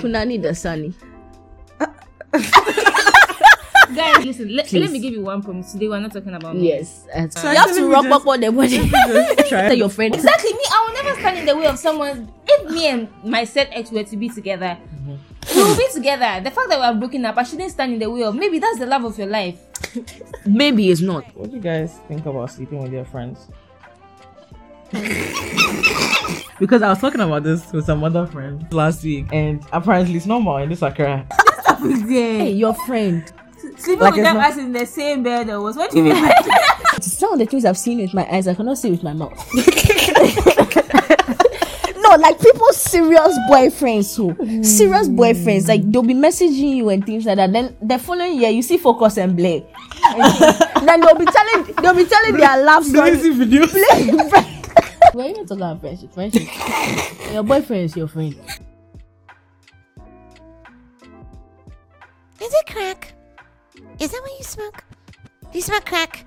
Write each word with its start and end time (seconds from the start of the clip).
Punani 0.00 0.38
Dasani. 0.42 0.94
Guys, 3.94 4.24
listen, 4.24 4.48
let, 4.56 4.66
Please. 4.66 4.80
let 4.80 4.90
me 4.90 4.98
give 4.98 5.12
you 5.12 5.22
one 5.22 5.42
promise. 5.42 5.72
Today 5.72 5.88
we're 5.88 6.00
not 6.00 6.12
talking 6.12 6.34
about 6.34 6.56
me. 6.56 6.68
Yes. 6.68 7.04
that's- 7.14 7.40
So 7.40 7.50
you 7.50 7.56
have 7.56 7.74
to 7.74 7.88
rock 7.88 8.04
just- 8.04 8.22
up 8.22 8.26
on 8.26 8.40
the 8.40 8.50
body. 8.50 8.78
Try. 9.48 9.68
Tell 9.68 9.74
your 9.74 9.88
friend. 9.88 10.14
Exactly, 10.14 10.52
me, 10.52 10.64
I 10.72 10.86
will 10.86 10.94
never 11.04 11.20
stand 11.20 11.38
in 11.38 11.46
the 11.46 11.56
way 11.56 11.66
of 11.66 11.78
someone. 11.78 12.28
If 12.46 12.70
me 12.70 12.88
and 12.88 13.08
my 13.24 13.44
set 13.44 13.68
ex 13.72 13.92
were 13.92 14.02
to 14.02 14.16
be 14.16 14.28
together, 14.28 14.76
mm-hmm. 14.80 15.56
we 15.56 15.62
will 15.62 15.76
be 15.76 15.86
together. 15.92 16.40
The 16.42 16.50
fact 16.50 16.68
that 16.70 16.78
we 16.80 16.84
are 16.84 16.94
broken 16.94 17.24
up, 17.24 17.36
I 17.36 17.42
shouldn't 17.44 17.70
stand 17.70 17.92
in 17.92 17.98
the 18.00 18.10
way 18.10 18.24
of. 18.24 18.34
Maybe 18.34 18.58
that's 18.58 18.78
the 18.78 18.86
love 18.86 19.04
of 19.04 19.16
your 19.18 19.28
life. 19.28 19.60
Maybe 20.46 20.90
it's 20.90 21.00
not. 21.00 21.24
What 21.36 21.50
do 21.50 21.56
you 21.56 21.62
guys 21.62 21.98
think 22.08 22.26
about 22.26 22.50
sleeping 22.50 22.82
with 22.82 22.92
your 22.92 23.04
friends? 23.04 23.46
Because 26.58 26.82
I 26.82 26.88
was 26.88 26.98
talking 27.00 27.20
about 27.20 27.42
this 27.42 27.70
with 27.72 27.84
some 27.86 28.02
other 28.04 28.26
friends 28.26 28.72
last 28.72 29.02
week, 29.04 29.26
and 29.32 29.64
apparently 29.72 30.16
it's 30.16 30.26
normal 30.26 30.56
in 30.58 30.68
this 30.68 30.82
Accra. 30.82 31.26
Hey, 31.80 32.52
your 32.52 32.74
friend. 32.86 33.24
Sleeping 33.76 34.00
Like 34.00 34.12
with 34.12 34.20
it's 34.20 34.28
them 34.28 34.36
not- 34.36 34.50
as 34.50 34.58
in 34.58 34.72
the 34.72 34.86
same 34.86 35.22
bed 35.22 35.48
or 35.50 35.60
was 35.60 35.76
what 35.76 35.90
do 35.90 35.98
you 35.98 36.04
mean? 36.04 36.14
Some 37.00 37.32
of 37.32 37.38
the 37.38 37.46
things 37.46 37.64
I've 37.64 37.78
seen 37.78 37.98
with 37.98 38.12
my 38.14 38.26
eyes, 38.30 38.46
I 38.46 38.54
cannot 38.54 38.78
see 38.78 38.90
with 38.90 39.02
my 39.02 39.12
mouth. 39.14 39.32
no, 41.96 42.16
like 42.16 42.38
people's 42.40 42.76
serious 42.76 43.36
boyfriends, 43.50 44.16
who 44.16 44.62
serious 44.62 45.08
boyfriends, 45.08 45.66
like 45.68 45.90
they'll 45.90 46.02
be 46.02 46.14
messaging 46.14 46.76
you 46.76 46.88
and 46.90 47.04
things 47.04 47.24
like 47.24 47.36
that. 47.36 47.52
Then 47.52 47.76
the 47.82 47.98
following 47.98 48.40
year, 48.40 48.50
you 48.50 48.62
see 48.62 48.76
focus 48.78 49.16
and 49.18 49.36
play. 49.36 49.64
then 50.84 51.00
they'll 51.00 51.16
be 51.16 51.24
telling, 51.26 51.64
they'll 51.82 51.94
be 51.94 52.04
telling 52.04 52.36
their 52.36 52.64
love 52.64 52.84
story. 52.84 53.12
videos. 53.12 54.50
We're 55.14 55.28
even 55.30 55.46
talking 55.46 55.62
about 55.62 55.80
friendship. 55.80 56.12
Friendship. 56.12 56.42
your 57.32 57.44
boyfriend 57.44 57.84
is 57.84 57.96
your 57.96 58.08
friend. 58.08 58.34
Is 62.40 62.52
it 62.52 62.66
crack? 62.66 63.14
Is 64.00 64.10
that 64.10 64.20
what 64.22 64.36
you 64.36 64.44
smoke? 64.44 64.82
Do 65.52 65.58
you 65.58 65.62
smoke 65.62 65.86
crack? 65.86 66.26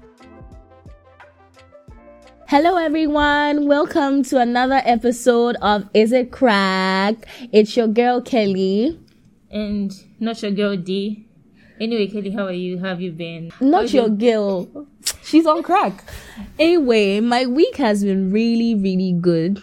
Hello, 2.47 2.77
everyone. 2.77 3.67
Welcome 3.67 4.23
to 4.23 4.39
another 4.39 4.81
episode 4.85 5.57
of 5.61 5.89
Is 5.93 6.13
It 6.13 6.31
Crack? 6.31 7.27
It's 7.51 7.75
your 7.75 7.87
girl 7.87 8.21
Kelly. 8.21 8.97
and 9.51 9.91
not 10.21 10.41
your 10.41 10.51
girl 10.51 10.77
D. 10.77 11.26
Anyway, 11.79 12.07
Kelly, 12.07 12.31
how 12.31 12.45
are 12.45 12.51
you? 12.51 12.79
How 12.79 12.87
have 12.89 13.01
you 13.01 13.11
been? 13.11 13.51
Not 13.61 13.93
your 13.93 14.09
girl. 14.09 14.87
She's 15.23 15.45
on 15.45 15.61
crack. 15.63 16.03
Anyway, 16.57 17.19
my 17.19 17.45
week 17.45 17.75
has 17.77 18.03
been 18.03 18.31
really, 18.31 18.73
really 18.75 19.13
good. 19.13 19.61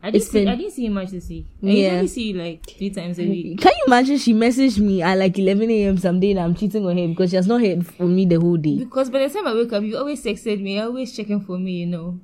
I 0.00 0.10
didn't 0.12 0.22
it's 0.22 0.30
see. 0.30 0.38
been- 0.40 0.48
I 0.48 0.54
didn't 0.54 0.72
see 0.72 0.84
you 0.84 0.90
much 0.92 1.10
this 1.10 1.28
week. 1.28 1.46
I 1.62 1.66
Yeah. 1.66 1.90
usually 1.94 2.08
see 2.08 2.28
you 2.30 2.34
like 2.34 2.64
three 2.70 2.90
times 2.90 3.18
a 3.18 3.22
week. 3.28 3.60
Can 3.60 3.72
you 3.76 3.84
imagine 3.88 4.18
she 4.18 4.32
messaged 4.32 4.78
me 4.78 5.02
at 5.02 5.18
like 5.18 5.36
11 5.36 5.68
a.m. 5.70 5.98
someday 5.98 6.30
and 6.30 6.40
I'm 6.40 6.54
cheating 6.54 6.86
on 6.86 6.96
her 6.96 7.08
because 7.08 7.30
she 7.30 7.36
has 7.36 7.48
not 7.48 7.60
heard 7.60 7.84
from 7.84 8.14
me 8.14 8.24
the 8.24 8.36
whole 8.38 8.56
day? 8.56 8.76
Because 8.78 9.10
by 9.10 9.26
the 9.26 9.34
time 9.34 9.48
I 9.48 9.54
wake 9.54 9.72
up, 9.72 9.82
you 9.82 9.96
always 9.96 10.22
texted 10.22 10.60
me. 10.62 10.78
always 10.78 11.16
checking 11.16 11.40
for 11.40 11.58
me. 11.58 11.72
You 11.72 11.86
know. 11.86 12.20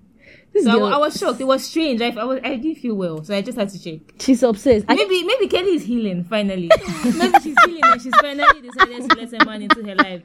This 0.55 0.65
So 0.65 0.85
I, 0.85 0.93
I 0.93 0.99
was 0.99 1.19
shocked. 1.19 1.41
It 1.41 1.45
was 1.49 1.65
strange. 1.65 2.01
I, 2.01 2.11
I 2.11 2.25
was. 2.25 2.41
I 2.45 2.55
didn't 2.55 2.77
feel 2.77 2.95
well, 2.95 3.25
so 3.25 3.35
I 3.35 3.43
just 3.43 3.59
had 3.59 3.69
to 3.71 3.83
check. 3.83 4.01
she's 4.21 4.41
obsessed. 4.45 4.87
I, 4.89 4.95
Maybe 4.95 5.25
maybe 5.25 5.49
Kelly 5.49 5.75
is 5.75 5.83
healing 5.83 6.23
finally. 6.23 6.71
maybe 7.05 7.35
she's 7.43 7.57
healing 7.65 7.81
and 7.83 8.01
she's 8.01 8.15
finally 8.21 8.61
decided 8.61 9.11
to 9.11 9.17
let 9.17 9.43
a 9.43 9.45
man 9.45 9.63
into 9.63 9.83
her 9.85 9.95
life. 9.97 10.23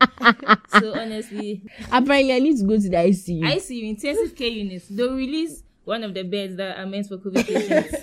So 0.80 0.94
honestly, 0.94 1.64
apparently, 1.92 2.34
I 2.34 2.40
need 2.40 2.58
to 2.60 2.64
go 2.64 2.76
to 2.80 2.90
the 2.90 2.96
ICU. 2.98 3.44
I 3.44 3.58
see 3.58 3.90
intensive 3.90 4.36
care 4.36 4.48
units. 4.50 4.88
They'll 4.88 5.16
release 5.16 5.64
one 5.84 6.04
of 6.04 6.14
the 6.14 6.22
beds 6.24 6.56
that 6.58 6.78
are 6.78 6.86
meant 6.86 7.08
for 7.08 7.18
COVID 7.18 7.48
patients 7.48 7.96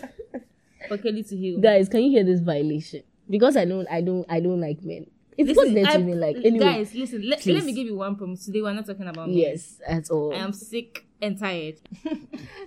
for 0.89 0.99
Kelly 0.99 1.23
to 1.23 1.37
heal. 1.37 1.61
Guys, 1.61 1.89
can 1.89 2.03
you 2.03 2.11
hear 2.11 2.25
this 2.25 2.41
violation? 2.41 3.05
Because 3.31 3.57
I 3.57 3.65
don't, 3.65 3.87
I 3.89 4.01
don't, 4.01 4.27
I 4.29 4.41
don't 4.41 4.61
like 4.61 4.83
men. 4.83 5.07
It's 5.39 5.49
Listen, 5.49 5.75
not 5.75 5.75
there 5.75 5.99
to 5.99 6.05
me 6.05 6.15
like 6.15 6.37
anyway. 6.37 6.59
Guys, 6.59 6.95
listen. 6.95 7.29
Let, 7.29 7.45
let 7.45 7.65
me 7.65 7.73
give 7.73 7.87
you 7.87 7.97
one 7.97 8.17
promise. 8.17 8.47
Today 8.47 8.63
we're 8.63 8.73
not 8.73 8.87
talking 8.87 9.07
about 9.07 9.29
me. 9.29 9.43
yes, 9.43 9.81
at 9.87 10.11
all. 10.11 10.33
I 10.33 10.39
am 10.39 10.53
sick 10.53 11.07
and 11.21 11.39
tired. 11.39 11.77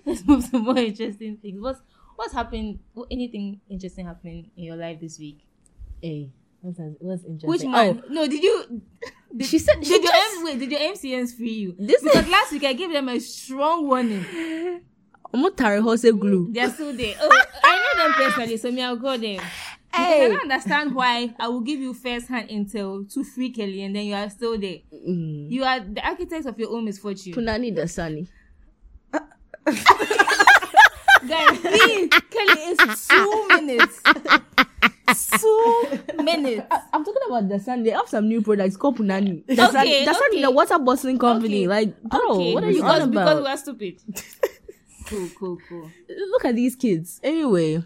Let's 0.05 0.25
move 0.25 0.49
to 0.51 0.59
more 0.59 0.77
interesting 0.77 1.37
things. 1.37 1.59
What's 1.59 1.81
what's 2.15 2.33
happened? 2.33 2.79
Anything 3.09 3.61
interesting 3.69 4.05
happening 4.05 4.51
in 4.55 4.63
your 4.65 4.75
life 4.75 4.99
this 4.99 5.17
week? 5.17 5.47
Hey, 6.01 6.29
what's, 6.61 6.79
what's 6.99 7.23
interesting? 7.23 7.49
Which 7.49 7.63
man? 7.63 8.03
Oh. 8.05 8.13
No, 8.13 8.27
did 8.27 8.43
you? 8.43 8.81
Oh, 9.03 9.11
she 9.43 9.57
said 9.57 9.83
she 9.83 9.89
Did 9.89 10.03
your 10.03 10.11
just, 10.11 10.37
M, 10.37 10.43
wait? 10.43 10.59
Did 10.59 10.71
your 10.71 10.79
MCNs 10.79 11.35
free 11.35 11.51
you? 11.51 11.75
This 11.79 12.03
because 12.03 12.25
is- 12.25 12.29
last 12.31 12.51
week 12.51 12.65
I 12.65 12.73
gave 12.73 12.91
them 12.91 13.09
a 13.09 13.19
strong 13.19 13.87
warning. 13.87 14.25
I'm 15.33 15.41
not 15.41 15.57
glue. 15.57 16.49
They 16.51 16.61
are 16.61 16.69
still 16.69 16.91
there. 16.93 17.15
Oh, 17.21 17.41
I 17.63 17.93
know 17.97 18.03
them 18.03 18.13
personally, 18.13 18.57
so 18.57 18.71
me 18.71 18.81
I'll 18.81 18.97
call 18.97 19.17
them. 19.17 19.39
Because 19.91 20.05
I 20.05 20.09
Hey. 20.13 20.27
don't 20.29 20.41
understand 20.41 20.93
why 20.95 21.33
I 21.39 21.47
will 21.47 21.61
give 21.61 21.79
you 21.79 21.93
first 21.93 22.27
hand 22.27 22.49
intel 22.49 23.11
to 23.13 23.23
free 23.23 23.49
Kelly 23.51 23.81
and 23.83 23.95
then 23.95 24.05
you 24.05 24.13
are 24.15 24.29
still 24.29 24.57
there. 24.57 24.79
Mm. 24.93 25.49
You 25.49 25.63
are 25.63 25.79
the 25.79 26.05
architect 26.05 26.45
of 26.45 26.59
your 26.59 26.71
own 26.71 26.85
misfortune. 26.85 27.33
Punani 27.33 27.75
Dasani. 27.75 28.27
Guys, 31.27 31.63
me, 31.63 32.07
Kelly 32.07 32.61
is 32.71 33.07
two 33.07 33.47
minutes. 33.49 34.01
Two 35.41 35.99
minutes. 36.23 36.65
I'm 36.93 37.03
talking 37.03 37.21
about 37.27 37.49
Dasani. 37.49 37.83
They 37.83 37.89
have 37.91 38.07
some 38.07 38.27
new 38.27 38.41
products 38.41 38.77
called 38.77 38.97
Punani. 38.97 39.43
Dasani, 39.45 39.69
Okay, 39.81 40.05
Dasani, 40.05 40.05
Dasani 40.05 40.29
okay. 40.29 40.41
the 40.43 40.51
water 40.51 40.79
bottling 40.79 41.19
company. 41.19 41.67
Okay. 41.67 41.67
Like, 41.67 42.01
bro, 42.03 42.19
okay, 42.31 42.53
what 42.53 42.63
are 42.63 42.69
you 42.69 42.75
because, 42.81 43.01
on 43.01 43.11
Because 43.11 43.41
we 43.41 43.47
are 43.47 43.57
stupid. 43.57 43.99
cool, 45.07 45.29
cool, 45.37 45.57
cool. 45.67 45.91
Look 46.31 46.45
at 46.45 46.55
these 46.55 46.75
kids. 46.75 47.19
Anyway, 47.23 47.83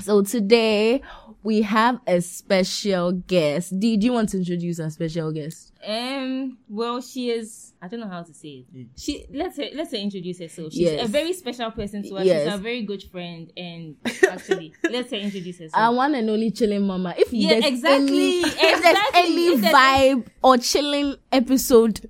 so 0.00 0.22
today 0.22 1.02
we 1.42 1.62
have 1.62 2.00
a 2.06 2.20
special 2.20 3.12
guest. 3.12 3.78
Did 3.78 4.02
you 4.02 4.12
want 4.12 4.28
to 4.30 4.38
introduce 4.38 4.80
our 4.80 4.90
special 4.90 5.30
guest? 5.32 5.72
Um, 5.86 6.58
well, 6.68 7.00
she 7.00 7.30
is. 7.30 7.72
I 7.80 7.86
don't 7.86 8.00
know 8.00 8.08
how 8.08 8.22
to 8.24 8.34
say 8.34 8.66
it. 8.74 8.86
She 8.96 9.24
let's 9.32 9.56
her, 9.56 9.66
let's 9.74 9.92
her 9.92 9.96
introduce 9.98 10.40
herself. 10.40 10.72
She's 10.72 10.82
Yes. 10.82 11.04
a 11.08 11.10
very 11.10 11.32
special 11.32 11.70
person 11.70 12.02
to 12.08 12.16
us. 12.16 12.26
Yes. 12.26 12.44
She's 12.46 12.54
a 12.54 12.58
very 12.62 12.82
good 12.82 13.04
friend, 13.04 13.52
and 13.56 13.94
actually, 14.30 14.74
let's 14.90 15.10
her 15.10 15.16
introduce 15.16 15.58
herself. 15.58 15.80
I 15.80 15.88
want 15.90 16.14
and 16.16 16.28
only 16.28 16.50
chilling 16.50 16.86
mama. 16.86 17.14
If 17.16 17.32
Yeah, 17.32 17.50
there's 17.50 17.64
exactly, 17.66 18.40
any, 18.40 18.40
if 18.40 18.82
there's 18.82 18.96
any 19.14 19.46
If 19.46 19.60
there's- 19.60 19.74
vibe 19.74 20.26
or 20.42 20.58
chilling 20.58 21.14
episode, 21.30 22.08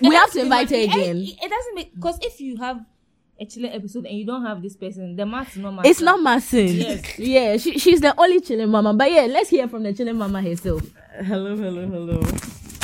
we 0.00 0.14
have 0.14 0.32
to 0.32 0.40
invite 0.40 0.70
her 0.70 0.76
again. 0.76 1.18
It, 1.18 1.36
it 1.42 1.50
doesn't 1.50 1.74
make 1.74 1.94
because 1.94 2.18
if 2.22 2.40
you 2.40 2.56
have 2.56 2.80
a 3.38 3.44
chilling 3.44 3.72
episode 3.72 4.06
and 4.06 4.16
you 4.16 4.24
don't 4.24 4.44
have 4.44 4.62
this 4.62 4.76
person, 4.76 5.16
the 5.16 5.26
math's 5.26 5.56
not 5.56 5.72
matter. 5.74 5.88
It's 5.88 6.00
not 6.00 6.20
Masin. 6.22 6.68
Yes. 6.68 7.18
Yeah, 7.18 7.56
she, 7.58 7.78
she's 7.78 8.00
the 8.00 8.14
only 8.18 8.40
chilling 8.40 8.70
mama. 8.70 8.94
But 8.94 9.10
yeah, 9.10 9.22
let's 9.26 9.50
hear 9.50 9.68
from 9.68 9.82
the 9.82 9.92
chilling 9.92 10.16
mama 10.16 10.40
herself. 10.42 10.82
hello, 11.22 11.56
hello, 11.56 11.86
hello. 11.86 12.20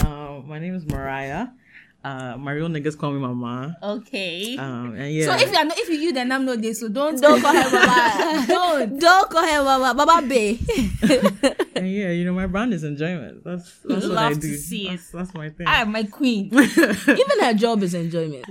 Um, 0.07 0.49
my 0.49 0.59
name 0.59 0.75
is 0.75 0.85
Mariah. 0.87 1.49
Uh, 2.05 2.37
my 2.37 2.51
real 2.51 2.67
niggas 2.69 2.99
call 2.99 3.13
me 3.13 3.21
Mama. 3.21 3.77
okay. 3.81 4.57
Um, 4.57 4.95
and 4.97 5.15
yeah. 5.15 5.27
So 5.27 5.35
if 5.45 5.53
you 5.53 5.57
are 5.59 5.65
not, 5.65 5.79
if 5.79 5.89
you 5.89 5.95
you 5.95 6.13
then 6.13 6.33
I'm 6.33 6.45
not 6.45 6.61
this, 6.61 6.81
so 6.81 6.89
don't 6.89 7.21
Don't 7.21 7.41
call 7.41 7.55
her 7.55 7.71
mama. 7.71 8.45
don't. 8.49 8.99
Don't 8.99 9.31
call 9.31 9.47
her 9.47 9.63
mama. 9.63 9.95
Baba 9.95 10.27
Bay. 10.27 10.59
and 11.77 11.87
yeah, 11.89 12.11
you 12.11 12.25
know, 12.25 12.33
my 12.33 12.47
brand 12.47 12.75
is 12.75 12.83
enjoyment. 12.83 13.45
That's 13.45 13.79
that's 13.85 14.07
what 14.09 14.19
I 14.19 14.31
Love 14.31 14.41
to 14.41 14.57
see 14.59 14.89
that's, 14.89 15.11
that's 15.11 15.33
my 15.35 15.51
thing. 15.51 15.67
Ah, 15.69 15.85
my 15.87 16.03
queen. 16.03 16.47
Even 16.53 17.39
her 17.41 17.55
job 17.55 17.83
is 17.85 17.95
enjoyment. 17.95 18.47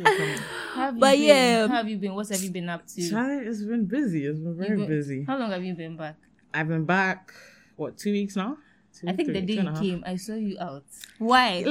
Have 0.75 0.97
But 0.97 1.11
been? 1.11 1.21
yeah. 1.23 1.67
how 1.67 1.75
have 1.75 1.89
you 1.89 1.97
been? 1.97 2.15
What 2.15 2.29
have 2.29 2.41
you 2.41 2.51
been 2.51 2.69
up 2.69 2.87
to? 2.87 3.09
Child, 3.09 3.47
it's 3.47 3.63
been 3.63 3.85
busy. 3.85 4.27
It's 4.27 4.39
been 4.39 4.55
very 4.57 4.77
been- 4.77 4.87
busy. 4.87 5.23
How 5.27 5.37
long 5.37 5.51
have 5.51 5.63
you 5.63 5.73
been 5.73 5.97
back? 5.97 6.15
I've 6.53 6.69
been 6.69 6.85
back. 6.85 7.33
What 7.75 7.97
two 7.97 8.13
weeks 8.13 8.37
now? 8.37 8.57
Two, 8.97 9.07
I 9.07 9.13
think 9.13 9.29
three, 9.29 9.39
the 9.39 9.45
day 9.45 9.53
you 9.61 9.71
came, 9.79 10.03
I 10.05 10.15
saw 10.17 10.35
you 10.35 10.57
out. 10.59 10.83
Why? 11.17 11.63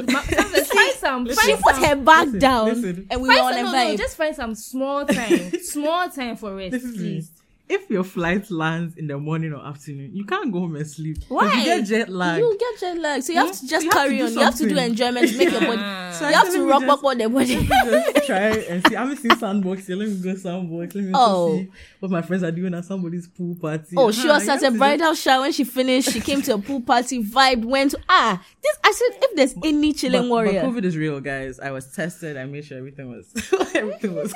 Ma- 0.74 0.80
Sandra, 0.92 0.94
find 0.94 0.98
some. 0.98 1.26
She 1.28 1.34
Find 1.34 1.62
put 1.62 1.74
some. 1.76 1.84
her 1.84 1.96
back 1.96 2.24
Listen, 2.26 2.38
down 2.40 2.66
listen. 2.66 3.06
and 3.10 3.22
we 3.22 3.28
were 3.28 3.34
Find 3.34 3.46
on 3.46 3.52
some, 3.54 3.66
a 3.66 3.72
no, 3.72 3.90
no, 3.90 3.96
just 3.96 4.16
find 4.16 4.36
some 4.36 4.54
small 4.54 5.06
time, 5.06 5.50
small 5.62 6.08
time 6.10 6.36
for 6.36 6.54
rest, 6.54 6.76
please. 6.80 7.30
If 7.72 7.88
your 7.88 8.02
flight 8.02 8.50
lands 8.50 8.96
in 8.96 9.06
the 9.06 9.16
morning 9.16 9.52
or 9.52 9.64
afternoon, 9.64 10.10
you 10.12 10.24
can't 10.24 10.52
go 10.52 10.58
home 10.60 10.74
and 10.74 10.86
sleep. 10.88 11.18
Why? 11.28 11.52
You 11.54 11.64
get 11.64 11.84
jet 11.86 12.08
lag. 12.08 12.40
You 12.40 12.56
get 12.58 12.80
jet 12.80 12.98
lag, 12.98 13.22
so 13.22 13.32
you 13.32 13.38
have 13.38 13.52
to 13.58 13.66
just 13.66 13.84
to 13.86 13.90
carry 13.92 14.20
on. 14.22 14.32
You 14.32 14.40
have 14.40 14.56
to 14.56 14.68
do 14.68 14.76
enjoyment 14.76 15.28
to 15.28 15.38
make 15.38 15.50
your 15.52 15.60
body. 15.60 16.14
So 16.14 16.28
You 16.28 16.34
have 16.34 16.50
to 16.52 16.66
rock 16.68 16.80
just- 16.80 16.92
up 16.98 17.04
on 17.04 17.18
the 17.18 17.28
body. 17.28 17.54
just 17.68 18.26
try 18.26 18.38
and 18.48 18.84
see. 18.88 18.96
I 18.96 19.00
haven't 19.02 19.18
seen 19.18 19.36
sandbox 19.38 19.88
yet. 19.88 19.98
Let 19.98 20.08
me 20.08 20.16
go 20.16 20.34
sandbox. 20.34 20.94
Let 20.96 21.04
me 21.04 21.12
Oh. 21.14 21.58
see 21.58 21.68
what 22.00 22.10
my 22.10 22.22
friends 22.22 22.42
are 22.42 22.50
doing 22.50 22.74
at 22.74 22.84
somebody's 22.84 23.28
pool 23.28 23.54
party. 23.54 23.94
Oh, 23.96 24.10
she 24.10 24.28
Ah, 24.28 24.34
was 24.34 24.48
at 24.48 24.62
a 24.64 24.70
bridal 24.72 25.14
shower 25.14 25.42
when 25.42 25.52
she 25.52 25.62
finished. 25.62 26.10
She 26.10 26.20
came 26.20 26.42
to 26.42 26.54
a 26.54 26.58
pool 26.58 26.80
party, 26.80 27.22
vibe, 27.22 27.64
went 27.64 27.92
to 27.92 27.98
ah. 28.08 28.44
This 28.62 28.76
I 28.82 28.90
said, 28.92 29.18
if 29.22 29.36
there's 29.36 29.54
any 29.64 29.92
just- 29.92 30.00
chilling 30.00 30.22
but, 30.22 30.28
warrior 30.30 30.62
But 30.62 30.70
COVID 30.70 30.84
is 30.84 30.96
real, 30.96 31.20
guys. 31.20 31.60
I 31.60 31.70
was 31.70 31.86
tested. 31.92 32.36
I 32.36 32.44
made 32.46 32.64
sure 32.64 32.78
everything 32.78 33.08
was 33.10 33.32
everything 33.76 34.16
was. 34.16 34.34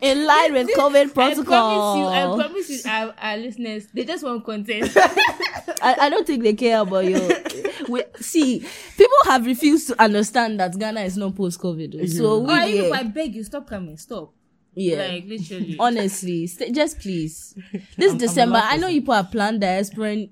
In 0.00 0.26
line 0.26 0.52
with 0.52 0.68
COVID 0.76 1.14
protocol, 1.14 2.08
I 2.08 2.22
promise 2.22 2.38
you, 2.38 2.42
I 2.42 2.46
promise 2.48 2.70
you, 2.84 2.90
our, 2.90 3.14
our 3.20 3.36
listeners, 3.36 3.86
they 3.92 4.04
just 4.04 4.24
want 4.24 4.44
content. 4.44 4.90
I, 5.82 5.96
I 6.02 6.08
don't 6.10 6.26
think 6.26 6.42
they 6.42 6.54
care 6.54 6.80
about 6.80 7.04
you. 7.04 7.28
We, 7.88 8.02
see, 8.16 8.60
people 8.96 9.16
have 9.26 9.46
refused 9.46 9.88
to 9.88 10.02
understand 10.02 10.60
that 10.60 10.78
Ghana 10.78 11.00
is 11.02 11.16
not 11.16 11.34
post 11.36 11.60
COVID. 11.60 12.00
Oh, 12.02 12.06
so 12.06 12.26
oh, 12.26 12.38
we, 12.40 12.52
oh, 12.52 12.66
even 12.66 12.84
if 12.86 12.92
I 12.92 13.02
beg 13.04 13.34
you, 13.34 13.44
stop 13.44 13.68
coming, 13.68 13.96
stop. 13.96 14.32
yeah. 14.74 15.06
Like 15.06 15.24
literally. 15.26 15.76
honestly, 15.78 16.46
st- 16.46 16.74
just 16.74 16.98
please. 17.00 17.54
This 17.96 18.08
I'm- 18.08 18.12
I'm 18.12 18.18
December, 18.18 18.60
I 18.62 18.76
know 18.76 18.88
you 18.88 19.00
people 19.00 19.14
have 19.14 19.30
planned 19.30 19.60
diaspora 19.60 20.26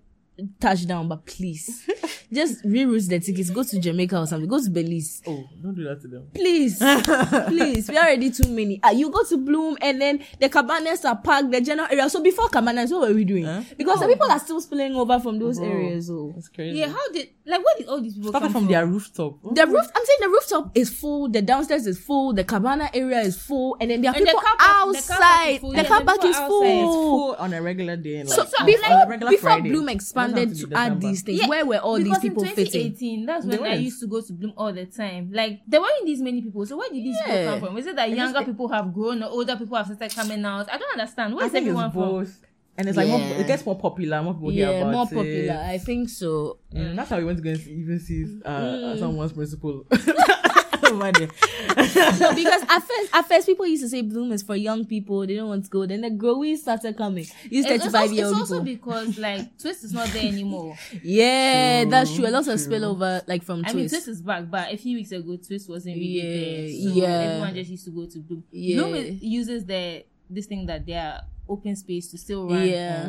touchdown, 0.61 1.09
but 1.09 1.25
please, 1.27 1.89
just 2.33 2.65
reroute 2.65 3.09
the 3.09 3.21
tickets. 3.21 3.51
Go 3.51 3.63
to 3.63 3.79
Jamaica 3.81 4.19
or 4.19 4.27
something. 4.27 4.49
Go 4.49 4.63
to 4.63 4.71
Belize. 4.71 5.23
Oh, 5.27 5.45
don't 5.63 5.75
do 5.75 5.85
that 5.85 6.01
to 6.03 6.09
them. 6.09 6.29
Please, 6.35 6.79
please, 7.49 7.89
we 7.89 7.97
are 7.97 8.07
already 8.07 8.31
too 8.31 8.49
many. 8.51 8.83
Uh, 8.83 8.91
you 8.91 9.11
go 9.11 9.23
to 9.25 9.37
Bloom 9.37 9.77
and 9.81 10.01
then 10.01 10.25
the 10.41 10.49
cabanas 10.49 11.05
are 11.05 11.17
packed, 11.17 11.51
the 11.51 11.61
general 11.61 11.89
area. 11.91 12.09
So 12.11 12.23
before 12.23 12.49
cabanas, 12.49 12.91
what 12.91 13.09
were 13.09 13.15
we 13.15 13.25
doing? 13.25 13.45
Huh? 13.45 13.63
Because 13.77 14.01
the 14.01 14.07
people 14.09 14.31
are 14.31 14.39
still 14.39 14.61
spilling 14.61 14.95
over 14.95 15.19
from 15.21 15.39
those 15.39 15.59
areas. 15.61 16.11
Oh. 16.11 16.33
That's 16.35 16.49
crazy. 16.49 16.79
Yeah, 16.79 16.89
how 16.89 17.09
did 17.13 17.29
like 17.47 17.65
where 17.65 17.75
did 17.79 17.89
all 17.89 18.01
these 18.01 18.15
people 18.15 18.31
Started 18.31 18.47
come 18.47 18.53
from 18.53 18.63
from? 18.65 18.73
their 18.73 18.87
rooftop. 18.87 19.39
The 19.55 19.67
roof, 19.67 19.87
I'm 19.95 20.05
saying 20.05 20.19
the 20.21 20.29
rooftop 20.29 20.71
is 20.75 20.91
full, 20.91 21.29
the 21.29 21.43
downstairs 21.43 21.87
is 21.87 21.99
full, 21.99 22.33
the 22.33 22.45
cabana 22.45 22.91
area 22.95 23.21
is 23.21 23.37
full, 23.41 23.77
and 23.81 23.91
then 23.91 24.01
there 24.01 24.11
are 24.13 24.17
And 24.17 24.25
the 24.27 24.31
people 24.31 24.41
car 24.41 24.57
park- 24.59 24.95
the 24.95 25.03
car 25.03 25.19
park 25.19 25.49
is 25.49 25.61
outside. 25.61 25.61
full. 25.61 25.71
The 25.71 25.77
Yeah, 25.77 25.85
car 25.89 26.01
the 26.01 26.07
park 26.07 26.17
people 26.19 26.31
is 26.31 26.37
outside. 26.37 26.49
full. 26.49 26.63
It's 26.65 26.95
full 26.95 27.35
on 27.39 27.53
a 27.53 27.63
regular 27.63 27.97
day. 27.97 28.25
Like, 28.25 28.29
So 28.35 28.43
on 28.43 28.67
before, 28.67 28.91
a 29.05 29.09
regular 29.09 29.31
before 29.31 29.51
Friday. 29.51 29.69
Bloom 29.71 29.85
Doesn't 29.85 29.93
expanded 30.31 30.49
have 30.49 30.71
to 30.71 30.77
add 30.77 30.85
December. 31.01 31.07
these 31.09 31.23
things, 31.23 31.41
Yeah, 31.41 31.49
where 31.49 31.67
were 31.67 31.79
all 31.79 31.97
these 31.97 32.05
because 32.05 32.21
people 32.21 32.43
in 32.45 32.49
fitting? 32.55 32.93
2018, 32.93 33.27
that's 33.27 33.45
They 33.47 33.51
when 33.59 33.67
I 33.67 33.71
weren't. 33.71 33.81
used 33.83 34.01
to 34.01 34.07
go 34.07 34.21
to 34.21 34.33
Bloom 34.33 34.53
all 34.57 34.73
the 34.73 34.87
time. 34.87 35.31
Like 35.33 35.61
there 35.67 35.81
weren't 35.81 36.05
these 36.07 36.21
many 36.23 36.43
people. 36.43 36.65
So 36.67 36.77
where 36.77 36.89
did 36.89 37.05
these 37.05 37.17
Yeah. 37.27 37.33
people 37.37 37.45
come 37.53 37.61
from? 37.61 37.77
Is 37.79 37.87
it 37.87 37.97
that 37.97 38.11
younger 38.11 38.45
people 38.45 38.69
have 38.69 38.93
grown 38.93 39.23
or 39.23 39.31
older 39.31 39.57
people 39.57 39.77
have 39.77 39.87
started 39.87 40.15
coming 40.15 40.45
out? 40.45 40.69
I 40.73 40.79
don't 40.79 40.93
understand. 40.99 41.33
I 41.35 41.37
Where's 41.37 41.53
think 41.53 41.63
everyone 41.67 41.87
it's 41.87 41.95
from? 41.95 42.03
both. 42.11 42.41
And 42.77 42.89
it's 42.89 42.97
like 42.97 43.07
more, 43.07 43.21
it 43.21 43.47
gets 43.47 43.65
more 43.65 43.79
popular, 43.79 44.21
more 44.21 44.35
people 44.35 44.51
hear 44.51 44.69
Yeah, 44.69 44.81
about 44.81 44.93
more 44.93 45.05
it. 45.05 45.15
popular. 45.15 45.63
I 45.65 45.79
think 45.79 46.09
so. 46.09 46.59
Mm, 46.75 46.97
that's 46.97 47.09
how 47.11 47.19
we 47.19 47.25
went 47.25 47.39
to 47.39 47.45
go 47.45 47.51
and 47.51 47.61
see, 47.61 47.71
even 47.73 48.01
see 48.01 48.41
uh, 48.45 48.51
Mm. 48.51 48.99
someone's 48.99 49.33
principal. 49.33 49.87
Over 50.93 51.13
there. 51.13 51.29
no, 52.21 52.35
because 52.35 52.63
at 52.63 52.81
first, 52.83 53.15
at 53.15 53.29
first 53.29 53.47
people 53.47 53.67
used 53.67 53.83
to 53.83 53.89
say 53.89 54.03
Bloom 54.03 54.33
is 54.33 54.43
for 54.43 54.57
young 54.57 54.85
people. 54.85 55.27
They 55.27 55.37
don't 55.37 55.49
want 55.49 55.65
to 55.65 55.71
go. 55.71 55.87
Then 55.87 56.03
the 56.03 56.11
growies 56.11 56.59
started 56.59 56.97
coming. 56.97 57.25
These 57.49 57.65
It's, 57.67 57.85
it's, 57.85 57.93
35 57.93 58.01
also, 58.03 58.13
year 58.15 58.25
it's 58.25 58.33
old 58.33 58.41
also 58.41 58.61
because 58.63 59.19
like 59.19 59.59
Twist 59.59 59.85
is 59.85 59.93
not 59.93 60.09
there 60.09 60.27
anymore. 60.27 60.77
Yeah, 61.03 61.83
True, 61.83 61.91
that's 61.91 62.15
true. 62.15 62.27
A 62.27 62.31
lot 62.31 62.47
of 62.49 62.63
true. 62.63 62.73
spillover, 62.73 63.23
like 63.27 63.43
from 63.43 63.65
I 63.65 63.73
mean, 63.73 63.89
Twist. 63.89 63.95
Twist 63.95 64.09
is 64.09 64.23
back, 64.23 64.51
but 64.51 64.73
a 64.73 64.77
few 64.77 64.97
weeks 64.97 65.13
ago, 65.13 65.37
Twist 65.37 65.69
wasn't 65.69 65.97
really 65.97 66.23
Yeah, 66.23 66.23
there. 66.23 66.69
So 66.69 67.01
yeah. 67.01 67.31
everyone 67.31 67.55
just 67.55 67.71
used 67.71 67.85
to 67.87 67.91
go 67.91 68.07
to 68.07 68.19
Bloom. 68.21 68.45
Yeah. 68.51 68.77
Bloom 68.83 69.19
uses 69.21 69.65
the 69.65 70.05
this 70.31 70.47
thing 70.47 70.67
that 70.67 70.87
they 70.87 70.95
are 70.95 71.21
open 71.49 71.77
space 71.77 72.11
to 72.11 72.19
still 72.19 72.49
run 72.49 72.67
yeah. 72.67 73.05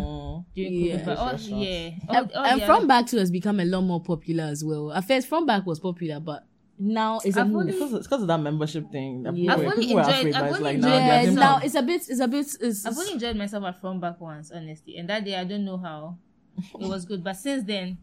During 0.53 0.73
Yeah. 0.73 0.95
COVID. 0.97 1.05
But 1.05 1.17
all, 1.17 1.33
yeah, 1.35 1.89
all, 2.09 2.15
and, 2.17 2.31
all 2.33 2.45
and 2.45 2.61
the 2.61 2.65
from 2.65 2.87
back 2.87 3.05
to 3.07 3.17
has 3.17 3.31
become 3.31 3.59
a 3.59 3.65
lot 3.65 3.81
more 3.81 4.01
popular 4.01 4.43
as 4.45 4.63
well. 4.63 4.91
At 4.91 5.07
first, 5.07 5.27
from 5.27 5.45
back 5.45 5.65
was 5.65 5.79
popular, 5.79 6.19
but 6.19 6.45
now 6.77 7.19
it's 7.23 7.37
a 7.37 7.41
I've 7.41 7.47
move. 7.47 7.61
only- 7.61 7.71
because, 7.73 7.93
it's 7.93 8.07
because 8.07 8.21
of 8.21 8.27
that 8.27 8.39
membership 8.39 8.91
thing. 8.91 9.25
Yeah. 9.33 9.53
I've 9.53 9.59
were- 9.59 9.65
only 9.65 9.77
people 9.87 9.95
were 9.95 10.01
enjoyed- 10.01 10.15
afraid, 10.19 10.33
I've 10.35 10.43
only 10.51 10.59
like 10.59 10.75
enjoyed 10.75 10.91
now 10.91 10.97
yeah, 11.21 11.29
now 11.31 11.59
it's 11.63 11.75
a 11.75 11.81
bit, 11.81 12.01
it's 12.09 12.19
a 12.19 12.27
bit, 12.27 12.47
it's, 12.61 12.85
I've 12.85 12.97
only 12.97 13.13
enjoyed 13.13 13.35
myself 13.37 13.63
at 13.65 13.79
from 13.81 13.99
back 13.99 14.19
once, 14.19 14.51
honestly, 14.51 14.97
and 14.97 15.09
that 15.09 15.23
day 15.25 15.35
I 15.35 15.43
don't 15.43 15.65
know 15.65 15.77
how 15.77 16.17
it 16.79 16.87
was 16.87 17.05
good, 17.05 17.23
but 17.23 17.33
since 17.37 17.63
then. 17.65 17.97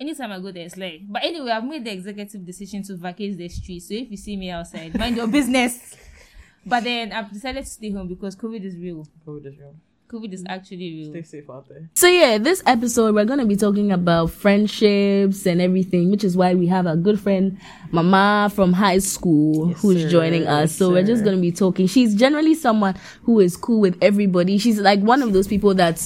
Anytime 0.00 0.30
I 0.30 0.38
go 0.38 0.52
there, 0.52 0.64
it's 0.64 0.76
like. 0.76 1.00
But 1.08 1.24
anyway, 1.24 1.50
I've 1.50 1.64
made 1.64 1.84
the 1.84 1.90
executive 1.92 2.46
decision 2.46 2.84
to 2.84 2.94
vacate 2.96 3.36
the 3.36 3.48
street. 3.48 3.80
So 3.80 3.94
if 3.94 4.08
you 4.12 4.16
see 4.16 4.36
me 4.36 4.48
outside, 4.48 4.96
mind 4.96 5.16
your 5.16 5.26
business. 5.26 5.96
But 6.64 6.84
then 6.84 7.12
I've 7.12 7.32
decided 7.32 7.64
to 7.64 7.70
stay 7.70 7.90
home 7.90 8.06
because 8.06 8.36
COVID 8.36 8.62
is 8.62 8.76
real. 8.76 9.06
COVID 9.26 9.46
is 9.46 9.58
real. 9.58 9.74
COVID 10.08 10.32
is 10.32 10.42
mm. 10.42 10.46
actually 10.48 10.94
real. 10.94 11.10
Stay 11.10 11.22
safe 11.22 11.50
out 11.50 11.68
there. 11.68 11.90
So 11.94 12.06
yeah, 12.06 12.38
this 12.38 12.62
episode 12.64 13.14
we're 13.14 13.26
gonna 13.26 13.44
be 13.44 13.56
talking 13.56 13.92
about 13.92 14.30
friendships 14.30 15.44
and 15.44 15.60
everything, 15.60 16.10
which 16.10 16.24
is 16.24 16.34
why 16.34 16.54
we 16.54 16.66
have 16.68 16.86
a 16.86 16.96
good 16.96 17.20
friend, 17.20 17.58
Mama 17.90 18.50
from 18.54 18.72
high 18.72 18.98
school, 18.98 19.68
Yes, 19.68 19.82
who's 19.82 20.02
sir. 20.02 20.08
joining 20.08 20.46
us. 20.46 20.70
Yes, 20.70 20.76
so 20.76 20.90
we're 20.90 21.04
just 21.04 21.24
gonna 21.24 21.36
be 21.36 21.52
talking. 21.52 21.86
She's 21.86 22.14
generally 22.14 22.54
someone 22.54 22.94
who 23.24 23.38
is 23.40 23.54
cool 23.56 23.80
with 23.80 23.98
everybody. 24.00 24.56
She's 24.56 24.80
like 24.80 25.00
one 25.00 25.22
of 25.22 25.34
those 25.34 25.46
people 25.46 25.74
that 25.74 26.02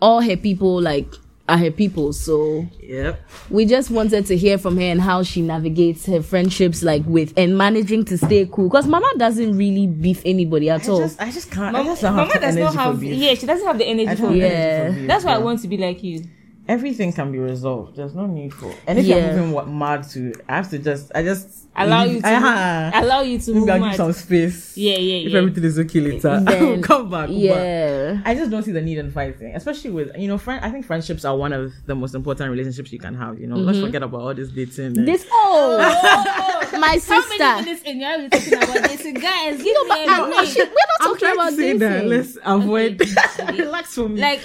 all 0.00 0.22
her 0.22 0.36
people 0.36 0.80
like 0.80 1.12
are 1.50 1.58
her 1.58 1.70
people. 1.70 2.12
So 2.12 2.66
Yep. 2.82 3.20
we 3.50 3.64
just 3.66 3.90
wanted 3.90 4.26
to 4.26 4.36
hear 4.36 4.58
from 4.58 4.76
her 4.76 4.82
and 4.82 5.00
how 5.00 5.22
she 5.22 5.42
navigates 5.42 6.06
her 6.06 6.22
friendships 6.22 6.82
like 6.82 7.02
with 7.06 7.32
and 7.36 7.56
managing 7.58 8.04
to 8.06 8.16
stay 8.18 8.48
cool. 8.50 8.68
Because 8.68 8.86
Mama 8.86 9.10
doesn't 9.16 9.56
really 9.56 9.86
beef 9.86 10.22
anybody 10.24 10.70
at 10.70 10.88
I 10.88 10.92
all. 10.92 10.98
just, 11.00 11.20
I 11.20 11.30
just 11.30 11.50
can't. 11.50 11.74
I 11.76 11.80
Mama, 11.82 11.90
just 11.90 12.02
don't 12.02 12.16
Mama 12.16 12.32
have 12.32 12.42
does 12.42 12.56
not 12.56 12.74
have. 12.74 13.02
Yeah, 13.02 13.34
she 13.34 13.46
doesn't 13.46 13.66
have 13.66 13.78
the 13.78 13.84
energy 13.86 14.08
I 14.08 14.14
for 14.16 14.22
don't 14.22 14.32
have 14.32 14.40
it. 14.42 14.44
energy 14.44 14.56
Yeah. 14.56 14.88
for 14.92 14.98
beef, 14.98 15.08
That's 15.08 15.24
why 15.24 15.34
I 15.34 15.38
want 15.38 15.60
to 15.62 15.68
be 15.68 15.76
like 15.76 16.02
you. 16.02 16.24
Everything 16.70 17.12
can 17.12 17.32
be 17.32 17.38
resolved. 17.40 17.96
There's 17.96 18.14
no 18.14 18.26
need 18.26 18.54
for. 18.54 18.72
And 18.86 18.96
if 18.98 19.04
Yeah. 19.04 19.16
you're 19.16 19.34
moving 19.36 19.52
what 19.52 19.66
mad 19.68 20.08
to, 20.10 20.32
I 20.48 20.56
have 20.56 20.70
to 20.70 20.78
just, 20.78 21.10
I 21.14 21.22
just 21.24 21.48
Allow 21.76 22.04
leave- 22.04 22.14
you 22.16 22.20
to. 22.22 22.28
Uh-huh. 22.28 22.90
Allow 22.94 23.20
you 23.22 23.38
to 23.40 23.50
Maybe 23.50 23.60
move 23.60 23.68
I'll 23.70 23.78
give 23.78 23.86
mad. 23.88 23.96
some 23.96 24.12
space. 24.12 24.76
Yeah, 24.76 24.96
yeah, 24.98 25.26
If 25.26 25.32
yeah. 25.32 25.38
everything 25.38 25.64
is 25.64 25.78
okay 25.80 26.00
later, 26.00 26.28
I'll 26.36 26.44
Then- 26.44 26.82
come 26.82 27.10
back. 27.10 27.26
But 27.28 27.36
yeah. 27.36 28.20
I 28.24 28.34
just 28.36 28.50
don't 28.52 28.62
see 28.62 28.70
the 28.72 28.80
need 28.80 28.98
in 28.98 29.10
fighting, 29.10 29.52
especially 29.56 29.90
with 29.90 30.16
you 30.16 30.28
know, 30.28 30.38
friend. 30.38 30.64
I 30.64 30.70
think 30.70 30.84
friendships 30.86 31.24
are 31.24 31.36
one 31.36 31.52
of 31.52 31.72
the 31.86 31.94
most 31.96 32.14
important 32.14 32.50
relationships 32.52 32.92
you 32.92 32.98
can 33.00 33.14
have. 33.16 33.40
You 33.40 33.48
know, 33.48 33.56
let's 33.56 33.80
forget 33.80 34.02
about 34.04 34.20
all 34.20 34.34
this 34.34 34.48
dating. 34.50 34.86
and- 34.86 34.96
Mm-hmm. 34.96 35.04
This 35.06 35.26
oh, 35.32 36.78
my 36.80 36.94
sister. 36.98 37.14
How 37.14 37.20
sister. 37.22 37.38
many 37.40 37.64
minutes 37.64 37.82
in 37.84 38.00
you 38.00 38.06
are 38.06 38.18
we 38.18 38.28
talking 38.28 38.54
about 38.54 38.88
dating? 38.88 39.14
Guys, 39.14 39.56
give 39.56 39.64
me 39.64 39.72
a 39.72 39.92
I'm 39.92 40.06
not, 40.30 40.36
break. 40.36 40.48
shit, 40.50 40.68
we're 40.68 40.74
not 40.92 41.00
I'm 41.00 41.06
talking 41.08 41.18
trying 41.20 41.34
about 41.34 41.50
to 41.50 41.56
say 41.56 41.76
that. 41.78 41.92
dating. 41.94 42.08
Let's 42.10 42.38
avoid. 42.44 43.02
Okay. 43.02 43.58
Relax 43.64 43.94
for 43.94 44.08
me. 44.08 44.20
Like, 44.20 44.40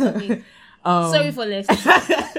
okay. 0.00 0.42
Um, 0.84 1.12
sorry 1.12 1.30
for 1.32 1.44
left. 1.46 1.70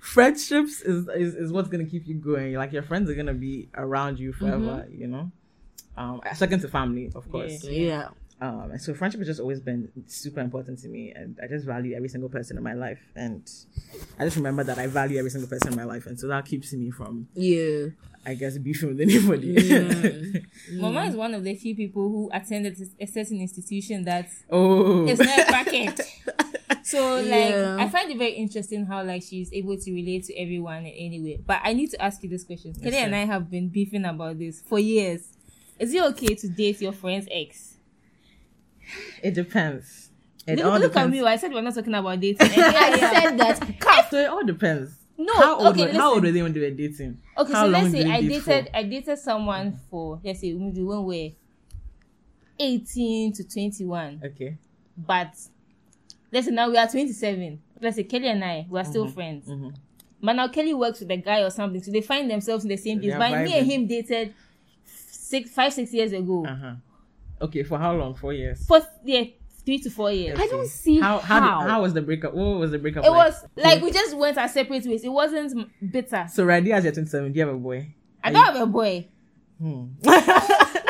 friendships 0.00 0.80
is, 0.82 1.08
is 1.08 1.34
is 1.34 1.52
what's 1.52 1.68
gonna 1.68 1.84
keep 1.84 2.06
you 2.06 2.14
going. 2.14 2.54
Like 2.54 2.72
your 2.72 2.82
friends 2.82 3.08
are 3.10 3.14
gonna 3.14 3.34
be 3.34 3.68
around 3.74 4.18
you 4.18 4.32
forever. 4.32 4.86
You 4.90 5.06
know. 5.08 5.32
Um, 5.96 6.20
second 6.34 6.60
to 6.60 6.68
family, 6.68 7.10
of 7.14 7.30
course. 7.30 7.64
Yeah. 7.64 8.08
Um, 8.40 8.72
and 8.72 8.80
so 8.82 8.92
friendship 8.92 9.20
has 9.20 9.28
just 9.28 9.40
always 9.40 9.60
been 9.60 9.88
super 10.06 10.40
important 10.40 10.80
to 10.80 10.88
me, 10.88 11.12
and 11.14 11.38
I 11.40 11.46
just 11.46 11.64
value 11.64 11.94
every 11.94 12.08
single 12.08 12.28
person 12.28 12.56
in 12.56 12.62
my 12.62 12.72
life. 12.72 12.98
And 13.14 13.48
I 14.18 14.24
just 14.24 14.36
remember 14.36 14.64
that 14.64 14.78
I 14.78 14.88
value 14.88 15.18
every 15.18 15.30
single 15.30 15.48
person 15.48 15.72
in 15.72 15.76
my 15.76 15.84
life, 15.84 16.06
and 16.06 16.18
so 16.18 16.26
that 16.26 16.44
keeps 16.44 16.72
me 16.72 16.90
from, 16.90 17.28
Yeah. 17.34 17.88
I 18.24 18.34
guess, 18.34 18.56
beefing 18.58 18.90
with 18.90 19.00
anybody. 19.00 20.44
Mama 20.74 21.04
is 21.06 21.16
one 21.16 21.34
of 21.34 21.42
the 21.42 21.54
few 21.54 21.74
people 21.74 22.08
who 22.08 22.30
attended 22.32 22.80
a 23.00 23.06
certain 23.06 23.40
institution 23.40 24.04
that 24.04 24.28
oh, 24.48 25.06
is 25.06 25.18
not 25.18 25.38
a 25.38 25.44
packet. 25.44 26.00
So 26.84 27.16
like 27.16 27.26
Yeah. 27.26 27.76
I 27.78 27.88
find 27.88 28.10
it 28.10 28.18
very 28.18 28.32
interesting 28.32 28.86
how 28.86 29.04
like 29.04 29.22
she's 29.22 29.52
able 29.52 29.78
to 29.78 29.92
relate 29.92 30.24
to 30.24 30.34
everyone 30.36 30.84
in 30.84 30.92
any 30.92 31.20
way. 31.20 31.40
But 31.44 31.60
I 31.62 31.74
need 31.74 31.90
to 31.90 32.02
ask 32.02 32.22
you 32.22 32.28
this 32.28 32.44
question. 32.44 32.74
Kelly 32.74 32.96
and. 32.96 33.14
I 33.14 33.24
have 33.24 33.50
been 33.50 33.68
beefing 33.68 34.04
about 34.04 34.38
this 34.38 34.60
for 34.60 34.78
years. 34.78 35.28
Is 35.78 35.94
it 35.94 36.02
okay 36.02 36.34
to 36.34 36.48
date 36.48 36.80
your 36.80 36.92
friend's 36.92 37.28
ex? 37.30 37.76
it 39.22 39.34
depends. 39.34 40.10
It 40.46 40.56
Look, 40.58 40.66
all 40.66 40.78
look 40.80 40.96
at 40.96 41.08
me. 41.08 41.22
I 41.22 41.36
said 41.36 41.52
we're 41.52 41.60
not 41.60 41.74
talking 41.74 41.94
about 41.94 42.18
dating. 42.18 42.48
I 42.50 42.98
said 42.98 43.38
that. 43.38 44.08
So 44.10 44.18
it 44.18 44.28
all 44.28 44.44
depends. 44.44 44.92
No, 45.24 45.34
how 45.34 45.56
old, 45.58 45.66
okay, 45.68 45.86
were, 45.86 45.92
how 45.92 46.14
old 46.14 46.24
were 46.24 46.32
they 46.32 46.42
when 46.42 46.52
they 46.52 46.60
were 46.60 46.70
dating? 46.70 47.18
Okay, 47.38 47.52
How 47.52 47.64
so 47.64 47.70
let's 47.70 47.90
say 47.92 48.10
I 48.10 48.20
date 48.20 48.28
dated 48.28 48.42
for? 48.68 48.76
I 48.76 48.82
dated 48.82 49.18
someone 49.18 49.78
for 49.90 50.20
let's 50.24 50.40
say 50.40 50.52
when 50.54 51.04
we're 51.04 51.30
eighteen 52.58 53.32
to 53.34 53.44
twenty 53.44 53.84
one. 53.84 54.20
Okay. 54.24 54.56
But 54.96 55.34
let's 56.32 56.46
say 56.46 56.52
now 56.52 56.68
we 56.70 56.76
are 56.76 56.88
twenty 56.88 57.12
seven. 57.12 57.60
Let's 57.80 57.96
say 57.96 58.04
Kelly 58.04 58.28
and 58.28 58.44
I 58.44 58.66
we 58.68 58.78
are 58.80 58.84
still 58.84 59.08
friends. 59.08 59.46
mhm. 59.48 59.74
But 60.22 60.34
now 60.34 60.48
Kelly 60.48 60.72
works 60.74 61.00
with 61.00 61.10
a 61.10 61.16
guy 61.16 61.40
or 61.42 61.50
something, 61.50 61.82
so 61.82 61.90
they 61.90 62.00
find 62.00 62.30
themselves 62.30 62.64
in 62.64 62.70
the 62.70 62.76
same 62.76 63.00
place. 63.00 63.14
But 63.16 63.42
me 63.42 63.54
and 63.54 63.66
him 63.66 63.86
dated 63.86 64.34
six, 64.84 65.50
five, 65.50 65.72
six 65.72 65.92
years 65.92 66.12
ago. 66.12 66.46
Uh 66.46 66.54
huh. 66.56 66.74
Okay, 67.40 67.64
for 67.64 67.78
how 67.78 67.92
long? 67.94 68.14
Four 68.14 68.32
years. 68.32 68.64
For 68.66 68.80
yeah, 69.04 69.24
three 69.64 69.78
to 69.78 69.90
four 69.90 70.10
years. 70.10 70.38
I 70.40 70.46
don't 70.46 70.66
see 70.68 71.00
How 71.00 71.18
how. 71.18 71.40
how 71.40 71.62
did, 71.62 71.70
how 71.70 71.82
was 71.82 71.94
the 71.94 72.02
breakup? 72.02 72.34
What 72.34 72.58
was 72.58 72.70
the 72.70 72.78
breakup? 72.78 73.04
It 73.04 73.10
like? 73.10 73.26
was 73.32 73.44
like 73.56 73.82
we 73.82 73.90
just 73.90 74.16
went 74.16 74.38
our 74.38 74.48
separate 74.48 74.84
ways. 74.86 75.04
It 75.04 75.12
wasn't 75.12 75.70
bitter. 75.92 76.26
So 76.32 76.44
right 76.44 76.66
as 76.68 76.84
you're 76.84 76.92
27, 76.92 77.32
do 77.32 77.38
you 77.38 77.46
have 77.46 77.54
a 77.54 77.58
boy? 77.58 77.94
I 78.22 78.32
don't 78.32 78.44
have 78.44 78.56
a 78.56 78.66
boy. 78.66 79.08
Hmm. 79.60 79.86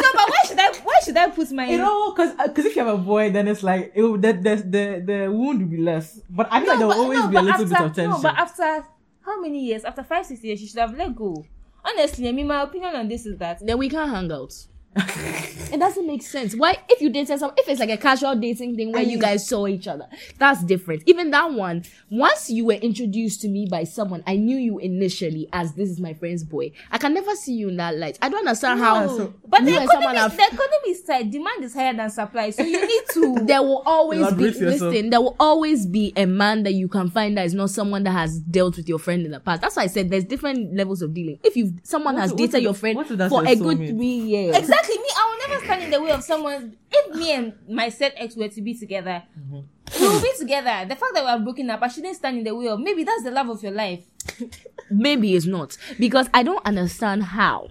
No, 0.03 0.09
but 0.15 0.29
why 0.29 0.43
should 0.47 0.59
I? 0.59 0.73
Why 0.83 1.01
should 1.05 1.17
I 1.17 1.29
put 1.31 1.51
my? 1.53 1.67
You 1.67 1.79
know, 1.79 2.13
because 2.13 2.35
because 2.49 2.65
if 2.67 2.77
you 2.77 2.85
have 2.85 2.95
a 2.95 2.99
boy, 2.99 3.31
then 3.31 3.49
it's 3.49 3.63
like 3.63 3.93
it, 3.95 4.03
will- 4.03 4.19
the, 4.19 4.33
the 4.33 4.57
the 4.57 5.03
the 5.05 5.33
wound 5.33 5.61
will 5.61 5.69
be 5.69 5.77
less. 5.79 6.21
But 6.29 6.49
I 6.51 6.61
feel 6.61 6.69
like 6.69 6.79
there 6.79 6.87
will 6.89 6.95
always 7.01 7.19
no, 7.21 7.29
be 7.29 7.37
a 7.37 7.43
little 7.43 7.53
after, 7.53 7.67
bit 7.67 7.81
of 7.81 7.95
tension. 7.95 8.11
No, 8.11 8.23
but 8.23 8.37
after 8.37 8.85
how 9.21 9.41
many 9.41 9.61
years? 9.65 9.85
After 9.85 10.03
five, 10.03 10.27
six 10.27 10.43
years, 10.43 10.61
she 10.61 10.67
should 10.67 10.81
have 10.81 10.95
let 10.97 11.15
go. 11.15 11.45
Honestly, 11.85 12.29
I 12.29 12.33
mean, 12.33 12.47
my 12.47 12.63
opinion 12.63 12.95
on 12.95 13.09
this 13.09 13.27
is 13.27 13.39
that 13.39 13.65
then 13.65 13.79
we 13.79 13.89
can't 13.89 14.11
hang 14.11 14.31
out. 14.33 14.53
It 14.97 15.79
doesn't 15.81 16.07
make 16.07 16.23
sense. 16.23 16.55
Why, 16.55 16.77
if 16.89 17.01
you 17.01 17.11
dated 17.11 17.39
some, 17.39 17.53
if 17.57 17.69
it's 17.69 17.81
like 17.81 17.91
a 17.91 17.97
casual 17.97 18.37
dating 18.37 18.77
thing 18.77 18.93
where 18.93 19.03
you 19.03 19.19
mm. 19.19 19.23
guys 19.23 19.49
saw 19.49 19.67
each 19.67 19.89
other, 19.89 20.07
that's 20.39 20.63
different. 20.65 21.03
Even 21.07 21.31
that 21.31 21.53
one, 21.53 21.85
once 22.11 22.51
you 22.51 22.67
were 22.67 22.75
introduced 22.75 23.41
to 23.43 23.49
me 23.49 23.67
by 23.71 23.85
someone, 23.85 24.23
I 24.27 24.37
knew 24.37 24.57
you 24.57 24.79
initially 24.79 25.49
as 25.53 25.73
this 25.75 25.89
is 25.89 26.01
my 26.01 26.13
friend's 26.15 26.45
boy. 26.45 26.73
I 26.91 26.99
can 26.99 27.15
never 27.15 27.35
see 27.37 27.55
you 27.55 27.69
in 27.71 27.77
that 27.79 27.97
light. 27.97 28.19
I 28.21 28.29
don't 28.29 28.41
understand 28.41 28.81
how. 28.81 29.07
so- 29.09 29.35
But 29.47 29.65
the 29.65 29.73
you 29.73 29.79
and 29.79 29.89
someone 29.89 30.15
economy, 30.15 30.37
have- 30.37 30.51
the 30.51 30.57
economy 30.57 30.89
is 30.91 31.03
tight. 31.03 31.31
Demand 31.31 31.65
is 31.65 31.75
higher 31.75 31.95
than 31.95 32.11
supply, 32.11 32.51
so 32.51 32.63
you 32.63 32.87
need 32.87 33.03
to. 33.13 33.35
there 33.47 33.63
will 33.63 33.83
always 33.87 34.19
be 34.19 34.25
Elaborate 34.25 34.57
yourself. 34.57 34.93
listen 34.93 35.11
there 35.11 35.21
will 35.21 35.37
always 35.41 35.87
be 35.87 36.13
a 36.17 36.27
man 36.27 36.63
that 36.63 36.73
you 36.75 36.89
can 36.89 37.11
find 37.11 37.37
that 37.37 37.47
is 37.47 37.55
not 37.55 37.71
someone 37.71 38.03
that 38.05 38.11
has 38.13 38.39
dealt 38.41 38.77
with 38.77 38.89
your 38.89 38.99
friend 38.99 39.25
in 39.25 39.33
the 39.33 39.41
past 39.41 39.61
that's 39.63 39.77
why 39.77 39.83
i 39.83 39.87
said 39.87 40.11
there's 40.11 40.25
different 40.25 40.75
levels 40.75 41.03
of 41.03 41.13
dealing 41.15 41.39
if 41.43 41.57
you 41.57 41.73
someone 41.83 42.15
What 42.15 42.23
has 42.23 42.31
if- 42.33 42.37
dated 42.39 42.55
if- 42.57 42.63
your 42.63 42.75
friend 42.75 42.97
what 42.97 43.11
if 43.11 43.19
that's 43.19 43.31
for 43.33 43.43
a 43.47 43.55
good 43.55 43.79
soulmate? 43.79 43.89
three 43.97 44.07
years 44.07 44.57
exactly 44.57 44.82
me. 44.89 45.09
I 45.17 45.25
will 45.29 45.49
never 45.49 45.65
stand 45.65 45.83
in 45.85 45.91
the 45.91 46.03
way 46.03 46.11
of 46.11 46.23
someone. 46.23 46.77
If 46.91 47.15
me 47.17 47.33
and 47.33 47.53
my 47.69 47.89
said 47.89 48.13
ex 48.17 48.37
were 48.37 48.49
to 48.49 48.61
be 48.63 48.75
together, 48.75 49.23
we 49.51 49.61
will 50.09 50.21
be 50.23 50.33
together. 50.39 50.85
The 50.89 50.97
fact 50.97 51.15
that 51.15 51.25
we 51.25 51.31
are 51.31 51.39
broken 51.39 51.71
up, 51.71 51.83
I 51.83 51.89
shouldn't 51.89 52.17
stand 52.17 52.39
in 52.39 52.45
the 52.45 52.55
way 52.55 52.69
of 52.69 52.81
maybe 52.81 53.05
that's 53.05 53.23
the 53.23 53.31
love 53.31 53.49
of 53.49 53.63
your 53.63 53.73
life. 53.73 54.05
Maybe 54.91 55.35
it's 55.35 55.47
not 55.47 55.77
because 55.99 56.29
I 56.35 56.43
don't 56.43 56.65
understand 56.67 57.23
how 57.25 57.69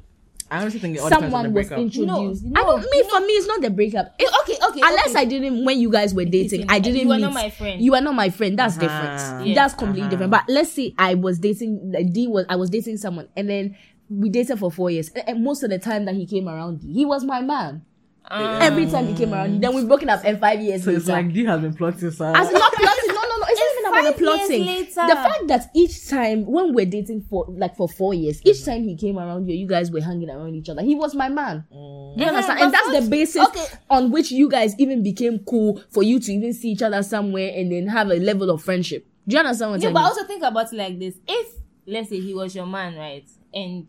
I 0.49 0.59
honestly 0.59 0.79
think 0.81 0.97
it 0.97 0.99
all 0.99 1.07
depends 1.07 1.23
on 1.25 1.29
the 1.31 1.37
someone 1.37 1.53
was 1.53 1.67
breakup. 1.67 1.79
introduced. 1.79 2.43
No, 2.43 2.59
I 2.61 2.63
don't 2.65 2.81
no, 2.81 2.87
mean 2.91 3.09
for 3.09 3.19
me 3.21 3.33
it's 3.33 3.47
not 3.47 3.61
the 3.61 3.69
breakup. 3.69 4.15
It- 4.19 4.27
Okay, 4.41 4.57
okay. 4.69 4.81
Unless 4.83 5.11
okay. 5.11 5.19
I 5.21 5.25
didn't 5.25 5.63
when 5.63 5.79
you 5.79 5.89
guys 5.91 6.13
were 6.15 6.25
dating, 6.25 6.65
I 6.67 6.79
didn't 6.79 6.99
You 7.01 7.07
were 7.07 7.15
meet. 7.15 7.21
not 7.21 7.33
my 7.33 7.49
friend. 7.51 7.81
You 7.81 7.93
are 7.95 8.01
not 8.01 8.15
my 8.15 8.29
friend. 8.31 8.57
That's 8.59 8.75
Uh-huh. 8.77 8.87
different. 8.87 9.47
Yeah. 9.47 9.55
That's 9.55 9.73
completely 9.75 10.01
Uh-huh. 10.03 10.09
different. 10.09 10.31
But 10.31 10.43
let's 10.49 10.71
say 10.71 10.93
I 10.97 11.13
was 11.13 11.39
dating 11.39 11.91
like 11.93 12.11
D 12.11 12.27
was 12.27 12.45
I 12.49 12.55
was 12.57 12.69
dating 12.69 12.97
someone 12.97 13.29
and 13.37 13.47
then 13.49 13.77
we 14.11 14.29
dated 14.29 14.59
for 14.59 14.69
four 14.71 14.89
years. 14.91 15.09
And- 15.15 15.23
And 15.29 15.43
most 15.43 15.63
of 15.63 15.69
the 15.69 15.79
time 15.79 16.05
that 16.05 16.15
he 16.15 16.25
came 16.25 16.47
around, 16.49 16.81
he 16.83 17.05
was 17.05 17.23
my 17.23 17.41
man. 17.41 17.83
Ah. 18.29 18.59
Every 18.61 18.85
time 18.85 19.07
he 19.07 19.13
came 19.15 19.33
around, 19.33 19.61
then 19.61 19.73
we've 19.73 19.87
broken 19.87 20.07
up 20.09 20.21
and 20.23 20.39
five 20.39 20.61
years 20.61 20.83
So 20.83 20.91
it's 20.91 21.07
later. 21.07 21.23
like 21.23 21.33
D 21.33 21.43
has 21.45 21.59
been 21.61 21.73
plotting 21.73 22.11
so 22.11 22.25
As 22.25 22.51
not 22.51 22.71
plotting, 22.73 23.07
no, 23.07 23.13
no, 23.15 23.37
no. 23.37 23.45
It's, 23.49 23.59
It's 23.59 23.59
not 23.59 23.79
even 23.79 23.85
about 23.89 24.03
the 24.03 24.11
five 24.11 24.21
years 24.21 24.47
plotting. 24.47 24.65
later. 24.65 25.07
The 25.07 25.15
fact 25.15 25.47
that 25.47 25.69
each 25.75 26.07
time 26.07 26.45
when 26.45 26.73
we're 26.75 26.85
dating 26.85 27.21
for 27.29 27.45
like 27.49 27.75
for 27.75 27.89
four 27.89 28.13
years, 28.13 28.39
each 28.45 28.63
time 28.63 28.83
he 28.83 28.95
came 28.95 29.17
around 29.17 29.45
here, 29.47 29.55
you 29.55 29.65
guys 29.67 29.89
were 29.91 30.01
hanging 30.01 30.29
around 30.29 30.53
each 30.55 30.69
other. 30.69 30.81
He 30.83 30.93
was 30.95 31.15
my 31.15 31.29
man. 31.29 31.65
You 31.71 32.25
understand? 32.25 32.59
but 32.59 32.65
And 32.65 32.73
that's 32.73 32.87
the 32.91 32.97
first- 32.99 33.09
basis 33.09 33.47
okay. 33.47 33.65
on 33.89 34.11
which 34.11 34.31
you 34.31 34.47
guys 34.49 34.75
even 34.77 35.01
became 35.03 35.39
cool 35.39 35.81
for 35.89 36.03
you 36.03 36.19
to 36.19 36.31
even 36.31 36.53
see 36.53 36.71
each 36.71 36.83
other 36.83 37.01
somewhere 37.03 37.51
and 37.55 37.71
then 37.71 37.87
have 37.87 38.09
a 38.11 38.15
level 38.19 38.49
of 38.51 38.61
friendship. 38.61 39.07
Do 39.27 39.35
you 39.35 39.39
understand 39.39 39.71
what 39.71 39.81
Yeah, 39.81 39.89
I 39.89 39.93
but 39.93 40.03
also 40.03 40.25
think 40.25 40.43
about 40.43 40.71
it 40.71 40.75
like 40.75 40.99
this: 40.99 41.15
if 41.27 41.47
let's 41.87 42.09
say 42.09 42.19
he 42.19 42.33
was 42.35 42.55
your 42.55 42.67
man, 42.67 42.95
right, 42.95 43.25
and 43.53 43.87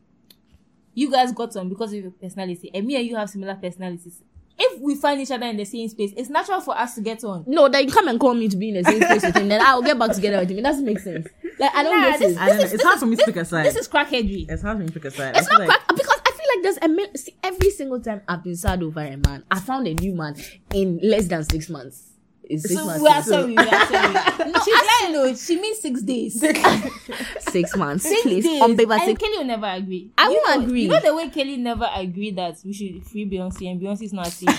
you 0.94 1.10
guys 1.10 1.32
got 1.32 1.56
on 1.56 1.68
because 1.68 1.92
of 1.92 2.00
your 2.02 2.10
personality, 2.10 2.70
and 2.74 2.86
me 2.86 2.96
and 2.96 3.06
you 3.06 3.16
have 3.16 3.30
similar 3.30 3.54
personalities. 3.54 4.22
If 4.58 4.80
we 4.80 4.94
find 4.94 5.20
each 5.20 5.30
other 5.30 5.46
in 5.46 5.56
the 5.56 5.64
same 5.64 5.88
space, 5.88 6.12
it's 6.16 6.28
natural 6.28 6.60
for 6.60 6.76
us 6.78 6.94
to 6.96 7.00
get 7.00 7.24
on. 7.24 7.44
no, 7.46 7.68
then 7.68 7.90
come 7.90 8.06
and 8.08 8.20
call 8.20 8.34
me 8.34 8.48
to 8.48 8.56
be 8.56 8.68
in 8.68 8.82
the 8.82 8.84
same 8.84 9.00
space 9.02 9.22
with 9.24 9.36
him. 9.36 9.48
Then 9.48 9.62
I'll 9.62 9.82
get 9.82 9.98
back 9.98 10.12
together 10.12 10.38
with 10.40 10.50
him. 10.50 10.58
It 10.58 10.62
doesn't 10.62 10.84
make 10.84 10.98
sense. 11.00 11.26
Like 11.58 11.74
I 11.74 11.82
don't 11.82 11.98
Nah, 12.00 12.10
get 12.10 12.20
this- 12.20 12.32
it. 12.32 12.38
I 12.38 12.48
don't 12.48 12.58
know. 12.58 12.64
is- 12.64 12.72
It's 12.74 12.82
hard 12.82 12.94
is- 12.96 13.00
for 13.00 13.06
me 13.06 13.16
to 13.16 13.16
this- 13.16 13.26
pick 13.26 13.36
a 13.36 13.44
side. 13.46 13.66
This 13.66 13.76
is 13.76 13.88
crackheadry. 13.88 14.50
It's 14.50 14.62
hard 14.62 14.76
for 14.76 14.80
me 14.82 14.86
to 14.88 14.92
pick 14.92 15.04
a 15.06 15.10
side. 15.10 15.36
It's 15.36 15.46
I 15.46 15.50
feel 15.50 15.58
not 15.60 15.68
like- 15.68 15.78
crack 15.80 15.88
because 15.96 16.20
I 16.26 16.30
feel 16.32 16.46
like 16.54 16.62
there's 16.62 16.78
a 16.82 16.88
mil- 16.88 17.14
see, 17.16 17.34
every 17.42 17.70
single 17.70 18.00
time 18.00 18.20
I've 18.28 18.44
been 18.44 18.54
sad 18.56 18.82
over 18.82 19.00
a 19.00 19.16
man, 19.16 19.42
I 19.50 19.58
found 19.58 19.86
a 19.88 19.94
new 19.94 20.14
man 20.14 20.36
in 20.74 21.00
less 21.02 21.26
than 21.28 21.44
six 21.44 21.68
months. 21.70 22.11
In 22.50 22.58
six 22.58 22.74
So 22.74 22.84
months. 22.86 23.02
we 23.02 23.08
are 23.08 23.22
sorry. 23.22 23.46
We 23.52 23.56
are 23.56 23.86
sorry. 23.86 24.12
no, 24.52 24.60
she's 24.64 24.74
lying. 25.00 25.12
No, 25.12 25.34
she 25.34 25.60
means 25.60 25.78
six 25.78 26.02
days. 26.02 26.40
six 27.50 27.76
months, 27.76 28.04
Six 28.04 28.22
please. 28.22 28.44
days. 28.44 28.60
On 28.62 28.76
paper, 28.76 28.92
and 28.94 29.02
six. 29.02 29.20
Kelly 29.20 29.38
will 29.38 29.44
never 29.44 29.66
agree. 29.66 30.10
I 30.18 30.28
You 30.28 30.42
won't 30.44 30.60
know- 30.60 30.66
agree. 30.66 30.82
You 30.82 30.88
know 30.88 31.00
the 31.00 31.14
way 31.14 31.28
Kelly 31.30 31.56
never 31.56 31.88
agreed 31.94 32.36
that 32.36 32.56
we 32.64 32.72
should 32.72 33.06
free 33.06 33.28
Beyonce 33.30 33.70
and 33.70 33.80
Beyonce 33.80 34.02
is 34.02 34.12
not 34.12 34.26
a 34.28 34.30
CD. 34.30 34.52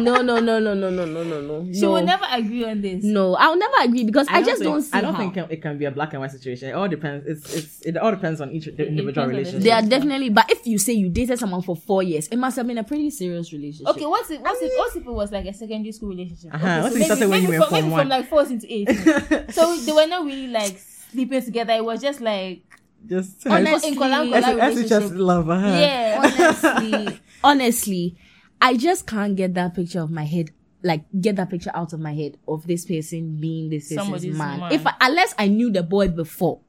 No, 0.00 0.22
no, 0.22 0.40
no, 0.40 0.58
no, 0.58 0.74
no, 0.74 0.90
no, 0.90 1.04
no, 1.04 1.22
no, 1.24 1.40
no. 1.40 1.72
she 1.72 1.86
will 1.86 2.02
never 2.02 2.24
agree 2.30 2.64
on 2.64 2.80
this. 2.80 3.04
No, 3.04 3.34
I'll 3.36 3.56
never 3.56 3.74
agree 3.82 4.04
because 4.04 4.26
I, 4.28 4.42
just 4.42 4.58
think, 4.60 4.70
don't 4.70 4.82
see 4.82 4.90
I 4.92 5.00
don't 5.00 5.14
how. 5.14 5.30
think 5.30 5.36
it 5.50 5.62
can, 5.62 5.78
be 5.78 5.84
a 5.84 5.90
black 5.90 6.12
and 6.12 6.20
white 6.20 6.30
situation. 6.30 6.68
It 6.70 6.72
all 6.72 6.88
depends. 6.88 7.26
It's 7.26 7.54
it's 7.54 7.80
it 7.82 7.96
all 7.96 8.10
depends 8.10 8.40
on 8.40 8.50
each 8.50 8.64
the 8.64 8.86
individual 8.86 9.12
depends 9.12 9.18
on 9.18 9.28
the 9.28 9.34
relationship. 9.34 9.62
They 9.62 9.70
are 9.70 9.82
definitely, 9.82 10.30
but 10.30 10.50
if 10.50 10.66
you 10.66 10.78
say 10.78 10.92
you 10.94 11.08
dated 11.08 11.38
someone 11.38 11.62
for 11.62 11.76
four 11.76 12.02
years, 12.02 12.28
it 12.28 12.36
must 12.36 12.56
have 12.56 12.66
been 12.66 12.78
a 12.78 12.84
pretty 12.84 13.10
serious 13.10 13.52
relationship. 13.52 13.88
Okay, 13.88 14.06
what's 14.06 14.30
it? 14.30 14.40
what's 14.40 14.60
if 14.62 14.72
what's 14.76 14.96
if 14.96 15.06
it 15.06 15.10
was 15.12 15.32
like 15.32 15.46
a 15.46 15.52
secondary 15.52 15.92
school 15.92 16.08
relationship? 16.10 16.54
Uh-huh, 16.54 16.66
Okay, 16.66 16.82
what 16.82 16.92
so 16.92 16.96
if 16.96 17.02
it 17.02 17.04
started 17.04 17.28
when 17.30 17.42
maybe 17.42 17.52
you 17.52 17.58
were 17.60 17.66
from, 17.66 17.74
maybe 17.74 17.88
Form 17.90 18.00
from 18.00 18.08
like 18.08 18.28
four 18.28 18.42
into 18.42 18.66
eight. 18.72 18.88
so 19.52 19.76
they 19.76 19.92
were 19.92 20.06
not 20.06 20.24
really 20.24 20.48
like 20.48 20.78
sleeping 21.10 21.42
together. 21.44 21.74
It 21.74 21.84
was 21.84 22.00
just 22.00 22.20
like 22.20 22.62
just 23.06 23.46
Honestly, 23.46 23.88
in 23.92 23.94
Kolan 23.96 24.32
As- 24.32 24.44
Kolan 24.44 24.60
as 24.60 24.74
just 24.74 24.90
relationship. 24.92 25.18
love. 25.18 25.48
Uh-huh. 25.50 25.66
Yeah, 25.66 26.20
honestly, 26.22 27.20
honestly, 27.44 28.16
I 28.60 28.76
just 28.76 29.06
can't 29.06 29.36
get 29.36 29.54
that 29.54 29.74
picture 29.74 30.00
of 30.00 30.10
my 30.10 30.24
head. 30.24 30.50
Like 30.82 31.04
get 31.20 31.36
that 31.36 31.50
picture 31.50 31.70
out 31.74 31.92
of 31.92 32.00
my 32.00 32.14
head 32.14 32.38
of 32.48 32.66
this 32.66 32.86
person 32.86 33.36
being 33.38 33.68
this 33.68 33.92
person's 33.92 34.24
man. 34.38 34.60
man. 34.60 34.72
If 34.72 34.86
I, 34.86 34.94
unless 35.02 35.34
I 35.38 35.48
knew 35.48 35.70
the 35.70 35.82
boy 35.82 36.08
before, 36.08 36.60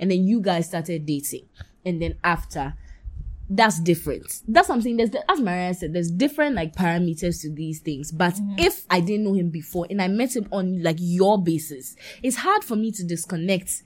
and 0.00 0.10
then 0.10 0.26
you 0.26 0.40
guys 0.40 0.66
started 0.66 1.04
dating, 1.04 1.46
and 1.84 2.00
then 2.00 2.14
after, 2.24 2.74
that's 3.50 3.78
different. 3.80 4.42
That's 4.48 4.66
something. 4.66 4.96
There's 4.96 5.10
as 5.28 5.40
Maria 5.40 5.72
said, 5.74 5.92
there's 5.92 6.10
different 6.10 6.54
like 6.56 6.74
parameters 6.74 7.42
to 7.42 7.50
these 7.52 7.80
things. 7.80 8.10
But 8.10 8.34
Mm-hmm. 8.34 8.58
if 8.58 8.84
I 8.90 9.00
didn't 9.00 9.24
know 9.24 9.34
him 9.34 9.50
before 9.50 9.86
and 9.90 10.00
I 10.00 10.08
met 10.08 10.34
him 10.36 10.48
on 10.50 10.82
like 10.82 10.96
your 10.98 11.42
basis, 11.42 11.94
it's 12.22 12.36
hard 12.36 12.64
for 12.64 12.76
me 12.76 12.90
to 12.92 13.04
disconnect 13.04 13.82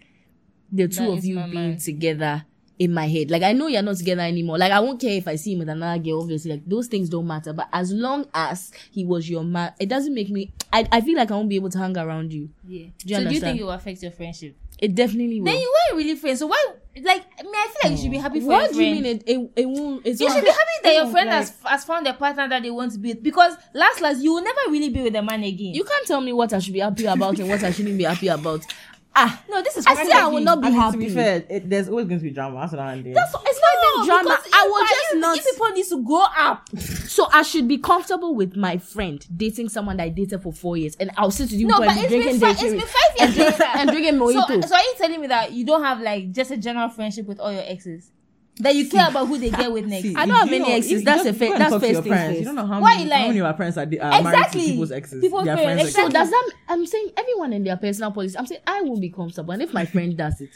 the 0.70 0.88
two 0.88 1.06
That 1.06 1.12
of 1.18 1.24
you 1.24 1.42
being 1.50 1.76
together 1.78 2.44
in 2.82 2.92
my 2.92 3.06
head. 3.06 3.30
Like 3.30 3.42
I 3.44 3.52
know 3.52 3.68
you're 3.68 3.80
not 3.80 3.96
together 3.96 4.22
anymore. 4.22 4.58
Like 4.58 4.72
I 4.72 4.80
won't 4.80 5.00
care 5.00 5.12
if 5.12 5.28
I 5.28 5.36
see 5.36 5.52
him 5.52 5.60
with 5.60 5.68
another 5.68 6.02
girl. 6.02 6.22
Obviously, 6.22 6.50
like 6.50 6.66
those 6.66 6.88
things 6.88 7.08
don't 7.08 7.26
matter. 7.28 7.52
But 7.52 7.68
as 7.72 7.92
long 7.92 8.26
as 8.34 8.72
he 8.90 9.04
was 9.04 9.30
your 9.30 9.44
man, 9.44 9.72
it 9.78 9.88
doesn't 9.88 10.12
make 10.12 10.28
me. 10.30 10.52
I, 10.72 10.88
I 10.90 11.00
feel 11.00 11.16
like 11.16 11.30
I 11.30 11.34
won't 11.34 11.48
be 11.48 11.54
able 11.56 11.70
to 11.70 11.78
hang 11.78 11.96
around 11.96 12.32
you. 12.32 12.50
yeah. 12.66 12.86
you 13.04 13.16
so 13.16 13.24
do 13.28 13.34
you 13.34 13.40
think 13.40 13.60
it 13.60 13.62
will 13.62 13.70
affect 13.70 14.02
your 14.02 14.10
friendship? 14.10 14.56
It 14.78 14.96
definitely 14.96 15.40
will. 15.40 15.44
Then 15.46 15.60
you 15.60 15.72
weren't 15.90 15.98
really 16.04 16.16
friends. 16.16 16.40
So 16.40 16.48
why? 16.48 16.64
Like 17.00 17.24
I 17.38 17.42
mean, 17.44 17.54
I 17.54 17.68
feel 17.68 17.90
like 17.90 17.92
you 17.92 18.02
should 18.02 18.10
be 18.10 18.18
happy 18.18 18.40
for 18.40 18.46
what 18.48 18.58
your 18.62 18.68
do 18.70 18.74
friend. 18.74 18.96
you 18.96 19.02
mean? 19.02 19.06
It 19.16 19.22
it, 19.26 19.50
it 19.56 19.66
won't. 19.66 20.04
It's 20.04 20.20
You 20.20 20.28
should 20.28 20.42
be 20.42 20.50
happy 20.50 20.60
that 20.82 20.94
your 20.94 21.06
friend 21.12 21.28
like- 21.28 21.36
has, 21.38 21.54
has 21.64 21.84
found 21.84 22.06
a 22.08 22.14
partner 22.14 22.48
that 22.48 22.62
they 22.64 22.70
want 22.70 22.90
to 22.92 22.98
be 22.98 23.10
with 23.10 23.22
because 23.22 23.54
last 23.74 24.00
last 24.00 24.20
you 24.22 24.34
will 24.34 24.42
never 24.42 24.60
really 24.70 24.88
be 24.90 25.02
with 25.02 25.14
a 25.14 25.22
man 25.22 25.44
again. 25.44 25.72
You 25.72 25.84
can't 25.84 26.06
tell 26.06 26.20
me 26.20 26.32
what 26.32 26.52
I 26.52 26.58
should 26.58 26.74
be 26.74 26.80
happy 26.80 27.04
about 27.06 27.38
and 27.38 27.48
what 27.48 27.62
I 27.62 27.70
shouldn't 27.70 27.96
be 27.96 28.04
happy 28.04 28.26
about. 28.28 28.66
Ah, 29.14 29.42
no, 29.50 29.60
this 29.62 29.76
is 29.76 29.86
I 29.86 29.94
say 29.94 30.10
I 30.12 30.26
will 30.26 30.40
not 30.40 30.60
be 30.62 30.70
happy. 30.70 30.92
to 30.92 31.04
be 31.04 31.10
fair, 31.10 31.44
it, 31.48 31.68
there's 31.68 31.88
always 31.88 32.06
going 32.06 32.18
to 32.18 32.24
be 32.24 32.30
drama. 32.30 32.60
That's 32.60 32.72
what 32.72 32.80
I'm 32.80 33.02
doing. 33.02 33.14
That's 33.14 33.34
it's 33.34 33.60
not 33.60 33.94
even 33.94 34.06
drama. 34.06 34.38
I 34.54 34.66
will 34.66 34.80
just 34.80 35.12
you, 35.12 35.20
not. 35.20 35.36
You 35.36 35.42
people 35.52 35.68
need 35.68 35.86
to 35.86 36.02
grow 36.02 36.24
up. 36.36 36.68
So 37.12 37.28
I 37.30 37.42
should 37.42 37.68
be 37.68 37.76
comfortable 37.76 38.34
with 38.34 38.56
my 38.56 38.78
friend 38.78 39.24
dating 39.36 39.68
someone 39.68 39.98
that 39.98 40.04
I 40.04 40.08
dated 40.08 40.42
for 40.42 40.50
four 40.50 40.78
years, 40.78 40.96
and 40.98 41.10
I'll 41.18 41.30
sit 41.30 41.50
with 41.50 41.60
you 41.60 41.66
No, 41.66 41.78
but 41.78 41.88
it's 41.88 41.96
be 41.96 42.08
been, 42.08 42.38
drinking 42.38 42.40
fi- 42.40 42.50
it's 42.52 42.62
been 42.62 42.80
five 42.80 43.36
years 43.36 43.60
and, 43.60 43.80
and 43.80 43.90
drinking 43.90 44.18
So, 44.18 44.24
mojito. 44.32 44.64
so 44.66 44.74
are 44.74 44.80
you 44.82 44.94
telling 44.96 45.20
me 45.20 45.26
that 45.26 45.52
you 45.52 45.66
don't 45.66 45.82
have 45.84 46.00
like 46.00 46.32
just 46.32 46.50
a 46.50 46.56
general 46.56 46.88
friendship 46.88 47.26
with 47.26 47.38
all 47.38 47.52
your 47.52 47.64
exes? 47.66 48.10
That 48.58 48.74
you 48.74 48.88
care 48.88 49.08
about 49.08 49.28
who 49.28 49.38
they 49.38 49.50
get 49.50 49.72
with 49.72 49.86
next? 49.86 50.02
See, 50.02 50.14
I 50.14 50.26
don't 50.26 50.36
have 50.36 50.48
you 50.48 50.56
any 50.56 50.68
know, 50.68 50.76
exes. 50.76 51.04
That's 51.04 51.24
a 51.24 51.32
fa- 51.32 51.54
that's 51.56 51.72
first 51.72 51.92
your 51.92 52.02
things 52.02 52.14
parents. 52.14 52.28
first. 52.28 52.38
You 52.40 52.44
don't 52.44 52.54
know 52.54 52.66
how 52.66 52.80
Why 52.80 52.96
many, 52.96 53.04
you 53.04 53.10
how 53.10 53.26
many 53.28 53.38
of 53.38 53.46
our 53.46 53.54
parents 53.54 53.78
are, 53.78 53.82
are 53.82 53.86
married 53.86 54.22
to 54.22 54.28
Exactly. 54.28 54.62
people's 54.66 54.92
exes. 54.92 55.20
People's 55.22 55.44
their 55.44 55.56
parents, 55.56 55.92
friends' 55.92 55.94
So 55.94 56.08
does 56.12 56.30
that? 56.30 56.50
I'm 56.68 56.86
saying 56.86 57.10
everyone 57.16 57.52
in 57.54 57.64
their 57.64 57.76
personal 57.78 58.12
policy. 58.12 58.36
I'm 58.36 58.46
saying 58.46 58.60
I 58.66 58.82
will 58.82 59.00
be 59.00 59.08
comfortable, 59.08 59.52
and 59.52 59.62
if 59.62 59.72
my 59.72 59.86
friend 59.86 60.16
does 60.16 60.40
it, 60.40 60.50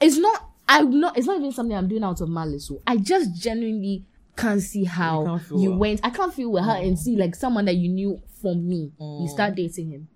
it's 0.00 0.18
not. 0.18 0.50
I'm 0.68 1.00
not. 1.00 1.16
It's 1.16 1.26
not 1.26 1.38
even 1.38 1.50
something 1.52 1.74
I'm 1.74 1.88
doing 1.88 2.04
out 2.04 2.20
of 2.20 2.28
malice. 2.28 2.66
So 2.68 2.82
I 2.86 2.98
just 2.98 3.34
genuinely 3.40 4.04
can't 4.36 4.60
see 4.60 4.84
how 4.84 5.24
can't 5.24 5.60
you 5.60 5.70
well. 5.70 5.78
went. 5.78 6.00
I 6.04 6.10
can't 6.10 6.34
feel 6.34 6.52
with 6.52 6.64
her 6.64 6.72
mm. 6.72 6.86
and 6.86 6.98
see 6.98 7.16
like 7.16 7.34
someone 7.34 7.64
that 7.64 7.76
you 7.76 7.88
knew 7.88 8.20
from 8.42 8.68
me. 8.68 8.92
You 9.00 9.26
mm. 9.26 9.28
start 9.30 9.54
dating 9.54 9.90
him. 9.90 10.08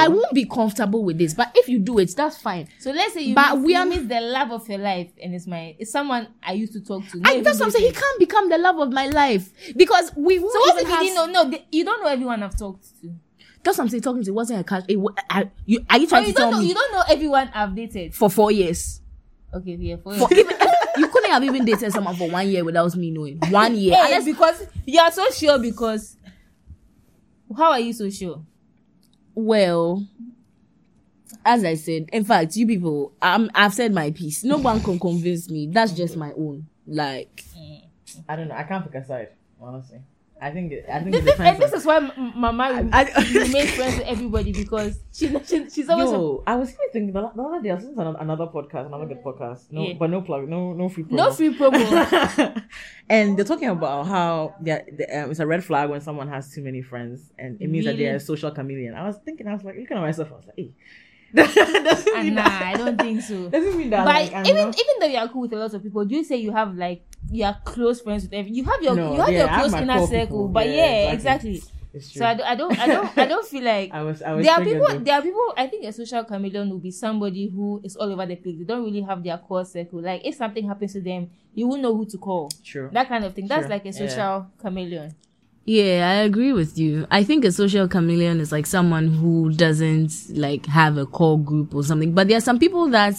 I 0.00 0.08
mm. 0.08 0.14
won't 0.14 0.32
be 0.32 0.44
comfortable 0.46 1.04
with 1.04 1.18
this, 1.18 1.34
but 1.34 1.50
if 1.54 1.68
you 1.68 1.78
do 1.78 1.98
it, 1.98 2.14
that's 2.16 2.38
fine. 2.38 2.68
So 2.78 2.90
let's 2.90 3.14
say 3.14 3.22
you 3.22 3.34
But 3.34 3.60
we 3.60 3.74
are- 3.76 3.84
meet 3.84 4.08
the 4.08 4.20
love 4.20 4.50
of 4.50 4.68
your 4.68 4.78
life, 4.78 5.10
and 5.22 5.34
it's 5.34 5.46
my 5.46 5.76
it's 5.78 5.90
someone 5.90 6.28
I 6.42 6.52
used 6.52 6.72
to 6.72 6.80
talk 6.80 7.06
to. 7.08 7.20
I, 7.24 7.40
that's 7.42 7.58
what 7.58 7.66
I'm 7.66 7.70
saying. 7.70 7.86
He 7.86 7.92
can't 7.92 8.18
become 8.18 8.48
the 8.48 8.58
love 8.58 8.78
of 8.78 8.92
my 8.92 9.06
life 9.06 9.50
because 9.76 10.12
we 10.16 10.38
So 10.38 10.44
what 10.44 10.80
if 10.82 10.88
you 10.88 10.98
didn't 11.00 11.14
know? 11.14 11.26
No, 11.26 11.50
they, 11.50 11.64
you 11.70 11.84
don't 11.84 12.02
know 12.02 12.08
everyone 12.08 12.42
I've 12.42 12.56
talked 12.58 12.84
to. 13.02 13.12
That's 13.62 13.76
what 13.76 13.84
I'm 13.84 13.90
saying. 13.90 14.02
Talking 14.02 14.24
to 14.24 14.30
wasn't 14.32 14.70
a. 14.70 14.84
It, 14.88 14.98
I, 15.28 15.50
you, 15.66 15.84
are 15.90 15.98
you 15.98 16.06
trying 16.06 16.24
oh, 16.24 16.26
you 16.28 16.32
to 16.32 16.38
tell 16.38 16.50
don't 16.50 16.58
know 16.60 16.62
me 16.62 16.68
you 16.68 16.74
don't 16.74 16.92
know 16.92 17.02
everyone 17.08 17.50
I've 17.54 17.74
dated. 17.76 18.14
for 18.14 18.30
four 18.30 18.50
years? 18.50 19.00
Okay, 19.52 19.76
yeah, 19.80 19.96
for, 19.96 20.14
For 20.14 20.28
even 20.32 20.56
you 20.96 21.08
couldn't 21.08 21.30
have 21.30 21.42
even 21.44 21.64
dated 21.64 21.92
someone 21.92 22.14
for 22.16 22.30
one 22.30 22.48
year 22.48 22.64
without 22.64 22.94
me 22.96 23.10
knowing. 23.10 23.38
One 23.50 23.74
year. 23.76 23.96
Unless- 23.98 24.24
because 24.24 24.66
you 24.86 25.00
are 25.00 25.10
so 25.10 25.28
sure 25.30 25.58
because 25.58 26.16
how 27.56 27.72
are 27.72 27.80
you 27.80 27.92
so 27.92 28.08
sure? 28.08 28.44
Well, 29.46 30.06
as 31.44 31.64
I 31.64 31.74
said, 31.74 32.08
in 32.12 32.24
fact, 32.24 32.56
you 32.56 32.66
people, 32.66 33.12
I'm, 33.20 33.50
I've 33.54 33.74
said 33.74 33.92
my 33.92 34.10
piece. 34.10 34.44
No 34.44 34.58
one 34.58 34.80
can 34.80 34.98
convince 34.98 35.50
me. 35.50 35.68
That's 35.70 35.92
just 35.92 36.16
my 36.16 36.32
own. 36.32 36.66
Like, 36.86 37.44
I 38.28 38.36
don't 38.36 38.48
know. 38.48 38.54
I 38.54 38.64
can't 38.64 38.84
pick 38.84 39.00
a 39.00 39.04
side, 39.04 39.28
honestly. 39.60 40.00
I 40.42 40.50
think 40.50 40.72
it, 40.72 40.86
I 40.90 41.00
think 41.00 41.12
This, 41.12 41.22
it 41.22 41.30
depends. 41.32 41.40
and 41.40 41.62
this 41.62 41.72
on- 41.72 41.78
is 41.78 41.86
why 41.86 42.32
Mama 42.34 42.88
I- 42.92 43.24
remains 43.34 43.70
friends 43.76 43.98
with 43.98 44.06
everybody 44.06 44.52
because 44.52 44.98
she, 45.12 45.28
she 45.44 45.68
she's 45.68 45.88
always 45.88 46.10
Yo, 46.10 46.42
I 46.46 46.56
was 46.56 46.68
even 46.70 46.80
thinking 46.92 47.12
the, 47.12 47.30
the 47.36 47.42
other 47.42 47.60
day 47.62 47.70
I 47.70 47.74
was 47.74 47.84
listening 47.84 48.14
to 48.14 48.20
another, 48.20 48.46
podcast, 48.46 48.86
another 48.86 49.06
good 49.06 49.22
podcast. 49.22 49.70
No, 49.70 49.82
Yeah. 49.82 49.94
but 49.98 50.08
no 50.10 50.22
plug, 50.22 50.48
no 50.48 50.72
no 50.72 50.88
free 50.88 51.04
promo. 51.04 51.10
no 51.12 51.32
free 51.32 51.54
promo. 51.56 52.62
and 53.08 53.36
they're 53.36 53.44
talking 53.44 53.68
about 53.68 54.06
how 54.06 54.54
they're, 54.60 54.86
they- 54.92 55.06
um, 55.06 55.30
it's 55.30 55.40
a 55.40 55.46
red 55.46 55.62
flag 55.64 55.90
when 55.90 56.00
someone 56.00 56.28
has 56.28 56.52
too 56.54 56.62
many 56.62 56.82
friends, 56.82 57.30
and 57.38 57.60
it 57.60 57.68
means 57.68 57.84
that 57.84 57.96
they're 57.98 58.16
a 58.16 58.20
social 58.20 58.50
chameleon. 58.50 58.94
I 58.94 59.06
was 59.06 59.16
thinking, 59.24 59.46
I 59.46 59.52
was 59.52 59.64
like, 59.64 59.76
looking 59.76 59.96
at 59.96 60.00
myself, 60.00 60.32
I 60.32 60.36
was 60.36 60.46
like, 60.46 60.56
hey, 60.56 60.72
doesn't 61.34 62.08
Ah, 62.16 62.22
mean 62.22 62.34
nah, 62.34 62.42
that. 62.44 62.62
I 62.62 62.76
don't 62.76 62.98
think 63.00 63.20
so. 63.22 63.48
Doesn't 63.50 63.76
mean 63.76 63.90
that. 63.90 64.04
But 64.04 64.14
like, 64.14 64.46
even 64.48 64.66
not- 64.66 64.74
even 64.80 64.94
though 65.00 65.06
you 65.06 65.18
are 65.18 65.28
cool 65.28 65.42
with 65.42 65.52
a 65.52 65.56
lot 65.56 65.72
of 65.74 65.82
people, 65.82 66.04
do 66.04 66.14
you 66.16 66.24
say 66.24 66.36
you 66.36 66.50
have 66.52 66.74
like 66.74 67.04
you 67.30 67.44
are 67.44 67.56
close 67.64 68.00
friends 68.00 68.24
with 68.24 68.32
every 68.32 68.52
you 68.52 68.64
have 68.64 68.82
your 68.82 68.94
No, 68.96 69.14
you 69.14 69.20
have 69.20 69.30
yeah, 69.30 69.38
your 69.38 69.48
I 69.48 69.52
have 69.52 69.70
close 69.70 69.82
inner 69.82 69.98
circle, 70.06 70.24
people. 70.24 70.48
but 70.48 70.66
Yeah, 70.66 70.74
yeah, 70.74 71.12
exactly. 71.12 71.50
exactly. 71.56 71.78
it's 71.92 72.10
true. 72.12 72.18
So 72.20 72.24
I 72.26 72.34
don't 72.34 72.44
I 72.44 72.54
don't 72.54 72.78
I 72.78 72.86
don't 72.86 73.18
I 73.18 73.26
don't 73.26 73.46
feel 73.46 73.64
like 73.64 73.90
I 73.92 74.02
was 74.02 74.22
I 74.22 74.32
was 74.32 74.44
there 74.46 74.54
are 74.54 74.64
people 74.64 74.86
though. 74.88 74.98
there 74.98 75.14
are 75.18 75.22
people 75.22 75.54
I 75.56 75.66
think 75.66 75.84
a 75.84 75.92
social 75.92 76.24
chameleon 76.24 76.70
will 76.70 76.78
be 76.78 76.90
somebody 76.90 77.48
who 77.48 77.80
is 77.84 77.96
all 77.96 78.10
over 78.12 78.26
the 78.26 78.36
place. 78.36 78.56
They 78.58 78.64
don't 78.64 78.84
really 78.84 79.02
have 79.02 79.22
their 79.22 79.38
core 79.38 79.64
circle. 79.64 80.00
Like 80.00 80.22
if 80.24 80.34
something 80.36 80.66
happens 80.66 80.92
to 80.94 81.00
them, 81.00 81.30
you 81.54 81.66
won't 81.68 81.82
know 81.82 81.96
who 81.96 82.04
to 82.06 82.18
call. 82.18 82.50
True. 82.64 82.90
That 82.92 83.08
kind 83.08 83.24
of 83.24 83.34
thing. 83.34 83.46
That's 83.48 83.62
Sure. 83.62 83.70
like 83.70 83.84
a 83.84 83.88
Yeah. 83.88 83.92
social 84.08 84.46
chameleon. 84.58 85.14
Yeah, 85.66 86.08
I 86.10 86.14
agree 86.24 86.52
with 86.52 86.78
you. 86.78 87.06
I 87.10 87.22
think 87.22 87.44
a 87.44 87.52
social 87.52 87.86
chameleon 87.86 88.40
is 88.40 88.50
like 88.50 88.66
someone 88.66 89.06
who 89.08 89.50
doesn't 89.52 90.12
like 90.30 90.66
have 90.66 90.96
a 90.96 91.06
core 91.06 91.38
group 91.38 91.74
or 91.74 91.84
something. 91.84 92.12
But 92.12 92.26
there 92.28 92.38
are 92.38 92.40
some 92.40 92.58
people 92.58 92.88
that 92.88 93.14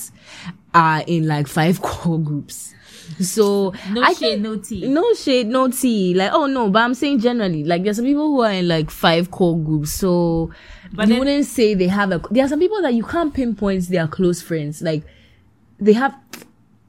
are 0.74 1.01
in 1.08 1.27
like 1.27 1.48
five 1.48 1.81
core 1.84 2.20
groups. 2.20 2.74
So 3.22 3.74
No 3.91 4.01
I 4.01 4.13
shade, 4.13 4.20
think- 4.20 4.41
no 4.41 4.56
tea. 4.58 4.88
No 4.88 5.13
shade, 5.13 5.48
no 5.48 5.70
tea. 5.70 6.13
Like, 6.13 6.32
oh 6.34 6.46
no, 6.46 6.70
but 6.70 6.80
I'm 6.80 6.94
saying 6.94 7.20
generally, 7.20 7.63
like 7.63 7.84
there's 7.84 7.98
some 7.98 8.06
people 8.06 8.27
who 8.27 8.41
are 8.41 8.51
in 8.51 8.68
like 8.68 8.89
five 8.89 9.32
core 9.32 9.58
groups. 9.58 9.91
So 9.91 10.51
But 10.94 11.08
you 11.08 11.13
then- 11.13 11.20
wouldn't 11.20 11.46
say 11.46 11.74
they 11.74 11.88
have 11.88 12.12
a. 12.12 12.22
There 12.32 12.44
are 12.46 12.48
some 12.50 12.60
people 12.60 12.82
that 12.82 12.94
you 12.94 13.03
can't 13.03 13.34
pinpoint 13.34 13.88
their 13.89 14.08
close 14.08 14.41
friends. 14.41 14.82
Like 14.82 15.03
they 15.80 15.94
have, 15.94 16.15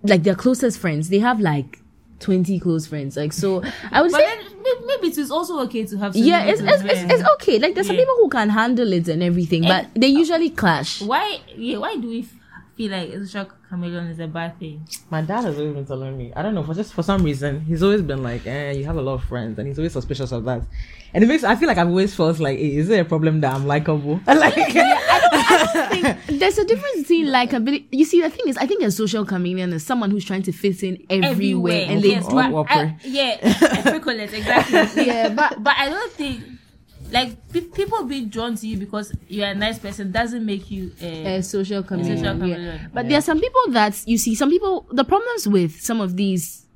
like 0.02 0.22
their 0.22 0.34
closest 0.34 0.78
friends. 0.78 1.08
They 1.08 1.18
have 1.20 1.40
like 1.40 1.78
twenty 2.20 2.58
close 2.60 2.86
friends. 2.86 3.16
Like 3.16 3.32
so, 3.32 3.62
I 3.90 4.02
would 4.02 4.12
But 4.12 4.20
say 4.20 4.38
maybe 4.86 5.08
it 5.08 5.18
is 5.18 5.30
also 5.30 5.58
okay 5.60 5.84
to 5.86 5.98
have. 5.98 6.14
yeah, 6.14 6.44
it's, 6.44 6.60
it's, 6.60 6.82
it's, 6.84 7.12
it's 7.14 7.28
okay. 7.34 7.58
Like 7.58 7.74
there's 7.74 7.86
some 7.88 7.96
people 7.96 8.14
who 8.16 8.28
can 8.28 8.48
handle 8.48 8.92
it 8.92 9.08
and 9.08 9.22
everything, 9.22 9.62
but 9.62 9.86
they 9.94 10.06
usually 10.08 10.50
clash. 10.50 11.00
Why? 11.02 11.40
Yeah. 11.56 11.78
Why 11.78 11.96
do 11.96 12.08
we 12.08 12.26
feel 12.76 12.90
like 12.92 13.08
a 13.10 13.26
social 13.26 13.48
chameleon 13.68 14.06
is 14.06 14.18
a 14.18 14.26
bad 14.26 14.58
thing? 14.58 14.86
My 15.10 15.22
dad 15.22 15.44
has 15.44 15.58
always 15.58 15.74
been 15.74 15.86
telling 15.86 16.16
me. 16.16 16.32
I 16.34 16.42
don't 16.42 16.54
know 16.54 16.62
for 16.64 16.74
just 16.74 16.92
for 16.94 17.02
some 17.02 17.22
reason 17.22 17.60
he's 17.64 17.82
always 17.82 18.02
been 18.02 18.22
like, 18.22 18.46
eh, 18.46 18.72
you 18.72 18.84
have 18.84 18.96
a 18.96 19.02
lot 19.02 19.14
of 19.14 19.24
friends, 19.24 19.58
and 19.58 19.68
he's 19.68 19.78
always 19.78 19.92
suspicious 19.92 20.32
of 20.32 20.44
that. 20.44 20.62
And 21.14 21.22
it 21.22 21.26
makes 21.26 21.44
I 21.44 21.56
feel 21.56 21.68
like 21.68 21.78
I've 21.78 21.88
always 21.88 22.14
felt 22.14 22.38
like, 22.38 22.58
hey, 22.58 22.76
is 22.76 22.88
it 22.88 23.00
a 23.00 23.04
problem 23.04 23.40
that 23.42 23.52
I'm 23.54 23.66
likable? 23.66 24.20
I 24.26 24.34
like, 24.34 24.54
There's 26.26 26.58
a 26.58 26.64
difference 26.64 26.98
between 27.02 27.26
likability. 27.26 27.86
You 27.90 28.04
see, 28.04 28.20
the 28.22 28.30
thing 28.30 28.48
is, 28.48 28.56
I 28.56 28.66
think 28.66 28.82
a 28.82 28.90
social 28.90 29.24
chameleon 29.24 29.72
is 29.72 29.84
someone 29.84 30.10
who's 30.10 30.24
trying 30.24 30.42
to 30.44 30.52
fit 30.52 30.82
in 30.82 31.04
everywhere, 31.10 31.84
and 31.88 32.02
they 32.02 32.08
yes, 32.10 32.24
Or- 32.26 32.30
but 32.32 32.52
or 32.52 32.66
I- 32.68 32.74
pray. 32.74 32.96
yeah, 33.04 33.36
a 33.42 33.82
frivolous, 33.82 34.32
exactly. 34.32 35.06
yeah, 35.06 35.28
but 35.28 35.62
But 35.62 35.74
I 35.78 35.88
don't 35.88 36.12
think 36.12 36.42
like 37.12 37.48
pe- 37.52 37.60
people 37.60 38.04
being 38.04 38.28
drawn 38.28 38.56
to 38.56 38.66
you 38.66 38.78
because 38.78 39.12
you're 39.28 39.46
a 39.46 39.54
nice 39.54 39.78
person 39.78 40.10
doesn't 40.10 40.44
make 40.44 40.70
you 40.70 40.92
a 41.00 41.36
a 41.36 41.42
social 41.42 41.82
chameleon. 41.82 42.18
social 42.18 42.36
yeah. 42.36 42.40
chameleon. 42.40 42.90
But 42.92 43.08
there 43.08 43.18
are 43.18 43.22
some 43.22 43.38
people 43.40 43.68
that 43.70 44.02
you 44.06 44.18
see. 44.18 44.34
Some 44.34 44.50
people, 44.50 44.86
the 44.90 45.04
problems 45.04 45.46
with 45.46 45.80
some 45.80 46.00
of 46.00 46.16
these 46.16 46.66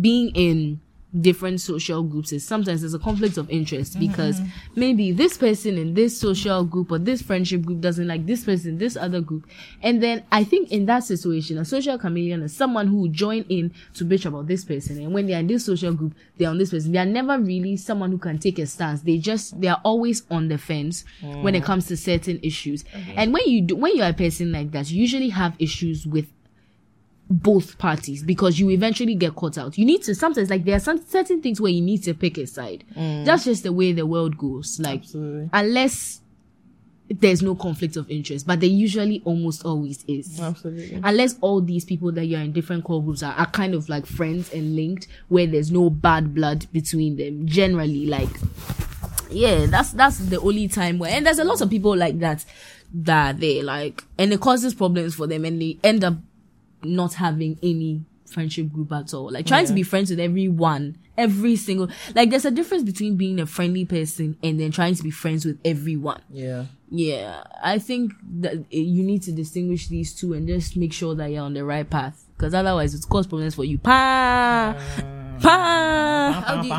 being 0.00 0.30
in 0.34 0.80
different 1.18 1.60
social 1.60 2.02
groups 2.02 2.32
is 2.32 2.46
sometimes 2.46 2.82
there's 2.82 2.94
a 2.94 2.98
conflict 2.98 3.36
of 3.36 3.50
interest 3.50 3.92
mm-hmm. 3.92 4.06
because 4.06 4.40
maybe 4.76 5.10
this 5.10 5.36
person 5.36 5.76
in 5.76 5.94
this 5.94 6.18
social 6.18 6.64
group 6.64 6.92
or 6.92 6.98
this 6.98 7.20
friendship 7.20 7.62
group 7.62 7.80
doesn't 7.80 8.06
like 8.06 8.26
this 8.26 8.44
person 8.44 8.70
in 8.70 8.78
this 8.78 8.96
other 8.96 9.20
group. 9.20 9.46
And 9.82 10.02
then 10.02 10.24
i 10.30 10.44
think 10.44 10.70
in 10.70 10.86
that 10.86 11.04
situation 11.04 11.58
a 11.58 11.64
social 11.64 11.98
chameleon 11.98 12.42
is 12.42 12.54
someone 12.54 12.86
who 12.86 13.02
will 13.02 13.08
join 13.08 13.42
in 13.48 13.72
to 13.94 14.04
bitch 14.04 14.26
about 14.26 14.46
this 14.46 14.64
person. 14.64 15.00
And 15.00 15.12
when 15.12 15.26
they're 15.26 15.40
in 15.40 15.46
this 15.46 15.64
social 15.64 15.92
group 15.92 16.14
they're 16.38 16.50
on 16.50 16.58
this 16.58 16.70
person. 16.70 16.92
They're 16.92 17.04
never 17.04 17.38
really 17.38 17.76
someone 17.76 18.10
who 18.10 18.18
can 18.18 18.38
take 18.38 18.58
a 18.58 18.66
stance. 18.66 19.02
They 19.02 19.18
just 19.18 19.60
they're 19.60 19.80
always 19.84 20.22
on 20.30 20.48
the 20.48 20.58
fence 20.58 21.04
when 21.20 21.54
it 21.54 21.62
mm. 21.62 21.66
comes 21.66 21.86
to 21.88 21.96
certain 21.96 22.40
issues. 22.42 22.84
And 23.16 23.32
when 23.32 23.42
you 23.46 23.62
do 23.62 23.76
when 23.76 23.96
you're 23.96 24.08
a 24.08 24.14
person 24.14 24.52
like 24.52 24.70
that 24.72 24.90
you 24.90 25.00
usually 25.00 25.28
have 25.30 25.54
issues 25.58 26.06
with 26.06 26.26
both 27.30 27.78
parties 27.78 28.24
because 28.24 28.58
you 28.58 28.70
eventually 28.70 29.14
get 29.14 29.36
caught 29.36 29.56
out. 29.56 29.78
You 29.78 29.84
need 29.84 30.02
to 30.02 30.14
sometimes 30.16 30.50
like 30.50 30.64
there 30.64 30.76
are 30.76 30.80
some 30.80 31.00
certain 31.06 31.40
things 31.40 31.60
where 31.60 31.70
you 31.70 31.80
need 31.80 32.02
to 32.02 32.12
pick 32.12 32.36
a 32.38 32.46
side. 32.46 32.82
Mm. 32.96 33.24
That's 33.24 33.44
just 33.44 33.62
the 33.62 33.72
way 33.72 33.92
the 33.92 34.04
world 34.04 34.36
goes. 34.36 34.80
Like 34.80 35.02
Absolutely. 35.02 35.48
unless 35.52 36.20
there's 37.08 37.42
no 37.42 37.54
conflict 37.54 37.96
of 37.96 38.08
interest, 38.10 38.46
but 38.46 38.60
there 38.60 38.68
usually 38.68 39.22
almost 39.24 39.64
always 39.64 40.04
is. 40.06 40.40
absolutely. 40.40 41.00
Unless 41.02 41.36
all 41.40 41.60
these 41.60 41.84
people 41.84 42.12
that 42.12 42.26
you're 42.26 42.40
in 42.40 42.52
different 42.52 42.84
core 42.84 43.02
groups 43.02 43.22
are, 43.22 43.34
are 43.34 43.46
kind 43.46 43.74
of 43.74 43.88
like 43.88 44.06
friends 44.06 44.52
and 44.52 44.74
linked 44.76 45.06
where 45.28 45.46
there's 45.46 45.70
no 45.70 45.88
bad 45.88 46.34
blood 46.34 46.66
between 46.72 47.16
them. 47.16 47.46
Generally, 47.46 48.06
like 48.06 48.28
yeah, 49.30 49.66
that's 49.66 49.92
that's 49.92 50.18
the 50.18 50.40
only 50.40 50.66
time 50.66 50.98
where 50.98 51.12
and 51.12 51.24
there's 51.24 51.38
a 51.38 51.44
lot 51.44 51.60
of 51.60 51.70
people 51.70 51.96
like 51.96 52.18
that 52.18 52.44
that 52.92 53.38
they 53.38 53.62
like 53.62 54.02
and 54.18 54.32
it 54.32 54.40
causes 54.40 54.74
problems 54.74 55.14
for 55.14 55.28
them 55.28 55.44
and 55.44 55.62
they 55.62 55.78
end 55.84 56.02
up 56.02 56.14
not 56.82 57.14
having 57.14 57.58
any 57.62 58.02
friendship 58.26 58.70
group 58.72 58.92
at 58.92 59.12
all. 59.12 59.30
Like 59.30 59.46
trying 59.46 59.66
to 59.66 59.72
be 59.72 59.82
friends 59.82 60.10
with 60.10 60.20
everyone, 60.20 60.96
every 61.18 61.56
single 61.56 61.88
like 62.14 62.30
there's 62.30 62.44
a 62.44 62.50
difference 62.50 62.84
between 62.84 63.16
being 63.16 63.40
a 63.40 63.46
friendly 63.46 63.84
person 63.84 64.36
and 64.42 64.58
then 64.60 64.70
trying 64.70 64.94
to 64.94 65.02
be 65.02 65.10
friends 65.10 65.44
with 65.44 65.58
everyone. 65.64 66.22
Yeah. 66.30 66.66
Yeah, 66.92 67.44
I 67.62 67.78
think 67.78 68.12
that 68.40 68.72
you 68.72 69.04
need 69.04 69.22
to 69.22 69.32
distinguish 69.32 69.86
these 69.88 70.12
two 70.12 70.32
and 70.32 70.48
just 70.48 70.76
make 70.76 70.92
sure 70.92 71.14
that 71.14 71.30
you're 71.30 71.42
on 71.44 71.54
the 71.54 71.64
right 71.64 71.88
path. 71.88 72.24
Because 72.36 72.52
otherwise, 72.52 72.94
it's 72.94 73.04
cause 73.04 73.28
problems 73.28 73.54
for 73.54 73.64
you. 73.64 73.78
Pa, 73.78 74.74
pa. 75.40 76.42
How 76.44 76.62
do 76.62 76.66
you- 76.68 76.74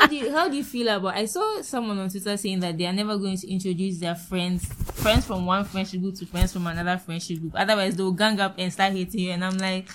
how 0.00 0.06
do 0.06 0.16
you 0.16 0.32
how 0.32 0.48
do 0.48 0.56
you 0.56 0.64
feel 0.64 0.88
about 0.88 1.14
I 1.14 1.24
saw 1.24 1.62
someone 1.62 1.98
on 1.98 2.08
Twitter 2.10 2.36
saying 2.36 2.60
that 2.60 2.76
they 2.76 2.86
are 2.86 2.92
never 2.92 3.16
going 3.16 3.36
to 3.38 3.50
introduce 3.50 3.98
their 3.98 4.14
friends 4.14 4.66
friends 4.94 5.24
from 5.24 5.46
one 5.46 5.64
friendship 5.64 6.00
group 6.00 6.16
to 6.16 6.26
friends 6.26 6.52
from 6.52 6.66
another 6.66 6.98
friendship 6.98 7.40
group. 7.40 7.52
Otherwise 7.56 7.96
they'll 7.96 8.12
gang 8.12 8.38
up 8.40 8.54
and 8.58 8.72
start 8.72 8.92
hating 8.92 9.20
you. 9.20 9.30
And 9.30 9.44
I'm 9.44 9.56
like, 9.58 9.88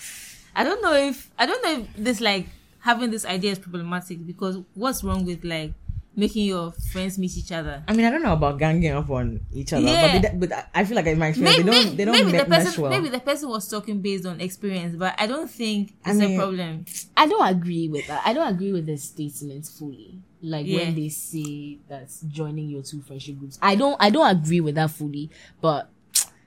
I 0.55 0.63
don't 0.63 0.81
know 0.81 0.93
if 0.93 1.29
I 1.37 1.45
don't 1.45 1.63
know 1.63 1.81
if 1.81 1.95
this 1.97 2.21
like 2.21 2.47
having 2.79 3.11
this 3.11 3.25
idea 3.25 3.51
is 3.51 3.59
problematic 3.59 4.25
because 4.25 4.57
what's 4.73 5.03
wrong 5.03 5.25
with 5.25 5.43
like 5.43 5.73
making 6.15 6.45
your 6.45 6.71
friends 6.91 7.17
meet 7.17 7.35
each 7.37 7.51
other? 7.51 7.83
I 7.87 7.93
mean, 7.93 8.05
I 8.05 8.09
don't 8.11 8.21
know 8.21 8.33
about 8.33 8.59
ganging 8.59 8.91
up 8.91 9.09
on 9.09 9.39
each 9.53 9.71
other, 9.73 9.85
Yeah. 9.87 10.19
but, 10.19 10.21
they, 10.31 10.37
but 10.37 10.51
I- 10.51 10.81
I 10.81 10.83
feel 10.85 10.95
like 10.97 11.05
in 11.07 11.17
my 11.17 11.27
experience, 11.27 11.57
Maybe, 11.63 11.69
they 11.69 11.83
don't 11.83 11.97
they 11.97 12.05
don't 12.05 12.13
maybe 12.15 12.31
me- 12.33 12.37
the 12.39 12.47
mesh 12.49 12.63
person 12.65 12.81
well. 12.81 12.91
maybe 12.91 13.09
the 13.09 13.19
person 13.19 13.49
was 13.49 13.67
talking 13.69 14.01
based 14.01 14.25
on 14.25 14.41
experience, 14.41 14.95
but 14.97 15.15
I 15.17 15.25
don't 15.27 15.49
think 15.49 15.93
I 16.05 16.11
it's 16.11 16.19
mean- 16.19 16.35
a 16.35 16.37
problem. 16.37 16.85
I 17.15 17.27
don't 17.27 17.47
agree 17.47 17.87
with 17.87 18.07
that. 18.07 18.21
I 18.25 18.33
don't 18.33 18.47
agree 18.53 18.73
with 18.73 18.85
the 18.87 18.97
statement 18.97 19.65
fully. 19.67 20.19
Like 20.43 20.65
Yeah. 20.65 20.79
when 20.79 20.95
they 20.95 21.09
say 21.09 21.77
that's 21.87 22.21
joining 22.21 22.67
your 22.69 22.81
two 22.81 23.01
friendship 23.01 23.37
groups. 23.39 23.59
I 23.61 23.75
don't 23.75 23.95
I 23.99 24.09
don't 24.09 24.27
agree 24.35 24.59
with 24.59 24.75
that 24.75 24.89
fully. 24.91 25.29
But 25.61 25.89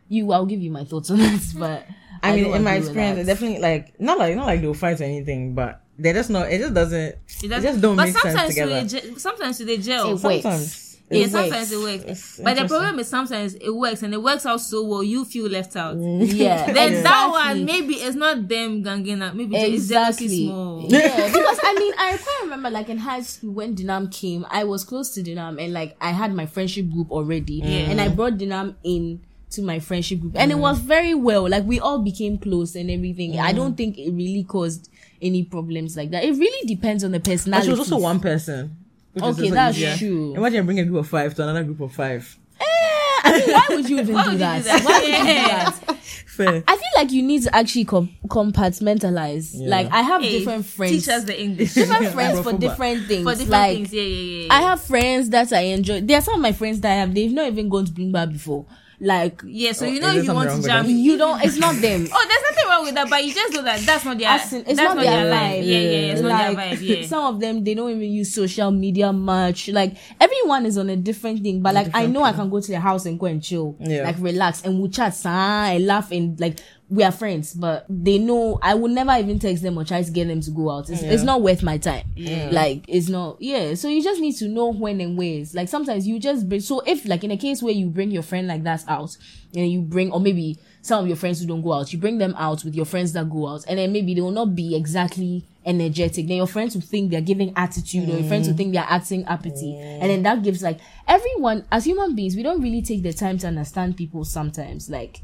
you 0.08 0.30
I'll 0.32 0.46
give 0.46 0.60
you 0.60 0.70
my 0.72 0.84
thoughts 0.84 1.10
on 1.10 1.18
this. 1.18 1.52
But 1.54 1.86
I 2.22 2.34
mean, 2.36 2.52
in 2.54 2.62
my 2.64 2.74
experience, 2.74 3.16
that. 3.16 3.22
it 3.22 3.26
definitely 3.26 3.60
like 3.60 3.98
not 4.00 4.18
like 4.18 4.34
not 4.36 4.46
like 4.46 4.60
they'll 4.62 4.74
fight 4.74 5.00
or 5.00 5.04
anything, 5.04 5.54
but 5.54 5.80
they 5.98 6.12
just 6.12 6.30
not. 6.30 6.50
It 6.50 6.58
just 6.58 6.74
doesn't. 6.74 6.98
It, 7.00 7.18
It 7.44 7.60
just 7.62 7.80
don't 7.80 7.96
but 7.96 8.04
make 8.06 8.12
sense 8.16 8.24
sometimes 8.34 8.48
together. 8.50 8.84
They, 8.84 9.00
ge- 9.12 9.16
sometimes 9.18 9.58
they 9.58 9.76
gel. 9.78 10.08
It 10.08 10.12
works. 10.12 10.42
Sometimes. 10.42 10.80
Yeah, 11.10 11.24
It 11.26 11.30
sometimes 11.30 11.70
it 11.70 11.78
works. 11.78 12.04
It's 12.06 12.40
but 12.40 12.56
the 12.56 12.66
problem 12.66 12.98
is 12.98 13.08
sometimes 13.08 13.54
it 13.56 13.70
works 13.70 14.02
and 14.02 14.14
it 14.14 14.22
works 14.22 14.46
out 14.46 14.60
so 14.62 14.82
well, 14.84 15.04
you 15.04 15.26
feel 15.26 15.48
left 15.48 15.76
out. 15.76 15.96
Mm. 15.96 16.26
yeah. 16.34 16.72
Then 16.72 17.02
that 17.04 17.28
one, 17.30 17.66
maybe 17.66 17.94
it's 17.96 18.16
not 18.16 18.48
them 18.48 18.82
ganging 18.82 19.20
up. 19.20 19.34
Maybe 19.34 19.54
it's 19.54 19.86
jealousy 19.86 20.24
Exactly. 20.24 20.46
small. 20.46 20.86
Yeah, 20.88 21.26
because 21.26 21.58
I 21.62 21.74
mean, 21.78 21.92
I 21.98 22.16
quite 22.16 22.38
remember 22.44 22.70
like 22.70 22.88
in 22.88 22.96
high 22.98 23.20
school 23.20 23.52
when 23.52 23.76
Dinam 23.76 24.10
came, 24.10 24.46
I 24.50 24.64
was 24.64 24.82
close 24.82 25.10
to 25.10 25.22
Dinam 25.22 25.62
and 25.62 25.74
like 25.74 25.94
I 26.00 26.10
had 26.10 26.34
my 26.34 26.46
friendship 26.46 26.90
group 26.90 27.10
already, 27.12 27.60
and 27.62 28.00
I 28.00 28.08
brought 28.08 28.38
Dinam 28.38 28.74
in 28.82 29.20
to 29.54 29.62
my 29.62 29.78
friendship 29.78 30.20
group, 30.20 30.34
and 30.36 30.50
it 30.50 30.58
was 30.58 30.80
mm. 30.80 30.84
very 30.84 31.14
well. 31.14 31.48
Like 31.48 31.64
we 31.64 31.80
all 31.80 31.98
became 31.98 32.38
close 32.38 32.74
and 32.74 32.90
everything. 32.90 33.38
I 33.38 33.52
mm. 33.52 33.56
don't 33.56 33.76
think 33.76 33.98
it 33.98 34.10
really 34.10 34.44
caused 34.44 34.90
any 35.20 35.42
problems 35.44 35.96
like 35.96 36.10
that. 36.10 36.24
It 36.24 36.32
really 36.32 36.66
depends 36.66 37.04
on 37.04 37.12
the 37.12 37.20
But 37.20 37.30
personality. 37.30 37.66
she 37.66 37.70
was 37.70 37.80
also 37.80 37.98
one 37.98 38.20
person. 38.20 38.76
Okay, 39.20 39.50
that's 39.50 39.76
easier. 39.76 39.96
true. 39.96 40.34
Imagine 40.34 40.64
bringing 40.66 40.86
a 40.86 40.90
group 40.90 41.00
of 41.00 41.08
five 41.08 41.34
to 41.34 41.42
another 41.42 41.64
group 41.64 41.80
of 41.80 41.92
five. 41.92 42.36
Eh, 42.60 42.64
I 42.64 43.32
mean, 43.38 43.54
why 43.54 43.66
would 43.70 43.88
you 43.88 43.98
even 44.00 44.14
Why 44.14 44.24
do, 44.24 44.30
would 44.30 44.32
you 44.34 44.38
that? 44.38 44.58
do 44.58 44.64
that? 44.64 44.84
Why 44.84 44.98
would 44.98 45.08
you 45.08 45.18
do 45.18 45.24
that? 45.24 46.00
Fair. 46.34 46.64
I 46.66 46.76
feel 46.76 46.88
like 46.96 47.12
you 47.12 47.22
need 47.22 47.44
to 47.44 47.54
actually 47.54 47.84
com- 47.84 48.10
compartmentalize. 48.26 49.52
Yeah. 49.54 49.68
Like 49.68 49.90
I 49.92 50.02
have 50.02 50.20
Hey, 50.20 50.38
different 50.38 50.66
friends, 50.66 50.92
Teach 50.92 51.08
us 51.08 51.24
the 51.24 51.40
English. 51.40 51.74
different 51.74 52.12
friends 52.12 52.40
for 52.42 52.52
different 52.54 53.06
things. 53.06 53.22
For 53.22 53.30
different 53.30 53.50
like 53.50 53.76
things. 53.76 53.92
Yeah, 53.92 54.02
yeah, 54.02 54.46
yeah. 54.46 54.52
I 54.52 54.62
have 54.62 54.82
friends 54.82 55.30
that 55.30 55.52
I 55.52 55.60
enjoy. 55.60 56.00
There 56.00 56.18
are 56.18 56.20
some 56.20 56.34
of 56.34 56.40
my 56.40 56.52
friends 56.52 56.80
that 56.80 56.90
I 56.90 56.96
have. 56.96 57.14
They've 57.14 57.32
not 57.32 57.46
even 57.46 57.68
gone 57.68 57.84
to 57.84 57.92
bring 57.92 58.10
back 58.10 58.30
before. 58.30 58.66
Like 59.00 59.42
yeah, 59.44 59.72
so 59.72 59.86
Oh, 59.86 59.88
you 59.88 60.00
know 60.00 60.14
if 60.14 60.24
you 60.24 60.34
want 60.34 60.50
to 60.50 60.56
with 60.56 60.66
jam. 60.66 60.86
you 60.88 61.18
don't. 61.18 61.42
It's 61.42 61.56
not 61.58 61.74
them. 61.76 62.06
Oh, 62.12 62.26
there's 62.28 62.42
nothing 62.56 62.68
wrong 62.68 62.84
with 62.84 62.94
that, 62.94 63.10
but 63.10 63.24
you 63.24 63.34
just 63.34 63.52
know 63.52 63.62
that 63.62 63.80
that's 63.80 64.04
not 64.04 64.18
their. 64.18 64.28
As 64.28 64.52
in, 64.52 64.60
it's 64.60 64.76
that's 64.78 64.94
not, 64.94 65.02
their 65.02 65.24
vibe. 65.26 65.32
vibe. 65.32 65.66
Yeah, 65.66 65.78
yeah, 65.78 65.90
yeah, 65.90 66.12
it's 66.12 66.20
not 66.20 66.38
their 66.54 66.54
vibe. 66.76 66.80
Yeah. 66.80 67.06
Some 67.06 67.34
of 67.34 67.40
them 67.40 67.64
they 67.64 67.74
don't 67.74 67.90
even 67.90 68.02
use 68.12 68.32
social 68.34 68.70
media 68.70 69.12
much. 69.12 69.68
Like 69.68 69.96
everyone 70.20 70.66
is 70.66 70.78
on 70.78 70.90
a 70.90 70.96
different 70.96 71.42
thing. 71.42 71.60
But 71.60 71.74
like 71.74 71.88
I 71.94 72.06
different 72.06 72.06
know 72.06 72.22
I 72.22 72.32
can 72.32 72.48
go 72.50 72.60
to 72.60 72.70
their 72.70 72.80
house 72.80 73.04
and 73.06 73.18
go 73.18 73.26
and 73.26 73.42
chill, 73.42 73.76
Yeah. 73.80 74.04
like 74.04 74.16
relax, 74.18 74.62
and 74.64 74.78
we'll 74.80 74.90
chat, 74.90 75.16
ah, 75.24 75.66
and 75.66 75.86
laugh, 75.86 76.10
and 76.12 76.38
like 76.40 76.60
we 76.88 77.02
are 77.02 77.12
friends. 77.12 77.54
But 77.54 77.86
they 77.88 78.18
know 78.18 78.58
I 78.62 78.74
would 78.74 78.90
never 78.90 79.12
even 79.12 79.38
text 79.38 79.62
them 79.62 79.78
or 79.78 79.84
try 79.84 80.02
to 80.02 80.10
get 80.10 80.28
them 80.28 80.40
to 80.42 80.50
go 80.50 80.70
out. 80.70 80.90
It's, 80.90 81.02
it's 81.02 81.22
not 81.22 81.42
worth 81.42 81.62
my 81.62 81.78
time. 81.78 82.06
Like 82.50 82.84
it's 82.88 83.08
not. 83.08 83.40
Yeah. 83.40 83.74
So 83.74 83.88
you 83.88 84.02
just 84.02 84.20
need 84.20 84.36
to 84.36 84.48
know 84.48 84.72
when 84.72 85.00
and 85.00 85.16
where's. 85.16 85.54
Like 85.54 85.68
sometimes 85.68 86.06
you 86.06 86.18
just 86.18 86.48
bring. 86.48 86.60
So 86.60 86.80
if 86.86 87.04
like 87.06 87.24
in 87.24 87.30
a 87.30 87.36
case 87.36 87.62
where 87.62 87.72
you 87.72 87.86
bring 87.86 88.10
your 88.10 88.22
friend 88.22 88.46
like 88.46 88.62
that 88.64 88.84
out, 88.88 89.16
and 89.54 89.70
you 89.70 89.80
bring 89.80 90.10
or 90.10 90.20
maybe 90.20 90.58
some 90.82 91.02
of 91.02 91.06
your 91.06 91.16
friends 91.16 91.40
who 91.40 91.46
don't 91.46 91.62
go 91.62 91.72
out, 91.72 91.92
you 91.92 91.98
bring 91.98 92.18
them 92.18 92.34
out 92.36 92.62
with 92.64 92.74
your 92.74 92.84
friends 92.84 93.12
that 93.14 93.30
go 93.30 93.48
out, 93.48 93.64
and 93.68 93.78
then 93.78 93.92
maybe 93.92 94.14
they 94.14 94.20
will 94.20 94.30
not 94.30 94.54
be 94.54 94.76
exactly 94.76 95.44
energetic. 95.64 96.26
Then 96.26 96.36
your 96.36 96.46
friends 96.46 96.74
will 96.74 96.82
think 96.82 97.10
they're 97.10 97.22
giving 97.22 97.52
attitude, 97.56 98.08
or 98.08 98.18
your 98.18 98.28
friends 98.28 98.46
will 98.46 98.54
mm. 98.54 98.58
think 98.58 98.74
they're 98.74 98.86
acting 98.86 99.26
uppity, 99.26 99.78
and 99.78 100.10
then 100.10 100.22
that 100.24 100.42
gives 100.42 100.62
like 100.62 100.78
everyone 101.08 101.64
as 101.72 101.84
human 101.86 102.14
beings, 102.14 102.36
we 102.36 102.42
don't 102.42 102.60
really 102.60 102.82
take 102.82 103.02
the 103.02 103.12
time 103.12 103.38
to 103.38 103.46
understand 103.46 103.96
people 103.96 104.24
sometimes. 104.24 104.90
Like 104.90 105.20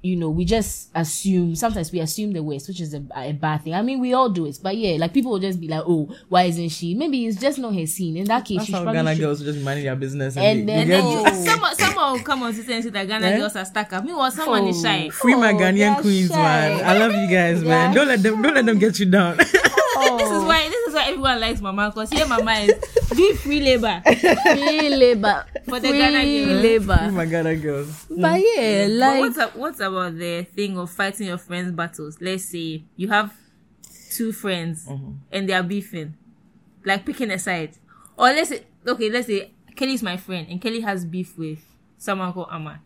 you 0.00 0.14
know, 0.16 0.30
we 0.30 0.44
just 0.44 0.90
assume. 0.94 1.56
Sometimes 1.56 1.90
we 1.90 1.98
assume 2.00 2.32
the 2.32 2.42
worst, 2.42 2.68
which 2.68 2.80
is 2.80 2.94
a, 2.94 3.02
a 3.16 3.32
bad 3.32 3.64
thing. 3.64 3.74
I 3.74 3.82
mean, 3.82 3.98
we 3.98 4.14
all 4.14 4.28
do 4.28 4.46
it, 4.46 4.58
but 4.62 4.76
yeah, 4.76 4.96
like 4.96 5.12
people 5.12 5.32
will 5.32 5.40
just 5.40 5.60
be 5.60 5.66
like, 5.66 5.82
"Oh, 5.86 6.08
why 6.28 6.44
isn't 6.44 6.68
she?" 6.68 6.94
Maybe 6.94 7.26
it's 7.26 7.40
just 7.40 7.58
not 7.58 7.74
her 7.74 7.84
scene. 7.86 8.16
In 8.16 8.24
that 8.26 8.44
case, 8.44 8.58
That's 8.58 8.66
she 8.66 8.72
how 8.74 8.82
probably 8.84 8.98
Ghana 8.98 9.14
should- 9.16 9.20
girls 9.22 9.42
just 9.42 9.60
minding 9.60 9.84
their 9.86 9.96
business 9.96 10.36
and, 10.36 10.44
And 10.60 10.68
then- 10.68 10.88
they 10.88 10.94
And 10.94 11.02
get 11.02 11.02
then 11.02 11.34
Oh. 11.34 11.38
you, 11.40 11.44
someone, 11.46 11.74
someone 11.74 12.12
will 12.12 12.20
come 12.20 12.42
on 12.44 12.54
to 12.54 12.62
say 12.62 12.74
and 12.74 12.84
say 12.84 12.90
that 12.90 13.08
Ghana 13.08 13.26
Eh? 13.26 13.38
girls 13.38 13.56
are 13.56 13.64
stuck 13.64 13.92
up. 13.92 14.04
Meanwhile, 14.04 14.30
someone 14.30 14.68
is 14.68 14.80
shy. 14.80 15.08
free 15.10 15.34
my 15.34 15.52
Oh, 15.52 15.56
Ghanaian 15.56 15.76
they're 15.94 16.00
queens, 16.02 16.28
shy. 16.30 16.36
man. 16.36 16.84
I 16.84 16.98
love 16.98 17.12
you 17.12 17.26
guys, 17.36 17.62
man. 17.64 17.94
Don't 17.94 18.06
let 18.08 18.22
them 18.22 18.40
don't 18.40 18.54
let 18.54 18.66
them 18.66 18.78
get 18.78 18.98
you 19.00 19.06
down. 19.06 19.38
This 20.18 20.30
is 20.30 20.44
why 20.44 20.68
this 20.68 20.86
is 20.88 20.94
why 20.94 21.04
everyone 21.08 21.40
likes 21.40 21.60
Mama 21.60 21.90
because 21.90 22.10
here 22.10 22.26
Mama 22.26 22.52
is 22.52 22.74
doing 23.14 23.36
free 23.36 23.60
labor. 23.60 24.02
free 24.04 24.88
labor 24.90 25.44
For 25.64 25.80
the 25.80 25.88
free 25.88 25.98
Ghana 25.98 26.22
girls. 26.24 26.46
free 26.46 26.54
labor. 26.54 27.10
my 27.12 27.26
Ghana 27.26 27.56
girls. 27.56 28.06
But 28.10 28.40
yeah, 28.40 28.84
But 28.86 28.90
like 28.92 29.20
what's 29.20 29.38
up, 29.38 29.56
what's 29.56 29.80
about 29.80 30.16
the 30.18 30.44
thing 30.54 30.78
of 30.78 30.90
fighting 30.90 31.26
your 31.28 31.38
friends' 31.38 31.72
battles? 31.72 32.18
Let's 32.20 32.44
say 32.44 32.84
you 32.96 33.08
have 33.08 33.32
two 34.10 34.32
friends 34.32 34.86
Mm-hmm. 34.86 35.12
and 35.32 35.48
they 35.48 35.52
are 35.52 35.62
beefing, 35.62 36.14
like 36.84 37.04
picking 37.04 37.30
a 37.30 37.38
side. 37.38 37.76
Or 38.16 38.26
let's 38.26 38.48
say 38.50 38.62
okay, 38.86 39.10
let's 39.10 39.26
say 39.26 39.52
Kelly's 39.76 40.02
my 40.02 40.16
friend 40.16 40.46
and 40.50 40.60
Kelly 40.60 40.80
has 40.80 41.04
beef 41.04 41.36
with 41.38 41.60
someone 41.98 42.32
called 42.32 42.48
Amma. 42.50 42.80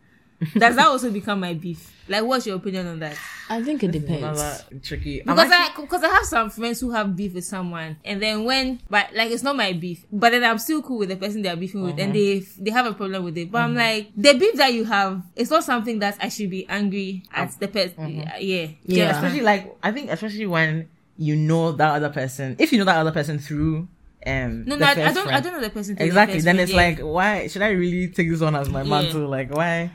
Does 0.57 0.75
that 0.75 0.87
also 0.87 1.11
become 1.11 1.39
my 1.39 1.53
beef? 1.53 1.91
Like, 2.07 2.23
what's 2.23 2.45
your 2.45 2.57
opinion 2.57 2.87
on 2.87 2.99
that? 2.99 3.17
I 3.49 3.61
think 3.61 3.83
it 3.83 3.91
depends. 3.91 4.63
Tricky. 4.81 5.21
I'm 5.21 5.35
Because 5.35 5.51
actually- 5.51 5.83
I 5.83 5.85
because 5.85 6.03
I 6.03 6.07
have 6.09 6.25
some 6.25 6.49
friends 6.49 6.79
who 6.79 6.91
have 6.91 7.15
beef 7.15 7.33
with 7.33 7.45
someone, 7.45 7.97
and 8.03 8.21
then 8.21 8.43
when 8.43 8.79
but 8.89 9.07
like 9.15 9.31
it's 9.31 9.43
not 9.43 9.55
my 9.55 9.73
beef, 9.73 10.05
but 10.11 10.31
then 10.31 10.43
I'm 10.43 10.57
still 10.57 10.81
cool 10.81 10.97
with 10.97 11.09
the 11.09 11.15
person 11.15 11.41
they 11.41 11.49
are 11.49 11.55
beefing 11.55 11.83
with, 11.83 11.99
and 11.99 12.11
uh-huh. 12.11 12.13
they 12.13 12.39
they 12.59 12.71
have 12.71 12.85
a 12.85 12.93
problem 12.93 13.23
with 13.23 13.37
it. 13.37 13.51
But 13.51 13.61
I'm 13.61 13.77
uh-huh. 13.77 13.85
like 13.85 14.11
the 14.15 14.33
beef 14.33 14.55
that 14.55 14.73
you 14.73 14.85
have, 14.85 15.21
it's 15.35 15.49
not 15.49 15.63
something 15.63 15.99
that 15.99 16.17
I 16.19 16.29
should 16.29 16.49
be 16.49 16.67
angry 16.67 17.23
at 17.33 17.49
um, 17.49 17.55
the 17.59 17.67
person. 17.67 17.93
Uh-huh. 17.97 18.09
Yeah, 18.09 18.37
yeah. 18.39 18.67
Yeah. 18.85 19.15
especially 19.15 19.41
like 19.41 19.75
I 19.83 19.91
think 19.91 20.09
especially 20.11 20.47
when 20.47 20.89
you 21.17 21.35
know 21.35 21.71
that 21.73 21.95
other 21.95 22.09
person. 22.09 22.55
If 22.59 22.71
you 22.71 22.79
know 22.79 22.85
that 22.85 22.97
other 22.97 23.11
person 23.11 23.39
through 23.39 23.87
um 24.25 24.65
No, 24.65 24.75
no, 24.75 24.85
I, 24.85 24.91
I 24.91 25.13
don't. 25.13 25.27
I 25.27 25.39
don't 25.39 25.53
know 25.53 25.61
the 25.61 25.69
person. 25.69 25.95
to 25.95 25.99
the 25.99 26.05
exactly. 26.05 26.35
first 26.35 26.45
Then 26.45 26.55
friend, 26.55 26.69
it's 26.69 26.71
yeah. 26.71 26.77
like 26.77 26.99
why 26.99 27.47
should 27.47 27.61
I 27.61 27.69
really 27.69 28.07
take 28.07 28.29
this 28.29 28.41
on 28.41 28.55
as 28.55 28.69
my 28.69 28.83
mantle? 28.83 29.27
Like 29.27 29.53
why? 29.53 29.91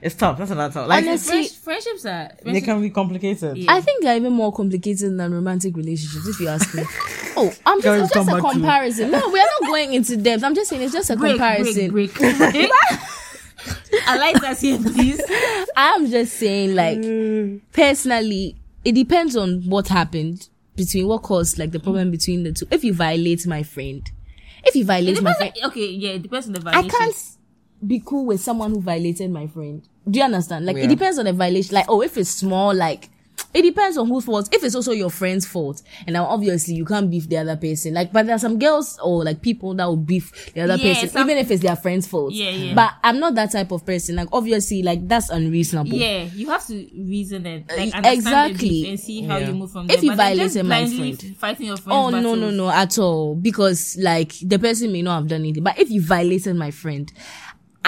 It's 0.00 0.14
tough. 0.14 0.38
That's 0.38 0.50
another 0.52 0.72
tough. 0.72 0.88
Like 0.88 1.04
Honestly, 1.04 1.32
Friends- 1.48 1.56
friendships 1.56 2.06
are. 2.06 2.30
they 2.44 2.60
can 2.60 2.80
be 2.80 2.90
complicated. 2.90 3.56
Yeah. 3.56 3.72
I 3.72 3.80
think 3.80 4.02
they're 4.04 4.16
even 4.16 4.32
more 4.32 4.52
complicated 4.52 5.18
than 5.18 5.32
romantic 5.34 5.76
relationships, 5.76 6.26
if 6.28 6.38
you 6.40 6.48
ask 6.48 6.72
me. 6.74 6.84
oh, 7.36 7.52
I'm 7.66 7.82
just, 7.82 8.04
it's 8.04 8.14
just 8.14 8.28
a 8.28 8.32
back 8.32 8.42
to- 8.42 8.50
comparison. 8.50 9.10
No, 9.10 9.28
we 9.30 9.40
are 9.40 9.46
not 9.60 9.68
going 9.68 9.94
into 9.94 10.16
depth. 10.16 10.44
I'm 10.44 10.54
just 10.54 10.70
saying 10.70 10.82
it's 10.82 10.92
just 10.92 11.10
a 11.10 11.16
break, 11.16 11.32
comparison. 11.32 11.90
break, 11.90 12.14
break. 12.14 12.36
I 14.06 14.16
like 14.18 14.40
that 14.40 14.58
here, 14.60 14.78
please. 14.78 15.20
I'm 15.76 16.06
just 16.10 16.34
saying, 16.34 16.74
like, 16.74 16.98
mm. 16.98 17.60
personally, 17.72 18.56
it 18.84 18.92
depends 18.92 19.36
on 19.36 19.62
what 19.68 19.88
happened 19.88 20.48
between 20.76 21.06
what 21.08 21.22
caused 21.22 21.58
like 21.58 21.72
the 21.72 21.80
problem 21.80 22.10
between 22.10 22.44
the 22.44 22.52
two. 22.52 22.66
If 22.70 22.84
you 22.84 22.94
violate 22.94 23.46
my 23.46 23.62
friend, 23.62 24.08
if 24.64 24.74
you 24.76 24.84
violate 24.84 25.20
my 25.22 25.32
depends- 25.32 25.58
friend, 25.58 25.70
okay, 25.72 25.86
yeah, 25.90 26.10
it 26.10 26.22
depends 26.22 26.46
on 26.46 26.52
the 26.52 26.60
I 26.60 26.72
violation. 26.72 26.90
can't 26.90 27.14
be 27.86 28.02
cool 28.04 28.26
with 28.26 28.40
someone 28.40 28.70
who 28.72 28.80
violated 28.80 29.30
my 29.30 29.46
friend. 29.46 29.82
Do 30.10 30.18
you 30.18 30.24
understand? 30.24 30.66
Like, 30.66 30.76
Yeah. 30.76 30.84
it 30.84 30.88
depends 30.88 31.18
on 31.18 31.26
the 31.26 31.32
violation. 31.32 31.74
Like, 31.74 31.86
oh, 31.88 32.02
if 32.02 32.16
it's 32.16 32.30
small, 32.30 32.74
like, 32.74 33.10
it 33.54 33.62
depends 33.62 33.96
on 33.96 34.08
whose 34.08 34.24
fault. 34.24 34.48
If 34.52 34.64
it's 34.64 34.74
also 34.74 34.90
your 34.92 35.10
friend's 35.10 35.46
fault, 35.46 35.80
and 36.06 36.14
now 36.14 36.24
obviously 36.26 36.74
you 36.74 36.84
can't 36.84 37.08
beef 37.08 37.28
the 37.28 37.36
other 37.38 37.56
person. 37.56 37.94
Like, 37.94 38.12
but 38.12 38.26
there 38.26 38.34
are 38.34 38.38
some 38.38 38.58
girls 38.58 38.98
or 39.02 39.24
like 39.24 39.40
people 39.42 39.74
that 39.74 39.84
will 39.86 39.96
beef 39.96 40.52
the 40.54 40.62
other 40.62 40.74
Yeah, 40.76 40.92
person, 40.92 41.08
some- 41.10 41.24
even 41.30 41.38
if 41.38 41.50
it's 41.50 41.62
their 41.62 41.76
friend's 41.76 42.06
fault. 42.06 42.32
Yeah, 42.32 42.50
yeah. 42.50 42.74
But 42.74 42.94
I'm 43.04 43.20
not 43.20 43.36
that 43.36 43.52
type 43.52 43.70
of 43.70 43.86
person. 43.86 44.16
Like, 44.16 44.28
obviously, 44.32 44.82
like 44.82 45.06
that's 45.06 45.30
unreasonable. 45.30 45.92
Yeah, 45.96 46.24
you 46.34 46.48
have 46.50 46.66
to 46.66 46.74
reason 46.96 47.46
it, 47.46 47.64
like 47.74 47.92
exactly. 48.04 48.88
and 48.90 48.98
see 49.00 49.22
how 49.22 49.38
Yeah. 49.38 49.48
you 49.48 49.54
move 49.54 49.70
from 49.70 49.88
If 49.88 50.02
you 50.02 50.10
But 50.10 50.16
then 50.16 50.36
just 50.36 50.54
violated 50.56 50.66
my 50.66 50.86
friend. 51.16 51.36
fighting 51.38 51.66
your 51.66 51.74
oh, 51.74 51.76
friends. 51.76 52.14
Oh 52.16 52.20
no 52.20 52.34
no 52.34 52.50
no 52.50 52.68
at 52.70 52.98
all 52.98 53.34
because 53.36 53.96
like 54.00 54.32
the 54.42 54.58
person 54.58 54.90
may 54.92 55.00
not 55.02 55.14
have 55.20 55.28
done 55.28 55.40
anything. 55.40 55.62
But 55.62 55.78
if 55.78 55.90
you 55.90 56.02
violated 56.02 56.56
my 56.56 56.70
friend, 56.72 57.10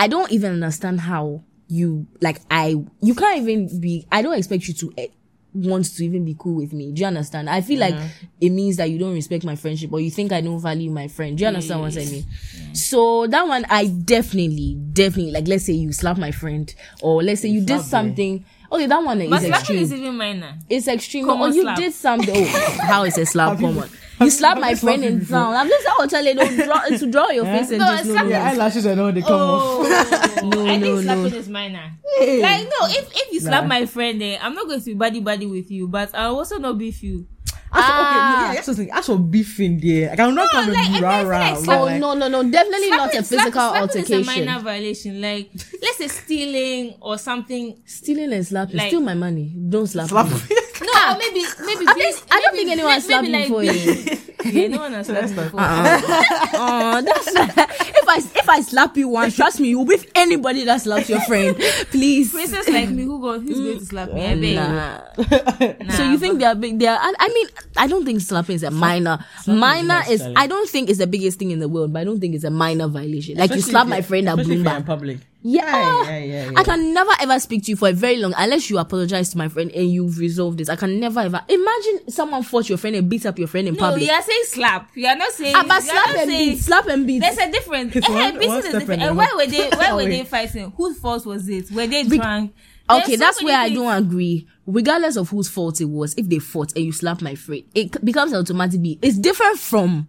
I 0.01 0.09
don't 0.09 0.33
even 0.33 0.53
understand 0.53 1.01
how 1.01 1.43
you 1.69 2.07
like 2.23 2.41
I 2.51 2.75
you 3.03 3.15
can't 3.15 3.39
even 3.43 3.81
be. 3.81 4.07
I 4.11 4.23
don't 4.23 4.35
expect 4.37 4.67
you 4.67 4.75
to. 4.75 4.93
Eh, 4.97 5.07
want 5.53 5.85
to 5.85 6.05
even 6.05 6.25
be 6.25 6.37
cool 6.39 6.55
with 6.55 6.73
me 6.73 6.93
do 6.93 7.01
you 7.01 7.07
understand 7.09 7.51
i 7.51 7.61
feel 7.61 7.81
like 7.81 7.97
it 8.41 8.51
means 8.51 8.77
that 8.77 8.89
you 8.89 9.01
don't 9.01 9.15
respect 9.15 9.43
my 9.45 9.57
friendship 9.57 9.93
or 9.93 9.99
you 9.99 10.09
think 10.09 10.31
i 10.31 10.41
don't 10.41 10.61
value 10.61 10.89
my 10.93 11.09
friend 11.09 11.37
do 11.37 11.43
you 11.43 11.49
understand 11.49 11.81
what 11.81 11.93
i 11.99 12.05
mean 12.05 12.25
so 12.73 13.27
that 13.27 13.45
one 13.49 13.65
i 13.69 13.89
definitely 13.89 14.77
definitely 14.93 15.33
like 15.33 15.49
let's 15.49 15.65
say 15.65 15.73
you 15.73 15.93
slap 15.93 16.17
my 16.19 16.31
friend 16.31 16.73
or 17.03 17.21
let's 17.25 17.41
say 17.41 17.49
you 17.49 17.59
did 17.67 17.81
slap 17.81 18.05
me. 18.05 18.11
something 18.11 18.45
okay 18.71 18.87
that 18.87 19.03
one 19.03 19.19
But 19.19 19.43
is 19.43 19.49
slapping 19.49 19.51
extreme 19.53 19.79
is 19.83 19.93
even 19.93 20.17
minor. 20.17 20.57
it's 20.69 20.87
extreme. 20.87 21.27
Common 21.27 21.51
or 21.51 21.55
you 21.55 21.63
slap. 21.63 21.77
did 21.79 21.93
something. 21.95 22.47
Oh, 22.47 22.79
how 22.83 23.03
is 23.03 23.19
a 23.19 23.27
slap 23.27 23.59
you- 23.59 23.67
common? 23.67 23.91
Have 24.21 24.27
You 24.27 24.27
you- 24.27 24.31
slap 24.31 24.59
my 24.61 24.71
you 24.71 24.77
friend 24.77 25.05
in 25.05 25.19
before? 25.19 25.39
town. 25.39 25.55
I'm 25.55 25.69
just 25.69 25.87
I 25.89 25.95
will 25.99 26.09
tell 26.09 26.25
you 26.25 26.35
draw 26.35 26.81
to 26.85 27.11
draw 27.11 27.29
your 27.31 27.45
face 27.45 27.71
and 27.71 27.79
No, 27.79 27.87
just 27.87 28.05
it's 28.05 28.15
no, 28.15 28.23
no. 28.23 28.29
Your 28.29 28.39
eyelashes 28.39 28.87
I 28.87 28.95
know 28.95 29.11
they 29.11 29.23
come 29.23 29.33
off. 29.41 29.63
Oh, 29.63 30.41
No, 30.45 30.67
I 30.67 30.79
think 30.79 30.83
no, 30.85 31.01
slapping 31.03 31.31
no. 31.33 31.37
is 31.39 31.49
minor. 31.49 31.91
Like 32.21 32.65
no, 32.65 32.87
if 32.89 33.09
if 33.15 33.33
you 33.33 33.41
slap 33.41 33.65
Nah. 33.65 33.69
my 33.69 33.87
friend, 33.87 34.23
eh, 34.23 34.39
I'm 34.41 34.55
not 34.55 34.67
going 34.67 34.81
to 34.81 34.85
be 34.87 34.95
buddy 34.95 35.21
buddy 35.21 35.47
with 35.47 35.71
you, 35.71 35.89
but 35.89 36.15
I'll 36.15 36.37
also 36.39 36.59
not 36.59 36.77
beef 36.79 37.03
you. 37.03 37.27
As 37.73 37.85
for, 37.85 37.93
okay, 37.93 38.01
Ah. 38.03 38.49
yeah, 38.49 38.55
that's 38.55 38.67
what 38.67 38.73
I'm 38.73 38.77
saying. 38.79 38.91
As 38.93 39.07
for 39.07 39.19
beefing 39.19 39.79
there, 39.79 40.11
I 40.11 40.17
cannot 40.17 40.51
come 40.51 40.71
like, 40.73 40.87
and 40.87 40.95
be 40.95 41.01
rah 41.01 41.21
rah. 41.23 41.39
like 41.39 41.69
Oh 41.69 41.85
like- 41.85 42.01
no 42.01 42.15
no 42.15 42.27
no! 42.29 42.43
Definitely 42.51 42.91
not 42.91 43.15
a 43.15 43.23
physical 43.23 43.53
slapping, 43.53 43.81
altercation. 43.83 44.25
Slapping 44.25 44.43
is 44.43 44.47
a 44.49 44.51
minor 44.51 44.61
violation. 44.61 45.21
Like 45.21 45.51
let's 45.81 45.99
say 45.99 46.09
stealing 46.09 46.95
or 47.01 47.17
something. 47.17 47.81
Stealing 47.87 48.33
and 48.33 48.45
slapping. 48.47 48.77
Like- 48.77 48.89
Steal 48.89 49.01
my 49.01 49.15
money. 49.15 49.55
Don't 49.69 49.87
slap, 49.87 50.09
Slap 50.09 50.27
me. 50.27 50.57
me. 51.01 51.07
No, 51.07 51.15
or 51.15 51.19
maybe 51.19 51.43
maybe. 51.67 51.87
At 51.91 51.97
least 51.97 52.25
I 52.31 52.41
don't 52.41 52.55
think 52.57 52.71
anyone 52.71 52.91
maybe 52.93 53.01
slapped 53.03 53.25
me 53.25 53.33
like 53.33 53.45
before. 53.49 53.61
beef- 53.63 54.09
eh. 54.09 54.51
Yeah, 54.51 54.69
no 54.69 54.79
one 54.79 54.93
has 54.95 55.07
slapped 55.07 55.31
me 55.31 55.35
before. 55.35 55.61
Oh, 56.63 57.01
that's 57.03 57.27
if 57.29 58.09
I 58.09 58.17
if 58.19 58.49
I 58.49 58.61
slap 58.61 58.97
you 58.97 59.09
once, 59.09 59.37
trust 59.37 59.61
me, 59.61 59.69
you 59.69 59.79
will 59.79 59.87
beat 59.87 60.11
anybody 60.15 60.65
that 60.65 60.81
slaps 60.83 61.09
your 61.09 61.21
friend. 61.23 61.57
Please. 61.91 62.33
Princess 62.33 62.69
like 62.69 62.89
me, 62.91 63.05
who 63.05 63.21
go, 63.21 63.41
who's 63.41 63.59
going 63.59 63.79
to 63.79 63.85
slap 63.85 64.13
me? 64.13 64.55
Nah. 64.57 65.01
Nah, 65.17 65.93
so 65.93 66.05
you 66.05 66.19
think 66.19 66.39
they 66.39 66.45
are 66.45 66.55
big? 66.55 66.79
They 66.79 66.87
are. 66.87 66.99
I, 67.01 67.13
I 67.19 67.29
mean, 67.29 67.47
I 67.77 67.87
don't 67.87 68.05
think 68.05 68.21
slapping 68.21 68.57
is 68.57 68.63
a 68.63 68.71
minor. 68.71 69.25
minor 69.47 69.87
not 69.89 70.11
is. 70.11 70.23
I 70.37 70.47
don't 70.47 70.69
think 70.69 70.91
it's 70.91 70.99
the 70.99 71.07
biggest 71.07 71.39
thing 71.39 71.51
in 71.51 71.59
the 71.61 71.69
world, 71.69 71.93
but 71.93 72.01
I 72.01 72.05
don't 72.05 72.21
think 72.21 72.35
it's 72.35 72.45
a 72.45 72.51
minor 72.51 72.89
violation. 72.89 73.37
Like 73.39 73.55
you 73.55 73.61
slap 73.61 73.87
my 73.87 74.03
friend 74.03 74.29
at 74.29 74.39
especially 74.39 74.61
if 74.61 74.67
in 74.67 74.85
public. 74.85 75.19
Yeah. 75.43 75.65
yeah, 76.05 76.19
yeah, 76.19 76.51
yeah. 76.51 76.53
I 76.57 76.65
can 76.65 76.93
never 76.93 77.11
ever 77.21 77.39
speak 77.41 77.65
to 77.65 77.71
you 77.71 77.77
for 77.77 77.89
a 77.89 77.93
very 77.93 78.17
long 78.19 78.35
unless 78.37 78.69
you 78.69 78.79
apologize 78.79 79.31
to 79.31 79.39
my 79.39 79.49
friend 79.49 79.71
and 79.73 79.91
you've 79.91 80.19
resolved 80.19 80.59
this. 80.59 80.69
I 80.69 80.77
can 80.77 81.01
never 81.01 81.21
ever 81.21 81.41
imagine 81.49 82.11
someone 82.11 82.43
fought 82.43 82.69
your 82.69 82.77
friend 82.79 82.95
and 82.97 83.09
beat 83.09 83.25
up 83.25 83.39
your 83.39 83.49
friend 83.49 83.67
in 83.69 83.75
No, 83.75 83.81
public. 83.81 84.03
you 84.07 84.11
are 84.13 84.23
saying 84.23 84.43
slap. 84.45 84.91
You 84.95 85.07
are 85.07 85.17
not 85.17 85.33
saying. 85.33 85.55
Ah, 85.57 85.65
but 85.67 85.69
you 85.69 85.79
are 85.79 85.81
slap 85.93 86.07
not 86.09 86.17
and 86.17 86.31
saying- 86.31 86.49
beat, 86.51 86.59
slap 86.63 86.87
and 86.89 87.07
beat. 87.07 87.19
There's 87.21 87.39
a 87.39 87.51
difference. 87.51 87.97
It's 87.97 88.09
Eh, 88.09 88.13
one- 88.13 88.35
one 88.35 88.59
is 88.59 88.65
step 88.67 88.81
different. 88.81 89.03
and 89.03 89.09
And 89.11 89.17
why 89.17 89.29
were 89.35 89.47
they? 89.47 89.69
Why 89.71 89.93
were 89.95 90.05
they 90.05 90.25
fighting? 90.25 90.73
Whose 90.77 90.99
fault 90.99 91.25
was 91.25 91.49
it? 91.49 91.71
Were 91.71 91.87
they 91.87 92.03
Be- 92.05 92.19
drunk? 92.19 92.53
Okay, 92.91 93.03
There's 93.07 93.19
so 93.21 93.25
that's 93.25 93.43
many 93.43 93.47
where 93.53 93.61
I 93.61 93.69
don't 93.71 94.05
agree. 94.05 94.47
Regardless 94.67 95.17
of 95.17 95.29
whose 95.31 95.49
fault 95.49 95.81
it 95.81 95.85
was, 95.87 96.13
if 96.19 96.29
they 96.29 96.39
fought 96.41 96.73
and 96.77 96.85
you 96.85 96.93
slap 96.93 97.23
my 97.23 97.35
friend, 97.37 97.63
it 97.75 97.95
c- 97.95 98.01
becomes 98.05 98.35
automatically. 98.35 98.99
It's 99.01 99.17
different 99.17 99.59
from. 99.59 100.09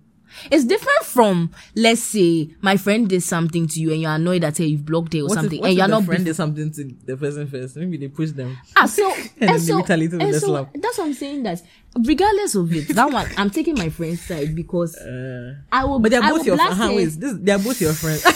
It's 0.51 0.65
different 0.65 1.03
from. 1.03 1.51
Let's 1.75 2.01
say 2.01 2.49
my 2.61 2.77
friend 2.77 3.07
did 3.09 3.23
something 3.23 3.67
to 3.67 3.79
you 3.79 3.91
and 3.91 4.01
you're 4.01 4.11
annoyed 4.11 4.43
that 4.43 4.57
hey, 4.57 4.65
you've 4.65 4.85
blocked 4.85 5.13
it 5.15 5.21
or 5.21 5.27
What 5.27 5.31
if- 5.37 5.41
something, 5.41 5.59
what 5.59 5.65
and 5.69 5.73
if 5.73 5.77
you're 5.77 5.87
the 5.87 5.91
not. 5.91 6.03
friend 6.05 6.19
beef- 6.19 6.25
did 6.27 6.35
something 6.35 6.71
to 6.71 6.95
the 7.05 7.17
person 7.17 7.47
first. 7.47 7.75
Maybe 7.75 7.97
they 7.97 8.07
push 8.07 8.31
them. 8.31 8.57
Ah, 8.75 8.85
so 8.85 9.09
then 9.39 9.49
and 9.49 9.59
they 9.61 9.65
so, 9.65 9.77
retaliate 9.77 10.13
and 10.13 10.21
the 10.33 10.39
so 10.39 10.47
slap. 10.47 10.69
that's 10.73 10.97
what 10.97 11.05
I'm 11.07 11.13
saying. 11.13 11.43
That 11.43 11.61
regardless 12.05 12.55
of 12.55 12.73
it, 12.73 12.87
that 12.89 13.11
one 13.11 13.27
I'm 13.37 13.49
taking 13.49 13.75
my 13.77 13.89
friend's 13.89 14.21
side 14.21 14.55
because 14.55 14.95
Uh, 14.97 15.55
I 15.71 15.85
will. 15.85 15.99
but 15.99 16.11
they're 16.11 16.23
I 16.23 16.29
both 16.31 16.45
your 16.45 16.55
blast 16.55 16.77
friends. 16.77 17.17
it. 17.17 17.19
This, 17.19 17.33
they're 17.41 17.59
both 17.59 17.81
your 17.81 17.93
friends. 17.93 18.23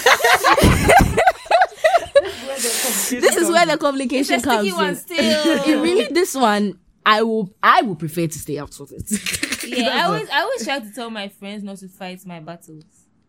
This 3.10 3.36
is 3.36 3.50
where 3.52 3.66
the 3.66 3.78
complication 3.78 4.36
It's 4.36 4.44
a 4.44 4.48
comes 4.48 4.62
sticky 4.62 4.76
one 4.76 4.90
in. 4.90 4.96
still. 4.96 5.18
it 5.68 5.82
really, 5.82 6.08
this 6.14 6.34
one, 6.36 6.80
I 7.06 7.22
will. 7.22 7.54
I 7.62 7.82
will 7.84 7.96
prefer 7.96 8.26
to 8.28 8.40
stay 8.40 8.58
out 8.58 8.80
of 8.80 8.92
it. 8.92 9.08
yeah, 9.72 9.90
I 9.90 10.02
always, 10.08 10.30
I 10.30 10.42
always 10.42 10.64
try 10.64 10.80
to 10.80 10.92
tell 10.92 11.10
my 11.10 11.28
friends 11.30 11.64
not 11.64 11.78
to 11.78 11.88
fight 11.88 12.26
my 12.26 12.40
battles. 12.40 12.84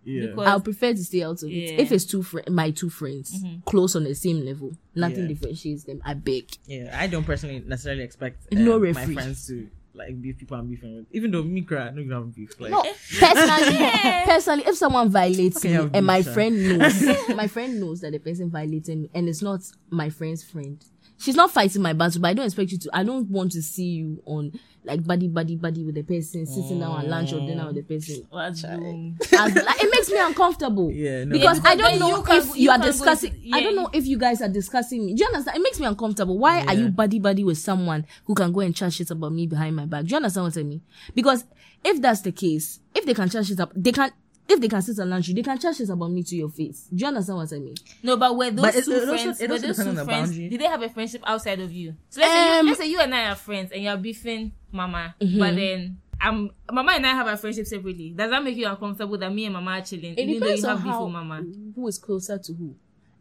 Yeah. 0.04 0.26
Because 0.26 0.46
I'll 0.46 0.60
prefer 0.60 0.92
to 0.92 1.02
stay 1.04 1.24
out 1.24 1.42
of 1.42 1.50
it. 1.50 1.80
If 1.80 1.90
it's 1.90 2.04
two 2.04 2.22
fri 2.22 2.42
my 2.48 2.70
two 2.70 2.88
friends 2.90 3.44
close 3.64 3.96
on 3.96 4.04
the 4.04 4.14
same 4.14 4.44
level, 4.44 4.72
nothing 4.94 5.22
Yeah. 5.22 5.28
differentiates 5.28 5.82
them. 5.84 6.00
I 6.04 6.14
beg. 6.14 6.48
Yeah, 6.66 6.96
I 6.96 7.08
don't 7.08 7.24
personally 7.24 7.62
necessarily 7.66 8.04
expect 8.04 8.42
uh, 8.52 8.58
No 8.58 8.78
my 8.78 8.92
friends 9.06 9.48
to 9.48 9.68
like 9.94 10.20
beef 10.20 10.38
people 10.38 10.58
I'm 10.58 10.68
beefing 10.68 10.94
with. 10.94 11.06
Even 11.10 11.30
though 11.32 11.42
me 11.42 11.62
cry, 11.62 11.90
no, 11.90 12.02
you 12.02 12.12
have 12.12 12.32
beef. 12.34 12.54
Like, 12.60 12.70
No, 12.70 12.82
personally, 13.18 13.78
personally, 14.26 14.62
if 14.66 14.76
someone 14.76 15.08
violates 15.08 15.56
Okay, 15.56 15.76
me 15.76 15.90
and 15.94 16.06
my 16.06 16.18
beef, 16.22 16.32
friend 16.34 16.78
knows, 16.78 17.02
my 17.34 17.46
friend 17.48 17.80
knows 17.80 18.00
that 18.02 18.12
the 18.12 18.18
person 18.18 18.50
violated 18.50 18.98
me, 18.98 19.10
and 19.14 19.28
it's 19.28 19.42
not 19.42 19.60
my 19.90 20.10
friend's 20.10 20.44
friend, 20.44 20.84
she's 21.18 21.36
not 21.36 21.50
fighting 21.50 21.82
my 21.82 21.92
battle, 21.92 22.20
but 22.20 22.28
I 22.28 22.34
don't 22.34 22.46
expect 22.46 22.72
you 22.72 22.78
to. 22.78 22.90
I 22.92 23.04
don't 23.04 23.28
want 23.30 23.52
to 23.52 23.62
see 23.62 23.84
you 23.84 24.22
on 24.26 24.52
like 24.86 25.04
buddy, 25.04 25.26
buddy, 25.28 25.56
buddy 25.56 25.84
with 25.84 25.96
the 25.96 26.02
person, 26.02 26.46
sitting 26.46 26.78
down 26.78 27.00
at 27.00 27.08
lunch 27.08 27.32
or 27.32 27.40
dinner 27.40 27.66
with 27.66 27.74
the 27.74 27.82
mm. 27.82 27.88
person. 27.88 28.26
What's 28.30 28.62
wrong? 28.62 29.18
As, 29.20 29.54
like, 29.54 29.82
it 29.82 29.90
makes 29.90 30.08
me 30.10 30.18
uncomfortable. 30.18 30.92
Yeah, 30.92 31.24
no. 31.24 31.32
Because 31.32 31.58
Yeah, 31.58 31.70
I 31.70 31.76
don't 31.76 31.98
know 31.98 32.16
you 32.16 32.22
can- 32.22 32.36
if 32.36 32.46
you, 32.48 32.62
you 32.62 32.70
are 32.70 32.78
discussing. 32.78 33.32
to- 33.32 33.50
I 33.52 33.62
don't 33.62 33.74
know 33.74 33.90
if 33.92 34.06
you 34.06 34.16
guys 34.16 34.40
are 34.40 34.48
discussing 34.48 35.04
me. 35.04 35.14
Do 35.14 35.22
you 35.24 35.26
understand? 35.26 35.56
It 35.56 35.62
makes 35.62 35.80
me 35.80 35.86
uncomfortable. 35.86 36.38
Why 36.38 36.64
are 36.64 36.74
you 36.74 36.88
buddy 36.88 37.18
buddy 37.18 37.42
with 37.42 37.58
someone 37.58 38.06
who 38.26 38.34
can 38.34 38.52
go 38.52 38.60
and 38.60 38.74
chat 38.74 38.92
shit 38.92 39.10
about 39.10 39.32
me 39.32 39.46
behind 39.48 39.74
my 39.74 39.86
back? 39.86 40.04
Do 40.04 40.10
you 40.10 40.16
understand 40.16 40.44
what 40.46 40.56
I 40.56 40.62
mean? 40.62 40.82
Because 41.14 41.44
if 41.84 42.00
that's 42.00 42.20
the 42.20 42.32
case, 42.32 42.78
if 42.94 43.04
they 43.04 43.14
can 43.14 43.28
chat 43.28 43.44
shit 43.46 43.58
up, 43.58 43.72
they 43.74 43.92
can. 43.92 44.12
If 44.48 44.60
they 44.60 44.68
can 44.68 44.80
sit 44.80 44.96
and 44.98 45.10
lunch 45.10 45.28
you, 45.28 45.34
they 45.34 45.42
can 45.42 45.58
chat 45.58 45.74
shit 45.74 45.88
about 45.88 46.08
me 46.10 46.22
to 46.22 46.36
your 46.36 46.48
face. 46.48 46.86
Do 46.94 47.00
you 47.02 47.06
understand 47.08 47.38
what 47.38 47.52
I 47.52 47.58
mean? 47.58 47.74
No, 48.02 48.16
but 48.16 48.36
were 48.36 48.50
those 48.50 48.60
But 48.64 48.76
it- 48.76 48.84
two 48.84 48.92
it 48.92 49.08
also- 49.08 49.16
friends? 49.16 49.40
it 49.40 49.50
were 49.50 49.58
those 49.58 49.76
two 49.76 49.82
on 49.88 49.94
the 49.96 50.04
friends? 50.04 50.30
boundary. 50.30 50.48
Did 50.48 50.60
they 50.60 50.64
have 50.66 50.82
a 50.82 50.88
friendship 50.88 51.22
outside 51.26 51.58
of 51.60 51.72
you? 51.72 51.94
So 52.10 52.20
let's, 52.20 52.32
say, 52.32 52.58
Um, 52.58 52.66
you, 52.66 52.70
let's 52.70 52.80
say 52.80 52.88
you 52.90 53.00
and 53.00 53.14
I 53.14 53.28
are 53.30 53.34
friends 53.34 53.72
and 53.72 53.82
you're 53.82 53.96
beefing 53.96 54.52
Mama, 54.70 55.14
Mm-hmm. 55.20 55.38
but 55.38 55.54
then 55.56 55.96
um, 56.24 56.50
Mama 56.70 56.92
and 56.92 57.06
I 57.06 57.10
have 57.10 57.26
a 57.26 57.36
friendship 57.36 57.66
separately. 57.66 58.10
Does 58.16 58.30
that 58.30 58.42
make 58.42 58.56
you 58.56 58.66
uncomfortable 58.68 59.18
that 59.18 59.32
me 59.34 59.44
and 59.46 59.54
Mama 59.54 59.72
are 59.72 59.80
chilling, 59.82 60.14
It 60.14 60.20
even 60.20 60.34
though 60.40 60.46
depends 60.46 60.62
you 60.62 60.68
have 60.68 60.82
beef 60.82 60.92
how 60.92 61.04
with 61.04 61.12
Mama? 61.12 61.44
who 61.74 61.88
is 61.88 61.98
closer 61.98 62.38
to 62.38 62.52
who. 62.54 62.74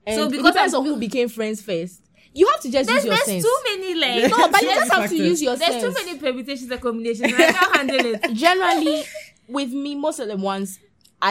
And 0.06 0.16
So 0.16 0.24
it 0.28 0.32
because 0.32 0.54
depends 0.54 0.74
I'm- 0.76 0.82
on 0.84 0.88
who 0.88 0.98
became 0.98 1.28
friends 1.30 1.62
first. 1.62 2.02
You 2.34 2.48
have 2.52 2.62
to 2.62 2.70
just 2.72 2.88
There's, 2.90 3.04
use 3.04 3.06
your 3.06 3.14
there's 3.16 3.26
sense. 3.26 3.44
too 3.46 3.58
many 3.66 3.96
like 3.96 4.30
no, 4.30 4.50
but 4.50 4.62
you 4.62 4.68
just 4.68 4.92
have 4.92 5.10
to 5.10 5.16
use 5.16 5.42
your 5.42 5.56
there's 5.56 5.82
sense. 5.82 5.98
too 5.98 6.06
many 6.06 6.20
permutations 6.20 6.70
and 6.70 6.82
combinations. 6.82 7.32
and 7.34 7.42
I 7.42 7.52
can't 7.54 7.76
handle 7.78 8.06
it. 8.14 8.34
generally 8.34 9.04
with 9.48 9.72
me 9.72 9.96
most 9.96 10.20
of 10.20 10.28
the 10.28 10.36
ones 10.36 10.80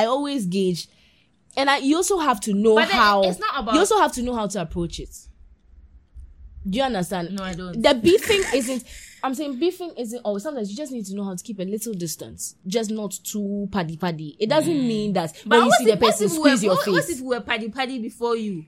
i 0.00 0.04
always 0.06 0.46
gauge 0.46 0.88
and 1.56 1.70
I, 1.70 1.76
you 1.78 1.96
also 1.96 2.18
have 2.18 2.40
to 2.40 2.52
know 2.52 2.74
But 2.74 2.90
how 2.90 3.22
it's 3.22 3.38
not 3.38 3.60
about- 3.60 3.74
you 3.74 3.80
also 3.80 3.98
have 3.98 4.12
to 4.14 4.22
know 4.22 4.34
how 4.34 4.48
to 4.48 4.60
approach 4.60 4.98
it. 4.98 5.14
Do 6.68 6.78
you 6.78 6.84
understand? 6.84 7.32
No, 7.32 7.44
I 7.44 7.52
don't. 7.54 7.80
the 7.80 7.94
beefing 7.94 8.42
isn't 8.54 8.84
i'm 9.22 9.34
saying 9.34 9.58
beefing 9.58 9.92
isn't 9.96 10.20
always 10.24 10.42
sometimes 10.42 10.70
you 10.70 10.76
just 10.76 10.92
need 10.92 11.04
to 11.06 11.14
know 11.14 11.24
how 11.24 11.34
to 11.34 11.42
keep 11.42 11.58
a 11.58 11.62
little 11.62 11.94
distance 11.94 12.56
just 12.66 12.90
not 12.90 13.12
too 13.24 13.68
paddy 13.72 13.96
paddy. 13.96 14.36
It 14.38 14.48
doesn't 14.50 14.72
mm. 14.72 14.86
mean 14.86 15.12
that 15.14 15.32
But 15.46 15.58
when 15.58 15.66
you 15.66 15.72
see 15.78 15.84
the 15.86 15.92
if, 15.92 16.00
person 16.00 16.28
we 16.30 16.36
squeeze 16.36 16.60
were, 16.60 16.66
your 16.66 16.74
what, 16.74 16.84
face. 16.84 16.92
what 16.94 17.08
if 17.10 17.20
we 17.20 17.26
were 17.28 17.40
paddy 17.40 17.68
paddy 17.70 17.98
before 18.00 18.36
you? 18.36 18.64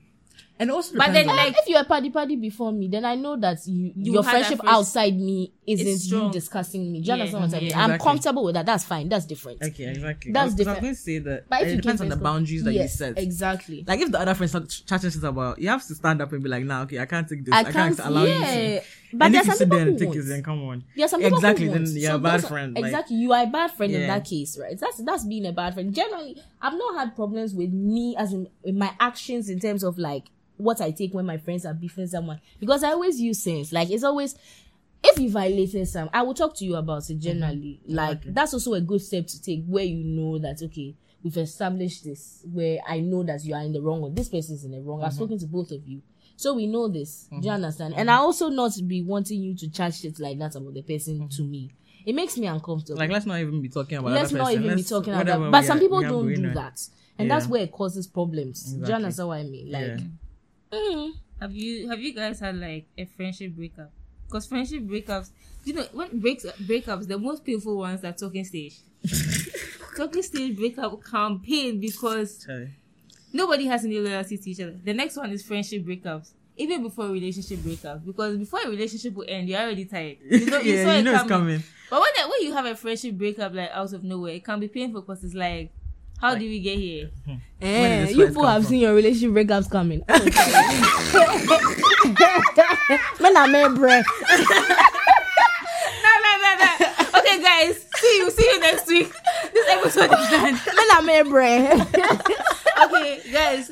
And 0.59 0.71
also, 0.71 0.97
But 0.97 1.13
then, 1.13 1.27
like, 1.27 1.53
if 1.55 1.67
you're 1.67 1.81
a 1.81 1.83
party 1.85 2.09
paddy 2.09 2.35
before 2.35 2.71
me, 2.71 2.87
then 2.87 3.05
I 3.05 3.13
know 3.13 3.37
that 3.37 3.59
you, 3.67 3.93
You 3.95 4.13
your 4.13 4.23
friendship 4.23 4.57
first- 4.57 4.67
outside 4.73 5.15
me 5.15 5.53
isn't 5.67 6.11
you 6.11 6.31
discussing 6.31 6.91
me. 6.91 7.01
Do 7.01 7.11
you 7.11 7.15
Yeah, 7.17 7.23
understand 7.25 7.43
what 7.43 7.53
I 7.53 7.59
mean? 7.59 7.69
yeah. 7.69 7.83
I'm 7.85 7.99
comfortable 7.99 8.43
with 8.43 8.55
that. 8.55 8.65
That's 8.65 8.83
fine. 8.83 9.07
That's 9.07 9.25
different. 9.25 9.61
okay, 9.61 9.89
exactly. 9.91 10.31
That's 10.31 10.41
I 10.41 10.45
was, 10.45 10.53
'cause 10.55 10.67
I 10.67 10.69
was 10.71 10.79
different. 10.79 10.81
going 10.81 10.95
to 10.95 10.99
say 10.99 11.19
that 11.19 11.49
But 11.49 11.61
if 11.61 11.67
it 11.67 11.71
you 11.75 11.81
depends 11.81 12.01
on 12.01 12.09
the 12.09 12.15
friends 12.15 12.23
boundaries 12.23 12.63
that 12.63 12.73
you 12.73 12.79
yes, 12.79 12.97
set. 12.97 13.17
Exactly. 13.19 13.83
Like 13.87 13.99
if 13.99 14.11
the 14.11 14.19
other 14.19 14.33
friends 14.33 14.51
start 14.51 14.69
chatting 14.87 15.11
shit 15.11 15.23
about, 15.23 15.59
you 15.59 15.69
have 15.69 15.85
to 15.85 15.93
stand 15.93 16.21
up 16.23 16.31
and 16.33 16.41
be 16.41 16.49
like, 16.49 16.63
"Nah, 16.63 16.81
okay, 16.83 16.99
I 16.99 17.05
can't 17.05 17.27
take 17.29 17.45
this. 17.45 17.53
I 17.53 17.59
I 17.59 17.63
can't, 17.65 17.95
can't. 17.95 17.99
allow 18.09 18.23
yeah, 18.23 18.39
you 18.39 18.79
to." 18.79 18.85
but 19.13 19.25
and 19.25 19.35
there 19.35 19.41
if 19.41 19.47
you 19.47 19.51
some 19.51 19.57
sit 19.57 19.65
people 19.65 19.77
there 19.77 19.85
who 19.85 19.91
and 19.91 19.99
take 19.99 20.07
won't. 20.09 20.19
it, 20.19 20.23
then 20.23 20.43
come 20.43 20.63
on. 20.63 20.83
There 20.95 21.05
are 21.05 21.07
some 21.07 21.21
people 21.21 21.37
Exactly, 21.37 21.65
who 21.67 21.71
then 21.73 21.83
won't. 21.83 21.95
you're 21.97 22.15
a 22.15 22.19
bad 22.19 22.43
friend, 22.43 22.77
exactly, 22.79 23.15
you 23.17 23.31
are 23.33 23.43
a 23.43 23.47
bad 23.47 23.71
friend 23.71 23.93
in 23.93 24.07
that 24.07 24.25
case, 24.25 24.57
right? 24.59 24.77
That's 24.79 24.97
that's 25.03 25.23
being 25.23 25.45
a 25.45 25.51
bad 25.51 25.75
friend. 25.75 25.93
Generally, 25.93 26.41
I've 26.61 26.73
not 26.73 26.97
had 26.97 27.15
problems 27.15 27.53
with 27.53 27.71
me 27.71 28.15
as 28.17 28.33
in, 28.33 28.47
in 28.63 28.77
my 28.79 28.91
actions 28.99 29.49
in 29.49 29.59
terms 29.59 29.83
of 29.83 29.97
like 29.99 30.23
what 30.57 30.81
I 30.81 30.91
take 30.91 31.13
when 31.13 31.25
my 31.25 31.37
friends 31.37 31.65
are 31.65 31.73
beefing 31.73 32.07
someone 32.07 32.41
because 32.59 32.83
I 32.83 32.89
always 32.89 33.19
use 33.19 33.41
sense. 33.41 33.71
Like 33.71 33.89
it's 33.89 34.03
always 34.03 34.35
if 35.03 35.19
you 35.19 35.29
violated 35.29 35.87
some, 35.87 36.09
I 36.11 36.23
will 36.23 36.33
talk 36.33 36.55
to 36.57 36.65
you 36.65 36.75
about 36.75 37.09
it 37.09 37.19
generally. 37.19 37.79
Mm-hmm. 37.83 37.95
Like 37.95 38.21
that's 38.33 38.53
also 38.53 38.73
a 38.73 38.81
good 38.81 39.01
step 39.01 39.27
to 39.27 39.41
take 39.41 39.63
where 39.65 39.83
you 39.83 40.03
know 40.03 40.39
that 40.39 40.61
okay, 40.63 40.95
we've 41.23 41.37
established 41.37 42.03
this 42.03 42.43
where 42.51 42.79
I 42.87 42.99
know 42.99 43.23
that 43.23 43.43
you 43.43 43.53
are 43.53 43.61
in 43.61 43.73
the 43.73 43.81
wrong 43.81 44.01
or 44.01 44.09
this 44.09 44.29
person 44.29 44.55
is 44.55 44.65
in 44.65 44.71
the 44.71 44.81
wrong. 44.81 45.01
I've 45.01 45.09
mm-hmm. 45.09 45.17
spoken 45.17 45.39
to 45.39 45.45
both 45.45 45.71
of 45.71 45.87
you. 45.87 46.01
So 46.35 46.53
we 46.53 46.67
know 46.67 46.87
this. 46.87 47.27
Do 47.29 47.35
you 47.35 47.41
mm-hmm. 47.41 47.49
understand? 47.49 47.95
And 47.97 48.11
I 48.11 48.17
also 48.17 48.49
not 48.49 48.71
be 48.87 49.01
wanting 49.01 49.41
you 49.41 49.55
to 49.55 49.69
charge 49.69 49.99
shit 49.99 50.19
like 50.19 50.37
that 50.39 50.55
about 50.55 50.73
the 50.73 50.83
person 50.83 51.27
to 51.29 51.41
me. 51.43 51.71
It 52.05 52.13
makes 52.15 52.37
me 52.37 52.47
uncomfortable. 52.47 52.99
Like, 52.99 53.09
let's 53.09 53.25
not 53.25 53.39
even 53.39 53.61
be 53.61 53.67
talking 53.67 53.97
about. 53.97 54.13
Let's 54.13 54.31
not 54.31 54.51
even 54.53 54.63
be 54.63 54.75
Let's- 54.75 54.87
talking 54.87 55.13
about 55.13 55.25
that. 55.25 55.51
But 55.51 55.65
some 55.65 55.79
people 55.79 56.01
don't 56.01 56.33
do 56.33 56.53
that. 56.53 56.79
And 57.19 57.29
that's 57.29 57.47
where 57.47 57.63
it 57.63 57.71
causes 57.71 58.07
problems. 58.07 58.63
Do 58.63 58.69
you 58.69 58.81
Exactly. 58.83 59.03
understand 59.03 59.27
what 59.27 59.37
I 59.39 59.43
mean? 59.43 59.71
Like 59.71 59.87
Yeah. 59.87 59.97
Mm, 60.77 61.11
Have 61.39 61.53
you 61.53 61.89
have 61.89 61.99
you 61.99 62.13
guys 62.13 62.39
had 62.39 62.55
like 62.57 62.85
a 62.97 63.05
friendship 63.05 63.53
breakup? 63.53 63.91
Because 64.27 64.45
friendship 64.47 64.83
breakups, 64.83 65.29
you 65.65 65.73
know, 65.73 65.85
when 65.93 66.19
breaks 66.19 66.45
breakups, 66.63 67.07
the 67.07 67.17
most 67.17 67.45
painful 67.45 67.77
ones 67.77 68.03
are 68.03 68.11
talking 68.13 68.43
stage. 68.45 68.75
talking 69.95 70.21
stage 70.23 70.55
breakup 70.55 71.03
can 71.03 71.39
pain 71.39 71.79
because 71.79 72.43
Sorry. 72.43 72.69
nobody 73.33 73.65
has 73.65 73.85
any 73.85 73.99
loyalty 73.99 74.37
to 74.37 74.49
each 74.49 74.59
other. 74.59 74.75
The 74.83 74.93
next 74.93 75.17
one 75.17 75.31
is 75.31 75.43
friendship 75.43 75.83
breakups. 75.85 76.31
Even 76.59 76.81
before 76.81 77.07
relationship 77.09 77.59
breakups, 77.59 78.03
because 78.03 78.35
before 78.35 78.59
a 78.65 78.69
relationship 78.69 79.13
will 79.13 79.25
end, 79.27 79.47
you're 79.47 79.59
already 79.59 79.85
tired. 79.85 80.17
You 80.27 80.45
know, 80.47 80.59
you 80.61 80.73
yeah, 80.73 80.93
you 80.93 80.99
it 80.99 81.03
know 81.03 81.11
coming. 81.13 81.21
it's 81.21 81.29
coming. 81.29 81.63
But 81.89 82.01
when 82.01 82.29
when 82.31 82.41
you 82.41 82.53
have 82.53 82.65
a 82.65 82.75
friendship 82.75 83.15
breakup 83.15 83.53
like 83.53 83.69
out 83.71 83.93
of 83.93 84.03
nowhere, 84.03 84.33
it 84.33 84.43
can 84.43 84.59
be 84.59 84.67
painful 84.67 85.01
because 85.01 85.23
it's 85.23 85.35
like, 85.35 85.71
how 86.19 86.33
did 86.35 86.49
we 86.49 86.59
get 86.59 86.77
here? 86.77 87.09
eh, 87.61 88.07
you 88.09 88.15
fight 88.17 88.27
people 88.27 88.45
have 88.45 88.63
from? 88.63 88.69
seen 88.69 88.81
your 88.81 88.93
relationship 88.93 89.31
breakups 89.31 89.69
coming. 89.69 90.03
Man, 93.19 93.35
I'm 93.37 93.55
a. 93.55 93.69
No, 93.69 93.77
no, 96.23 96.31
no, 96.41 96.51
no. 96.59 96.69
Okay, 97.19 97.37
guys, 97.41 97.85
see 97.97 98.13
you, 98.17 98.29
see 98.31 98.43
you 98.45 98.59
next 98.59 98.87
week. 98.87 99.11
This 99.53 99.67
episode 99.69 100.11
is 100.11 100.29
done. 100.29 100.53
Man, 100.53 100.89
I'm 100.91 101.09
a. 101.09 101.21
Okay, 102.85 103.21
guys. 103.31 103.71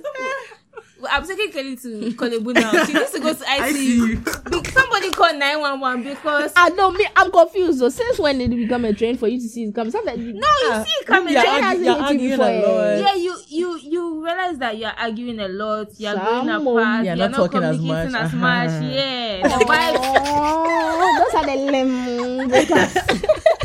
I'm 1.12 1.26
taking 1.28 1.52
Kelly 1.52 1.76
to 1.78 1.88
Korle 2.16 2.44
Bu 2.44 2.54
now. 2.54 2.72
She 2.86 2.94
needs 2.94 3.12
to 3.12 3.20
go 3.20 3.34
to 3.34 3.44
I 3.50 3.72
ICU. 3.72 4.72
Somebody 4.72 5.12
call 5.12 5.34
911 5.34 6.04
because 6.04 6.54
I 6.56 6.70
don't 6.72 6.98
me. 6.98 7.06
I'm 7.16 7.32
confused. 7.32 7.80
though. 7.80 7.90
since 7.90 8.20
when 8.20 8.38
did 8.38 8.52
it 8.52 8.56
become 8.56 8.86
a 8.86 8.94
trend 8.94 9.20
for 9.20 9.28
you 9.28 9.40
to 9.40 9.48
see 9.48 9.64
it 9.66 9.76
come? 9.76 9.90
Sometimes 9.92 10.20
you, 10.22 10.34
no, 10.34 10.48
you 10.62 10.84
see 10.84 10.92
it 11.02 11.06
coming. 11.08 11.34
You're 11.34 11.42
Jane 11.44 11.52
argu- 11.54 11.62
hasn't 11.64 11.86
you're 11.86 11.94
hit 11.94 12.00
you 12.00 12.06
arguing 12.06 12.30
before, 12.32 12.48
a 12.50 12.62
lot. 12.62 13.00
yeah, 13.00 13.16
you 13.16 13.38
you 13.48 13.80
you 13.80 14.26
realize 14.26 14.58
that 14.60 14.78
you're 14.78 14.90
arguing 14.98 15.40
a 15.40 15.48
lot. 15.48 15.88
You're 15.98 16.16
going 16.16 16.48
Some 16.48 16.68
apart. 16.68 17.06
You're 17.06 17.16
You're, 17.16 17.30
not 17.30 17.32
not, 17.32 17.38
talking 17.38 17.64
as 17.64 17.76
communicating 17.78 18.12
much. 18.12 18.22
as 18.24 18.34
Uh-huh. 18.34 18.38
much. 18.38 18.94
Yeah, 18.94 19.42
the 19.48 19.66
vibe. 19.66 19.98
Oh, 20.00 21.18
those 21.32 21.36
are 21.36 21.46
the 21.46 21.56
lem 21.72 22.50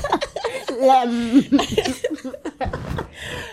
lem. 0.80 1.44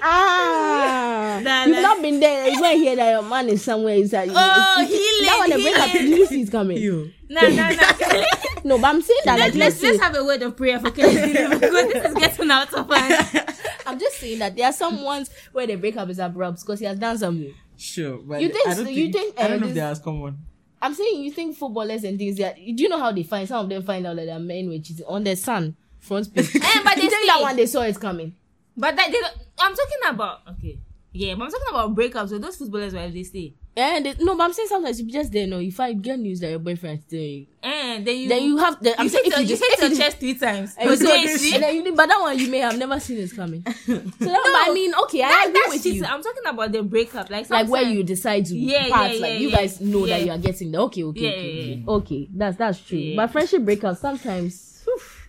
ah, 0.02 1.40
Nah, 1.44 1.66
you've 1.66 1.82
not 1.82 2.02
been 2.02 2.20
there. 2.20 2.50
You 2.50 2.62
won't 2.62 2.78
hear 2.80 2.96
that 2.96 3.12
your 3.12 3.22
man 3.24 3.50
is 3.50 3.64
somewhere. 3.64 3.96
Is 3.96 4.12
that 4.12 4.28
Oh, 4.30 4.34
that 4.34 4.88
healing, 4.88 5.40
one 5.40 5.50
the 5.50 5.62
breakup? 5.64 5.90
healing. 5.90 6.08
You 6.18 6.26
see 6.26 6.42
it's 6.42 6.52
coming. 6.52 6.78
You. 6.78 7.12
Nah, 7.30 7.42
nah, 7.42 7.70
nah. 7.72 7.94
Kelly. 7.94 8.26
No, 8.64 8.78
but 8.80 8.88
I'm 8.88 9.02
saying 9.02 9.20
that 9.26 9.40
let's, 9.40 9.56
let's 9.56 9.82
let's, 9.82 10.00
have 10.02 10.16
a 10.16 10.26
word 10.26 10.42
of 10.42 10.58
prayer 10.58 10.78
for 10.80 10.92
Kelly 10.92 11.16
this 11.16 12.06
is 12.06 12.14
getting 12.16 12.52
out 12.52 12.74
of 12.74 12.90
hand. 12.92 13.56
I'm 13.86 13.98
just 13.98 14.18
saying 14.18 14.40
that 14.40 14.58
there 14.58 14.66
are 14.66 14.74
some 14.74 15.04
ones 15.04 15.30
where 15.54 15.66
the 15.68 15.76
breakup 15.76 16.10
is 16.10 16.20
abrupt 16.20 16.60
because 16.62 16.80
he 16.80 16.86
has 16.86 17.00
done 17.00 17.18
something. 17.18 17.54
Sure, 17.78 18.18
but 18.18 18.42
You 18.42 18.50
think 18.50 18.68
I 18.68 18.74
don't 18.74 18.86
so? 18.86 18.90
You 18.92 19.12
think, 19.14 19.40
I 19.40 19.44
uh, 19.44 19.48
don't 19.50 19.60
know 19.62 19.68
this- 19.68 19.70
if 19.70 19.76
they're 19.76 19.92
as 19.92 20.00
common. 20.00 20.38
I'm 20.82 20.94
saying 20.94 21.24
you 21.24 21.32
think 21.32 21.56
footballers 21.56 22.04
and 22.04 22.18
things 22.20 22.38
that 22.38 22.56
do 22.56 22.62
you 22.84 22.90
know 22.90 23.00
how 23.00 23.12
they 23.12 23.24
find 23.24 23.48
some 23.48 23.64
of 23.64 23.70
them 23.70 23.82
find 23.84 24.06
out 24.06 24.16
that 24.18 24.26
their 24.26 24.40
men 24.40 24.70
were 24.70 24.78
cheating 24.78 25.06
on 25.08 25.24
their 25.24 25.36
son 25.36 25.76
front 26.08 26.34
page. 26.34 26.56
Eh, 26.56 26.82
but 26.84 26.96
they 26.96 27.02
think 27.08 27.28
that 27.28 27.36
say- 27.38 27.44
one 27.44 27.56
they 27.56 27.66
saw 27.66 27.82
it 27.82 28.00
coming. 28.00 28.34
But 28.76 28.96
that 28.96 29.12
they 29.12 29.20
I'm 29.60 29.74
talking 29.76 29.98
about 30.10 30.42
okay. 30.52 30.80
Yeah, 31.14 31.34
but 31.36 31.46
I'm 31.46 31.52
talking 31.52 31.68
about 31.70 31.96
breakups 31.96 32.32
with 32.32 32.42
those 32.44 32.58
footballers 32.58 32.94
where 32.94 33.10
they 33.10 33.24
stay. 33.24 33.54
And 33.76 34.06
they, 34.06 34.14
no, 34.20 34.36
but 34.36 34.44
I'm 34.46 34.54
saying 34.54 34.68
sometimes 34.70 35.00
you 35.00 35.10
just 35.12 35.32
there. 35.32 35.48
No, 35.48 35.60
if 35.60 35.80
I 35.80 35.94
get 35.94 36.20
news 36.20 36.40
that 36.42 36.50
your 36.50 36.60
boyfriend 36.60 36.98
is 37.00 37.04
still, 37.06 37.46
And 37.64 38.02
eh, 38.02 38.04
then 38.04 38.18
you 38.20 38.30
then 38.30 38.44
you 38.44 38.58
have 38.58 38.82
the. 38.84 39.00
I'm 39.00 39.04
you 39.06 39.10
saying 39.10 39.26
if 39.26 39.32
your, 39.34 39.40
you 39.42 39.44
you 39.48 39.50
just 39.56 39.64
hit 39.64 39.80
your 39.90 39.98
chest 39.98 40.18
three 40.20 40.36
times. 40.36 40.76
and, 40.78 40.90
But 40.90 41.00
so, 41.00 41.06
then 41.06 41.22
you 41.24 41.38
see- 41.38 41.54
and 41.56 41.64
then 41.64 41.76
you, 41.86 41.96
but 41.96 42.08
that 42.08 42.20
one 42.20 42.38
you 42.38 42.50
may 42.52 42.58
have 42.60 42.78
never 42.78 43.00
seen 43.00 43.18
it 43.20 43.36
coming. 43.36 43.64
So 43.86 43.94
that, 43.96 44.10
but 44.20 44.70
I 44.70 44.72
mean, 44.74 44.94
okay, 45.04 45.22
I 45.24 45.44
agree 45.48 45.54
that's 45.54 45.74
with 45.74 45.84
cheating. 45.84 46.00
you. 46.04 46.06
I'm 46.06 46.22
talking 46.22 46.44
about 46.48 46.72
the 46.72 46.84
breakup, 46.84 47.30
like 47.32 47.50
Like 47.50 47.68
where 47.68 47.84
you 47.84 48.04
decide 48.04 48.46
to 48.48 48.56
Yeah, 48.56 48.90
part, 48.90 49.14
yeah, 49.14 49.22
like 49.22 49.32
yeah, 49.34 49.38
you 49.40 49.50
yeah. 49.50 49.58
guys 49.58 49.82
know 49.82 50.06
that 50.08 50.24
you 50.26 50.32
are 50.32 50.38
getting 50.38 50.72
the 50.72 50.80
okay, 50.82 51.04
okay, 51.04 51.20
Yeah, 51.22 51.30
okay, 51.30 51.52
yeah, 51.52 51.74
okay, 51.74 51.84
okay. 51.88 52.28
That's 52.34 52.58
that's 52.58 52.80
true. 52.82 52.98
Yeah. 53.00 53.16
But 53.16 53.32
friendship 53.32 53.62
breakups 53.62 53.98
sometimes 53.98 54.67
whew, 54.67 54.67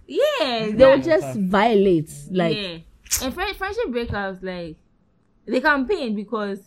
yeah, 0.08 0.66
they 0.66 0.72
that- 0.72 0.96
will 0.96 1.02
just 1.04 1.38
violate. 1.38 2.10
Like 2.30 2.56
yeah. 2.56 2.78
And 3.22 3.32
friend, 3.34 3.56
friendship 3.56 3.86
breakups, 3.88 4.42
like 4.42 4.76
they 5.48 5.60
can 5.60 5.86
pain 5.86 6.14
because 6.14 6.60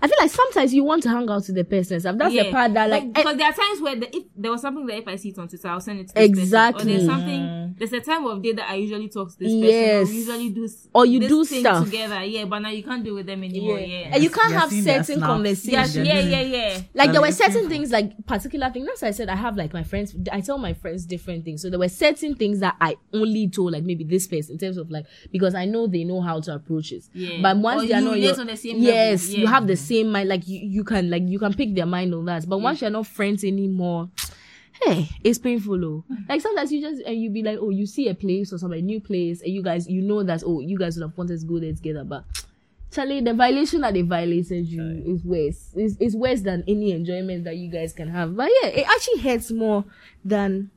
I 0.00 0.06
feel 0.08 0.16
like 0.20 0.30
sometimes 0.30 0.72
you 0.72 0.84
want 0.84 1.02
to 1.04 1.08
hang 1.10 1.28
out 1.28 1.46
with 1.46 1.54
the 1.54 1.64
person. 1.64 1.94
and 1.94 2.02
stuff. 2.02 2.16
That's 2.18 2.34
yeah. 2.34 2.44
the 2.44 2.50
part 2.52 2.74
that 2.74 2.90
like. 2.90 3.02
Eh, 3.04 3.06
because 3.14 3.36
there 3.36 3.46
are 3.46 3.52
times 3.52 3.80
where 3.80 3.96
the, 3.96 4.16
if 4.16 4.24
there 4.36 4.50
was 4.50 4.60
something 4.60 4.86
that 4.86 4.98
if 4.98 5.08
I 5.08 5.16
see 5.16 5.30
it 5.30 5.38
on 5.38 5.48
Twitter, 5.48 5.68
I'll 5.68 5.80
send 5.80 6.00
it 6.00 6.08
to 6.08 6.14
this 6.14 6.24
Exactly. 6.28 6.84
Person. 6.84 6.90
Or 6.90 6.96
there's 6.98 7.06
something. 7.06 7.74
There's 7.78 7.92
a 7.92 8.00
time 8.00 8.26
of 8.26 8.42
day 8.42 8.52
that 8.52 8.68
I 8.70 8.74
usually 8.76 9.08
talk 9.08 9.30
to 9.32 9.38
this 9.38 9.48
person. 9.52 9.58
Yes. 9.64 10.08
Or 10.08 10.12
usually 10.12 10.50
do. 10.50 10.68
Or 10.94 11.06
you 11.06 11.20
this 11.20 11.28
do 11.28 11.44
thing 11.44 11.60
stuff. 11.60 11.84
together. 11.84 12.22
Yeah, 12.24 12.44
but 12.44 12.58
now 12.60 12.70
you 12.70 12.82
can't 12.82 13.04
do 13.04 13.14
with 13.14 13.26
them 13.26 13.42
anymore. 13.44 13.78
Yeah. 13.78 14.10
And 14.12 14.22
you 14.22 14.30
can't 14.30 14.50
You're 14.50 14.60
have 14.60 14.70
certain 14.70 15.04
snaps. 15.04 15.08
Yeah, 15.10 15.26
conversations. 15.26 15.96
Yeah, 15.96 16.20
yeah, 16.20 16.40
yeah. 16.40 16.80
like 16.94 17.12
there 17.12 17.20
were 17.20 17.32
certain 17.32 17.68
things 17.68 17.90
like 17.90 18.26
particular 18.26 18.70
things 18.70 18.86
that's 18.86 19.02
why 19.02 19.08
i 19.08 19.10
said 19.10 19.28
i 19.28 19.36
have 19.36 19.56
like 19.56 19.72
my 19.72 19.82
friends 19.82 20.14
i 20.32 20.40
tell 20.40 20.58
my 20.58 20.72
friends 20.72 21.04
different 21.06 21.44
things 21.44 21.62
so 21.62 21.70
there 21.70 21.78
were 21.78 21.88
certain 21.88 22.34
things 22.34 22.60
that 22.60 22.76
i 22.80 22.96
only 23.12 23.48
told 23.48 23.72
like 23.72 23.84
maybe 23.84 24.04
this 24.04 24.26
person 24.26 24.52
in 24.52 24.58
terms 24.58 24.76
of 24.76 24.90
like 24.90 25.06
because 25.32 25.54
i 25.54 25.64
know 25.64 25.86
they 25.86 26.04
know 26.04 26.20
how 26.20 26.40
to 26.40 26.54
approach 26.54 26.92
it 26.92 27.04
Yeah. 27.12 27.40
but 27.42 27.56
once 27.58 27.82
Or 27.82 27.86
they 27.86 27.94
are 27.94 28.00
you 28.00 28.04
not 28.06 28.18
relate 28.20 28.30
your, 28.32 28.40
on 28.40 28.46
the 28.46 28.56
same 28.56 28.76
level. 28.80 28.88
yes 28.94 29.28
you 29.28 29.42
Yeah. 29.44 29.50
have 29.50 29.66
the 29.66 29.76
same 29.76 30.10
mind 30.12 30.28
like 30.28 30.46
you, 30.46 30.58
you 30.60 30.84
can 30.84 31.10
like 31.10 31.22
you 31.26 31.38
can 31.38 31.52
pick 31.54 31.74
their 31.74 31.86
mind 31.86 32.14
on 32.14 32.24
that 32.26 32.48
but 32.48 32.58
once 32.60 32.80
you're 32.80 32.90
not 32.90 33.06
friends 33.06 33.44
anymore 33.44 34.08
hey, 34.82 35.08
it's 35.22 35.38
painful. 35.38 35.84
Oh, 35.84 36.04
like 36.28 36.40
sometimes 36.40 36.72
you 36.72 36.80
just 36.80 37.02
and 37.02 37.20
you 37.20 37.28
be 37.28 37.42
like, 37.42 37.58
oh, 37.60 37.68
you 37.68 37.84
see 37.86 38.08
a 38.08 38.14
place 38.14 38.50
or 38.52 38.56
some 38.58 38.72
a 38.72 38.80
new 38.80 38.98
place, 38.98 39.42
and 39.42 39.52
you 39.52 39.62
guys, 39.62 39.86
you 39.86 40.00
know 40.00 40.22
that 40.22 40.42
oh, 40.46 40.60
you 40.60 40.78
guys 40.78 40.96
would 40.96 41.02
have 41.02 41.18
wanted 41.18 41.38
to 41.38 41.46
go 41.46 41.58
there 41.58 41.72
together, 41.74 42.04
but. 42.04 42.24
Charlie, 42.90 43.20
the 43.20 43.34
violation 43.34 43.82
that 43.82 43.94
they 43.94 44.02
violated 44.02 44.66
you 44.66 45.02
is 45.06 45.22
worse. 45.24 45.70
It's, 45.76 45.96
it's 46.00 46.16
worse 46.16 46.40
than 46.40 46.64
any 46.66 46.90
enjoyment 46.90 47.44
that 47.44 47.56
you 47.56 47.70
guys 47.70 47.92
can 47.92 48.08
have. 48.08 48.34
But 48.34 48.50
yeah, 48.62 48.68
it 48.70 48.86
actually 48.88 49.20
hurts 49.20 49.52
more 49.52 49.84
than 50.24 50.70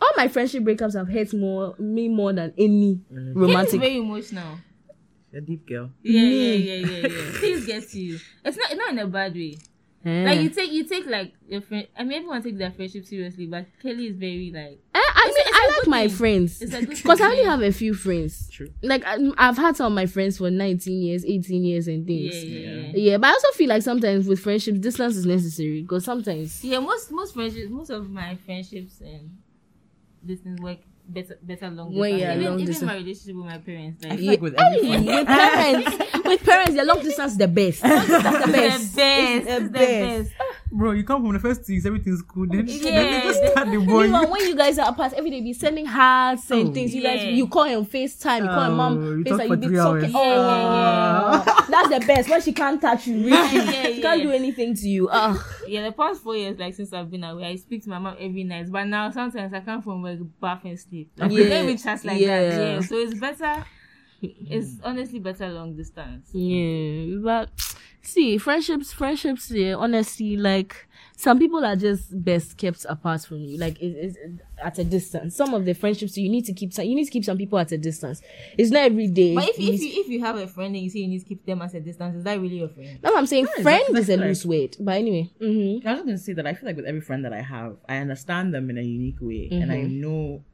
all 0.00 0.10
my 0.16 0.28
friendship 0.28 0.62
breakups 0.64 0.94
have 0.96 1.08
hurt 1.08 1.34
more 1.34 1.74
me 1.78 2.08
more 2.08 2.32
than 2.32 2.54
any 2.56 3.00
romantic. 3.34 3.74
It's 3.74 3.80
very 3.82 3.98
emotional. 3.98 4.58
A 5.32 5.40
deep 5.40 5.66
girl. 5.66 5.90
Yeah, 6.02 6.22
yeah, 6.22 6.52
yeah, 6.54 6.86
yeah, 6.86 7.06
yeah. 7.08 7.32
Things 7.40 7.66
get 7.66 7.88
to 7.90 8.00
you. 8.00 8.18
It's 8.44 8.56
not, 8.56 8.76
not 8.76 8.90
in 8.90 8.98
a 8.98 9.06
bad 9.06 9.34
way. 9.34 9.58
Eh. 10.04 10.24
Like 10.24 10.40
you 10.40 10.48
take, 10.50 10.72
you 10.72 10.84
take 10.84 11.06
like 11.06 11.34
your 11.46 11.60
friend. 11.60 11.86
I 11.96 12.02
mean, 12.04 12.18
everyone 12.18 12.42
takes 12.42 12.58
their 12.58 12.70
friendship 12.70 13.04
seriously, 13.04 13.46
but 13.46 13.66
Kelly 13.82 14.06
is 14.08 14.16
very 14.16 14.50
like. 14.52 14.80
Eh, 14.94 14.98
I 14.98 15.24
It's 15.26 15.36
mean, 15.36 15.44
a- 15.46 15.48
it's 15.50 15.58
I 15.58 15.66
a 15.66 15.78
like 15.78 15.88
my 15.88 16.08
thing. 16.08 16.16
friends 16.16 16.62
It's 16.62 16.72
a 16.74 16.80
good 16.80 16.96
because 16.96 17.20
I 17.20 17.26
only 17.26 17.44
have 17.44 17.60
a 17.62 17.70
few 17.70 17.92
friends. 17.94 18.48
True. 18.50 18.70
Like 18.82 19.04
I, 19.06 19.18
I've 19.36 19.58
had 19.58 19.76
some 19.76 19.92
of 19.92 19.94
my 19.94 20.06
friends 20.06 20.38
for 20.38 20.50
19 20.50 21.02
years, 21.02 21.24
18 21.24 21.62
years, 21.64 21.86
and 21.86 22.08
Yeah, 22.08 22.30
things. 22.30 22.44
yeah, 22.44 22.70
yeah. 22.70 22.92
Yeah, 23.12 23.16
but 23.18 23.26
I 23.28 23.32
also 23.32 23.48
feel 23.52 23.68
like 23.68 23.82
sometimes 23.82 24.26
with 24.26 24.40
friendships, 24.40 24.78
distance 24.80 25.16
is 25.16 25.26
necessary 25.26 25.82
because 25.82 26.04
sometimes. 26.06 26.64
Yeah, 26.64 26.80
most 26.80 27.12
most 27.12 27.34
friendships, 27.34 27.70
most 27.70 27.90
of 27.90 28.08
my 28.10 28.34
friendships 28.46 29.00
and 29.02 29.36
distance 30.26 30.60
work 30.60 30.78
better 31.12 31.38
better 31.42 31.68
long 31.70 31.94
When 31.94 32.12
distance. 32.12 32.20
you're 32.20 32.30
even, 32.32 32.44
long 32.44 32.60
even 32.60 32.66
distance. 32.66 32.86
my 32.86 32.94
relationship 32.96 33.36
with 33.36 33.46
my 33.46 33.58
parents, 33.58 34.04
I 34.04 34.08
like 34.08 34.18
feel 34.18 34.26
like 34.28 34.40
with 34.42 34.54
every 34.60 34.80
with 35.06 35.26
parents, 35.26 35.98
with 36.24 36.44
parents, 36.44 36.74
the 36.74 36.84
long 36.84 37.02
distance 37.02 37.32
is 37.32 37.38
the 37.38 37.48
best. 37.48 37.82
That's 37.82 38.06
the 38.08 38.46
the 38.46 38.52
best. 38.52 38.96
best, 38.96 38.96
the 38.96 39.50
it's 39.52 39.62
the 39.64 39.68
best. 39.70 40.30
best. 40.38 40.49
Bro, 40.72 40.92
you 40.92 41.04
come 41.04 41.22
from 41.22 41.32
the 41.32 41.38
first 41.38 41.66
two 41.66 41.72
years, 41.72 41.86
everything's 41.86 42.22
cool. 42.22 42.46
Then, 42.46 42.66
Yeah. 42.66 42.90
then 42.90 43.10
they 43.10 43.20
just 43.22 43.44
start 43.52 43.70
the 43.70 43.78
boy. 43.78 44.04
Even 44.06 44.30
when 44.30 44.46
you 44.46 44.56
guys 44.56 44.78
are 44.78 44.88
apart 44.90 45.12
every 45.14 45.30
day, 45.30 45.40
be 45.40 45.52
sending 45.52 45.86
hearts 45.86 46.50
and 46.50 46.68
Oh. 46.68 46.72
things. 46.72 46.94
You 46.94 47.02
guys, 47.02 47.24
you 47.24 47.46
call 47.48 47.64
him 47.64 47.84
FaceTime, 47.84 48.42
you 48.42 48.48
call 48.48 48.62
him 48.64 48.72
Oh, 48.72 48.76
mom 48.76 49.18
you 49.18 49.24
talk 49.24 49.40
FaceTime, 49.40 49.46
for 49.48 49.54
you 49.54 49.60
be 49.60 49.66
three 49.68 49.76
talking. 49.76 50.04
hours. 50.04 50.12
Oh, 50.14 50.72
Yeah, 50.74 51.44
yeah. 51.46 51.64
that's 51.68 51.88
the 51.88 52.00
best 52.06 52.28
when 52.30 52.40
she 52.42 52.52
can't 52.52 52.80
touch 52.80 53.06
you. 53.06 53.16
Really, 53.24 53.32
Yeah, 53.34 53.86
she 53.86 54.00
can't 54.02 54.22
do 54.22 54.30
anything 54.30 54.74
to 54.74 54.88
you. 54.88 55.08
Ah, 55.10 55.34
Yeah, 55.66 55.84
the 55.84 55.92
past 55.92 56.22
four 56.22 56.36
years, 56.36 56.58
like 56.58 56.74
since 56.74 56.92
I've 56.92 57.10
been 57.10 57.24
away, 57.24 57.44
I 57.46 57.56
speak 57.56 57.82
to 57.84 57.90
my 57.90 57.98
mom 57.98 58.16
every 58.18 58.44
night. 58.44 58.70
But 58.70 58.84
now 58.84 59.10
sometimes 59.10 59.52
I 59.52 59.60
come 59.60 59.82
from 59.82 60.02
work, 60.02 60.18
bath 60.40 60.64
and 60.64 60.78
sleep. 60.78 61.10
Like, 61.16 61.30
Yeah. 61.30 61.36
we 61.36 61.48
don't 61.48 61.76
chat 61.76 62.04
like 62.04 62.20
Yeah. 62.20 62.26
that. 62.48 62.60
Yeah, 62.74 62.80
so 62.80 62.96
it's 62.96 63.14
better. 63.14 63.64
It's 64.22 64.76
honestly 64.84 65.18
better 65.18 65.48
long 65.48 65.74
distance. 65.76 66.28
yeah, 66.34 67.16
but 67.22 67.48
see, 68.02 68.38
friendships, 68.38 68.92
friendships. 68.92 69.50
Yeah, 69.50 69.74
honestly, 69.74 70.36
like 70.36 70.86
some 71.16 71.38
people 71.38 71.64
are 71.64 71.76
just 71.76 72.22
best 72.24 72.56
kept 72.56 72.84
apart 72.88 73.22
from 73.22 73.38
you, 73.38 73.58
like 73.58 73.80
it, 73.80 73.86
it's 73.96 74.16
at 74.62 74.78
a 74.78 74.84
distance. 74.84 75.36
Some 75.36 75.54
of 75.54 75.64
the 75.64 75.72
friendships 75.74 76.16
you 76.16 76.28
need 76.28 76.44
to 76.46 76.52
keep. 76.52 76.72
some- 76.72 76.84
You 76.84 76.94
need 76.94 77.04
to 77.06 77.10
keep 77.10 77.24
some 77.24 77.36
people 77.38 77.58
at 77.58 77.72
a 77.72 77.78
distance. 77.78 78.20
It's 78.58 78.70
not 78.70 78.82
every 78.82 79.08
day. 79.08 79.34
But 79.34 79.48
if, 79.48 79.58
You 79.58 79.72
if 79.74 79.80
you 79.80 80.00
if 80.02 80.08
you 80.08 80.20
have 80.20 80.36
a 80.36 80.46
friend 80.46 80.74
and 80.74 80.84
you 80.84 80.90
say 80.90 81.00
you 81.00 81.08
need 81.08 81.20
to 81.20 81.24
keep 81.26 81.44
them 81.46 81.62
at 81.62 81.72
a 81.74 81.80
distance, 81.80 82.16
is 82.16 82.24
that 82.24 82.40
really 82.40 82.58
your 82.58 82.68
friend? 82.68 82.98
no 83.02 83.14
I'm 83.16 83.26
saying. 83.26 83.46
Yeah, 83.56 83.62
Friend 83.62 83.80
exactly. 83.88 84.00
is 84.00 84.08
a 84.10 84.16
Like- 84.16 84.26
loose 84.26 84.46
word. 84.46 84.76
But 84.80 84.96
anyway. 84.96 85.30
Mm-hmm. 85.40 85.86
I 85.86 85.90
was 85.92 85.98
just 85.98 86.06
gonna 86.06 86.18
say 86.18 86.32
that 86.34 86.46
I 86.46 86.54
feel 86.54 86.66
like 86.68 86.76
with 86.76 86.86
every 86.86 87.00
friend 87.00 87.24
that 87.24 87.32
I 87.32 87.42
have, 87.42 87.76
I 87.88 87.96
understand 87.98 88.52
them 88.54 88.70
in 88.70 88.78
a 88.78 88.82
unique 88.82 89.18
way, 89.20 89.48
and 89.52 89.70
I 89.72 89.82
know. 89.82 90.44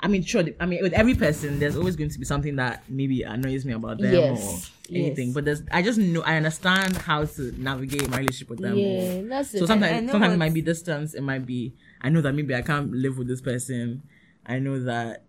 I 0.00 0.08
mean, 0.08 0.22
sure. 0.22 0.44
I 0.60 0.66
mean, 0.66 0.82
with 0.82 0.92
every 0.92 1.14
person, 1.14 1.58
there's 1.58 1.74
always 1.76 1.96
going 1.96 2.10
to 2.10 2.18
be 2.18 2.24
something 2.26 2.56
that 2.56 2.82
maybe 2.88 3.22
annoys 3.22 3.64
me 3.64 3.72
about 3.72 3.98
them 3.98 4.12
Yes, 4.12 4.70
or 4.90 4.94
anything. 4.94 5.28
yes. 5.28 5.34
But 5.34 5.44
there's, 5.46 5.62
I 5.72 5.80
just 5.82 5.98
know, 5.98 6.22
I 6.22 6.36
understand 6.36 6.96
how 6.98 7.24
to 7.24 7.54
navigate 7.58 8.08
my 8.10 8.18
relationship 8.18 8.50
with 8.50 8.60
them. 8.60 8.76
Yeah, 8.76 8.86
or- 9.20 9.28
that's 9.28 9.54
it. 9.54 9.60
so 9.60 9.66
sometimes, 9.66 9.92
I 9.96 10.00
know 10.00 10.12
sometimes 10.12 10.34
it 10.34 10.38
might 10.38 10.52
be 10.54 10.60
distance. 10.60 11.14
It 11.14 11.22
might 11.22 11.46
be 11.46 11.74
I 12.02 12.10
know 12.10 12.20
that 12.20 12.34
maybe 12.34 12.54
I 12.54 12.62
can't 12.62 12.92
live 12.92 13.16
with 13.18 13.26
this 13.26 13.40
person. 13.40 14.02
I 14.44 14.58
know 14.58 14.78
that. 14.84 15.22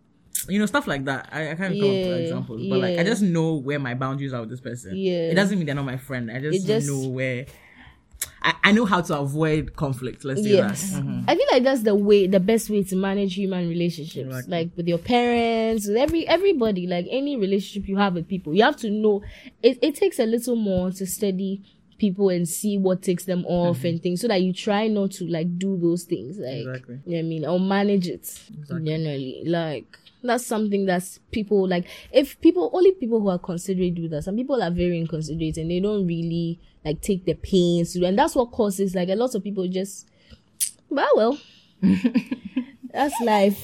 You 0.50 0.60
know 0.60 0.68
stuff 0.68 0.86
like 0.86 1.04
that. 1.06 1.30
I, 1.32 1.52
I 1.52 1.56
can't 1.56 1.74
come 1.74 1.90
up 1.90 1.96
Yeah, 1.96 2.08
with 2.10 2.22
examples, 2.22 2.68
but 2.70 2.78
like 2.80 3.00
I 3.00 3.04
just 3.04 3.24
know 3.24 3.56
where 3.56 3.80
my 3.80 3.96
boundaries 3.96 4.34
are 4.34 4.42
with 4.42 4.52
this 4.52 4.62
person. 4.62 4.96
Yeah. 4.96 5.32
it 5.32 5.34
doesn't 5.36 5.58
mean 5.58 5.66
they're 5.66 5.74
not 5.76 5.86
my 5.86 5.98
friend. 5.98 6.30
I 6.30 6.40
just, 6.40 6.68
just- 6.68 6.88
know 6.88 7.08
where. 7.10 7.48
I, 8.48 8.54
I 8.64 8.72
know 8.72 8.86
how 8.86 9.02
to 9.02 9.18
avoid 9.20 9.76
conflict. 9.76 10.24
Let's 10.24 10.42
say 10.42 10.52
Yes. 10.52 10.92
that. 10.94 11.04
Mhm. 11.04 11.26
I 11.28 11.36
feel 11.36 11.46
like 11.52 11.64
that's 11.64 11.82
the 11.84 11.96
way, 11.96 12.28
the 12.28 12.40
best 12.40 12.70
way 12.70 12.82
to 12.84 12.96
manage 12.96 13.36
human 13.36 13.68
relationships. 13.68 14.26
Exactly. 14.28 14.52
Like 14.52 14.70
with 14.78 14.88
your 14.88 15.00
parents, 15.00 15.88
with 15.88 15.98
every 15.98 16.26
everybody, 16.28 16.88
like 16.88 17.08
any 17.10 17.36
relationship 17.36 17.90
you 17.90 17.98
have 17.98 18.14
with 18.16 18.28
people, 18.28 18.54
you 18.56 18.64
have 18.64 18.78
to 18.78 18.90
know. 18.90 19.22
It 19.62 19.80
it 19.82 19.96
takes 19.96 20.18
a 20.20 20.26
little 20.26 20.56
more 20.56 20.92
to 20.92 21.06
study 21.06 21.62
people 21.98 22.30
and 22.30 22.48
see 22.48 22.78
what 22.78 23.02
takes 23.02 23.26
them 23.26 23.44
off 23.48 23.84
and 23.84 24.02
things, 24.02 24.22
so 24.22 24.28
that 24.28 24.42
you 24.42 24.54
try 24.54 24.88
not 24.88 25.12
to 25.12 25.26
like 25.26 25.58
do 25.58 25.76
those 25.78 26.04
things. 26.04 26.38
Like, 26.38 26.66
Exactly. 26.68 27.00
you 27.06 27.12
know 27.12 27.18
what 27.18 27.26
I 27.26 27.30
mean, 27.30 27.46
or 27.46 27.60
manage 27.60 28.08
it 28.08 28.40
generally. 28.84 29.44
Like 29.46 29.98
that's 30.28 30.46
something 30.46 30.86
that's 30.86 31.20
people 31.32 31.68
like. 31.68 31.88
If 32.12 32.40
people 32.42 32.70
only 32.74 32.92
people 32.94 33.20
who 33.20 33.30
are 33.30 33.40
considerate 33.40 33.96
do 33.96 34.08
that. 34.10 34.24
Some 34.24 34.36
people 34.36 34.62
are 34.62 34.72
very 34.72 35.00
inconsiderate 35.00 35.58
and 35.58 35.72
they 35.72 35.80
don't 35.80 36.06
really 36.08 36.60
like 36.86 37.02
take 37.02 37.26
the 37.26 37.34
pains 37.34 37.96
and 37.96 38.18
that's 38.18 38.36
what 38.36 38.52
causes 38.52 38.96
like 38.96 39.10
a 39.10 39.16
lot 39.16 39.36
of 39.36 39.44
people 39.44 39.68
just. 39.68 40.08
But 40.90 41.08
well, 41.16 41.38
that's 43.00 43.22
life. 43.22 43.64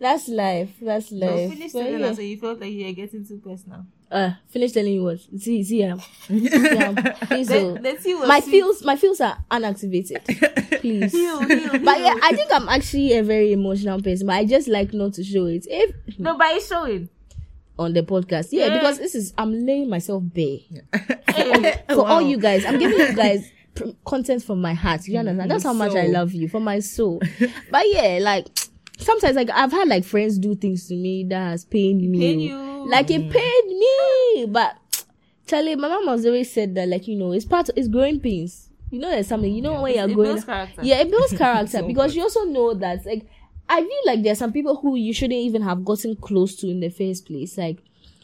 that's 0.00 0.28
life. 0.28 0.70
That's 0.80 1.08
So 1.10 1.14
life. 1.16 1.50
finish 1.50 1.72
telling 1.72 2.00
yeah. 2.00 2.06
us, 2.06 2.16
so 2.16 2.22
you 2.22 2.38
felt 2.38 2.60
like 2.60 2.72
you 2.72 2.86
were 2.86 2.92
getting 2.92 3.24
too 3.26 3.38
personal. 3.38 3.86
Uh, 4.10 4.32
finish 4.48 4.72
telling 4.72 4.92
you 4.92 5.04
what. 5.04 5.20
See, 5.38 5.62
see, 5.64 5.84
um, 5.84 5.98
um, 6.30 6.96
please. 7.28 7.48
The, 7.48 7.78
the 7.80 8.24
my 8.26 8.40
feels, 8.42 8.84
my 8.84 8.96
feels 8.96 9.20
are 9.22 9.38
unactivated. 9.50 10.20
Please. 10.82 11.12
Heal, 11.12 11.40
heal, 11.46 11.70
But 11.84 12.00
yeah. 12.00 12.16
I 12.22 12.32
think 12.34 12.50
I'm 12.52 12.68
actually 12.68 13.16
a 13.16 13.22
very 13.22 13.52
emotional 13.52 14.02
person, 14.02 14.26
but 14.26 14.34
I 14.34 14.44
just 14.44 14.66
like 14.68 14.92
not 14.92 15.14
to 15.14 15.24
show 15.24 15.46
it. 15.46 15.64
If 15.70 16.18
no, 16.18 16.36
but 16.36 16.50
it's 16.56 16.66
showing. 16.68 17.08
on 17.78 17.92
the 17.94 18.02
podcast, 18.02 18.48
yeah, 18.50 18.66
Yeah. 18.66 18.78
because 18.80 18.98
this 18.98 19.14
is 19.14 19.32
I'm 19.38 19.64
laying 19.64 19.88
myself 19.88 20.22
bare 20.26 20.58
for 21.88 22.06
all 22.06 22.20
you 22.20 22.36
guys. 22.38 22.64
I'm 22.66 22.78
giving 22.78 22.98
you 22.98 23.14
guys 23.14 23.50
pr- 23.74 23.90
content 24.04 24.42
from 24.42 24.60
my 24.60 24.74
heart. 24.74 25.06
You 25.06 25.18
understand? 25.18 25.40
Mm-hmm. 25.40 25.48
That's 25.48 25.64
how 25.64 25.72
much 25.72 25.94
I 25.94 26.06
love 26.06 26.32
you 26.32 26.48
for 26.48 26.60
my 26.60 26.80
soul. 26.80 27.20
but 27.70 27.82
yeah, 27.86 28.18
like 28.20 28.46
sometimes 28.98 29.36
like 29.36 29.50
I've 29.50 29.72
had 29.72 29.88
like 29.88 30.04
friends 30.04 30.38
do 30.38 30.54
things 30.54 30.88
to 30.88 30.94
me 30.94 31.24
that 31.24 31.50
has 31.50 31.64
pained 31.64 32.02
me. 32.02 32.18
pain 32.18 32.40
you. 32.40 32.56
Like 32.88 33.10
it 33.10 33.22
mm. 33.22 33.30
pained 33.30 33.78
me, 33.78 34.46
but 34.46 34.76
Charlie, 35.46 35.76
my 35.76 35.88
mom 35.88 36.06
has 36.08 36.26
always 36.26 36.52
said 36.52 36.74
that 36.74 36.88
like 36.88 37.06
you 37.06 37.16
know 37.16 37.32
it's 37.32 37.44
part 37.44 37.68
of 37.68 37.76
it's 37.76 37.88
growing 37.88 38.20
pains. 38.20 38.68
You 38.90 39.00
know 39.00 39.10
there's 39.10 39.28
something 39.28 39.52
you 39.52 39.62
know 39.62 39.80
when 39.82 39.94
you're 39.94 40.04
it 40.08 40.14
going 40.14 40.28
builds 40.28 40.44
character. 40.44 40.82
yeah, 40.82 40.96
it 40.96 41.10
builds 41.10 41.32
character 41.36 41.78
So 41.78 41.86
because 41.86 42.12
good. 42.12 42.16
you 42.16 42.22
also 42.22 42.44
know 42.44 42.74
that 42.74 43.04
like 43.06 43.26
I 43.68 43.80
feel 43.80 44.00
like 44.06 44.22
there 44.22 44.32
are 44.32 44.36
some 44.36 44.52
people 44.52 44.76
who 44.76 44.96
you 44.96 45.14
shouldn't 45.14 45.40
even 45.40 45.62
have 45.62 45.84
gotten 45.84 46.16
close 46.16 46.56
to 46.56 46.68
in 46.68 46.80
the 46.80 46.90
first 46.90 47.26
place. 47.26 47.56
Like 47.56 47.78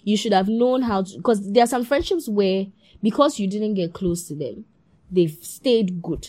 you 0.05 0.17
should 0.17 0.33
have 0.33 0.49
known 0.49 0.83
how 0.83 1.03
to 1.03 1.17
because 1.17 1.53
there 1.53 1.65
are 1.65 1.69
some 1.69 1.85
friendships 1.85 2.29
where 2.29 2.67
because 3.03 3.39
you 3.39 3.49
didn't 3.49 3.75
get 3.75 3.95
close 3.95 4.27
to 4.29 4.35
them, 4.35 4.65
they've 5.11 5.37
stayed 5.43 6.03
good. 6.03 6.29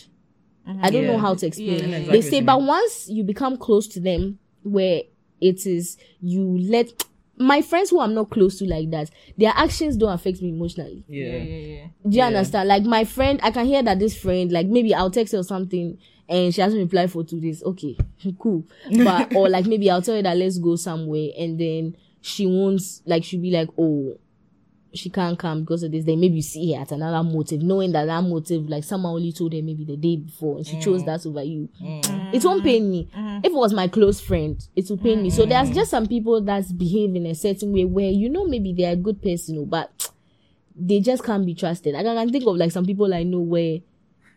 I 0.82 0.90
don't 0.90 1.06
know 1.06 1.18
how 1.18 1.34
to 1.34 1.46
explain. 1.46 1.68
Yeah, 1.68 1.74
it. 1.74 1.80
yeah, 1.82 1.90
they 1.90 1.98
exactly 2.18 2.22
stay, 2.22 2.40
but 2.42 2.62
once 2.62 3.08
you 3.08 3.24
become 3.24 3.56
close 3.56 3.88
to 3.88 4.00
them, 4.00 4.38
where 4.62 5.02
it 5.40 5.66
is 5.66 5.96
you 6.20 6.58
let 6.60 7.04
my 7.36 7.62
friends 7.62 7.90
who 7.90 7.98
I'm 8.00 8.14
not 8.14 8.30
close 8.30 8.58
to 8.58 8.66
like 8.66 8.90
that, 8.90 9.10
their 9.38 9.52
actions 9.56 9.96
don't 9.96 10.12
affect 10.12 10.42
me 10.42 10.50
emotionally. 10.50 11.04
Yeah, 11.08 11.26
Yeah. 11.26 11.42
yeah, 11.42 11.56
yeah. 11.56 11.84
Do 12.04 12.10
you 12.10 12.18
Yeah. 12.18 12.26
understand? 12.26 12.68
Like 12.68 12.84
my 12.84 13.04
friend, 13.04 13.40
I 13.42 13.50
can 13.50 13.66
hear 13.66 13.82
that 13.82 13.98
this 13.98 14.16
friend, 14.16 14.52
like 14.52 14.66
maybe 14.66 14.94
I'll 14.94 15.10
text 15.10 15.32
her 15.32 15.38
or 15.38 15.42
something 15.44 15.98
and 16.28 16.54
she 16.54 16.60
hasn't 16.60 16.82
replied 16.82 17.10
for 17.10 17.24
two 17.24 17.40
days. 17.40 17.62
Okay, 17.64 17.96
cool. 18.38 18.64
But 19.02 19.34
or 19.34 19.48
like 19.48 19.66
maybe 19.66 19.90
I'll 19.90 20.02
tell 20.02 20.14
her 20.16 20.22
that 20.22 20.36
let's 20.36 20.58
go 20.58 20.76
somewhere 20.76 21.30
and 21.38 21.58
then 21.58 21.96
she 22.20 22.46
won't 22.46 22.82
like 23.06 23.24
she'll 23.24 23.40
be 23.40 23.50
like, 23.50 23.70
Oh, 23.78 24.18
she 24.92 25.10
can't 25.10 25.38
come 25.38 25.60
because 25.60 25.82
of 25.82 25.92
this. 25.92 26.04
Then 26.04 26.20
maybe 26.20 26.36
you 26.36 26.42
see 26.42 26.72
her 26.72 26.82
at 26.82 26.92
another 26.92 27.22
motive, 27.22 27.62
knowing 27.62 27.92
that 27.92 28.06
that 28.06 28.22
motive, 28.22 28.68
like 28.68 28.84
someone 28.84 29.14
only 29.14 29.32
told 29.32 29.52
her 29.52 29.62
maybe 29.62 29.84
the 29.84 29.96
day 29.96 30.16
before 30.16 30.58
and 30.58 30.66
she 30.66 30.80
chose 30.80 31.02
mm. 31.02 31.06
that 31.06 31.26
over 31.26 31.42
you. 31.42 31.68
Mm. 31.80 32.34
It 32.34 32.44
won't 32.44 32.64
pain 32.64 32.90
me. 32.90 33.08
Mm-hmm. 33.16 33.38
If 33.38 33.52
it 33.52 33.54
was 33.54 33.72
my 33.72 33.88
close 33.88 34.20
friend, 34.20 34.60
it 34.74 34.88
will 34.88 34.98
pain 34.98 35.22
me. 35.22 35.30
So 35.30 35.46
there's 35.46 35.70
mm. 35.70 35.74
just 35.74 35.90
some 35.90 36.06
people 36.06 36.40
that's 36.40 36.72
behave 36.72 37.14
in 37.14 37.26
a 37.26 37.34
certain 37.34 37.72
way 37.72 37.84
where 37.84 38.10
you 38.10 38.28
know 38.28 38.46
maybe 38.46 38.72
they're 38.72 38.92
a 38.92 38.96
good 38.96 39.22
person, 39.22 39.58
oh, 39.58 39.66
but 39.66 40.10
they 40.74 41.00
just 41.00 41.24
can't 41.24 41.44
be 41.44 41.54
trusted. 41.54 41.94
Like, 41.94 42.06
I 42.06 42.14
can 42.14 42.32
think 42.32 42.46
of 42.46 42.56
like 42.56 42.72
some 42.72 42.86
people 42.86 43.12
I 43.12 43.22
know 43.22 43.40
where 43.40 43.78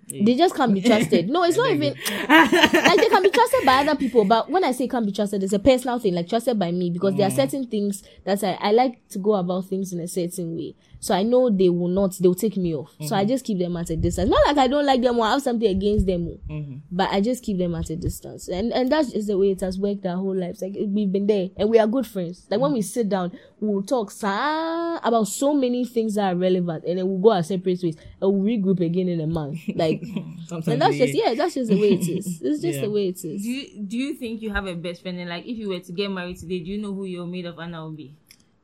they 0.10 0.36
just 0.36 0.56
can't 0.56 0.74
be 0.74 0.82
trusted. 0.82 1.30
No, 1.30 1.44
it's 1.44 1.58
not 1.64 1.72
even 1.72 1.94
like 2.30 2.98
they 2.98 3.10
can 3.10 3.24
be 3.24 3.30
trusted 3.30 3.66
by 3.66 3.82
other 3.82 3.96
people, 3.96 4.26
but 4.26 4.50
when 4.50 4.64
I 4.64 4.72
say 4.72 4.88
can't 4.88 5.06
be 5.06 5.12
trusted, 5.12 5.44
it's 5.44 5.54
a 5.54 5.60
personal 5.60 6.00
thing, 6.00 6.14
like 6.14 6.30
trusted 6.30 6.60
by 6.60 6.72
me 6.72 6.90
because 6.90 7.16
there 7.16 7.28
are 7.28 7.32
certain 7.32 7.68
things 7.68 8.04
that 8.24 8.44
I, 8.44 8.58
I 8.60 8.72
like 8.72 9.08
to 9.10 9.20
go 9.20 9.36
about 9.36 9.66
things 9.66 9.94
in 9.94 10.00
a 10.00 10.08
certain 10.08 10.56
way. 10.56 10.76
So 11.04 11.14
I 11.14 11.24
know 11.24 11.50
they 11.50 11.68
will 11.68 11.90
not, 11.90 12.16
they'll 12.18 12.34
take 12.34 12.56
me 12.56 12.74
off. 12.74 12.96
So 13.02 13.14
I 13.14 13.20
mm-hmm. 13.24 13.28
just 13.28 13.44
keep 13.44 13.60
them 13.60 13.76
at 13.76 13.90
a 13.90 13.98
distance. 13.98 14.30
Not 14.30 14.48
like 14.48 14.58
I 14.58 14.68
don't 14.68 14.86
like 14.86 15.02
them 15.02 15.20
or 15.20 15.26
I 15.26 15.32
have 15.32 15.42
something 15.42 15.70
against 15.70 16.06
them, 16.06 16.30
oh, 16.30 16.40
mm-hmm. 16.50 16.78
but 16.90 17.10
I 17.12 17.20
just 17.20 17.44
keep 17.44 17.58
them 17.58 17.76
at 17.76 17.90
a 17.90 17.98
distance. 17.98 18.48
And 18.48 18.72
and 18.72 18.90
that's 18.90 19.12
just 19.12 19.28
the 19.28 19.38
way 19.38 19.52
it 19.52 19.60
has 19.60 19.78
worked 19.78 20.06
our 20.06 20.16
whole 20.16 20.34
lives. 20.34 20.62
Like 20.62 20.76
we've 20.80 21.12
been 21.12 21.28
there 21.28 21.50
and 21.58 21.70
we 21.70 21.78
are 21.78 21.88
good 21.88 22.08
friends. 22.08 22.48
Like 22.50 22.62
when 22.62 22.72
we 22.72 22.80
mm-hmm. 22.80 22.86
sit 22.86 23.10
down, 23.10 23.38
we'll 23.60 23.84
talk 23.84 24.12
sa- 24.12 25.02
about 25.04 25.28
so 25.28 25.54
many 25.54 25.84
things 25.84 26.16
that 26.16 26.32
are 26.32 26.38
relevant 26.38 26.86
and 26.86 26.98
then 26.98 27.06
we'll 27.06 27.20
go 27.20 27.34
our 27.34 27.44
separate 27.44 27.84
ways 27.84 27.98
and 28.22 28.32
we'll 28.32 28.42
regroup 28.42 28.80
again 28.80 29.10
in 29.10 29.20
a 29.20 29.28
month. 29.28 29.60
Like 29.76 30.02
and 30.04 30.82
that's 30.82 30.96
just 30.96 31.14
yeah, 31.14 31.34
that's 31.34 31.56
just 31.56 31.70
the 31.70 31.82
way 31.82 31.94
it 31.94 32.08
is. 32.08 32.42
It's 32.42 32.62
just 32.62 32.76
Yeah. 32.76 32.86
the 32.86 32.92
way 32.92 33.08
it 33.10 33.26
is. 33.26 33.44
Do 33.44 33.50
you 33.50 33.84
do 33.84 33.98
you 33.98 34.14
think 34.14 34.42
you 34.42 34.54
have 34.54 34.68
a 34.68 34.76
best 34.76 35.02
friend 35.02 35.20
and 35.20 35.30
like 35.30 35.46
if 35.46 35.58
you 35.58 35.68
were 35.68 35.80
to 35.80 35.92
get 35.92 36.10
married 36.12 36.38
today, 36.38 36.60
do 36.60 36.72
you 36.72 36.78
know 36.78 36.94
who 36.94 37.04
your 37.04 37.26
maid 37.26 37.46
of 37.46 37.60
honor 37.60 37.82
will 37.82 37.92
be? 37.92 38.16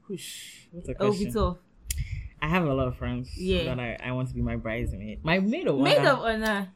Whoosh, 0.07 0.67
What's 0.71 0.87
a 0.87 0.91
It 0.91 0.99
will 0.99 1.11
be 1.17 1.31
tough. 1.31 1.57
I 2.41 2.47
have 2.47 2.65
a 2.65 2.73
lot 2.73 2.87
of 2.87 2.97
friends 2.97 3.29
Yeah. 3.37 3.63
that 3.65 3.79
I, 3.79 3.97
I 4.03 4.11
want 4.13 4.29
to 4.29 4.33
be 4.33 4.41
my 4.41 4.55
bridesmaid. 4.55 5.23
My 5.23 5.39
maid 5.39 5.67
of 5.67 5.75
honor. 5.75 5.83
Maid 5.83 5.97
honor- 5.99 6.09
of 6.11 6.19
honor 6.19 6.69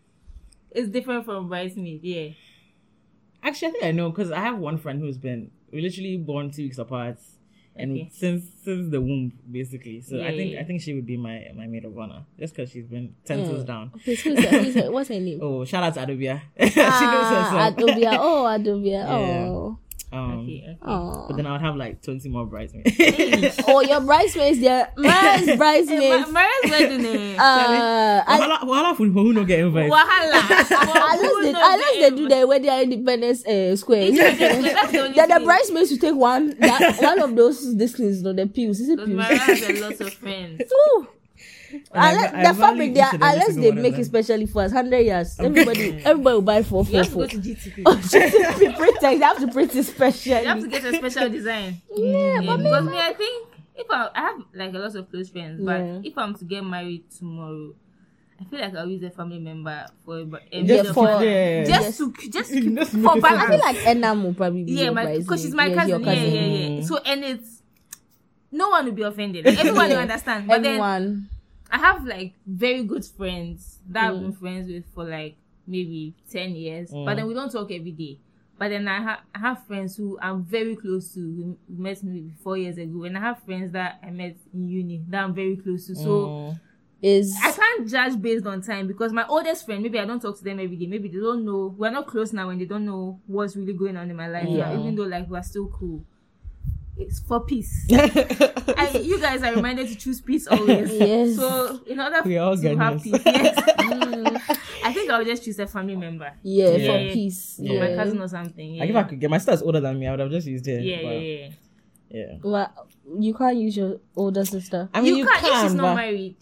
is 0.71 0.89
different 0.89 1.25
from 1.25 1.47
bridesmaid. 1.49 2.01
Yeah. 2.03 2.29
Actually, 3.41 3.67
I 3.69 3.71
think 3.71 3.83
I 3.85 3.91
know 3.91 4.09
because 4.09 4.31
I 4.31 4.39
have 4.39 4.57
one 4.57 4.77
friend 4.77 4.99
who's 5.01 5.17
been 5.17 5.51
we 5.71 5.81
literally 5.81 6.17
born 6.17 6.51
two 6.51 6.63
weeks 6.63 6.77
apart, 6.77 7.17
and 7.75 7.91
Okay. 7.91 8.09
since 8.13 8.45
since 8.63 8.89
the 8.91 9.01
womb 9.01 9.33
basically. 9.51 10.01
So 10.01 10.15
Yeah, 10.15 10.27
I 10.27 10.31
think 10.37 10.53
yeah, 10.53 10.61
I 10.61 10.63
think 10.63 10.81
she 10.81 10.93
would 10.93 11.05
be 11.05 11.17
my 11.17 11.47
my 11.55 11.67
maid 11.67 11.83
of 11.85 11.97
honor 11.97 12.23
just 12.39 12.55
because 12.55 12.71
she's 12.71 12.85
been 12.85 13.15
ten 13.25 13.39
toes 13.45 13.63
Mm. 13.63 13.67
down. 13.67 13.89
Please, 14.03 14.21
who's 14.21 14.39
her, 14.43 14.59
who's 14.59 14.75
her, 14.75 14.91
what's 14.91 15.09
her 15.09 15.19
name? 15.19 15.39
Oh, 15.41 15.65
shout 15.65 15.83
out 15.83 15.93
to 15.95 15.99
Adobia. 16.01 16.41
she 16.57 16.65
knows 16.65 16.77
ah, 16.77 17.71
herself. 17.71 17.75
Adobia. 17.77 18.17
Oh, 18.19 18.43
Adobia. 18.45 18.83
Yeah. 19.03 19.49
Oh. 19.49 19.79
Okay. 20.63 20.71
okay. 20.71 20.79
Oh. 20.91 21.25
But 21.27 21.37
then 21.37 21.45
I 21.45 21.51
would 21.53 21.61
have 21.61 21.75
like 21.75 22.01
twenty 22.01 22.29
more 22.29 22.45
bridesmaids. 22.45 22.95
oh, 23.67 23.81
your 23.81 23.99
bridesmaids, 24.01 24.59
they're 24.59 24.91
Mariah's 24.97 25.57
bridesmaids. 25.57 26.27
Ma- 26.27 26.31
Mariah's 26.31 26.71
wedding. 26.71 27.05
eh? 27.05 27.35
uh, 27.37 28.23
I, 28.25 28.39
Wahala 28.39 28.59
wahala 28.61 28.95
for 28.97 29.05
who 29.05 29.33
no 29.33 29.43
get 29.43 29.59
invited. 29.59 29.91
Wahala. 29.91 30.39
unless 31.13 31.43
they, 31.43 31.49
unless 31.49 31.93
they 31.99 32.09
do 32.15 32.29
the 32.29 32.47
wedding 32.47 32.69
at 32.69 32.83
Independence 32.83 33.45
uh, 33.45 33.75
Square. 33.75 34.11
That's 34.11 34.91
the 34.91 34.99
only 34.99 35.13
then 35.15 35.29
the 35.29 35.41
bridesmaids 35.43 35.91
will 35.91 35.97
take 35.97 36.15
one 36.15 36.55
that, 36.59 36.97
one 37.01 37.19
of 37.19 37.35
those 37.35 37.77
these 37.77 37.95
things, 37.95 38.21
no, 38.23 38.33
the 38.33 38.47
pews. 38.47 38.79
Is 38.79 38.89
it 38.89 38.95
Because 38.97 39.07
pews? 39.09 39.17
Mariah 39.17 39.37
has 39.37 39.69
a 39.69 39.81
lot 39.81 39.99
of 40.01 40.13
friends. 40.13 40.61
Ooh. 41.73 41.81
I 41.93 42.11
Unless 42.11 42.33
I 42.33 42.37
the 42.37 42.53
value 42.53 42.59
fabric, 42.61 42.93
they 42.93 43.01
are, 43.01 43.13
unless 43.15 43.55
they 43.55 43.71
make 43.71 43.97
it 43.97 44.05
specially 44.05 44.45
for 44.45 44.61
us, 44.63 44.71
hundred 44.71 44.99
years. 45.01 45.39
Everybody, 45.39 46.01
everybody 46.05 46.35
will 46.35 46.41
buy 46.41 46.63
four, 46.63 46.83
You 46.85 46.97
have 46.97 47.05
to 47.07 47.11
four. 47.11 47.21
go 47.23 47.27
to 47.27 47.37
GTP. 47.37 47.83
Oh, 47.85 47.95
GTP 47.95 48.77
print. 48.77 48.97
You 49.01 49.21
have 49.21 49.39
to 49.39 49.47
print 49.47 49.75
it 49.75 49.83
specially. 49.83 50.41
You 50.41 50.45
have 50.47 50.61
to 50.61 50.67
get 50.67 50.83
a 50.85 50.93
special 50.95 51.29
design. 51.29 51.81
yeah, 51.95 52.41
but 52.45 52.57
me, 52.57 52.63
because 52.63 52.85
me, 52.85 52.97
I 52.99 53.13
think 53.13 53.47
if 53.75 53.87
I, 53.89 54.09
I 54.13 54.19
have 54.21 54.41
like 54.53 54.73
a 54.73 54.77
lot 54.77 54.95
of 54.95 55.09
close 55.09 55.29
friends, 55.29 55.59
but 55.63 55.79
Yeah. 55.79 55.99
if 56.03 56.17
I'm 56.17 56.35
to 56.35 56.45
get 56.45 56.63
married 56.63 57.09
tomorrow, 57.11 57.73
I 58.39 58.43
feel 58.45 58.59
like 58.59 58.75
I'll 58.75 58.89
use 58.89 59.03
a 59.03 59.09
family 59.09 59.39
member 59.39 59.85
for 60.05 60.17
a, 60.19 60.27
a 60.51 60.63
Just 60.63 60.93
for- 60.93 61.23
yeah. 61.23 61.63
just 61.63 61.97
to 61.99 62.13
just 62.29 62.49
to, 62.53 62.75
Just 62.75 62.91
for 62.91 63.15
make 63.15 63.23
I 63.25 63.47
feel 63.47 63.59
like 63.59 63.77
Enam 63.77 64.23
will 64.23 64.33
probably 64.33 64.63
be 64.63 64.73
yeah, 64.73 64.89
my 64.89 65.17
because 65.17 65.41
she's 65.41 65.53
my 65.53 65.67
Yeah, 65.67 65.75
cousin. 65.75 65.89
your 65.89 65.99
Yeah, 66.13 66.23
yeah, 66.23 66.67
yeah. 66.79 66.83
So 66.85 66.97
and 66.97 67.23
it's 67.23 67.61
no 68.51 68.69
one 68.69 68.85
will 68.85 68.91
be 68.91 69.01
offended. 69.03 69.47
Everyone 69.47 69.89
will 69.89 69.97
understand. 70.07 70.47
But 70.47 70.61
then 70.61 70.73
Everyone. 70.79 71.29
I 71.73 71.77
have 71.79 72.05
like 72.05 72.33
very 72.45 72.83
good 72.83 73.03
friends 73.03 73.79
that 73.89 74.09
I've 74.11 74.15
Mm. 74.17 74.21
been 74.21 74.33
friends 74.33 74.67
with 74.71 74.85
for 74.93 75.03
like 75.05 75.35
maybe 75.67 76.13
10 76.29 76.55
years, 76.55 76.91
Mm. 76.91 77.05
but 77.05 77.15
then 77.17 77.27
we 77.27 77.33
don't 77.33 77.51
talk 77.51 77.71
every 77.71 77.91
day. 77.91 78.19
But 78.59 78.69
then 78.69 78.87
I, 78.87 79.01
ha- 79.01 79.23
I 79.33 79.39
have 79.39 79.65
friends 79.65 79.97
who 79.97 80.17
I'm 80.21 80.43
very 80.43 80.75
close 80.75 81.13
to, 81.15 81.19
who 81.19 81.57
met 81.67 82.03
me 82.03 82.31
four 82.43 82.57
years 82.57 82.77
ago, 82.77 83.03
and 83.05 83.17
I 83.17 83.21
have 83.21 83.39
friends 83.43 83.71
that 83.71 83.99
I 84.03 84.11
met 84.11 84.37
in 84.53 84.69
uni 84.69 85.03
that 85.09 85.23
I'm 85.23 85.33
very 85.33 85.57
close 85.57 85.87
to. 85.87 85.95
So 85.95 86.09
Mm. 86.27 86.59
is 87.01 87.35
I 87.43 87.51
can't 87.51 87.89
judge 87.89 88.21
based 88.21 88.45
on 88.45 88.61
time 88.61 88.87
because 88.87 89.11
my 89.11 89.25
oldest 89.27 89.65
friend, 89.65 89.81
maybe 89.81 89.99
I 89.99 90.05
don't 90.05 90.21
talk 90.21 90.37
to 90.37 90.43
them 90.43 90.59
every 90.59 90.77
day. 90.77 90.85
Maybe 90.85 91.09
they 91.09 91.17
don't 91.19 91.43
know. 91.43 91.73
We're 91.77 91.89
not 91.91 92.05
close 92.07 92.31
now, 92.33 92.49
and 92.49 92.61
they 92.61 92.65
don't 92.65 92.85
know 92.85 93.19
what's 93.27 93.55
really 93.57 93.73
going 93.73 93.97
on 93.97 94.09
in 94.11 94.15
my 94.15 94.27
life. 94.27 94.47
Yeah. 94.47 94.71
now, 94.73 94.79
even 94.79 94.95
though 94.95 95.03
like 95.03 95.27
we're 95.27 95.41
still 95.43 95.67
cool. 95.67 96.05
It's 96.95 97.19
for 97.19 97.39
peace. 97.45 97.87
I, 97.91 99.01
you 99.03 99.19
guys 99.19 99.41
are 99.41 99.53
reminded 99.55 99.87
to 99.89 99.95
choose 99.95 100.21
peace 100.21 100.45
always. 100.47 100.91
Yes. 100.93 101.35
So 101.37 101.81
in 101.87 101.99
order 101.99 102.21
We 102.23 102.37
are 102.37 102.49
all 102.49 102.57
to 102.57 102.75
have 102.77 103.01
peace, 103.01 103.19
yes. 103.25 103.57
I 104.85 104.93
think 104.93 105.09
I'll 105.09 105.25
just 105.25 105.43
choose 105.43 105.57
a 105.59 105.65
family 105.67 105.95
member, 105.95 106.31
yeah, 106.43 106.69
Yeah. 106.71 107.07
for 107.07 107.13
peace. 107.13 107.59
or 107.59 107.65
Yeah. 107.65 107.79
my 107.79 107.95
cousin 107.95 108.21
or 108.21 108.27
something. 108.27 108.75
Yeah. 108.75 108.81
Like 108.81 108.89
if 108.91 108.95
I 108.95 109.03
could 109.03 109.19
get 109.19 109.29
my 109.29 109.37
sister's 109.37 109.61
older 109.63 109.79
than 109.79 109.97
me, 109.99 110.07
I 110.07 110.11
would 110.11 110.19
have 110.19 110.29
just 110.31 110.45
used 110.47 110.67
it. 110.67 110.83
yeah, 110.83 110.97
but, 111.01 111.11
yeah, 111.13 111.19
yeah. 111.19 111.49
yeah. 112.09 112.37
Well, 112.43 112.87
you 113.19 113.33
can't 113.33 113.57
use 113.57 113.75
your 113.75 113.99
older 114.15 114.45
sister. 114.45 114.89
I 114.93 115.01
mean, 115.01 115.15
you, 115.15 115.17
you, 115.23 115.25
can't 115.25 115.39
can, 115.39 115.53
if 115.55 115.61
she's 115.63 115.73
not 115.73 115.83
but 115.83 115.95
married. 115.95 116.35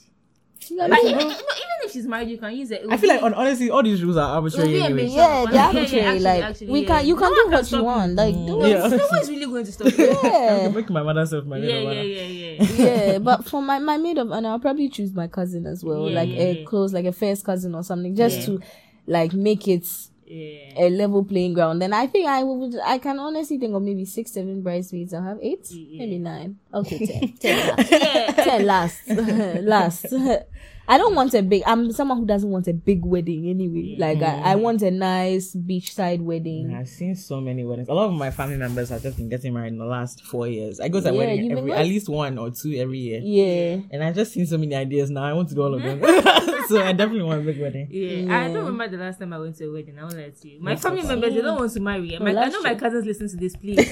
Like, 0.69 0.89
But 0.91 1.01
you 1.03 1.09
even, 1.09 1.17
know, 1.19 1.27
no, 1.27 1.31
even 1.33 1.77
if 1.83 1.91
she's 1.91 2.05
married, 2.07 2.29
you 2.29 2.37
can 2.37 2.55
use 2.55 2.69
it. 2.71 2.81
It 2.81 2.83
I 2.83 2.87
will 2.87 2.97
feel 2.99 3.09
like 3.09 3.19
be- 3.19 3.25
on, 3.25 3.33
honestly, 3.33 3.69
all 3.71 3.81
these 3.83 4.03
rules 4.03 4.15
are 4.15 4.21
it 4.21 4.27
will 4.27 4.35
arbitrary 4.35 4.67
be 4.73 4.81
anyway. 4.83 5.05
yeah, 5.07 5.45
they're 5.45 5.53
Yeah, 5.55 5.65
arbitrary. 5.67 6.05
actually, 6.05 6.19
like 6.19 6.43
actually, 6.43 6.67
we 6.69 6.79
yeah. 6.81 6.87
can, 6.87 7.07
you 7.07 7.15
can 7.15 7.21
one 7.31 7.33
do 7.45 7.51
what 7.51 7.65
stop 7.65 7.71
you 7.71 7.77
you. 7.79 7.83
want. 7.83 8.15
Like, 8.15 8.33
do. 8.35 8.59
Yeah. 8.67 8.87
No 8.87 9.07
one 9.07 9.21
is 9.21 9.29
really 9.29 9.45
going 9.47 9.65
to 9.65 9.71
stop 9.71 9.97
you. 9.97 10.09
I 10.11 10.13
yeah. 10.23 10.59
can 10.59 10.75
make 10.75 10.89
my 10.91 11.03
mother 11.03 11.25
self 11.25 11.45
my 11.45 11.57
yeah, 11.57 11.65
little 11.65 11.81
yeah, 11.81 11.87
one. 11.87 12.07
yeah, 12.07 12.21
yeah. 12.21 13.07
yeah, 13.11 13.17
but 13.19 13.45
for 13.49 13.61
my 13.61 13.79
my 13.79 13.97
maid 13.97 14.17
of 14.19 14.31
honor, 14.31 14.49
I'll 14.49 14.59
probably 14.59 14.87
choose 14.89 15.13
my 15.13 15.27
cousin 15.27 15.65
as 15.65 15.83
well, 15.83 16.09
Yeah, 16.09 16.15
like 16.19 16.29
yeah, 16.29 16.39
a 16.41 16.53
yeah. 16.59 16.65
close, 16.65 16.93
like 16.93 17.05
a 17.05 17.11
first 17.11 17.43
cousin 17.43 17.73
or 17.73 17.83
something, 17.83 18.15
just 18.15 18.39
Yeah. 18.41 18.45
to 18.45 18.61
like 19.07 19.33
make 19.33 19.67
it 19.67 19.85
Yeah. 20.31 20.85
a 20.85 20.89
level 20.89 21.23
playing 21.25 21.53
ground. 21.53 21.81
Then 21.81 21.91
I 21.93 22.07
think 22.07 22.27
I 22.27 22.43
would, 22.43 22.75
I 22.85 22.97
can 22.99 23.19
honestly 23.19 23.57
think 23.57 23.73
of 23.75 23.81
maybe 23.81 24.05
six, 24.05 24.31
seven 24.31 24.61
bridesmaids. 24.61 25.13
I'll 25.13 25.23
have 25.23 25.39
eight, 25.41 25.67
Yeah. 25.71 25.99
maybe 25.99 26.19
nine. 26.19 26.57
Okay, 26.73 27.05
ten, 27.05 27.33
ten 27.39 28.65
last, 28.65 28.97
ten 29.07 29.65
last, 29.65 30.11
last. 30.11 30.45
I 30.87 30.97
don't 30.97 31.15
want 31.15 31.33
a 31.33 31.41
big. 31.41 31.63
I'm 31.65 31.91
someone 31.91 32.17
who 32.17 32.25
doesn't 32.25 32.49
want 32.49 32.67
a 32.67 32.73
big 32.73 33.05
wedding 33.05 33.47
anyway. 33.47 33.95
Like 33.97 34.21
I, 34.21 34.51
I 34.51 34.55
want 34.55 34.81
a 34.81 34.91
nice 34.91 35.55
beachside 35.55 36.21
wedding. 36.21 36.75
I've 36.77 36.89
seen 36.89 37.15
so 37.15 37.39
many 37.39 37.63
weddings. 37.63 37.87
A 37.87 37.93
lot 37.93 38.07
of 38.07 38.13
my 38.13 38.31
family 38.31 38.57
members 38.57 38.89
have 38.89 39.01
just 39.01 39.17
been 39.17 39.29
getting 39.29 39.53
married 39.53 39.73
in 39.73 39.79
the 39.79 39.85
last 39.85 40.23
four 40.25 40.47
years. 40.47 40.79
I 40.79 40.89
go 40.89 40.99
to 40.99 41.09
a 41.09 41.11
Yeah, 41.13 41.17
wedding 41.17 41.45
you've 41.45 41.49
been 41.49 41.57
every, 41.59 41.73
at 41.73 41.85
least 41.85 42.09
one 42.09 42.37
or 42.37 42.51
two 42.51 42.73
every 42.73 42.99
year. 42.99 43.21
Yeah. 43.23 43.81
And 43.91 44.03
I've 44.03 44.15
just 44.15 44.33
seen 44.33 44.45
so 44.45 44.57
many 44.57 44.75
ideas 44.75 45.09
now. 45.09 45.23
I 45.23 45.33
want 45.33 45.49
to 45.49 45.55
do 45.55 45.61
all 45.61 45.73
of 45.73 45.81
them. 45.81 45.99
so 46.67 46.81
I 46.83 46.91
definitely 46.93 47.23
want 47.23 47.41
a 47.41 47.43
big 47.43 47.61
wedding. 47.61 47.87
Yeah. 47.89 48.37
I 48.37 48.47
don't 48.47 48.65
remember 48.65 48.89
the 48.89 49.03
last 49.03 49.19
time 49.19 49.33
I 49.33 49.39
went 49.39 49.55
to 49.57 49.65
a 49.69 49.71
wedding. 49.71 49.97
I 49.97 50.03
won't 50.03 50.17
lie 50.17 50.29
to 50.29 50.49
you. 50.49 50.61
My 50.61 50.71
That's 50.71 50.83
family 50.83 51.01
so 51.03 51.07
members, 51.09 51.33
they 51.33 51.41
don't 51.41 51.59
want 51.59 51.71
to 51.73 51.79
marry. 51.79 52.17
My, 52.19 52.31
I 52.31 52.33
that's 52.33 52.53
know 52.53 52.61
my 52.61 52.75
cousins 52.75 53.05
listen 53.05 53.29
to 53.29 53.37
this. 53.37 53.55
Please, 53.55 53.87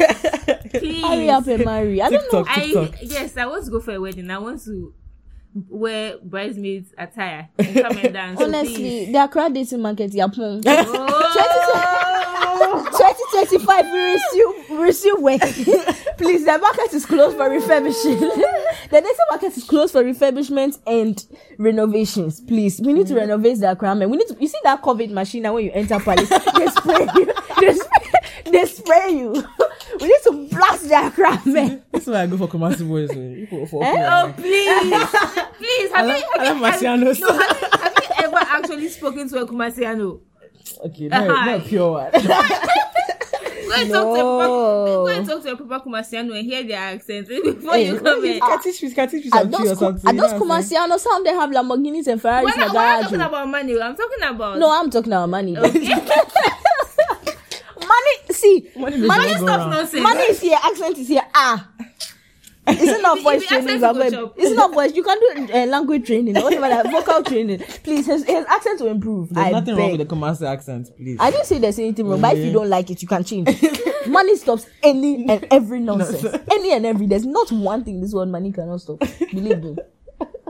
please. 0.71 1.03
Hurry 1.05 1.29
up 1.29 1.47
and 1.47 1.65
marry. 1.65 2.01
I 2.01 2.09
don't 2.09 2.33
know. 2.33 2.43
TikTok, 2.43 2.57
I 2.57 2.93
yes, 3.01 3.37
I 3.37 3.45
want 3.45 3.65
to 3.65 3.71
go 3.71 3.79
for 3.79 3.93
a 3.93 4.01
wedding. 4.01 4.29
I 4.31 4.37
want 4.39 4.63
to 4.65 4.93
wear 5.53 6.17
bridesmaids 6.23 6.93
attire 6.97 7.49
and 7.59 7.75
come 7.75 7.97
and 7.97 8.13
dance. 8.13 8.39
So 8.39 8.45
Honestly, 8.45 8.75
please. 8.75 9.11
the 9.11 9.23
Accra 9.23 9.49
dating 9.49 9.81
market, 9.81 10.11
Yapon. 10.11 10.63
Oh, 12.61 12.83
2025, 12.83 13.85
we 13.91 13.99
resume, 13.99 14.81
resume 14.81 15.21
work. 15.21 15.41
Please, 16.19 16.45
the 16.45 16.57
market 16.57 16.93
is 16.93 17.05
closed 17.05 17.37
for 17.37 17.49
refurbishing. 17.49 18.19
the 18.19 19.01
next 19.01 19.19
market 19.29 19.55
is 19.57 19.63
closed 19.63 19.91
for 19.93 20.03
refurbishment 20.03 20.77
and 20.85 21.25
renovations. 21.57 22.41
Please, 22.41 22.79
we 22.81 22.93
need 22.93 23.07
to 23.07 23.15
renovate 23.15 23.59
the 23.59 23.71
Accra. 23.71 23.95
man. 23.95 24.09
We 24.09 24.17
need 24.17 24.27
to. 24.27 24.37
You 24.39 24.47
see 24.47 24.59
that 24.63 24.81
COVID 24.81 25.11
machine 25.11 25.43
now 25.43 25.53
when 25.55 25.65
you 25.65 25.71
enter 25.73 25.99
Palace, 25.99 26.29
they 26.29 26.67
spray 26.67 27.07
you. 27.15 27.33
They 27.59 27.73
spray, 27.73 28.11
they 28.51 28.65
spray 28.65 29.09
you. 29.11 29.43
We 29.99 30.07
need 30.07 30.21
to 30.23 30.47
blast 30.55 30.87
the 30.87 30.95
Accra. 31.07 31.41
man. 31.45 31.81
That's 31.91 32.05
why 32.07 32.21
I 32.23 32.27
go 32.27 32.37
for 32.37 32.47
Kumasi 32.47 32.87
boys. 32.87 33.09
eh, 33.11 33.45
For, 33.49 33.67
for, 33.67 33.83
oh, 33.83 34.33
please, 34.37 34.81
please. 35.57 35.91
Have 35.91 36.07
you, 36.07 36.13
have, 36.13 36.47
you, 36.47 36.63
have, 36.63 36.81
you- 36.81 36.87
no, 36.87 37.05
have, 37.05 37.19
you, 37.19 37.27
have 37.27 37.93
you 37.97 38.23
ever 38.23 38.37
actually 38.37 38.87
spoken 38.89 39.27
to 39.29 39.39
a 39.39 39.45
Kumasiano? 39.47 40.21
Okay, 40.85 41.07
not, 41.09 41.27
Uh-huh. 41.27 41.45
not 41.45 41.59
a 41.59 41.63
pure 41.63 41.91
one. 41.91 42.11
Go 43.69 43.75
and, 43.75 43.89
talk 43.91 44.03
to 44.03 44.09
a 44.09 44.23
proper, 44.23 44.47
No. 44.47 45.05
go 45.05 45.07
and 45.07 45.27
talk 45.27 45.43
to 45.43 45.51
a 45.51 45.55
proper 45.55 45.79
Kumasiano 45.89 46.37
and 46.37 46.45
hear 46.45 46.63
their 46.63 46.77
accent 46.79 47.27
before 47.27 47.73
Hey, 47.73 47.87
you 47.87 47.99
come 47.99 48.25
in. 48.25 48.39
can 48.39 48.61
teach 48.63 48.81
me, 48.83 48.91
can 48.91 49.07
teach 49.09 49.25
me 49.25 49.31
Are 49.31 49.39
some 49.41 49.49
tea 49.51 49.55
or 49.55 49.59
those, 49.59 49.69
Ku- 49.69 49.75
something. 49.85 50.07
are 50.09 50.13
you 50.13 50.21
those 50.21 50.31
know 50.31 50.37
what 50.39 50.51
I'm 50.57 50.63
saying? 50.63 50.81
Kumasianos? 50.89 50.99
Some 50.99 51.15
of 51.15 51.23
them 51.25 51.35
have 51.35 51.49
Lamborghinis 51.51 52.07
and 52.07 52.21
Ferraris 52.21 52.43
We're 52.45 52.53
in 52.53 52.59
the 52.59 52.65
not, 52.73 52.75
we're 52.97 53.01
talking 53.03 53.21
about 53.21 53.47
money. 53.49 53.81
I'm 53.81 53.95
talking 53.95 54.23
about 54.27 54.57
No, 54.59 54.71
I'm 54.71 54.89
talking 54.89 55.13
about 55.13 55.29
money. 55.29 55.57
Okay. 55.57 55.79
money, 57.79 58.15
see, 58.31 58.69
Money 58.75 58.97
does 58.97 59.07
money, 59.07 59.31
not 59.33 59.39
go 59.39 59.45
Stop 59.45 59.69
nonsense. 59.71 60.03
money 60.03 60.21
is 60.21 60.39
here, 60.41 60.57
accent 60.63 60.97
is 60.97 61.07
here. 61.07 61.21
Ah. 61.33 61.67
Is 62.69 62.89
it 62.89 63.01
not 63.01 63.17
If- 63.19 63.23
voice 63.23 63.45
training? 63.45 63.83
accent 63.83 63.99
Babe? 63.99 64.11
go. 64.11 64.33
It's 64.37 64.55
not 64.55 64.73
voice. 64.73 64.93
You 64.93 65.03
can 65.03 65.19
do 65.19 65.53
uh, 65.53 65.65
language 65.65 66.05
training, 66.05 66.35
whatever, 66.35 66.67
like 66.69 66.91
vocal 66.91 67.23
training. 67.23 67.59
Please, 67.83 68.05
his, 68.05 68.23
his 68.25 68.45
accent 68.47 68.81
will 68.81 68.87
improve. 68.89 69.29
There's 69.29 69.47
I 69.47 69.51
nothing 69.51 69.75
beg. 69.75 69.81
wrong 69.81 69.97
with 69.97 70.07
the 70.09 70.15
Kumasi 70.15 70.47
accent, 70.47 70.89
please. 70.97 71.17
I 71.19 71.31
didn't 71.31 71.45
say 71.45 71.57
there's 71.59 71.79
anything 71.79 72.07
wrong, 72.07 72.21
but 72.21 72.37
if 72.37 72.45
you 72.45 72.51
don't 72.51 72.69
like 72.69 72.89
it, 72.89 73.01
you 73.01 73.07
can 73.07 73.23
change. 73.23 73.47
money 74.07 74.35
stops 74.37 74.65
any 74.83 75.27
and 75.29 75.45
every 75.51 75.79
nonsense. 75.79 76.25
any 76.51 76.73
and 76.73 76.85
every. 76.85 77.05
There's 77.07 77.25
not 77.25 77.51
one 77.51 77.83
thing 77.83 78.01
this 78.01 78.13
world 78.13 78.29
money 78.29 78.51
cannot 78.51 78.81
stop. 78.81 78.99
Believe 79.31 79.63
me. 79.63 79.75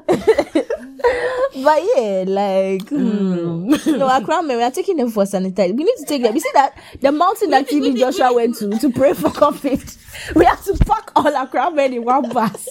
but 1.64 1.84
yeah, 1.96 2.24
like 2.28 2.88
hmm. 2.90 3.70
no, 3.98 4.08
Accra, 4.10 4.42
man, 4.44 4.58
we 4.58 4.64
are 4.64 4.72
taking 4.72 4.98
them 4.98 5.10
for 5.12 5.24
sanitize. 5.24 5.76
We 5.76 5.84
need 5.84 5.98
to 5.98 6.06
take 6.06 6.24
them. 6.24 6.34
You 6.34 6.42
see 6.42 6.50
that 6.54 6.82
the 7.00 7.12
mountain 7.12 7.52
that 7.52 7.68
TB 7.70 7.98
Joshua 7.98 8.34
went 8.34 8.56
to 8.58 8.70
to 8.80 8.92
pray 8.92 9.14
for 9.14 9.30
COVID. 9.30 9.98
We 10.36 10.44
have 10.44 10.64
to 10.66 10.76
pack 10.86 11.12
all 11.16 11.34
Accra 11.34 11.72
men 11.72 11.94
in 11.94 12.04
one 12.04 12.30
bus 12.34 12.68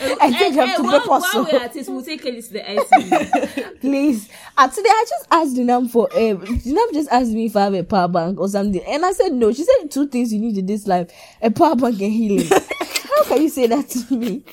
and 0.00 0.34
take 0.36 0.54
them 0.54 0.68
Eh, 0.68 0.76
to 0.76 0.82
while, 0.82 1.00
paper 1.00 1.08
while 1.10 1.20
so. 1.22 1.42
we're 1.42 1.58
at 1.58 1.74
it, 1.74 1.88
we'll 1.88 2.02
take 2.04 2.22
Kelly 2.22 2.40
to 2.42 2.52
the 2.52 2.60
ICU. 2.60 3.80
Please. 3.80 4.28
And 4.56 4.72
today 4.72 4.88
I 4.88 5.04
just 5.08 5.26
asked 5.30 5.56
Dinam 5.56 5.90
for 5.90 6.04
um 6.14 6.38
Dinam 6.46 6.92
just 6.92 7.10
asked 7.10 7.30
me 7.32 7.46
if 7.46 7.56
I 7.56 7.62
have 7.64 7.74
a 7.74 7.82
power 7.82 8.08
bank 8.08 8.38
or 8.38 8.46
something. 8.48 8.82
And 8.86 9.04
I 9.04 9.12
said 9.12 9.32
no. 9.32 9.52
She 9.52 9.64
said 9.64 9.90
two 9.90 10.06
things 10.06 10.32
you 10.32 10.38
need 10.40 10.58
in 10.58 10.66
this 10.66 10.86
life. 10.86 11.10
A 11.40 11.50
power 11.50 11.74
bank 11.74 12.00
and 12.00 12.12
healing. 12.12 12.46
How 12.48 13.24
can 13.24 13.42
you 13.42 13.48
say 13.48 13.66
that 13.66 13.88
to 13.88 14.14
me? 14.16 14.44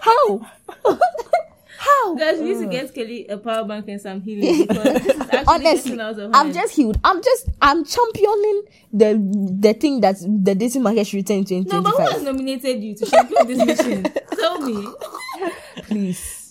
How? 0.00 0.46
How? 1.86 2.14
Guys, 2.14 2.40
we 2.40 2.48
need 2.54 2.60
to 2.60 2.66
mm. 2.66 2.70
get 2.70 2.94
Kelly 2.94 3.26
a 3.28 3.36
power 3.38 3.64
bank 3.64 3.86
and 3.88 4.00
some 4.00 4.20
healing 4.20 4.66
because 4.66 4.84
this 4.84 5.06
is 5.06 5.20
actually 5.32 5.66
Honestly, 5.66 6.30
I'm 6.34 6.52
just 6.52 6.74
healed. 6.74 6.98
I'm 7.04 7.22
just 7.22 7.48
I'm 7.62 7.84
championing 7.84 8.62
the 8.92 9.58
the 9.60 9.72
thing 9.74 10.00
that 10.00 10.16
the 10.20 10.54
dating 10.54 10.82
market 10.82 11.06
should 11.06 11.18
return 11.18 11.44
in 11.48 11.64
No, 11.64 11.82
but 11.82 11.90
who 11.90 12.02
has 12.02 12.22
nominated 12.22 12.82
you 12.82 12.94
to 12.96 13.06
champion 13.06 13.46
this 13.46 13.64
mission? 13.64 14.02
Tell 14.36 14.60
me. 14.60 14.88
Please. 15.82 16.45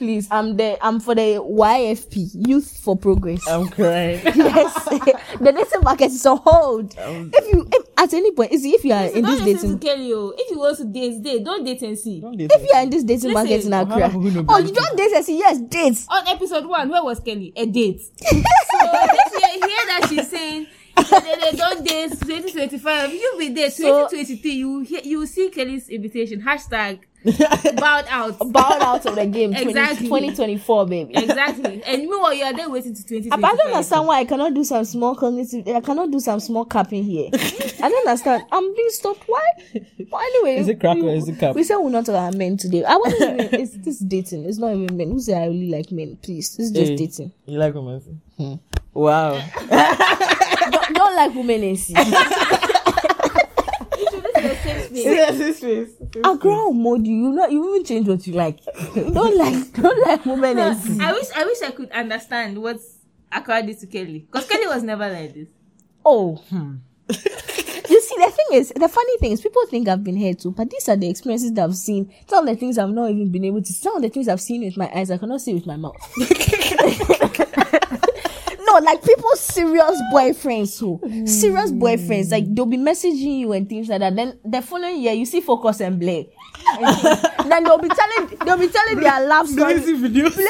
Please. 0.00 0.28
I'm 0.30 0.56
the 0.56 0.78
I'm 0.80 0.98
for 0.98 1.14
the 1.14 1.36
YFP, 1.44 2.48
Youth 2.48 2.80
for 2.82 2.96
Progress. 2.96 3.46
I'm 3.46 3.68
crying. 3.68 4.22
yes. 4.34 4.72
the 4.86 5.52
dating 5.52 5.82
market 5.82 6.06
is 6.06 6.24
on 6.24 6.38
hold. 6.38 6.94
if 6.96 7.52
you 7.52 7.68
if, 7.70 7.86
at 7.98 8.14
any 8.14 8.32
point, 8.32 8.50
is 8.50 8.64
if 8.64 8.82
you 8.82 8.94
are 8.94 9.04
in 9.04 9.22
don't 9.22 9.24
this 9.36 9.42
listen 9.42 9.78
dating 9.78 9.78
to 9.78 9.86
Kelly. 9.86 10.12
Oh. 10.14 10.32
If 10.38 10.50
you 10.52 10.58
want 10.58 10.78
to 10.78 10.84
date, 10.86 11.22
date. 11.22 11.44
Don't 11.44 11.64
date 11.64 11.82
and 11.82 11.98
see. 11.98 12.18
Don't 12.18 12.34
date 12.34 12.50
if 12.50 12.62
you 12.62 12.74
are 12.74 12.82
in 12.82 12.88
this 12.88 13.04
dating 13.04 13.28
Listen, 13.28 13.34
market 13.34 13.64
in 13.66 13.74
I'll 13.74 13.82
Accra, 13.82 14.00
have 14.00 14.14
a 14.14 14.18
who 14.18 14.30
know 14.30 14.44
oh, 14.48 14.56
you 14.56 14.72
don't 14.72 14.96
date 14.96 15.12
and 15.12 15.22
see, 15.26 15.38
yes, 15.38 15.58
dates. 15.60 16.06
On 16.08 16.26
episode 16.28 16.64
one, 16.64 16.88
where 16.88 17.04
was 17.04 17.20
Kelly? 17.20 17.52
A 17.54 17.66
date. 17.66 18.00
so 18.16 18.26
if 18.32 19.32
you 19.34 19.68
hear 19.68 19.86
that 19.86 20.06
she's 20.08 20.30
saying 20.30 20.66
they, 20.96 21.50
they 21.50 21.56
don't 21.58 21.86
date 21.86 22.10
2025, 22.12 23.12
you 23.12 23.34
be 23.38 23.50
there 23.50 23.70
So- 23.70 24.08
2023. 24.08 24.50
You 24.50 24.80
hear, 24.80 25.00
you 25.04 25.18
will 25.18 25.26
see 25.26 25.50
Kelly's 25.50 25.90
invitation. 25.90 26.40
Hashtag 26.40 27.00
bowed 27.76 28.06
out. 28.08 28.38
Bowed 28.38 28.80
out 28.82 29.04
of 29.06 29.14
the 29.14 29.26
game. 29.26 29.50
20, 29.52 29.68
Exactly. 29.68 30.06
2024, 30.06 30.86
baby. 30.86 31.14
Exactly. 31.16 31.82
And 31.84 32.02
meanwhile, 32.02 32.32
you 32.32 32.44
are 32.44 32.52
there 32.54 32.70
waiting 32.70 32.94
to 32.94 33.02
But 33.02 33.08
2025. 33.08 33.44
I 33.44 33.56
don't 33.56 33.72
understand 33.74 34.06
why 34.06 34.20
I 34.20 34.24
cannot 34.24 34.54
do 34.54 34.64
some 34.64 34.84
small 34.84 35.14
cognitive. 35.14 35.68
I 35.68 35.80
cannot 35.80 36.10
do 36.10 36.20
some 36.20 36.40
small 36.40 36.64
capping 36.64 37.04
here. 37.04 37.28
I 37.32 37.88
don't 37.88 38.08
understand. 38.08 38.44
I'm 38.50 38.74
being 38.74 38.88
stopped. 38.90 39.24
Why? 39.26 39.42
Well, 40.10 40.22
anyway, 40.22 40.56
Is 40.60 40.68
it 40.68 40.80
crack 40.80 40.96
or 40.98 41.10
is 41.10 41.28
it 41.28 41.38
cap? 41.38 41.54
We 41.54 41.62
said 41.64 41.76
we're 41.76 41.90
not 41.90 42.06
talking 42.06 42.14
about 42.20 42.34
men 42.34 42.56
today. 42.56 42.84
I 42.84 42.96
wasn't 42.96 43.40
even. 43.40 43.60
It's 43.60 43.76
this 43.76 44.00
is 44.00 44.06
dating. 44.06 44.44
It's 44.44 44.58
not 44.58 44.74
even 44.74 44.96
men. 44.96 45.10
Who 45.10 45.20
say 45.20 45.34
I 45.34 45.46
really 45.46 45.70
like 45.70 45.92
men? 45.92 46.16
Please, 46.22 46.58
it's 46.58 46.70
just 46.70 46.90
Hey, 46.90 46.96
dating. 46.96 47.32
You 47.46 47.58
like 47.58 47.74
romance? 47.74 48.04
Hmm. 48.36 48.54
Wow. 48.94 49.32
don't, 50.70 50.94
don't 50.94 51.16
like 51.16 51.34
women 51.34 51.60
and 54.70 54.96
see. 54.96 55.04
yes, 55.04 55.38
this 55.38 55.60
face. 55.60 55.90
I 56.24 56.36
grow 56.36 56.72
mode 56.72 57.06
you. 57.06 57.14
You 57.14 57.32
not. 57.32 57.50
You 57.50 57.74
even 57.74 57.84
change 57.84 58.08
what 58.08 58.26
you 58.26 58.34
like. 58.34 58.64
don't 58.94 59.36
like. 59.36 59.72
Don't 59.74 60.06
like 60.06 60.24
women 60.24 60.58
and 60.58 60.78
see. 60.78 60.98
I 61.00 61.12
wish 61.12 61.28
I 61.34 61.44
wish 61.44 61.62
I 61.62 61.70
could 61.70 61.90
understand 61.90 62.60
what 62.60 62.80
Accra 63.32 63.62
did 63.62 63.78
to 63.80 63.86
Kelly. 63.86 64.26
Because 64.30 64.46
Kelly 64.46 64.66
was 64.66 64.82
never 64.82 65.08
like 65.08 65.34
this. 65.34 65.48
Oh. 66.04 66.36
hmm. 66.36 66.76
you 67.08 67.14
see, 67.14 68.16
the 68.18 68.30
thing 68.30 68.46
is, 68.58 68.72
the 68.74 68.88
funny 68.88 69.18
thing 69.18 69.32
is, 69.32 69.40
people 69.40 69.66
think 69.66 69.88
I've 69.88 70.04
been 70.04 70.16
here 70.16 70.34
too, 70.34 70.52
but 70.52 70.70
these 70.70 70.88
are 70.88 70.96
the 70.96 71.08
experiences 71.10 71.52
that 71.54 71.64
I've 71.64 71.74
seen. 71.76 72.12
Some 72.28 72.46
of 72.46 72.54
the 72.54 72.58
things 72.58 72.78
I've 72.78 72.90
not 72.90 73.10
even 73.10 73.30
been 73.30 73.44
able 73.44 73.62
to. 73.62 73.72
Some 73.72 73.96
of 73.96 74.02
the 74.02 74.08
things 74.08 74.28
I've 74.28 74.40
seen 74.40 74.64
with 74.64 74.76
my 74.76 74.90
eyes, 74.94 75.10
I 75.10 75.18
cannot 75.18 75.40
see 75.40 75.54
with 75.54 75.66
my 75.66 75.76
mouth. 75.76 75.96
no, 78.70 78.78
like 78.84 79.02
people 79.02 79.30
serious 79.34 80.00
boyfriends, 80.12 80.78
who 80.78 81.00
serious 81.26 81.72
boyfriends, 81.72 82.30
like 82.30 82.44
they'll 82.54 82.66
be 82.66 82.76
messaging 82.76 83.38
you 83.40 83.52
and 83.52 83.68
things 83.68 83.88
like 83.88 84.00
that. 84.00 84.14
Then 84.14 84.38
the 84.44 84.62
following 84.62 85.00
year, 85.00 85.12
you 85.12 85.26
see 85.26 85.40
focus 85.40 85.80
and 85.80 85.98
blare. 85.98 86.24
And 86.78 87.50
then 87.50 87.64
they'll 87.64 87.78
be 87.78 87.88
telling, 87.88 88.36
they'll 88.44 88.58
be 88.58 88.68
telling 88.68 89.00
their 89.00 89.26
love 89.26 89.48
story. 89.48 89.74
Lazy 89.74 89.94
video. 89.94 90.30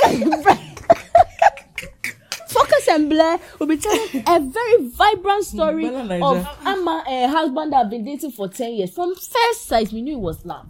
Focus 2.49 2.89
and 2.89 3.09
Blair 3.09 3.39
will 3.61 3.69
be 3.69 3.77
telling 3.77 4.25
a 4.27 4.41
very 4.41 4.89
vibrant 4.89 5.45
story 5.45 5.87
of 5.87 6.47
Amma, 6.67 7.05
a 7.07 7.11
eh, 7.11 7.27
husband 7.29 7.73
that 7.73 7.85
I've 7.85 7.91
been 7.91 8.05
dating 8.05 8.33
for 8.33 8.49
10 8.49 8.73
years. 8.73 8.91
From 8.93 9.15
first 9.15 9.67
sight, 9.69 9.93
we 9.93 10.03
knew 10.03 10.15
it 10.15 10.21
was 10.21 10.45
love. 10.45 10.67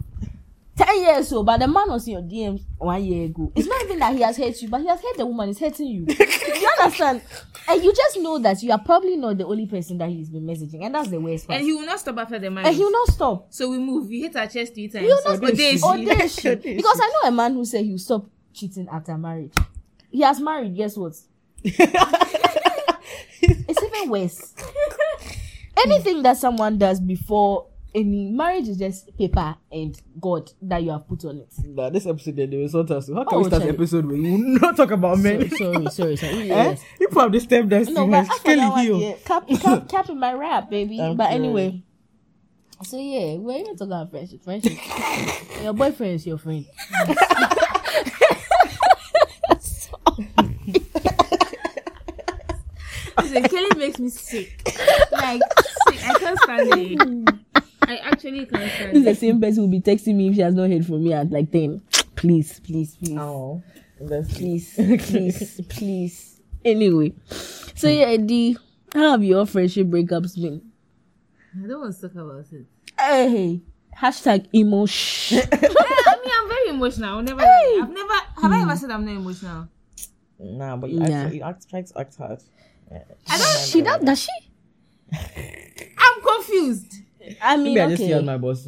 10 0.81 1.01
years 1.03 1.31
old, 1.33 1.45
but 1.45 1.59
the 1.59 1.67
man 1.67 1.89
was 1.89 2.07
in 2.07 2.13
your 2.13 2.21
DM 2.23 2.59
one 2.77 3.03
year 3.03 3.25
ago. 3.25 3.51
It's 3.55 3.67
not 3.67 3.83
even 3.83 3.99
that 3.99 4.15
he 4.15 4.21
has 4.21 4.35
hurt 4.37 4.59
you, 4.61 4.67
but 4.69 4.81
he 4.81 4.87
has 4.87 4.99
hurt 4.99 5.15
the 5.17 5.25
woman, 5.25 5.49
he's 5.49 5.59
hurting 5.59 5.85
you. 5.87 6.05
you 6.09 6.69
understand? 6.79 7.21
And 7.67 7.83
you 7.83 7.93
just 7.93 8.17
know 8.19 8.39
that 8.39 8.63
you 8.63 8.71
are 8.71 8.79
probably 8.79 9.15
not 9.15 9.37
the 9.37 9.45
only 9.45 9.67
person 9.67 9.99
that 9.99 10.09
he's 10.09 10.29
been 10.29 10.43
messaging, 10.43 10.83
and 10.83 10.95
that's 10.95 11.09
the 11.09 11.19
worst 11.19 11.47
part. 11.47 11.59
And 11.59 11.67
he 11.67 11.73
will 11.73 11.85
not 11.85 11.99
stop 11.99 12.17
after 12.17 12.39
the 12.39 12.49
marriage. 12.49 12.67
And 12.67 12.75
he 12.75 12.83
will 12.83 12.91
not 12.91 13.07
stop. 13.09 13.47
so 13.53 13.69
we 13.69 13.77
move. 13.77 14.07
We 14.07 14.21
hit 14.21 14.35
our 14.35 14.47
chest 14.47 14.73
three 14.73 14.87
times. 14.87 15.05
He 15.05 15.11
will 15.11 15.21
not 15.23 15.37
stop. 15.77 15.97
Odeshi. 15.97 16.75
Because 16.77 16.99
I 16.99 17.07
know 17.07 17.29
a 17.29 17.31
man 17.31 17.53
who 17.53 17.63
said 17.63 17.85
he 17.85 17.91
will 17.91 17.99
stop 17.99 18.25
cheating 18.53 18.87
after 18.91 19.15
marriage. 19.17 19.53
He 20.09 20.21
has 20.21 20.39
married, 20.39 20.75
guess 20.75 20.97
what? 20.97 21.13
it's 21.63 21.79
even 23.83 24.09
worse. 24.09 24.53
Anything 25.77 26.23
that 26.23 26.37
someone 26.37 26.77
does 26.77 26.99
before 26.99 27.67
any 27.93 28.29
marriage 28.31 28.67
is 28.69 28.77
just 28.77 29.15
paper 29.17 29.55
and 29.71 29.99
God 30.19 30.51
that 30.61 30.81
you 30.83 30.91
have 30.91 31.07
put 31.07 31.25
on 31.25 31.37
it. 31.39 31.53
Nah, 31.65 31.89
this 31.89 32.05
episode 32.05 32.35
they 32.37 32.45
will 32.47 32.69
sort 32.69 32.89
us. 32.91 33.09
How 33.09 33.23
can 33.25 33.27
Oh, 33.33 33.37
we 33.39 33.43
start 33.45 33.61
Charlie. 33.63 33.71
the 33.71 33.77
episode 33.77 34.05
where 34.05 34.15
you 34.15 34.37
not 34.61 34.77
talk 34.77 34.91
about 34.91 35.19
men? 35.19 35.49
sorry, 35.49 35.87
sorry, 35.89 36.15
sorry. 36.15 36.51
Eh? 36.51 36.75
People 36.99 37.21
have 37.21 37.31
the 37.31 37.39
step 37.39 37.67
dance 37.67 37.89
No, 37.89 38.01
thing. 38.03 38.11
but 38.11 38.17
Like, 38.23 38.29
after 38.31 38.43
Kelly 38.43 38.55
that 38.61 38.69
one, 38.71 38.85
Hill. 38.85 38.99
yeah, 39.01 39.13
cap, 39.25 39.47
cap, 39.61 39.89
cap 39.89 40.09
in 40.09 40.19
my 40.19 40.33
rap, 40.33 40.69
baby. 40.69 41.01
I'm 41.01 41.17
but 41.17 41.25
sorry. 41.25 41.35
anyway, 41.35 41.83
so 42.83 42.97
yeah, 42.97 43.35
we're 43.35 43.57
even 43.59 43.75
talking 43.75 43.91
about 43.91 44.09
friendship. 44.09 44.43
Friendship. 44.43 44.77
your 45.61 45.73
boyfriend 45.73 46.13
is 46.15 46.25
your 46.25 46.37
friend. 46.37 46.65
Listen, 53.17 53.43
Kelly 53.43 53.69
makes 53.77 53.99
me 53.99 54.09
sick. 54.09 54.61
Like 55.11 55.41
sick. 55.89 56.09
I 56.09 56.19
can't 56.19 56.39
stand 56.39 56.69
it. 56.73 57.35
I 57.91 57.97
actually 57.97 58.45
can't 58.45 58.61
This 58.93 58.95
is 58.99 59.03
the 59.05 59.15
same 59.15 59.41
person 59.41 59.55
who 59.57 59.61
will 59.63 59.79
be 59.79 59.81
texting 59.81 60.15
me 60.15 60.29
if 60.29 60.35
she 60.35 60.41
has 60.41 60.53
not 60.55 60.69
heard 60.69 60.85
from 60.85 61.03
me 61.03 61.13
at 61.13 61.29
like 61.29 61.51
10. 61.51 61.81
Please, 62.15 62.59
please, 62.61 62.95
please. 62.95 63.17
Oh, 63.17 63.61
Please, 64.33 64.73
please, 64.75 65.61
please. 65.69 66.41
Anyway, 66.65 67.13
so 67.75 67.87
yeah, 67.87 68.17
D, 68.17 68.57
how 68.93 69.11
have 69.11 69.23
your 69.23 69.45
friendship 69.45 69.87
breakups 69.87 70.41
been? 70.41 70.61
I 71.63 71.67
don't 71.67 71.81
want 71.81 71.95
to 71.95 72.01
talk 72.01 72.13
about 72.13 72.45
it. 72.51 72.65
Hey, 72.99 73.61
hashtag 73.95 74.47
emotion. 74.53 75.37
I 75.51 75.57
mean, 75.61 76.31
I'm 76.35 76.47
very 76.49 76.69
emotional. 76.69 77.17
I'll 77.17 77.21
never. 77.21 77.41
lie. 77.41 77.79
I've 77.83 77.89
never. 77.93 78.13
Have 78.41 78.51
I 78.51 78.61
ever 78.63 78.75
said 78.75 78.89
I'm 78.89 79.05
not 79.05 79.11
emotional? 79.15 79.67
Nah, 80.39 80.77
but 80.77 80.89
you, 80.89 80.99
Nah. 80.99 81.05
act, 81.25 81.33
you 81.35 81.41
act, 81.43 81.69
try 81.69 81.81
to 81.83 81.99
act 81.99 82.15
hard. 82.17 82.41
I 82.91 83.37
don't. 83.37 83.59
she 83.67 83.81
does, 83.83 84.01
does 84.03 84.21
she? 84.23 84.31
I'm 85.97 86.21
confused. 86.23 87.00
I 87.41 87.57
mean, 87.57 87.73
Maybe 87.75 87.81
I 87.81 87.89
just 87.89 88.03
see 88.03 88.13
on 88.13 88.25
my 88.25 88.37
boss. 88.37 88.67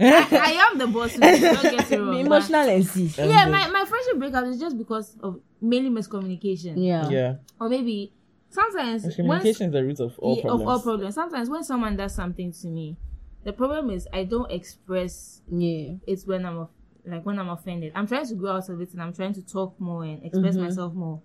I 0.00 0.68
am 0.70 0.78
the 0.78 0.86
boss. 0.86 1.12
Don't 1.12 1.20
get 1.62 1.92
it 1.92 1.98
wrong. 2.00 2.18
Emotional 2.18 2.68
and 2.68 2.84
see. 2.86 3.06
Yeah, 3.16 3.48
my, 3.48 3.68
my 3.68 3.84
friendship 3.84 4.18
breakup 4.18 4.44
is 4.46 4.58
just 4.58 4.76
because 4.76 5.16
of 5.22 5.40
mainly 5.60 5.90
miscommunication. 5.90 6.74
Yeah. 6.76 7.08
Yeah, 7.08 7.34
Or 7.60 7.68
maybe 7.68 8.12
sometimes 8.50 9.04
when 9.04 9.12
communication 9.12 9.66
is 9.68 9.72
the 9.72 9.84
root 9.84 10.00
of 10.00 10.18
all 10.18 10.36
yeah, 10.36 10.42
problems. 10.42 10.62
of 10.62 10.68
all 10.68 10.80
problems. 10.80 11.14
Sometimes 11.14 11.48
when 11.48 11.62
someone 11.64 11.96
does 11.96 12.14
something 12.14 12.52
to 12.52 12.66
me, 12.68 12.96
the 13.44 13.52
problem 13.52 13.90
is 13.90 14.08
I 14.12 14.24
don't 14.24 14.50
express 14.50 15.42
Yeah. 15.50 15.94
It's 16.06 16.26
when 16.26 16.44
I'm 16.44 16.66
like 17.06 17.24
when 17.24 17.38
I'm 17.38 17.50
offended. 17.50 17.92
I'm 17.94 18.06
trying 18.06 18.26
to 18.26 18.34
grow 18.34 18.52
out 18.56 18.68
of 18.68 18.80
it 18.80 18.92
and 18.94 19.02
I'm 19.02 19.12
trying 19.12 19.34
to 19.34 19.42
talk 19.42 19.78
more 19.78 20.04
and 20.04 20.24
express 20.24 20.54
Mm-hmm. 20.56 20.64
myself 20.64 20.94
more. 20.94 21.20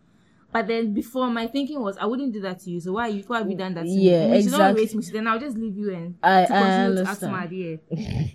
But 0.52 0.68
then 0.68 0.94
before 0.94 1.30
my 1.30 1.48
thinking 1.48 1.80
was 1.82 1.98
I 1.98 2.06
wouldn't 2.06 2.34
do 2.34 2.42
that 2.42 2.60
to 2.62 2.70
you. 2.72 2.80
So 2.80 2.94
why 2.94 3.08
you 3.08 3.24
why 3.28 3.38
have 3.40 3.50
you 3.50 3.56
done 3.58 3.74
that 3.76 3.84
to 3.86 3.90
Yeah, 3.90 4.26
me? 4.26 4.30
Not 4.30 4.36
exactly. 4.38 4.82
rate 4.84 4.96
me. 4.96 5.02
So 5.04 5.14
then 5.14 5.28
I'll 5.28 5.40
just 5.40 5.58
leave 5.58 5.78
you 5.78 5.94
and 5.94 6.16
I- 6.24 6.46
to 6.46 6.54
I 6.56 6.58
continue 6.60 6.96
to 6.96 7.10
act 7.10 7.24
understand. 7.24 7.52
Yeah. 7.92 8.24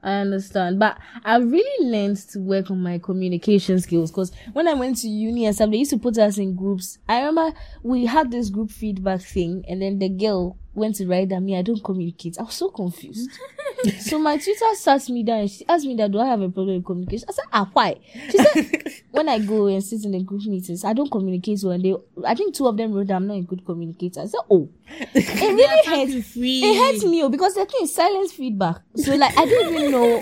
I 0.00 0.12
understand, 0.20 0.78
but 0.78 0.96
I 1.24 1.38
really 1.38 1.90
learned 1.90 2.18
to 2.30 2.38
work 2.38 2.70
on 2.70 2.80
my 2.80 2.98
communication 2.98 3.80
skills 3.80 4.12
because 4.12 4.30
when 4.52 4.68
I 4.68 4.74
went 4.74 4.98
to 4.98 5.08
uni 5.08 5.44
and 5.46 5.52
stuff, 5.54 5.70
they 5.72 5.78
used 5.78 5.90
to 5.90 5.98
put 5.98 6.16
us 6.18 6.38
in 6.38 6.54
groups. 6.54 6.98
I 7.08 7.18
remember 7.24 7.52
we 7.82 8.06
had 8.06 8.30
this 8.30 8.48
group 8.48 8.70
feedback 8.70 9.22
thing, 9.22 9.64
and 9.68 9.82
then 9.82 9.98
the 9.98 10.08
girl 10.08 10.56
went 10.78 10.96
to 10.96 11.06
write 11.06 11.28
that 11.30 11.40
me 11.40 11.56
I 11.56 11.62
don't 11.62 11.82
communicate. 11.82 12.38
I 12.38 12.42
was 12.42 12.54
so 12.54 12.70
confused. 12.70 13.30
so 14.00 14.18
my 14.18 14.36
tutor 14.36 14.74
sat 14.74 15.08
me 15.08 15.22
down 15.22 15.40
and 15.40 15.50
she 15.50 15.66
asked 15.68 15.86
me 15.86 15.94
that 15.96 16.10
do 16.10 16.18
I 16.18 16.26
have 16.26 16.40
a 16.40 16.48
problem 16.48 16.76
with 16.76 16.84
communication? 16.84 17.26
I 17.28 17.32
said, 17.32 17.44
ah, 17.52 17.70
why? 17.72 17.96
She 18.30 18.38
said 18.38 18.92
when 19.10 19.28
I 19.28 19.38
go 19.38 19.66
and 19.66 19.82
sit 19.82 20.04
in 20.04 20.12
the 20.12 20.22
group 20.22 20.44
meetings, 20.46 20.84
I 20.84 20.92
don't 20.92 21.10
communicate 21.10 21.60
well. 21.62 21.72
And 21.72 21.84
they, 21.84 21.94
I 22.26 22.34
think 22.34 22.54
two 22.54 22.66
of 22.66 22.76
them 22.76 22.92
wrote 22.92 23.08
that 23.08 23.14
I'm 23.14 23.26
not 23.26 23.38
a 23.38 23.42
good 23.42 23.64
communicator. 23.64 24.20
I 24.20 24.26
said, 24.26 24.40
oh, 24.50 24.68
it 25.14 25.40
really 25.40 26.12
hurts. 26.12 26.32
It 26.36 26.92
hurts 26.92 27.04
me 27.04 27.22
oh, 27.22 27.28
because 27.28 27.54
the 27.54 27.66
thing 27.66 27.80
is 27.82 27.94
silence 27.94 28.32
feedback. 28.32 28.78
So 28.96 29.14
like 29.14 29.36
I 29.36 29.44
didn't 29.44 29.74
even 29.74 29.90
know 29.92 30.20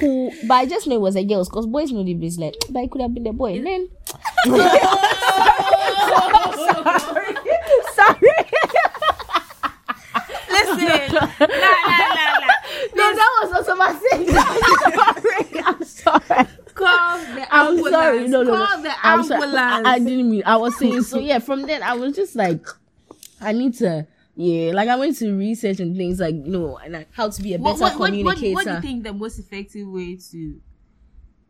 who, 0.00 0.32
but 0.46 0.54
I 0.54 0.66
just 0.66 0.86
know 0.86 0.96
it 0.96 1.00
was 1.00 1.16
a 1.16 1.24
girl 1.24 1.44
because 1.44 1.66
boys 1.66 1.92
know 1.92 2.04
the 2.04 2.14
base. 2.14 2.38
Like, 2.38 2.54
but 2.70 2.84
it 2.84 2.90
could 2.90 3.02
have 3.02 3.14
been 3.14 3.24
the 3.24 3.32
boy. 3.32 3.56
And 3.56 3.66
then 3.66 3.88
Listen, 10.86 11.14
la 11.14 11.20
la 11.40 11.46
la 11.46 12.26
la. 12.42 12.54
no, 12.94 13.14
that 13.14 13.30
was 13.42 13.52
also 13.52 13.74
my 13.76 13.92
thing. 13.92 14.26
I'm 15.64 15.84
sorry. 15.84 16.48
I'm 17.50 17.78
sorry. 17.78 17.90
sorry, 17.90 18.28
no, 18.28 18.42
no, 18.42 18.52
no. 18.52 18.66
Call 18.66 18.82
the 18.82 18.92
I'm 19.02 19.22
sorry. 19.24 19.42
ambulance. 19.42 19.86
I, 19.86 19.94
I 19.94 19.98
didn't 19.98 20.30
mean. 20.30 20.42
I 20.44 20.56
was 20.56 20.76
saying 20.76 21.02
so. 21.02 21.18
Yeah, 21.18 21.38
from 21.38 21.62
then 21.62 21.82
I 21.82 21.94
was 21.94 22.14
just 22.14 22.36
like, 22.36 22.66
I 23.40 23.52
need 23.52 23.74
to. 23.78 24.06
Yeah, 24.38 24.72
like 24.74 24.88
I 24.88 24.96
went 24.96 25.16
to 25.18 25.32
research 25.34 25.80
and 25.80 25.96
things 25.96 26.20
like 26.20 26.34
you 26.34 26.52
know, 26.52 26.76
and 26.76 26.92
like 26.92 27.08
how 27.12 27.30
to 27.30 27.42
be 27.42 27.54
a 27.54 27.58
better 27.58 27.70
what, 27.70 27.80
what, 27.80 27.92
what, 27.92 28.00
what, 28.00 28.06
communicator. 28.08 28.54
what 28.54 28.64
do 28.66 28.72
you 28.72 28.80
think 28.82 29.04
the 29.04 29.14
most 29.14 29.38
effective 29.38 29.88
way 29.88 30.16
to 30.30 30.60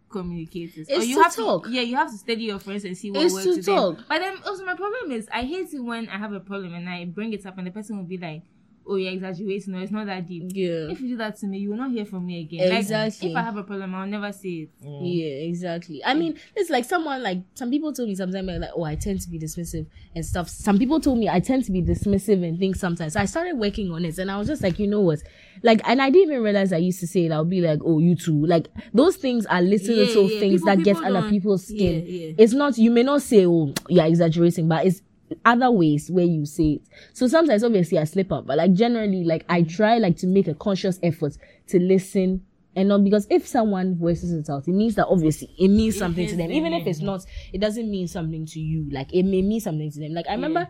communicate 0.08 0.76
is? 0.76 0.88
Is 0.88 1.08
you 1.08 1.16
to 1.16 1.22
have 1.24 1.34
talk. 1.34 1.64
To, 1.64 1.70
yeah, 1.70 1.82
you 1.82 1.96
have 1.96 2.12
to 2.12 2.16
study 2.16 2.44
your 2.44 2.60
friends 2.60 2.84
and 2.84 2.96
see 2.96 3.10
what 3.10 3.22
Is 3.22 3.32
works 3.32 3.44
to 3.44 3.54
them. 3.54 3.74
talk. 3.96 4.04
But 4.08 4.20
then 4.20 4.36
also 4.46 4.64
my 4.64 4.74
problem 4.76 5.10
is 5.10 5.28
I 5.32 5.42
hate 5.42 5.72
it 5.74 5.80
when 5.80 6.08
I 6.08 6.16
have 6.16 6.32
a 6.32 6.38
problem 6.38 6.74
and 6.74 6.88
I 6.88 7.04
bring 7.06 7.32
it 7.32 7.44
up 7.44 7.58
and 7.58 7.66
the 7.66 7.72
person 7.72 7.96
will 7.96 8.04
be 8.04 8.18
like, 8.18 8.42
"Oh, 8.88 8.96
you're 8.96 9.12
exaggerating. 9.12 9.72
No, 9.72 9.80
it's 9.80 9.92
not 9.92 10.06
that 10.06 10.26
deep." 10.26 10.44
yeah, 10.54 10.90
If 10.90 11.00
you 11.00 11.08
do 11.08 11.16
that 11.18 11.36
to 11.38 11.46
me, 11.46 11.58
you 11.58 11.70
will 11.70 11.76
not 11.76 11.90
hear 11.90 12.04
from 12.04 12.26
me 12.26 12.40
again. 12.42 12.72
Exactly. 12.72 13.28
Like, 13.28 13.36
if 13.36 13.36
I 13.36 13.42
have 13.46 13.56
a 13.56 13.62
problem, 13.62 13.94
I'll 13.94 14.06
never 14.06 14.32
say 14.32 14.48
it. 14.48 14.70
yeah, 14.82 15.46
exactly. 15.48 16.04
I 16.04 16.14
mean, 16.14 16.38
it's 16.54 16.70
like 16.70 16.84
someone 16.84 17.22
like 17.22 17.38
some 17.54 17.70
people 17.70 17.92
told 17.92 18.08
me 18.08 18.14
sometimes 18.14 18.46
like, 18.48 18.70
oh, 18.76 18.84
I 18.84 18.94
tend 18.94 19.20
to 19.22 19.28
be 19.28 19.38
dismissive 19.38 19.86
and 20.14 20.24
stuff. 20.24 20.48
Some 20.48 20.78
people 20.78 21.00
told 21.00 21.18
me 21.18 21.28
I 21.28 21.40
tend 21.40 21.64
to 21.64 21.72
be 21.72 21.82
dismissive 21.82 22.46
and 22.46 22.58
things 22.58 22.78
sometimes. 22.80 23.14
So 23.14 23.20
I 23.20 23.24
started 23.24 23.56
working 23.58 23.90
on 23.92 24.04
it, 24.04 24.18
and 24.18 24.30
I 24.30 24.38
was 24.38 24.46
just 24.48 24.62
like, 24.62 24.78
you 24.78 24.86
know 24.86 25.00
what, 25.00 25.18
like, 25.62 25.80
and 25.88 26.00
I 26.00 26.10
didn't 26.10 26.30
even 26.30 26.42
realize 26.42 26.72
I 26.72 26.76
used 26.78 27.00
to 27.00 27.06
say 27.06 27.26
it. 27.26 27.32
I'll 27.32 27.44
be 27.44 27.60
like, 27.60 27.80
oh, 27.84 27.98
you 27.98 28.14
too. 28.14 28.44
Like 28.46 28.68
those 28.92 29.16
things 29.16 29.46
are 29.46 29.60
little 29.62 29.94
Yeah, 29.96 30.04
little 30.04 30.30
yeah. 30.30 30.38
things 30.40 30.60
People- 30.62 30.66
that 30.76 30.84
get 30.84 30.96
people 30.96 31.16
under 31.16 31.28
people's 31.30 31.64
skin. 31.66 32.04
yeah, 32.06 32.26
yeah. 32.28 32.32
It's 32.38 32.52
not 32.52 32.78
you 32.78 32.90
may 32.90 33.02
not 33.02 33.22
say, 33.22 33.46
oh, 33.46 33.72
you're 33.88 34.04
exaggerating, 34.06 34.68
but 34.68 34.86
it's 34.86 35.00
other 35.44 35.70
ways 35.70 36.10
where 36.10 36.24
you 36.24 36.46
say 36.46 36.74
it. 36.74 36.82
So 37.12 37.26
sometimes 37.26 37.64
obviously 37.64 37.98
I 37.98 38.04
slip 38.04 38.32
up, 38.32 38.46
but 38.46 38.58
like 38.58 38.72
generally, 38.72 39.24
like 39.24 39.44
I 39.48 39.62
try 39.62 39.98
like 39.98 40.16
to 40.18 40.26
make 40.26 40.48
a 40.48 40.54
conscious 40.54 40.98
effort 41.02 41.36
to 41.68 41.78
listen 41.78 42.42
and 42.76 42.90
not 42.90 43.04
because 43.04 43.26
if 43.30 43.46
someone 43.46 43.96
voices 43.96 44.32
it 44.32 44.50
out, 44.50 44.68
it 44.68 44.72
means 44.72 44.96
that 44.96 45.06
obviously 45.06 45.48
it 45.58 45.68
means 45.68 45.96
something 45.98 46.28
to 46.28 46.36
them. 46.36 46.52
Even 46.52 46.74
if 46.74 46.86
it's 46.86 47.00
not, 47.00 47.24
it 47.52 47.58
doesn't 47.58 47.90
mean 47.90 48.06
something 48.06 48.44
to 48.46 48.60
you. 48.60 48.86
Like 48.92 49.12
it 49.14 49.22
may 49.22 49.40
mean 49.40 49.60
something 49.60 49.90
to 49.90 49.98
them. 49.98 50.12
Like 50.12 50.26
I 50.28 50.32
remember, 50.32 50.68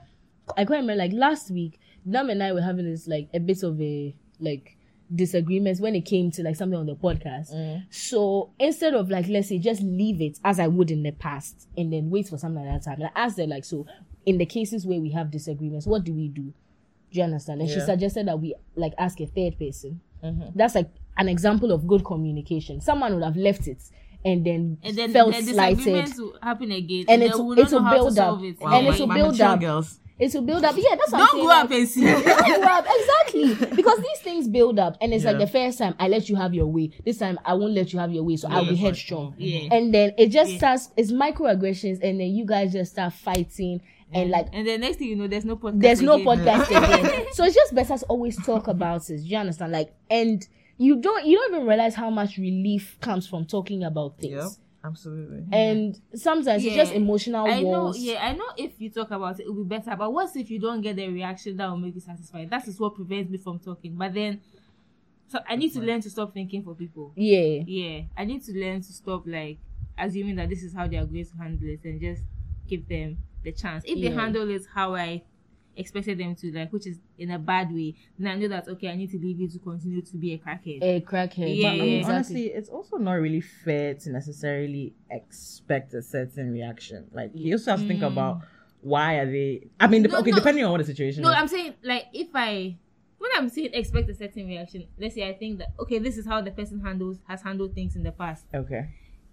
I 0.56 0.64
quite 0.64 0.76
remember 0.76 0.94
like 0.94 1.12
last 1.12 1.50
week, 1.50 1.80
Nam 2.04 2.30
and 2.30 2.40
I 2.42 2.52
were 2.52 2.62
having 2.62 2.88
this 2.88 3.08
like 3.08 3.28
a 3.34 3.40
bit 3.40 3.64
of 3.64 3.80
a 3.80 4.14
like 4.38 4.75
disagreements 5.14 5.80
when 5.80 5.94
it 5.94 6.04
came 6.04 6.30
to 6.32 6.42
like 6.42 6.56
something 6.56 6.78
on 6.78 6.86
the 6.86 6.96
podcast. 6.96 7.54
Mm. 7.54 7.84
So 7.90 8.50
instead 8.58 8.94
of 8.94 9.08
like 9.10 9.28
let's 9.28 9.48
say 9.48 9.58
just 9.58 9.82
leave 9.82 10.20
it 10.20 10.38
as 10.44 10.58
I 10.58 10.66
would 10.66 10.90
in 10.90 11.02
the 11.02 11.12
past 11.12 11.68
and 11.76 11.92
then 11.92 12.10
wait 12.10 12.28
for 12.28 12.38
something 12.38 12.64
like 12.64 12.82
that 12.82 12.90
time, 12.98 13.02
I 13.14 13.20
asked 13.24 13.38
her 13.38 13.46
like 13.46 13.64
so 13.64 13.86
in 14.24 14.38
the 14.38 14.46
cases 14.46 14.84
where 14.86 15.00
we 15.00 15.10
have 15.12 15.30
disagreements, 15.30 15.86
what 15.86 16.04
do 16.04 16.12
we 16.12 16.28
do? 16.28 16.52
Do 17.12 17.18
you 17.18 17.22
understand? 17.22 17.60
And 17.60 17.70
she 17.70 17.78
suggested 17.80 18.26
that 18.26 18.40
we 18.40 18.54
like 18.74 18.92
ask 18.98 19.20
a 19.20 19.26
third 19.26 19.58
person. 19.58 20.00
Mm-hmm. 20.24 20.58
That's 20.58 20.74
like 20.74 20.90
an 21.16 21.28
example 21.28 21.70
of 21.70 21.86
good 21.86 22.04
communication. 22.04 22.80
Someone 22.80 23.14
would 23.14 23.22
have 23.22 23.36
left 23.36 23.68
it 23.68 23.80
and 24.24 24.44
then, 24.44 24.78
And 24.82 24.96
then 24.98 25.12
felt 25.12 25.32
the 25.34 25.42
slighted. 25.42 25.76
disagreements 25.78 26.18
will 26.18 26.36
happen 26.42 26.72
again. 26.72 27.04
And 27.08 27.22
they 27.22 27.26
it's- 27.26 27.38
will 27.38 27.50
not 27.50 27.58
it's 27.60 27.72
a 27.72 27.76
know 27.76 27.82
how 27.84 27.90
to 27.92 27.96
build-up. 27.98 28.14
solve 28.16 28.44
it. 28.44 28.60
Wow, 28.60 28.78
And 28.80 29.00
a 29.00 29.06
my 29.06 29.14
build 29.14 29.40
up. 29.40 29.60
girls. 29.60 30.00
It 30.18 30.32
will 30.34 30.42
build 30.42 30.64
up. 30.64 30.74
Yeah, 30.76 30.96
that's 30.96 31.12
what 31.12 31.20
I'm 31.20 31.26
Don't 31.26 31.30
saying, 31.32 31.42
go 31.44 31.48
like- 31.48 31.64
up 31.64 31.70
and 31.72 31.88
see. 31.88 32.00
Don't 32.06 32.62
grow 32.62 32.72
up. 32.72 32.86
Exactly. 32.88 33.76
Because 33.76 33.98
these 33.98 34.18
things 34.20 34.48
build 34.48 34.78
up. 34.78 34.96
And 35.02 35.12
it's 35.12 35.24
like 35.26 35.38
the 35.38 35.46
first 35.46 35.76
time 35.78 35.94
I 35.98 36.08
let 36.08 36.28
you 36.30 36.36
have 36.36 36.54
your 36.54 36.66
way. 36.66 36.90
This 37.04 37.18
time 37.18 37.38
I 37.44 37.52
won't 37.54 37.74
let 37.74 37.92
you 37.92 37.98
have 37.98 38.10
your 38.12 38.24
way. 38.24 38.36
So 38.36 38.48
I'll 38.48 38.64
be 38.64 38.70
Yeah. 38.74 38.86
headstrong. 38.86 39.34
Yeah. 39.36 39.68
And 39.74 39.92
then 39.92 40.12
it 40.16 40.28
just 40.28 40.52
Yeah. 40.52 40.58
starts, 40.58 40.88
it's 40.96 41.12
microaggressions. 41.12 41.98
And 42.02 42.18
then 42.18 42.28
you 42.34 42.46
guys 42.46 42.72
just 42.72 42.92
start 42.92 43.12
fighting. 43.12 43.82
And 44.12 44.30
like, 44.30 44.46
and 44.52 44.66
the 44.66 44.78
next 44.78 44.96
thing 44.98 45.08
you 45.08 45.16
know, 45.16 45.26
there's 45.26 45.44
no 45.44 45.56
podcast. 45.56 45.80
there's 45.80 46.00
no 46.00 46.18
podcast 46.18 46.68
again. 46.70 47.26
So 47.32 47.44
it's 47.44 47.54
just 47.54 47.74
better 47.74 47.98
to 47.98 48.04
always 48.06 48.42
talk 48.42 48.68
about 48.68 49.10
it. 49.10 49.18
Do 49.18 49.22
you 49.24 49.36
understand? 49.36 49.72
Like, 49.72 49.92
and 50.10 50.46
you 50.78 50.96
don't, 50.96 51.26
you 51.26 51.36
don't 51.36 51.52
even 51.54 51.66
realize 51.66 51.94
how 51.94 52.08
much 52.08 52.38
relief 52.38 52.96
comes 53.00 53.26
from 53.26 53.44
talking 53.46 53.82
about 53.84 54.16
things. 54.18 54.58
Yep, 54.86 54.92
absolutely. 54.92 55.44
And 55.52 56.00
sometimes 56.14 56.64
it's 56.64 56.74
just 56.74 56.92
emotional 56.92 57.46
I 57.46 57.62
know, 57.62 57.94
yeah, 57.94 58.24
I 58.24 58.32
know 58.32 58.50
if 58.56 58.80
you 58.80 58.90
talk 58.90 59.10
about 59.10 59.38
it, 59.40 59.46
it 59.46 59.54
will 59.54 59.64
be 59.64 59.76
better. 59.76 59.96
But 59.96 60.12
what 60.12 60.34
if 60.36 60.50
you 60.50 60.58
don't 60.60 60.80
get 60.80 60.96
the 60.96 61.08
reaction 61.08 61.56
that 61.56 61.68
will 61.68 61.76
make 61.76 61.94
you 61.94 62.00
satisfied? 62.00 62.50
That 62.50 62.66
is 62.66 62.78
what 62.78 62.94
prevents 62.94 63.30
me 63.30 63.38
from 63.38 63.58
talking. 63.58 63.96
But 63.96 64.14
then, 64.14 64.40
so 65.28 65.38
I 65.48 65.56
need 65.56 65.72
to 65.74 65.80
learn 65.80 66.00
to 66.02 66.10
stop 66.10 66.32
thinking 66.32 66.62
for 66.62 66.74
people. 66.74 67.12
Yeah. 67.16 67.62
Yeah, 67.66 68.00
I 68.16 68.24
need 68.24 68.44
to 68.44 68.52
learn 68.52 68.80
to 68.80 68.92
stop 68.92 69.24
like 69.26 69.58
assuming 69.98 70.36
that 70.36 70.48
this 70.48 70.62
is 70.62 70.74
how 70.74 70.86
they 70.86 70.96
are 70.96 71.04
going 71.06 71.24
to 71.24 71.36
handle 71.36 71.68
it 71.68 71.80
and 71.84 72.00
just 72.00 72.22
give 72.68 72.88
them 72.88 73.18
the 73.42 73.52
chance. 73.52 73.84
If 73.86 74.00
they 74.00 74.10
handle 74.10 74.48
it 74.50 74.62
how 74.74 74.94
I 74.94 75.22
expected 75.76 76.18
them 76.18 76.34
to, 76.36 76.52
like, 76.52 76.72
which 76.72 76.86
is 76.86 76.98
in 77.18 77.30
a 77.30 77.38
bad 77.38 77.72
way, 77.72 77.94
then 78.18 78.28
I 78.32 78.36
know 78.36 78.48
that 78.48 78.68
okay, 78.68 78.88
I 78.88 78.96
need 78.96 79.10
to 79.10 79.18
leave 79.18 79.40
you 79.40 79.48
to 79.48 79.58
continue 79.58 80.02
to 80.02 80.16
be 80.16 80.32
a 80.34 80.38
crackhead. 80.38 80.78
A 80.82 81.00
crackhead. 81.00 81.56
Yeah, 81.56 81.68
I 81.68 81.72
mean, 81.72 81.98
exactly. 81.98 82.14
honestly, 82.14 82.46
it's 82.46 82.68
also 82.68 82.96
not 82.96 83.14
really 83.14 83.40
fair 83.40 83.94
to 83.94 84.10
necessarily 84.10 84.94
expect 85.10 85.94
a 85.94 86.02
certain 86.02 86.52
reaction. 86.52 87.06
Like 87.12 87.30
you 87.34 87.54
also 87.54 87.72
have 87.72 87.80
to 87.80 87.86
think 87.88 88.00
mm. 88.00 88.06
about 88.08 88.42
why 88.80 89.16
are 89.16 89.26
they? 89.26 89.68
I 89.80 89.86
mean, 89.88 90.02
No, 90.02 90.18
okay, 90.18 90.30
no. 90.30 90.36
depending 90.36 90.64
on 90.64 90.70
what 90.70 90.78
the 90.78 90.84
situation 90.84 91.22
No, 91.22 91.30
is. 91.30 91.36
I'm 91.38 91.48
saying 91.48 91.74
like 91.82 92.06
if 92.12 92.28
I 92.34 92.76
when 93.18 93.30
I'm 93.36 93.48
saying 93.48 93.70
expect 93.72 94.08
a 94.10 94.14
certain 94.14 94.46
reaction, 94.46 94.86
let's 94.98 95.14
say 95.14 95.28
I 95.28 95.34
think 95.34 95.58
that 95.58 95.68
okay, 95.80 95.98
this 95.98 96.16
is 96.16 96.26
how 96.26 96.40
the 96.40 96.50
person 96.50 96.80
handles 96.80 97.18
has 97.28 97.42
handled 97.42 97.74
things 97.74 97.96
in 97.96 98.02
the 98.02 98.12
past. 98.12 98.46
okay. 98.54 98.88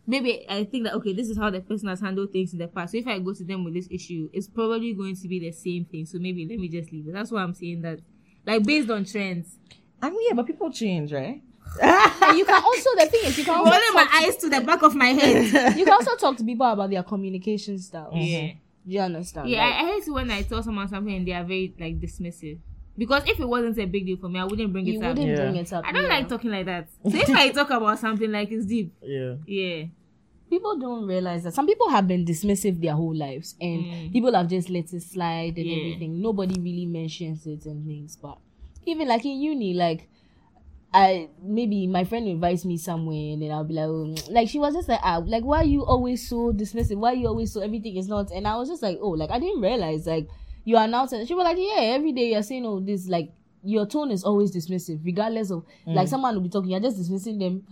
Maybe 0.05 0.45
I 0.49 0.65
think 0.65 0.83
that 0.85 0.93
okay, 0.95 1.13
this 1.13 1.29
is 1.29 1.37
how 1.37 1.49
the 1.49 1.61
person 1.61 1.87
has 1.87 2.01
handled 2.01 2.31
things 2.33 2.51
in 2.53 2.59
the 2.59 2.67
past. 2.67 2.91
So 2.91 2.97
if 2.97 3.07
I 3.07 3.19
go 3.19 3.33
to 3.33 3.43
them 3.43 3.63
with 3.63 3.73
this 3.73 3.87
issue, 3.89 4.29
it's 4.33 4.47
probably 4.47 4.93
going 4.93 5.15
to 5.15 5.27
be 5.27 5.39
the 5.39 5.51
same 5.51 5.85
thing. 5.85 6.05
So 6.05 6.17
maybe 6.19 6.45
let 6.49 6.59
me 6.59 6.67
just 6.67 6.91
leave 6.91 7.07
it. 7.07 7.13
That's 7.13 7.31
why 7.31 7.41
I'm 7.41 7.53
saying 7.53 7.81
that. 7.83 7.99
Like 8.45 8.63
based 8.63 8.89
on 8.89 9.05
trends. 9.05 9.57
I 10.01 10.09
mean, 10.09 10.19
yeah, 10.27 10.33
but 10.35 10.45
people 10.45 10.69
change, 10.71 11.13
right? 11.13 11.41
And 11.81 12.37
you 12.37 12.43
can 12.45 12.61
also 12.61 12.89
the 12.97 13.05
thing 13.05 13.21
is 13.23 13.37
you 13.37 13.45
can 13.45 13.55
also 13.57 13.71
Rolling 13.71 13.93
my 13.93 14.03
talk, 14.03 14.13
eyes 14.21 14.35
to 14.37 14.49
the 14.49 14.59
back 14.61 14.83
of 14.83 14.93
my 14.95 15.07
head. 15.07 15.75
you 15.77 15.85
can 15.85 15.93
also 15.93 16.15
talk 16.17 16.35
to 16.37 16.43
people 16.43 16.65
about 16.69 16.89
their 16.89 17.03
communication 17.03 17.79
styles. 17.79 18.13
yeah. 18.15 18.51
Do 18.85 18.91
you 18.95 18.99
understand? 18.99 19.47
Yeah, 19.47 19.63
Like, 19.65 19.75
I, 19.75 19.79
I 19.79 19.85
hate 19.93 20.07
it 20.07 20.11
when 20.11 20.29
I 20.29 20.41
tell 20.41 20.61
someone 20.61 20.89
something 20.89 21.15
and 21.15 21.25
they 21.25 21.31
are 21.31 21.45
very 21.45 21.73
like 21.79 22.01
dismissive. 22.01 22.59
Because 22.97 23.23
if 23.27 23.39
it 23.39 23.47
wasn't 23.47 23.77
a 23.79 23.85
big 23.85 24.05
deal 24.05 24.17
for 24.17 24.29
me, 24.29 24.39
I 24.39 24.43
wouldn't 24.45 24.71
bring 24.71 24.85
you 24.85 24.99
it 24.99 25.03
up. 25.03 25.09
wouldn't 25.17 25.27
Yeah. 25.29 25.35
bring 25.43 25.55
it 25.55 25.73
up. 25.73 25.83
I 25.85 25.91
don't 25.91 26.03
yeah. 26.03 26.09
like 26.09 26.29
talking 26.29 26.51
like 26.51 26.65
that. 26.67 26.87
So 27.09 27.17
if 27.17 27.29
I 27.29 27.49
talk 27.49 27.69
about 27.71 27.97
something 27.99 28.31
like 28.31 28.51
it's 28.51 28.65
deep, 28.65 28.93
Yeah. 29.01 29.35
yeah. 29.47 29.85
people 30.49 30.77
don't 30.77 31.07
realize 31.07 31.43
that 31.43 31.53
some 31.55 31.65
people 31.65 31.89
have 31.89 32.07
been 32.07 32.23
dismissive 32.25 32.79
their 32.79 32.93
whole 32.93 33.15
lives 33.15 33.55
and 33.59 33.85
Mm. 33.85 34.11
people 34.13 34.31
have 34.35 34.47
just 34.47 34.69
let 34.69 34.93
it 34.93 35.01
slide 35.01 35.57
and 35.57 35.65
Yeah. 35.65 35.77
everything. 35.77 36.21
Nobody 36.21 36.59
really 36.61 36.85
mentions 36.85 37.47
it 37.47 37.65
and 37.65 37.83
things. 37.87 38.15
But 38.21 38.37
even 38.85 39.07
like 39.07 39.25
in 39.25 39.41
uni, 39.41 39.73
like 39.73 40.07
I 40.93 41.29
maybe 41.41 41.87
my 41.87 42.03
friend 42.03 42.27
invites 42.27 42.65
me 42.65 42.77
somewhere 42.77 43.33
and 43.33 43.41
then 43.41 43.49
I'll 43.49 43.63
be 43.63 43.73
like, 43.73 43.87
oh, 43.87 44.13
like 44.29 44.47
she 44.47 44.59
was 44.59 44.75
just 44.75 44.87
like, 44.87 44.99
ah, 45.01 45.23
like 45.25 45.43
why 45.43 45.57
are 45.61 45.65
you 45.65 45.83
always 45.83 46.27
so 46.29 46.53
dismissive? 46.53 46.97
Why 46.97 47.13
you 47.13 47.25
always 47.27 47.51
so 47.51 47.61
everything 47.61 47.97
is 47.97 48.07
not? 48.07 48.29
And 48.31 48.47
I 48.47 48.55
was 48.57 48.69
just 48.69 48.83
like, 48.83 48.99
oh, 49.01 49.09
like 49.09 49.31
I 49.31 49.39
didn't 49.39 49.59
realize 49.61 50.05
like 50.05 50.27
you 50.63 50.77
are 50.77 50.87
now. 50.87 51.05
She 51.07 51.33
was 51.33 51.43
like, 51.43 51.57
yeah, 51.59 51.81
every 51.95 52.11
day 52.11 52.31
you're 52.31 52.43
saying 52.43 52.65
all 52.65 52.79
this 52.79 53.07
like. 53.07 53.31
Your 53.65 53.85
tone 53.85 54.11
is 54.11 54.25
always 54.25 54.53
dismissive, 54.53 54.99
regardless 55.05 55.49
of 55.49 55.63
like 55.85 56.09
someone 56.09 56.35
will 56.35 56.41
be 56.41 56.49
talking, 56.49 56.71
you're 56.71 56.81
just 56.81 56.97
dismissing 56.97 57.39
them 57.39 57.63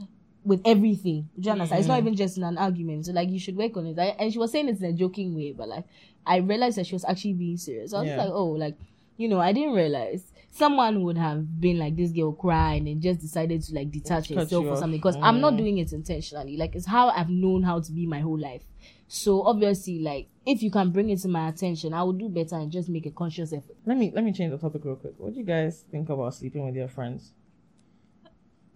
with 0.46 0.62
everything. 0.64 1.28
Do 1.38 1.48
you 1.48 1.52
understand? 1.52 1.80
It's 1.80 1.88
not 1.90 2.00
even 2.00 2.16
just 2.16 2.38
in 2.38 2.44
an 2.44 2.58
argument. 2.58 3.08
So 3.08 3.12
like 3.12 3.30
you 3.30 3.38
should 3.40 3.58
work 3.58 3.76
on 3.76 3.88
it. 3.88 4.00
I, 4.00 4.16
and 4.18 4.32
she 4.32 4.40
was 4.40 4.54
saying 4.54 4.70
it 4.70 4.80
in 4.80 4.86
a 4.86 4.94
joking 4.94 5.36
way, 5.36 5.52
but 5.52 5.68
like 5.68 5.84
I 6.26 6.38
realized 6.38 6.78
that 6.78 6.88
she 6.88 6.96
was 6.96 7.04
actually 7.04 7.34
being 7.34 7.58
serious. 7.58 7.94
I 7.94 8.00
was 8.04 8.08
Yeah. 8.10 8.24
like, 8.24 8.32
oh, 8.32 8.52
like 8.52 8.78
you 9.18 9.28
know, 9.28 9.42
I 9.42 9.52
didn't 9.52 9.74
realize 9.74 10.32
someone 10.50 11.04
would 11.04 11.18
have 11.18 11.60
been 11.60 11.78
like 11.78 11.98
this 11.98 12.12
girl 12.12 12.32
crying 12.32 12.88
and 12.88 13.02
just 13.02 13.20
decided 13.20 13.62
to 13.64 13.76
like 13.76 13.92
detach 13.92 14.30
Cut 14.30 14.38
herself 14.38 14.66
or 14.68 14.78
something 14.78 14.98
because 14.98 15.18
I'm 15.22 15.42
not 15.42 15.56
Mm. 15.56 15.58
doing 15.58 15.78
it 15.80 15.92
intentionally. 15.92 16.56
Like 16.56 16.74
it's 16.74 16.86
how 16.88 17.10
I've 17.10 17.30
known 17.30 17.64
how 17.64 17.82
to 17.82 17.92
be 17.92 18.06
my 18.06 18.22
whole 18.22 18.40
life. 18.40 18.64
So 19.10 19.42
obviously, 19.44 20.00
like 20.00 20.30
if 20.46 20.64
you 20.64 20.72
can 20.72 20.92
bring 20.92 21.10
it 21.10 21.20
to 21.22 21.28
my 21.28 21.50
attention, 21.50 21.94
I 21.94 22.04
will 22.04 22.14
do 22.14 22.30
better 22.30 22.56
and 22.56 22.72
just 22.72 22.90
make 22.90 23.06
a 23.06 23.12
conscious 23.12 23.54
effort. 23.54 23.76
Let 23.86 23.98
me 23.98 24.12
let 24.14 24.24
me 24.24 24.34
change 24.34 24.52
the 24.52 24.58
topic 24.58 24.84
real 24.84 24.96
quick. 24.96 25.14
What 25.18 25.34
do 25.34 25.40
you 25.40 25.46
guys 25.46 25.84
think 25.92 26.10
about 26.10 26.34
sleeping 26.34 26.66
with 26.66 26.76
your 26.76 26.88
friends? 26.88 27.34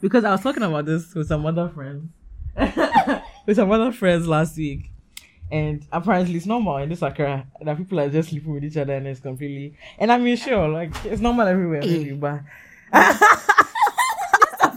because 0.00 0.24
I 0.24 0.30
was 0.30 0.40
talking 0.40 0.62
about 0.62 0.86
this 0.86 1.14
with 1.14 1.28
some 1.28 1.44
other 1.46 1.68
friends, 1.68 2.10
with 3.46 3.56
some 3.56 3.70
other 3.70 3.92
friends 3.92 4.26
last 4.26 4.56
week, 4.56 4.90
and 5.50 5.86
apparently 5.92 6.34
it's 6.36 6.46
normal 6.46 6.78
in 6.78 6.88
this 6.88 7.02
Accra 7.02 7.46
that 7.60 7.76
people 7.76 8.00
are 8.00 8.08
just 8.08 8.30
sleeping 8.30 8.54
with 8.54 8.64
each 8.64 8.76
other 8.76 8.94
and 8.94 9.06
it's 9.06 9.20
completely. 9.20 9.76
And 9.98 10.10
I 10.10 10.18
mean, 10.18 10.36
sure, 10.36 10.68
like 10.68 10.92
it's 11.04 11.20
normal 11.20 11.46
everywhere, 11.46 11.82
maybe, 11.82 12.12
but 12.12 12.40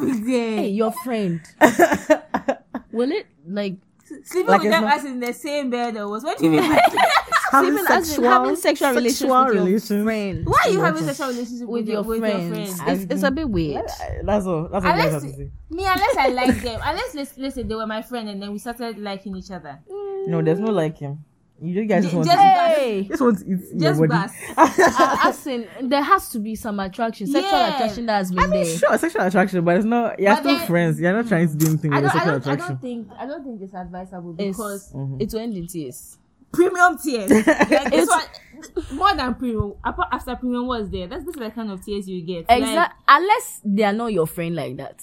Hey, 0.01 0.69
your 0.69 0.91
friend. 1.03 1.41
Will 2.91 3.11
it 3.11 3.27
like 3.47 3.75
Sleeping 4.24 4.47
Like 4.49 4.61
with 4.61 4.72
them 4.72 4.84
not- 4.84 4.93
as 4.97 5.05
in 5.05 5.19
the 5.19 5.34
same 5.34 5.69
bed 5.69 5.97
or 5.97 6.09
what? 6.09 6.24
What 6.24 6.38
do 6.38 6.45
you 6.45 6.51
mean? 6.51 6.61
by 6.61 6.89
having 7.51 7.74
even 7.74 7.88
as 7.88 8.17
in 8.17 8.24
having 8.24 8.55
sexual 8.55 8.89
relations 8.89 9.17
sexual 9.19 9.45
with 9.45 9.67
your 9.89 10.03
friend? 10.03 10.45
Why 10.45 10.61
are 10.65 10.69
you 10.69 10.80
having 10.82 11.03
sexual 11.03 11.28
relationship 11.28 11.67
with 11.67 11.88
your 11.88 12.01
with 12.03 12.19
friends? 12.19 12.57
Your 12.57 12.76
friends? 12.78 13.03
It's, 13.03 13.13
it's 13.13 13.24
a 13.24 13.32
bit 13.32 13.49
weird. 13.49 13.86
That's 14.24 14.45
all. 14.45 14.69
That's 14.69 14.86
all 14.86 14.91
I 14.91 14.97
have 14.97 15.13
Unless 15.13 15.24
to 15.24 15.30
say. 15.38 15.51
me, 15.69 15.86
unless 15.86 16.17
I 16.17 16.28
like 16.30 16.61
them, 16.61 16.80
unless 16.84 17.15
let's, 17.15 17.38
let's 17.38 17.55
say 17.55 17.63
they 17.63 17.76
were 17.76 17.88
my 17.88 18.01
friend 18.01 18.30
and 18.30 18.41
then 18.41 18.51
we 18.51 18.59
started 18.59 18.97
liking 18.99 19.36
each 19.36 19.51
other. 19.51 19.80
No, 20.28 20.41
there's 20.41 20.59
no 20.59 20.72
like 20.72 20.97
him. 20.97 21.24
You 21.64 21.86
guys 21.86 22.03
just 22.03 22.16
want 22.16 22.26
Just 22.28 22.38
to, 22.38 22.43
Hey, 22.43 23.03
just 23.03 23.22
want 23.22 23.38
to 23.39 23.45
eat 23.45 23.59
your 23.72 23.80
Just 23.80 23.99
body. 23.99 24.07
bust. 24.09 24.36
uh, 24.57 25.18
as 25.26 25.45
in, 25.47 25.68
there 25.84 26.01
has 26.01 26.30
to 26.30 26.39
be 26.39 26.55
some 26.55 26.80
attraction, 26.80 27.28
sexual 27.28 27.51
Yeah. 27.51 27.76
attraction 27.76 28.05
that 28.07 28.18
has 28.18 28.32
been 28.32 28.39
I 28.39 28.47
mean, 28.47 28.64
there. 28.64 28.78
sure, 28.78 28.97
sexual 28.97 29.22
attraction, 29.22 29.64
but 29.64 29.76
it's 29.78 29.86
not. 29.86 30.20
You're 30.20 30.32
But 30.32 30.39
still 30.39 30.57
then- 30.57 30.68
friends. 30.68 30.99
You're 30.99 31.14
not 31.14 31.28
trying 31.28 31.47
to 31.49 31.55
do 31.55 31.68
anything 31.68 31.93
I 31.93 32.01
with 32.01 32.12
don't, 32.12 32.22
I 32.22 32.24
sexual 32.26 32.39
don't, 32.39 32.62
I 32.64 32.68
don't 32.68 32.82
think 32.82 33.07
I 33.20 33.26
don't 33.28 33.43
think 33.43 33.62
it's 33.62 33.74
advisable 33.76 34.36
It's, 34.39 34.57
because 34.57 34.93
it 35.20 35.32
will 35.34 35.39
end 35.39 35.53
in 35.55 35.68
tears. 35.68 36.18
premium 36.51 36.97
tears. 36.97 37.30
like 37.47 37.91
this 37.91 38.09
one, 38.09 38.97
more 38.97 39.14
than 39.16 39.36
premium. 39.36 39.74
After 39.84 40.36
premium 40.36 40.66
was 40.68 40.89
there. 40.89 41.07
That's 41.07 41.24
this 41.26 41.36
is 41.36 41.39
the 41.41 41.51
kind 41.51 41.70
of 41.72 41.86
tears 41.86 42.07
you 42.09 42.22
get. 42.24 42.49
Like, 42.49 42.91
Unless 43.07 43.62
they 43.64 43.84
are 43.84 43.93
not 43.93 44.12
your 44.14 44.26
friend 44.28 44.55
like 44.55 44.78
that. 44.78 45.01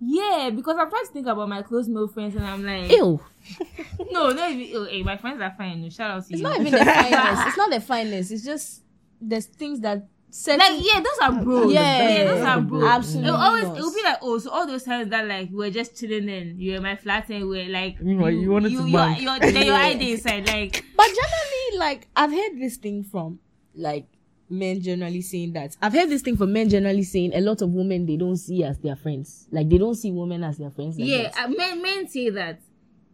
yeah, 0.00 0.48
because 0.54 0.76
I'm 0.78 0.88
trying 0.88 1.04
to 1.04 1.12
think 1.12 1.26
about 1.26 1.46
my 1.48 1.60
close 1.62 1.86
male 1.88 2.08
friends, 2.08 2.34
and 2.34 2.44
I'm 2.46 2.64
like, 2.64 2.90
Ew. 2.90 3.20
no, 4.10 4.30
no, 4.30 4.48
even, 4.48 4.76
oh, 4.76 4.84
hey, 4.84 5.02
my 5.02 5.16
friends 5.16 5.40
are 5.40 5.54
fine. 5.56 5.82
No, 5.82 5.88
shout 5.88 6.10
out 6.10 6.26
to 6.26 6.32
It's 6.32 6.40
you. 6.40 6.42
not 6.42 6.60
even 6.60 6.72
the 6.72 6.78
fineness. 6.84 7.46
It's 7.46 7.56
not 7.56 7.70
the 7.70 7.80
fineness. 7.80 8.30
It's 8.30 8.44
just 8.44 8.82
there's 9.20 9.46
things 9.46 9.80
that 9.80 10.06
certain 10.30 10.60
like 10.60 10.84
yeah, 10.84 11.00
those 11.00 11.18
are 11.20 11.42
bros. 11.42 11.72
Yeah, 11.72 12.08
yeah, 12.08 12.24
those 12.24 12.42
are 12.46 12.60
bros. 12.60 12.84
absolutely 12.84 13.28
It 13.28 13.32
will 13.32 13.38
always 13.38 13.64
it 13.64 13.82
will 13.82 13.94
be 13.94 14.02
like 14.02 14.18
oh, 14.22 14.38
so 14.38 14.50
all 14.50 14.66
those 14.66 14.84
times 14.84 15.10
that 15.10 15.26
like 15.26 15.48
we're 15.50 15.70
just 15.70 15.98
chilling 15.98 16.28
and 16.30 16.60
you 16.60 16.74
were 16.74 16.80
my 16.80 16.96
flat 16.96 17.28
and 17.30 17.48
we're 17.48 17.68
like 17.68 18.00
Meanwhile, 18.00 18.30
you 18.30 18.50
wanted 18.50 18.68
to 18.70 18.86
you, 18.86 18.92
bang. 18.92 19.22
Your, 19.22 19.32
your, 19.36 19.52
then 19.52 19.66
your 19.66 19.74
idea 19.92 20.14
inside 20.14 20.46
like 20.46 20.84
But 20.96 21.06
generally, 21.06 21.78
like 21.78 22.08
I've 22.16 22.30
heard 22.30 22.58
this 22.58 22.76
thing 22.76 23.02
from 23.04 23.40
like 23.74 24.06
men 24.48 24.80
generally 24.80 25.22
saying 25.22 25.52
that 25.52 25.76
I've 25.80 25.92
heard 25.92 26.08
this 26.08 26.22
thing 26.22 26.36
from 26.36 26.52
men 26.52 26.68
generally 26.68 27.04
saying 27.04 27.32
a 27.34 27.40
lot 27.40 27.62
of 27.62 27.70
women 27.70 28.06
they 28.06 28.16
don't 28.16 28.36
see 28.36 28.64
as 28.64 28.78
their 28.78 28.96
friends. 28.96 29.46
Like 29.50 29.68
they 29.68 29.78
don't 29.78 29.94
see 29.94 30.10
women 30.12 30.44
as 30.44 30.58
their 30.58 30.70
friends. 30.70 30.98
Like 30.98 31.08
yeah, 31.08 31.32
uh, 31.38 31.48
men 31.48 31.82
men 31.82 32.08
say 32.08 32.30
that 32.30 32.60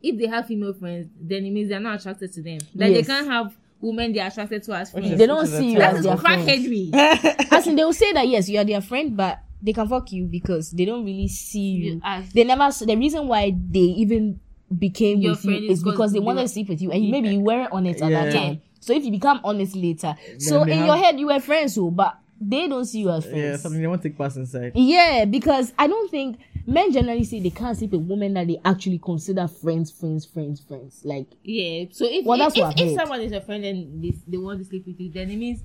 if 0.02 0.18
they 0.18 0.26
have 0.26 0.46
female 0.46 0.72
friends, 0.74 1.08
then 1.20 1.44
it 1.44 1.50
means 1.50 1.68
they're 1.68 1.80
not 1.80 2.00
attracted 2.00 2.32
to 2.34 2.42
them. 2.42 2.58
That 2.74 2.90
Yes. 2.90 3.06
they 3.06 3.12
can't 3.12 3.26
have 3.28 3.56
women 3.80 4.12
they're 4.12 4.26
attracted 4.26 4.62
to 4.64 4.72
as 4.74 4.90
friends. 4.90 5.18
They 5.18 5.26
don't 5.26 5.46
see 5.46 5.68
a 5.68 5.72
you 5.72 5.80
as 5.80 6.04
That's 6.04 6.06
their 6.06 6.16
crackhead 6.16 6.44
friend. 6.44 6.68
me. 6.70 6.90
As 7.50 7.66
in, 7.66 7.76
they 7.76 7.84
will 7.84 7.92
say 7.92 8.12
that 8.12 8.26
yes, 8.26 8.48
you 8.48 8.58
are 8.58 8.64
their 8.64 8.80
friend, 8.80 9.16
but 9.16 9.38
they 9.62 9.72
can 9.72 9.88
fuck 9.88 10.10
you 10.12 10.24
because 10.26 10.70
they 10.70 10.84
don't 10.84 11.04
really 11.04 11.28
see 11.28 11.60
you. 11.60 11.92
You 11.94 12.00
as- 12.04 12.30
They 12.32 12.44
never. 12.44 12.70
The 12.84 12.96
reason 12.96 13.26
why 13.28 13.54
they 13.70 13.78
even 13.80 14.40
became 14.76 15.20
Your 15.20 15.32
with 15.32 15.44
you 15.44 15.50
friend 15.50 15.64
is 15.64 15.70
is 15.78 15.84
because 15.84 15.92
because 15.92 16.12
they 16.12 16.18
they 16.20 16.24
wanted 16.24 16.42
to 16.42 16.48
sleep 16.48 16.68
with 16.68 16.80
you, 16.82 16.90
and 16.90 17.04
you, 17.04 17.10
maybe 17.10 17.28
you 17.28 17.40
weren't 17.40 17.70
honest 17.72 18.02
at 18.02 18.10
that 18.10 18.32
Yeah. 18.32 18.40
time. 18.40 18.60
So 18.80 18.92
if 18.94 19.04
you 19.04 19.10
become 19.10 19.40
honest 19.44 19.74
later, 19.76 20.14
so 20.38 20.62
in 20.62 20.70
have- 20.70 20.86
your 20.86 20.96
head 20.96 21.18
you 21.20 21.26
were 21.26 21.40
friends, 21.40 21.74
so 21.74 21.90
but 21.90 22.18
they 22.40 22.68
don't 22.68 22.84
see 22.84 23.00
you 23.00 23.10
as 23.10 23.24
friends. 23.24 23.38
Yeah, 23.38 23.56
something 23.56 23.80
they 23.80 23.86
want 23.86 24.02
to 24.02 24.08
take 24.08 24.18
pass 24.18 24.36
inside. 24.36 24.72
Yeah, 24.74 25.24
because 25.24 25.72
I 25.78 25.86
don't 25.86 26.10
think 26.10 26.38
men 26.66 26.92
generally 26.92 27.24
say 27.24 27.40
they 27.40 27.50
can't 27.50 27.76
sleep 27.76 27.92
with 27.92 28.02
women 28.02 28.34
that 28.34 28.46
they 28.46 28.58
actually 28.64 28.98
consider 28.98 29.46
friends, 29.48 29.90
friends, 29.90 30.24
friends, 30.26 30.60
friends. 30.60 31.00
Like 31.04 31.26
Yeah. 31.42 31.84
So 31.92 32.06
if 32.08 32.24
Well, 32.24 32.40
if, 32.40 32.54
that's 32.54 32.56
if, 32.56 32.62
what 32.62 32.80
if 32.80 32.94
someone 32.94 33.20
is 33.20 33.32
a 33.32 33.40
friend 33.40 33.64
and 33.64 34.02
they, 34.02 34.12
they 34.26 34.36
want 34.36 34.58
to 34.58 34.64
sleep 34.64 34.86
with 34.86 35.00
you, 35.00 35.10
then 35.10 35.30
it 35.30 35.36
means 35.36 35.60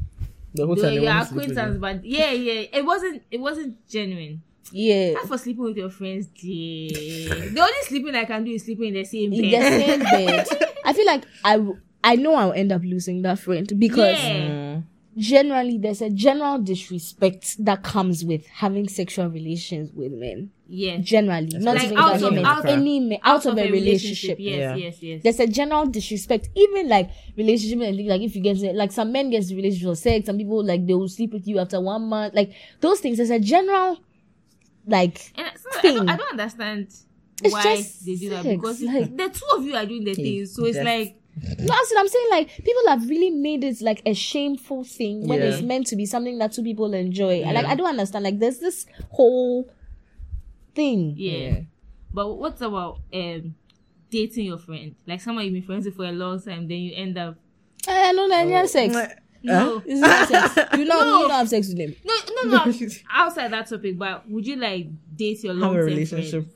The 0.53 0.65
whole 0.65 0.75
they, 0.75 0.81
time 0.81 0.89
they 0.91 0.95
you're 0.95 1.05
want 1.05 1.19
to 1.27 1.33
sleep 1.33 1.47
with 1.49 1.57
acquaintance. 1.57 1.79
But 1.79 2.05
yeah, 2.05 2.31
yeah, 2.31 2.61
it 2.73 2.85
wasn't 2.85 3.23
it 3.31 3.39
wasn't 3.39 3.87
genuine. 3.87 4.41
yeah, 4.71 5.15
As 5.21 5.27
for 5.27 5.37
sleeping 5.37 5.63
with 5.63 5.77
your 5.77 5.89
friends, 5.89 6.27
dear. 6.27 6.89
the 7.49 7.59
only 7.61 7.81
sleeping 7.83 8.15
I 8.15 8.25
can 8.25 8.43
do 8.43 8.51
is 8.51 8.63
sleeping 8.63 8.87
in 8.89 8.93
the 8.95 9.03
same 9.05 9.31
bed. 9.31 9.39
in 9.39 9.51
bed. 9.51 9.61
the 9.61 9.85
same 9.85 9.99
bed. 10.59 10.73
I 10.85 10.93
feel 10.93 11.05
like 11.05 11.23
I 11.43 11.57
w- 11.57 11.79
I 12.03 12.15
know 12.15 12.33
I'll 12.35 12.53
end 12.53 12.71
up 12.71 12.81
losing 12.83 13.21
that 13.23 13.39
friend 13.39 13.71
because 13.77 14.17
Yeah. 14.17 14.47
Mm. 14.49 14.83
Generally 15.17 15.77
there's 15.77 16.01
a 16.01 16.09
general 16.09 16.57
disrespect 16.59 17.63
that 17.63 17.83
comes 17.83 18.23
with 18.23 18.45
having 18.47 18.87
sexual 18.87 19.27
relations 19.29 19.91
with 19.93 20.11
men. 20.11 20.51
Yeah. 20.67 20.97
Generally, 20.99 21.49
not 21.59 21.75
Like 21.75 21.83
even 21.85 21.97
out 21.97 22.15
of- 22.15 22.21
women, 22.21 22.45
out- 22.45 22.65
any 22.65 22.99
men, 23.01 23.19
out, 23.23 23.45
of, 23.45 23.57
a 23.57 23.69
relationship. 23.69 24.37
Yes, 24.39 24.57
Yeah. 24.57 24.75
yes, 24.75 25.03
yes. 25.03 25.21
There's 25.23 25.39
a 25.41 25.47
general 25.47 25.85
disrespect, 25.85 26.49
even 26.55 26.87
like 26.87 27.09
relationship 27.35 27.81
and 27.81 27.97
things 27.97 28.09
like 28.09 28.21
if 28.21 28.35
you 28.37 28.41
get 28.41 28.57
like 28.75 28.91
some 28.93 29.11
men 29.11 29.29
get 29.29 29.45
to 29.47 29.55
relationship 29.55 29.89
for 29.89 29.95
sex, 29.95 30.27
some 30.27 30.37
people 30.37 30.63
like 30.63 30.85
they 30.87 30.93
will 30.93 31.09
sleep 31.09 31.33
with 31.33 31.45
you 31.45 31.59
after 31.59 31.81
one 31.81 32.03
month, 32.03 32.33
like 32.33 32.53
those 32.79 33.01
things. 33.01 33.17
There's 33.17 33.31
a 33.31 33.39
general 33.39 33.99
like 34.87 35.33
And 35.37 35.51
so 35.57 35.69
I, 35.77 35.81
thing. 35.81 35.95
don't, 35.97 36.09
I 36.09 36.15
don't 36.17 36.31
understand 36.31 36.87
It's 37.43 37.53
why 37.53 37.63
just 37.75 38.05
they 38.05 38.15
do 38.15 38.29
that 38.29 38.43
sex, 38.43 38.55
because 38.55 38.81
like- 38.81 39.17
the 39.17 39.29
two 39.29 39.57
of 39.57 39.65
you 39.65 39.75
are 39.75 39.85
doing 39.85 40.05
the 40.05 40.13
thing. 40.13 40.45
So 40.45 40.65
it's 40.65 40.77
Def- 40.77 40.85
like 40.85 41.17
No, 41.35 41.73
as 41.73 41.91
in, 41.91 41.97
I'm 41.97 42.07
saying 42.07 42.27
like 42.29 42.49
people 42.57 42.83
have 42.87 43.07
really 43.09 43.29
made 43.29 43.63
it 43.63 43.81
like 43.81 44.01
a 44.05 44.13
shameful 44.13 44.83
thing 44.83 45.27
when 45.27 45.39
Yeah. 45.39 45.45
it's 45.45 45.61
meant 45.61 45.87
to 45.87 45.95
be 45.95 46.05
something 46.05 46.37
that 46.39 46.51
two 46.51 46.61
people 46.63 46.93
enjoy. 46.93 47.41
And 47.41 47.55
like 47.55 47.65
I 47.65 47.75
don't 47.75 47.87
understand. 47.87 48.25
Like 48.25 48.39
there's 48.39 48.59
this 48.59 48.85
whole 49.11 49.69
thing. 50.75 51.13
yeah. 51.17 51.31
Yeah. 51.37 51.59
But 52.13 52.35
what's 52.37 52.61
about 52.61 52.99
um 53.13 53.55
dating 54.09 54.45
your 54.47 54.57
friend? 54.57 54.95
Like 55.07 55.21
someone 55.21 55.45
you've 55.45 55.53
been 55.53 55.63
friends 55.63 55.85
with 55.85 55.95
for 55.95 56.05
a 56.05 56.11
long 56.11 56.41
time, 56.41 56.67
then 56.67 56.77
you 56.77 56.93
end 56.95 57.17
up 57.17 57.35
I 57.87 58.11
know 58.11 58.27
that 58.29 58.45
you 58.47 58.53
have 58.53 58.69
sex. 58.69 58.93
no, 59.43 59.81
It's 59.85 59.99
not 59.99 60.27
sex. 60.27 60.77
You 60.77 60.85
know 60.85 60.99
No. 60.99 61.05
you 61.21 61.27
don't 61.27 61.31
have 61.31 61.49
sex 61.49 61.69
with 61.69 61.77
them. 61.77 61.95
no, 62.03 62.13
no, 62.43 62.65
no. 62.65 62.73
outside 63.11 63.51
that 63.51 63.67
topic, 63.67 63.97
but 63.97 64.29
would 64.29 64.45
you 64.45 64.57
like 64.57 64.87
date 65.15 65.43
your 65.43 65.53
long 65.53 65.71
a 65.75 65.77
term 65.79 65.85
relationship. 65.85 66.47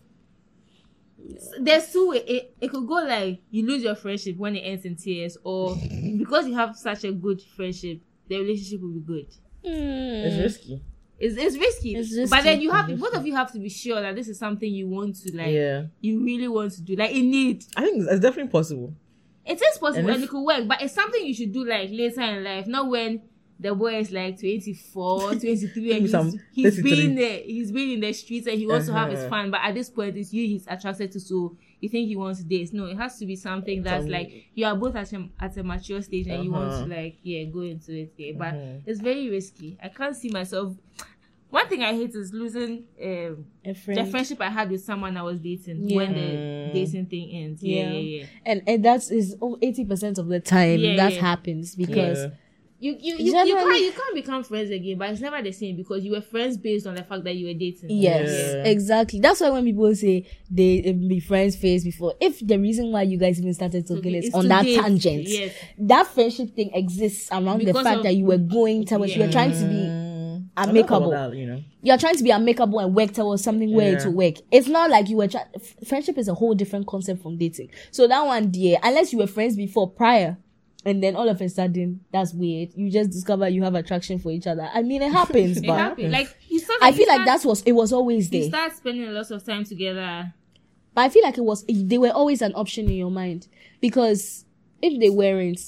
There's 1.60 1.92
two 1.92 2.10
way. 2.10 2.18
It, 2.18 2.56
it 2.62 2.72
could 2.72 2.88
go 2.88 2.96
like 2.96 3.42
you 3.50 3.66
lose 3.66 3.84
your 3.84 3.96
friendship 3.96 4.38
when 4.38 4.56
it 4.56 4.62
ends 4.62 4.86
in 4.86 4.96
tears, 4.96 5.38
or 5.44 5.76
because 6.18 6.48
you 6.48 6.56
have 6.56 6.76
such 6.76 7.04
a 7.04 7.12
good 7.12 7.42
friendship, 7.56 8.02
the 8.28 8.40
relationship 8.40 8.82
will 8.82 8.94
be 8.94 9.00
good. 9.02 9.28
Hmm. 9.64 9.72
It's 10.28 10.38
risky. 10.42 10.82
It's, 11.18 11.38
it's 11.38 11.58
risky. 11.58 11.96
It's 11.96 12.14
risky. 12.16 12.30
But 12.30 12.44
then 12.44 12.62
you 12.62 12.72
have 12.72 12.88
both 13.00 13.14
of 13.16 13.26
you 13.26 13.36
have 13.36 13.52
to 13.54 13.60
be 13.60 13.70
sure 13.70 14.02
that 14.02 14.16
this 14.16 14.28
is 14.28 14.38
something 14.38 14.72
you 14.72 14.88
want 14.88 15.16
to 15.24 15.36
like 15.36 15.52
yeah. 15.54 15.84
you 16.02 16.24
really 16.24 16.48
want 16.48 16.74
to 16.74 16.82
do. 16.82 16.96
Like 16.96 17.12
it 17.12 17.24
need 17.24 17.64
I 17.76 17.82
think 17.84 18.02
it's, 18.02 18.12
it's 18.12 18.20
definitely 18.20 18.52
possible. 18.52 18.94
it 19.46 19.62
is 19.62 19.78
possible 19.78 20.00
And 20.00 20.10
and, 20.10 20.18
if- 20.18 20.24
it 20.24 20.30
could 20.30 20.44
work, 20.44 20.68
but 20.68 20.82
it's 20.82 20.94
something 20.94 21.26
you 21.26 21.34
should 21.34 21.54
do 21.54 21.66
like 21.66 21.90
later 21.92 22.22
in 22.22 22.44
life, 22.44 22.68
not 22.68 22.90
when 22.90 23.22
the 23.60 23.74
boy 23.74 23.96
is 24.00 24.12
like 24.12 24.40
24, 24.40 25.36
23 25.40 25.94
and 25.98 26.10
Some 26.10 26.32
he's, 26.32 26.42
he's 26.54 26.76
33. 26.78 27.02
been 27.08 27.16
there, 27.16 27.40
he's 27.40 27.72
been 27.72 27.90
in 27.92 28.00
the 28.02 28.14
streets 28.14 28.48
and 28.48 28.58
he 28.58 28.68
wants 28.68 28.88
to 28.88 28.94
have 28.94 29.10
his 29.10 29.20
Uh-huh. 29.22 29.30
fun, 29.30 29.52
but 29.52 29.62
at 29.64 29.74
this 29.74 29.90
point 29.90 30.18
it's 30.18 30.34
you 30.34 30.46
he's 30.48 30.66
attracted 30.68 31.12
to 31.14 31.20
so 31.20 31.56
you 31.80 31.90
think 31.90 32.08
he 32.08 32.16
wants 32.16 32.40
to 32.42 32.46
date. 32.46 32.74
No, 32.74 32.86
it 32.86 32.98
has 32.98 33.18
to 33.20 33.26
be 33.26 33.36
something 33.36 33.84
that's 33.84 34.04
Some- 34.04 34.12
like 34.12 34.46
you 34.56 34.66
are 34.66 34.76
both 34.76 34.96
at 34.96 35.12
a, 35.14 35.30
at 35.40 35.56
a 35.58 35.64
mature 35.64 36.02
stage 36.02 36.28
and 36.28 36.44
you 36.44 36.52
want 36.52 36.72
Uh-huh. 36.72 36.84
to 36.86 36.90
like 36.90 37.18
yeah 37.24 37.44
go 37.46 37.62
into 37.62 37.94
it. 37.94 38.14
Yeah. 38.18 38.34
But 38.38 38.54
Mhm. 38.56 38.82
it's 38.86 39.00
very 39.00 39.30
risky. 39.30 39.78
I 39.82 39.90
can't 39.90 40.16
see 40.16 40.30
myself 40.30 40.76
one 41.50 41.68
thing 41.70 41.84
I 41.84 41.94
hate 41.94 42.14
is 42.16 42.34
losing 42.34 42.84
um, 43.02 43.46
A 43.64 43.74
the 43.74 44.06
friendship 44.12 44.42
I 44.42 44.50
had 44.50 44.70
with 44.70 44.84
someone 44.84 45.16
I 45.16 45.22
was 45.22 45.40
dating 45.40 45.88
Yeah. 45.90 45.96
when 45.96 46.14
the 46.14 46.72
dating 46.74 47.06
thing 47.06 47.30
ends. 47.32 47.64
Yeah, 47.64 47.76
Yeah. 47.84 47.92
yeah, 47.94 48.00
yeah. 48.20 48.26
And 48.46 48.62
and 48.68 48.84
that 48.84 49.10
is 49.12 49.38
eighty 49.62 49.86
percent 49.86 50.18
of 50.18 50.28
the 50.28 50.40
time 50.42 50.82
that 50.98 51.14
happens 51.14 51.76
because 51.76 52.28
Yeah. 52.86 52.92
You 52.92 52.98
you, 53.00 53.16
you, 53.18 53.26
you 53.26 53.56
can't 53.56 53.80
you 53.82 53.92
can't 53.92 54.16
become 54.16 54.44
friends 54.44 54.70
again, 54.70 54.98
but 54.98 55.10
it's 55.10 55.22
never 55.22 55.42
the 55.42 55.52
same 55.52 55.76
because 55.76 56.04
you 56.04 56.12
were 56.12 56.22
friends 56.22 56.58
based 56.58 56.86
on 56.88 56.96
the 56.96 57.04
fact 57.04 57.24
that 57.24 57.36
you 57.36 57.48
were 57.48 57.54
dating. 57.54 57.90
Yes, 57.90 58.30
Yeah. 58.56 58.64
exactly. 58.66 59.20
That's 59.20 59.42
why 59.42 59.50
when 59.50 59.64
people 59.66 59.94
say 59.96 60.28
they 60.50 60.80
uh, 60.90 60.94
be 60.94 61.20
friends 61.20 61.56
face 61.56 61.84
before, 61.84 62.14
if 62.20 62.46
the 62.46 62.58
reason 62.60 62.92
why 62.92 63.04
you 63.04 63.18
guys 63.18 63.40
even 63.40 63.54
started 63.54 63.88
talking 63.88 64.16
Okay, 64.16 64.28
is 64.28 64.34
on 64.34 64.48
that 64.50 64.64
date. 64.64 64.80
tangent, 64.80 65.24
Yes. 65.28 65.54
that 65.80 66.08
friendship 66.08 66.56
thing 66.56 66.72
exists 66.74 67.30
around 67.32 67.62
the 67.62 67.74
fact 67.74 67.98
of- 67.98 68.04
that 68.04 68.16
you 68.16 68.26
were 68.26 68.38
going 68.38 68.86
towards, 68.86 69.16
you 69.16 69.24
were 69.24 69.32
trying 69.32 69.52
to 69.52 69.66
be 69.68 70.06
Mm, 70.36 70.48
I 70.58 70.66
don't 70.66 70.74
know 70.76 70.80
amicable. 70.82 71.10
that, 71.12 71.36
you 71.36 71.46
know. 71.48 71.62
you're 71.82 71.98
trying 71.98 72.16
to 72.18 72.24
be 72.24 72.32
amicable 72.32 72.80
and 72.80 72.94
work 72.94 73.12
towards 73.14 73.44
something 73.44 73.74
where 73.74 73.94
it 73.94 74.00
Yeah. 74.02 74.06
will 74.08 74.14
work. 74.16 74.36
It's 74.52 74.68
not 74.68 74.90
like 74.90 75.10
you 75.10 75.18
were 75.18 75.28
trying. 75.28 75.46
Friendship 75.88 76.18
is 76.18 76.28
a 76.28 76.34
whole 76.34 76.54
different 76.54 76.88
concept 76.88 77.22
from 77.24 77.38
dating. 77.38 77.70
So 77.92 78.08
that 78.08 78.26
one, 78.26 78.52
dear, 78.52 78.78
unless 78.84 79.12
you 79.12 79.20
were 79.20 79.28
friends 79.28 79.56
before 79.56 79.90
prior, 79.90 80.38
and 80.86 81.02
then 81.04 81.16
all 81.16 81.28
of 81.28 81.42
a 81.42 81.50
sudden 81.50 82.02
that's 82.12 82.34
weird. 82.34 82.70
You 82.76 82.90
just 82.92 83.10
discover 83.10 83.50
you 83.50 83.64
have 83.64 83.76
attraction 83.76 84.20
for 84.20 84.32
each 84.32 84.48
other. 84.48 84.70
I 84.74 84.84
mean, 84.84 85.02
it 85.02 85.12
happens, 85.12 85.58
It 85.64 85.68
but 85.68 85.78
happened. 85.78 86.12
Like 86.12 86.36
you 86.48 86.60
start, 86.60 86.80
I 86.82 86.90
you 86.90 86.96
feel 86.98 87.08
like 87.08 87.26
that 87.26 87.44
was 87.44 87.62
it 87.64 87.72
was 87.74 87.92
always 87.92 88.32
you 88.32 88.42
there. 88.42 88.50
start 88.50 88.76
spending 88.76 89.08
a 89.08 89.12
lot 89.12 89.30
of 89.32 89.44
time 89.44 89.64
together. 89.66 90.34
But 90.94 91.02
I 91.02 91.10
feel 91.10 91.24
like 91.24 91.38
it 91.38 91.44
was 91.44 91.66
they 91.68 91.98
were 91.98 92.12
always 92.12 92.42
an 92.42 92.54
option 92.56 92.86
in 92.86 92.96
your 92.96 93.12
mind 93.12 93.48
because 93.82 94.46
if 94.82 95.00
they 95.00 95.10
weren't, 95.10 95.60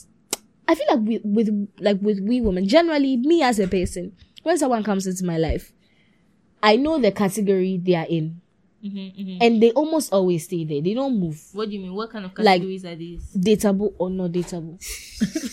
I 0.67 0.75
feel 0.75 0.85
like 0.89 0.99
with, 1.01 1.21
with 1.25 1.69
like 1.79 1.97
with 2.01 2.19
we 2.21 2.39
women 2.39 2.67
generally, 2.67 3.17
me 3.17 3.41
as 3.41 3.59
a 3.59 3.67
person, 3.67 4.15
when 4.43 4.57
someone 4.57 4.83
comes 4.83 5.05
into 5.07 5.25
my 5.25 5.37
life, 5.37 5.73
I 6.63 6.75
know 6.77 6.99
the 6.99 7.11
category 7.11 7.77
they 7.81 7.95
are 7.95 8.05
in, 8.07 8.41
Mm-hmm, 8.83 8.97
mm-hmm. 9.21 9.37
and 9.41 9.61
they 9.61 9.71
almost 9.71 10.13
always 10.13 10.43
stay 10.45 10.63
there. 10.63 10.81
They 10.81 10.93
don't 10.93 11.19
move. 11.19 11.41
What 11.53 11.69
do 11.69 11.75
you 11.75 11.81
mean? 11.81 11.93
What 11.95 12.09
kind 12.11 12.25
of 12.25 12.31
Like- 12.37 12.61
categories 12.61 12.85
are 12.85 12.95
these? 12.95 13.23
dateable 13.35 13.93
or 13.97 14.09
not 14.09 14.31
dateable. 14.31 14.77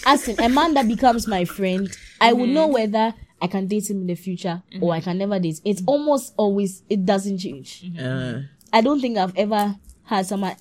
As 0.06 0.28
in, 0.28 0.38
a 0.40 0.48
man 0.48 0.74
that 0.74 0.86
becomes 0.86 1.26
my 1.26 1.44
friend, 1.44 1.88
I 2.20 2.32
will 2.34 2.46
know 2.46 2.66
whether 2.68 3.14
I 3.40 3.46
can 3.46 3.66
date 3.66 3.88
him 3.90 4.02
in 4.02 4.06
the 4.06 4.14
future 4.14 4.62
or 4.80 4.92
I 4.94 5.00
can 5.00 5.18
never 5.18 5.38
date. 5.38 5.60
It's 5.64 5.82
almost 5.86 6.34
always, 6.36 6.82
it 6.88 7.04
doesn't 7.04 7.38
change. 7.38 7.84
Uh, 7.98 8.40
I 8.72 8.80
don't 8.80 9.00
think 9.00 9.16
I've 9.18 9.36
ever 9.36 9.76
had 10.04 10.26
someone. 10.26 10.56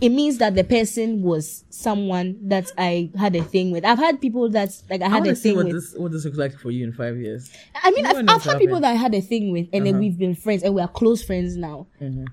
It 0.00 0.08
means 0.10 0.38
that 0.38 0.54
the 0.54 0.64
person 0.64 1.22
was 1.22 1.64
someone 1.68 2.38
that 2.48 2.70
I 2.78 3.10
had 3.18 3.36
a 3.36 3.42
thing 3.42 3.70
with. 3.70 3.84
I've 3.84 3.98
had 3.98 4.20
people 4.20 4.48
that 4.50 4.70
like 4.88 5.02
I 5.02 5.06
I 5.06 5.08
had 5.08 5.18
want 5.24 5.30
a 5.32 5.36
see 5.36 5.50
thing 5.50 5.56
what 5.56 5.66
with. 5.66 5.74
this 5.74 5.94
what 5.94 6.10
this 6.12 6.24
looks 6.24 6.38
like 6.38 6.58
for 6.58 6.70
you 6.70 6.84
in 6.84 6.92
five 6.92 7.16
years. 7.18 7.50
I 7.74 7.90
mean, 7.90 8.04
No 8.04 8.10
I've, 8.10 8.28
I've 8.28 8.42
had 8.42 8.58
people 8.58 8.80
that 8.80 8.90
I 8.90 8.94
had 8.94 9.14
a 9.14 9.20
thing 9.20 9.52
with, 9.52 9.68
and 9.72 9.84
then 9.84 9.94
Uh-huh. 9.96 10.00
we've 10.00 10.18
been 10.18 10.34
friends, 10.34 10.62
and 10.62 10.74
we 10.74 10.80
are 10.80 10.88
close 10.88 11.22
friends 11.22 11.56
now. 11.56 11.86
Mhm. 12.00 12.26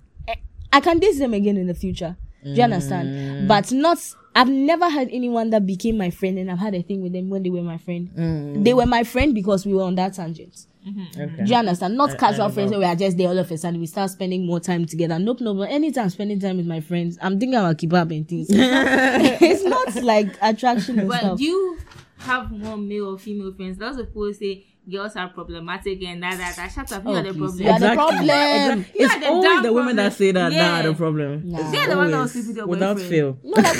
I 0.72 0.80
can 0.82 1.00
date 1.00 1.18
them 1.18 1.34
again 1.34 1.58
in 1.58 1.68
the 1.68 1.74
future. 1.74 2.16
Do 2.44 2.52
you 2.54 2.64
understand? 2.64 3.10
Mm. 3.10 3.48
But 3.48 3.72
not. 3.72 3.98
I've 4.36 4.50
never 4.50 4.88
had 4.88 5.10
anyone 5.12 5.50
that 5.50 5.66
became 5.66 5.98
my 5.98 6.12
friend, 6.12 6.38
and 6.38 6.52
I've 6.52 6.60
had 6.60 6.76
a 6.76 6.84
thing 6.84 7.02
with 7.02 7.12
them 7.14 7.30
when 7.32 7.42
they 7.42 7.50
were 7.50 7.64
my 7.64 7.78
friend. 7.80 8.10
Mm. 8.16 8.64
They 8.64 8.74
were 8.74 8.86
my 8.86 9.04
friend 9.04 9.34
because 9.34 9.66
we 9.66 9.74
were 9.74 9.82
on 9.84 9.96
that 9.96 10.14
tangent. 10.14 10.68
Mm-hmm. 10.88 11.22
Okay. 11.22 11.44
Do 11.44 11.52
you 11.52 11.58
understand? 11.58 11.98
Not 11.98 12.12
I- 12.12 12.14
I 12.14 12.16
casual 12.18 12.48
know 12.48 12.54
friends 12.54 12.72
where 12.72 12.80
we 12.80 12.86
are 12.86 12.96
just 12.96 13.18
there 13.18 13.28
all 13.30 13.38
of 13.38 13.52
a 13.52 13.58
sudden 13.58 13.80
we 13.80 13.88
start 13.88 14.10
spending 14.12 14.46
more 14.46 14.60
time 14.60 14.86
together. 14.86 15.18
Nope, 15.20 15.42
nope. 15.42 15.58
But 15.58 15.72
anytime 15.72 16.10
spending 16.10 16.40
time 16.40 16.58
with 16.58 16.68
my 16.68 16.80
friends, 16.82 17.18
I'm 17.22 17.40
thinking 17.40 17.56
about 17.60 17.78
kebab 17.78 18.16
and 18.16 18.28
things. 18.28 18.48
it's 18.52 19.64
not 19.64 19.96
like 20.04 20.38
attraction 20.42 21.00
and 21.00 21.10
But 21.10 21.20
stuff. 21.20 21.38
do 21.40 21.44
you 21.44 21.78
have 22.20 22.52
more 22.52 22.78
male 22.78 23.16
or 23.16 23.18
female 23.18 23.52
friends? 23.54 23.78
That's 23.78 23.98
of 23.98 24.08
people 24.08 24.32
say 24.34 24.66
girls 24.90 25.16
are 25.16 25.30
problematic 25.30 26.02
and 26.04 26.24
that 26.24 26.38
that 26.38 26.56
that. 26.56 26.72
Shut 26.72 26.92
up, 26.92 27.04
you 27.04 27.10
Oh, 27.12 27.16
are 27.16 27.24
the 27.24 27.34
problem. 27.34 27.60
You 27.60 27.70
are 27.70 27.80
the 27.80 27.94
problem. 27.94 28.22
Exactly. 28.24 29.00
You 29.00 29.06
It's 29.06 29.14
are 29.16 29.20
the 29.20 29.28
always 29.28 29.50
damn 29.50 29.64
the 29.64 29.74
women 29.74 29.96
that 29.98 30.14
say 30.14 30.32
that 30.32 30.50
that 30.52 30.86
are 30.86 30.90
the 30.90 30.96
problem. 30.96 31.42
Nah. 31.52 31.72
They're 31.72 31.88
the 31.90 31.96
one 31.98 32.12
that 32.12 32.12
will 32.12 32.16
Always. 32.16 32.32
sleep 32.34 32.48
with 32.48 32.58
your 32.58 32.68
Without 32.68 32.96
boyfriend. 32.98 33.12
fail. 33.12 33.40
No, 33.44 33.62
like 33.62 33.76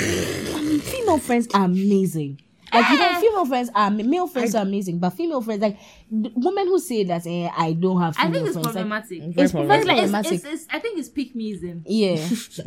female 0.82 1.18
friends 1.18 1.48
are 1.54 1.64
amazing. 1.64 2.40
Like 2.72 2.90
you 2.90 2.98
know, 2.98 3.20
female 3.20 3.46
friends 3.46 3.70
are 3.74 3.90
male 3.90 4.26
friends 4.26 4.54
are 4.54 4.62
amazing, 4.62 4.98
but 4.98 5.10
female 5.10 5.40
friends 5.40 5.62
like 5.62 5.78
women 6.10 6.66
who 6.66 6.78
say 6.78 7.04
that 7.04 7.26
eh, 7.26 7.48
I 7.56 7.72
don't 7.72 8.00
have 8.00 8.14
I 8.18 8.26
female 8.26 8.32
think 8.34 8.46
it's 8.46 8.54
friends. 8.54 8.66
Like, 8.66 8.74
problematic. 8.74 9.18
Very 9.18 9.32
it's 9.44 9.52
very 9.52 9.66
problematic. 9.66 9.86
Like, 9.86 9.96
it's, 9.98 10.10
problematic. 10.10 10.32
it's, 10.32 10.44
it's, 10.44 10.66
I 10.70 10.78
think 10.78 10.98
it's 10.98 11.08
pick 11.08 11.34
meism. 11.34 11.82
Yeah. 11.86 12.16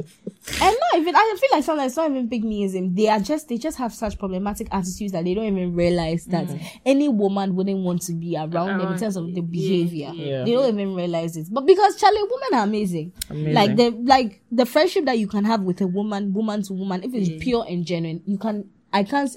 and 0.61 0.77
not 0.79 1.01
even 1.01 1.15
I 1.15 1.37
feel 1.39 1.49
like 1.51 1.63
sometimes 1.63 1.91
it's 1.91 1.97
not 1.97 2.09
even 2.09 2.27
big 2.27 2.43
meism. 2.43 2.95
They 2.95 3.07
are 3.09 3.19
just 3.19 3.47
they 3.47 3.57
just 3.57 3.77
have 3.77 3.93
such 3.93 4.17
problematic 4.17 4.67
attitudes 4.71 5.11
that 5.11 5.23
they 5.23 5.33
don't 5.33 5.45
even 5.45 5.75
realize 5.75 6.25
that 6.25 6.47
any 6.85 7.07
woman 7.07 7.55
wouldn't 7.55 7.79
want 7.79 8.01
to 8.03 8.13
be 8.13 8.35
around, 8.35 8.79
them 8.79 8.93
in 8.93 8.99
terms 8.99 9.17
of 9.17 9.33
the 9.33 9.41
behavior. 9.41 10.11
yeah. 10.13 10.43
They 10.43 10.51
don't 10.51 10.73
even 10.73 10.95
realize 10.95 11.37
it. 11.37 11.47
But 11.51 11.65
because 11.65 11.95
Charlie, 11.97 12.23
women 12.23 12.59
are 12.59 12.63
amazing. 12.63 13.13
Amazing. 13.29 13.53
Like 13.53 13.75
the 13.75 13.89
like 14.03 14.41
the 14.51 14.65
friendship 14.65 15.05
that 15.05 15.19
you 15.19 15.27
can 15.27 15.45
have 15.45 15.61
with 15.61 15.81
a 15.81 15.87
woman, 15.87 16.33
woman 16.33 16.63
to 16.63 16.73
woman, 16.73 17.03
if 17.03 17.13
it's 17.13 17.43
pure 17.43 17.65
and 17.67 17.85
genuine, 17.85 18.21
you 18.25 18.37
can 18.37 18.69
I 18.93 19.03
can't 19.03 19.35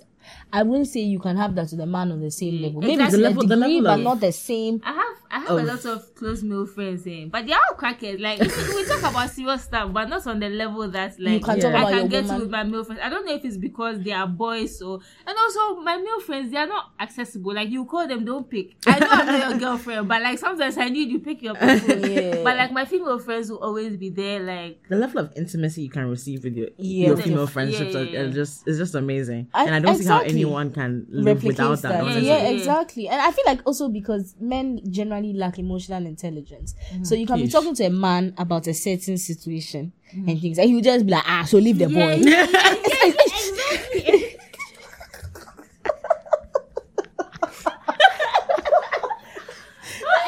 I 0.52 0.62
wouldn't 0.62 0.88
say 0.88 1.00
you 1.00 1.18
can 1.18 1.36
have 1.36 1.54
that 1.56 1.68
to 1.68 1.76
the 1.76 1.86
man 1.86 2.12
on 2.12 2.20
the 2.20 2.30
same 2.30 2.54
mm. 2.54 2.62
level. 2.62 2.80
Maybe 2.80 2.94
Exactly. 2.94 3.18
The 3.20 3.26
a 3.26 3.28
level- 3.28 3.46
the 3.46 3.56
level 3.56 3.82
but 3.82 3.98
of- 3.98 4.04
not 4.04 4.20
the 4.20 4.32
same. 4.32 4.80
I 4.84 4.92
have 4.92 5.23
I 5.34 5.38
have 5.40 5.50
Oh. 5.50 5.58
a 5.58 5.64
lot 5.66 5.84
of 5.84 6.14
close 6.14 6.44
male 6.44 6.64
friends, 6.64 7.04
eh, 7.08 7.26
but 7.28 7.44
they're 7.44 7.56
all 7.68 7.74
crackers. 7.76 8.20
Like 8.20 8.38
we 8.38 8.84
talk 8.86 9.00
about 9.10 9.30
serious 9.30 9.62
stuff, 9.64 9.92
but 9.92 10.08
not 10.08 10.24
on 10.28 10.38
the 10.38 10.48
level 10.48 10.88
that 10.90 11.18
like 11.18 11.42
can 11.44 11.58
talk 11.58 11.74
I 11.74 11.90
can 11.90 12.08
get 12.08 12.24
woman. 12.26 12.40
with 12.42 12.50
my 12.50 12.62
male 12.62 12.84
friends. 12.84 13.00
I 13.02 13.08
don't 13.08 13.26
know 13.26 13.34
if 13.34 13.44
it's 13.44 13.56
because 13.56 14.00
they 14.04 14.12
are 14.12 14.28
boys 14.28 14.80
or 14.80 15.00
and 15.26 15.36
also 15.36 15.80
my 15.80 15.96
male 15.96 16.20
friends 16.20 16.52
they 16.52 16.56
are 16.58 16.68
not 16.68 16.92
accessible. 17.00 17.52
Like 17.52 17.68
you 17.68 17.84
call 17.84 18.06
them, 18.06 18.24
don't 18.24 18.48
pick. 18.48 18.76
I 18.86 18.98
know 19.00 19.08
I'm 19.10 19.26
not 19.26 19.50
your 19.50 19.58
girlfriend, 19.58 20.06
but 20.06 20.22
like 20.22 20.38
sometimes 20.38 20.78
I 20.78 20.88
need 20.88 21.08
you 21.10 21.18
pick 21.18 21.42
your 21.42 21.54
people. 21.56 22.08
Yeah. 22.08 22.42
But 22.44 22.56
like 22.56 22.70
my 22.70 22.84
female 22.84 23.18
friends 23.18 23.50
will 23.50 23.58
always 23.58 23.96
be 23.96 24.10
there. 24.10 24.38
Like 24.40 24.88
the 24.88 24.96
level 24.96 25.18
of 25.18 25.32
intimacy 25.36 25.82
you 25.82 25.90
can 25.90 26.08
receive 26.08 26.44
with 26.44 26.54
your 26.56 26.68
Yeah. 26.78 27.08
your 27.08 27.16
female 27.16 27.48
friendships 27.48 27.92
yeah, 27.94 28.00
are, 28.00 28.04
yeah. 28.04 28.20
are 28.20 28.30
just 28.30 28.68
is 28.68 28.78
just 28.78 28.94
amazing, 28.94 29.48
I- 29.52 29.64
and 29.66 29.74
I 29.74 29.80
don't 29.80 29.96
see 29.96 30.06
how 30.06 30.20
anyone 30.20 30.70
can 30.72 31.06
live 31.10 31.26
replicate 31.42 31.58
without 31.58 31.82
that. 31.82 32.04
that. 32.04 32.22
Yeah, 32.22 32.42
Yeah. 32.42 32.48
exactly. 32.50 33.08
And 33.08 33.20
I 33.20 33.32
feel 33.32 33.44
like 33.46 33.60
also 33.66 33.88
because 33.88 34.36
men 34.40 34.78
generally 34.90 35.23
lack 35.32 35.58
emotional 35.58 36.04
intelligence. 36.06 36.74
Mm-hmm. 36.92 37.04
So 37.04 37.14
you 37.14 37.26
can 37.26 37.40
be 37.40 37.48
talking 37.48 37.74
to 37.76 37.84
a 37.84 37.90
man 37.90 38.34
about 38.36 38.66
a 38.66 38.74
certain 38.74 39.16
situation 39.18 39.92
and 40.12 40.40
things, 40.40 40.58
and 40.58 40.68
he 40.68 40.74
will 40.74 40.82
just 40.82 41.06
be 41.06 41.12
like, 41.12 41.24
ah, 41.26 41.44
so 41.44 41.58
leave 41.58 41.78
the 41.78 41.86
Mm-hmm. 41.86 41.96
yeah, 41.96 42.06
boy. 42.06 42.22
yeah, 42.22 42.46
yeah, 42.52 42.76
yeah, 42.86 43.04
yeah, 43.04 43.12
exactly. 43.24 44.36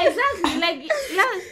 exactly. 0.00 0.60
Like 0.60 0.90
last, 1.16 1.46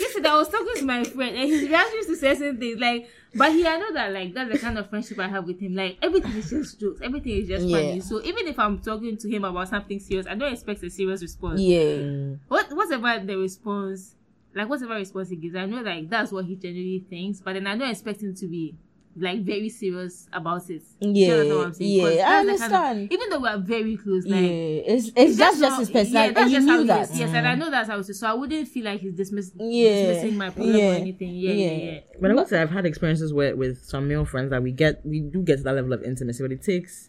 yesterday, 0.00 0.28
I 0.28 0.36
was 0.36 0.48
talking 0.48 0.74
to 0.76 0.84
my 0.84 1.04
friend, 1.04 1.36
and 1.36 1.48
his 1.48 1.68
reactions 1.68 2.06
to 2.06 2.16
certain 2.16 2.58
things, 2.58 2.78
like, 2.80 3.08
but 3.36 3.52
he, 3.52 3.66
I 3.66 3.76
know 3.78 3.92
that, 3.92 4.12
like, 4.12 4.34
that's 4.34 4.50
the 4.52 4.58
kind 4.58 4.78
of 4.78 4.88
friendship 4.90 5.18
I 5.18 5.28
have 5.28 5.46
with 5.46 5.60
him. 5.60 5.74
Like, 5.74 5.98
everything 6.02 6.32
is 6.36 6.50
just 6.50 6.80
jokes, 6.80 7.00
everything 7.02 7.32
is 7.42 7.48
just 7.48 7.66
Yeah. 7.66 7.78
funny. 7.78 8.00
So 8.00 8.22
even 8.22 8.46
if 8.48 8.58
I'm 8.58 8.78
talking 8.80 9.16
to 9.16 9.28
him 9.28 9.44
about 9.44 9.68
something 9.68 9.98
serious, 10.00 10.26
I 10.26 10.34
don't 10.34 10.52
expect 10.52 10.82
a 10.82 10.90
serious 10.90 11.22
response. 11.22 11.60
yeah. 11.60 12.34
What, 12.48 12.70
whatever 12.72 13.24
the 13.24 13.36
response, 13.36 14.14
like, 14.54 14.68
whatever 14.68 14.94
response 14.94 15.28
he 15.30 15.36
gives, 15.36 15.54
I 15.56 15.66
know, 15.66 15.82
like, 15.82 16.08
that's 16.08 16.32
what 16.32 16.44
he 16.46 16.56
generally 16.56 17.04
thinks, 17.10 17.40
but 17.40 17.52
then 17.54 17.66
I 17.66 17.76
don't 17.76 17.90
expect 17.90 18.22
him 18.22 18.34
to 18.34 18.46
be. 18.46 18.74
Like 19.18 19.44
very 19.44 19.70
serious 19.70 20.28
about 20.30 20.68
it. 20.68 20.82
Do 21.00 21.08
you 21.08 21.14
Yeah, 21.26 21.54
what 21.54 21.66
I'm 21.68 21.72
yeah, 21.78 22.02
I 22.04 22.06
that's 22.08 22.20
the 22.20 22.28
kind 22.28 22.44
of- 22.44 22.52
understand. 22.60 23.12
even 23.12 23.30
though 23.30 23.38
we 23.40 23.48
are 23.48 23.58
very 23.58 23.96
close, 23.96 24.26
Yeah, 24.26 24.36
like 24.36 24.44
it's, 24.44 25.06
it's 25.16 25.38
just, 25.38 25.58
just 25.58 25.72
how- 25.72 25.78
his 25.78 25.88
yeah, 25.88 25.94
personality, 26.02 26.34
that's 26.34 26.42
and 26.44 26.50
you 26.52 26.56
just 26.58 26.68
how 26.68 26.74
knew 26.74 26.80
he 26.82 26.86
that. 26.88 27.10
is. 27.10 27.18
Yes, 27.20 27.30
and 27.34 27.48
I 27.48 27.54
know 27.54 27.70
that's 27.70 27.88
how 27.88 27.98
it 27.98 28.08
is. 28.10 28.18
So 28.20 28.26
I 28.28 28.34
wouldn't 28.34 28.68
feel 28.68 28.84
like 28.84 29.00
he's 29.00 29.14
dismiss- 29.14 29.52
Yeah, 29.58 29.88
dismissing 30.12 30.36
my 30.36 30.50
problem 30.50 30.76
yeah, 30.76 30.90
or 30.90 30.94
anything. 30.96 31.34
Yeah, 31.34 31.52
yeah, 31.52 31.70
yeah. 31.70 31.92
yeah. 31.92 32.00
But 32.20 32.30
I 32.30 32.34
would 32.34 32.48
say 32.48 32.60
I've 32.60 32.70
had 32.70 32.84
experiences 32.84 33.32
where 33.32 33.56
with 33.56 33.82
some 33.84 34.06
male 34.06 34.26
friends 34.26 34.50
that 34.50 34.62
we 34.62 34.70
get 34.72 35.04
we 35.06 35.20
do 35.20 35.40
get 35.42 35.56
to 35.58 35.62
that 35.62 35.74
level 35.74 35.94
of 35.94 36.02
intimacy, 36.02 36.42
but 36.42 36.52
it 36.52 36.62
takes 36.62 37.08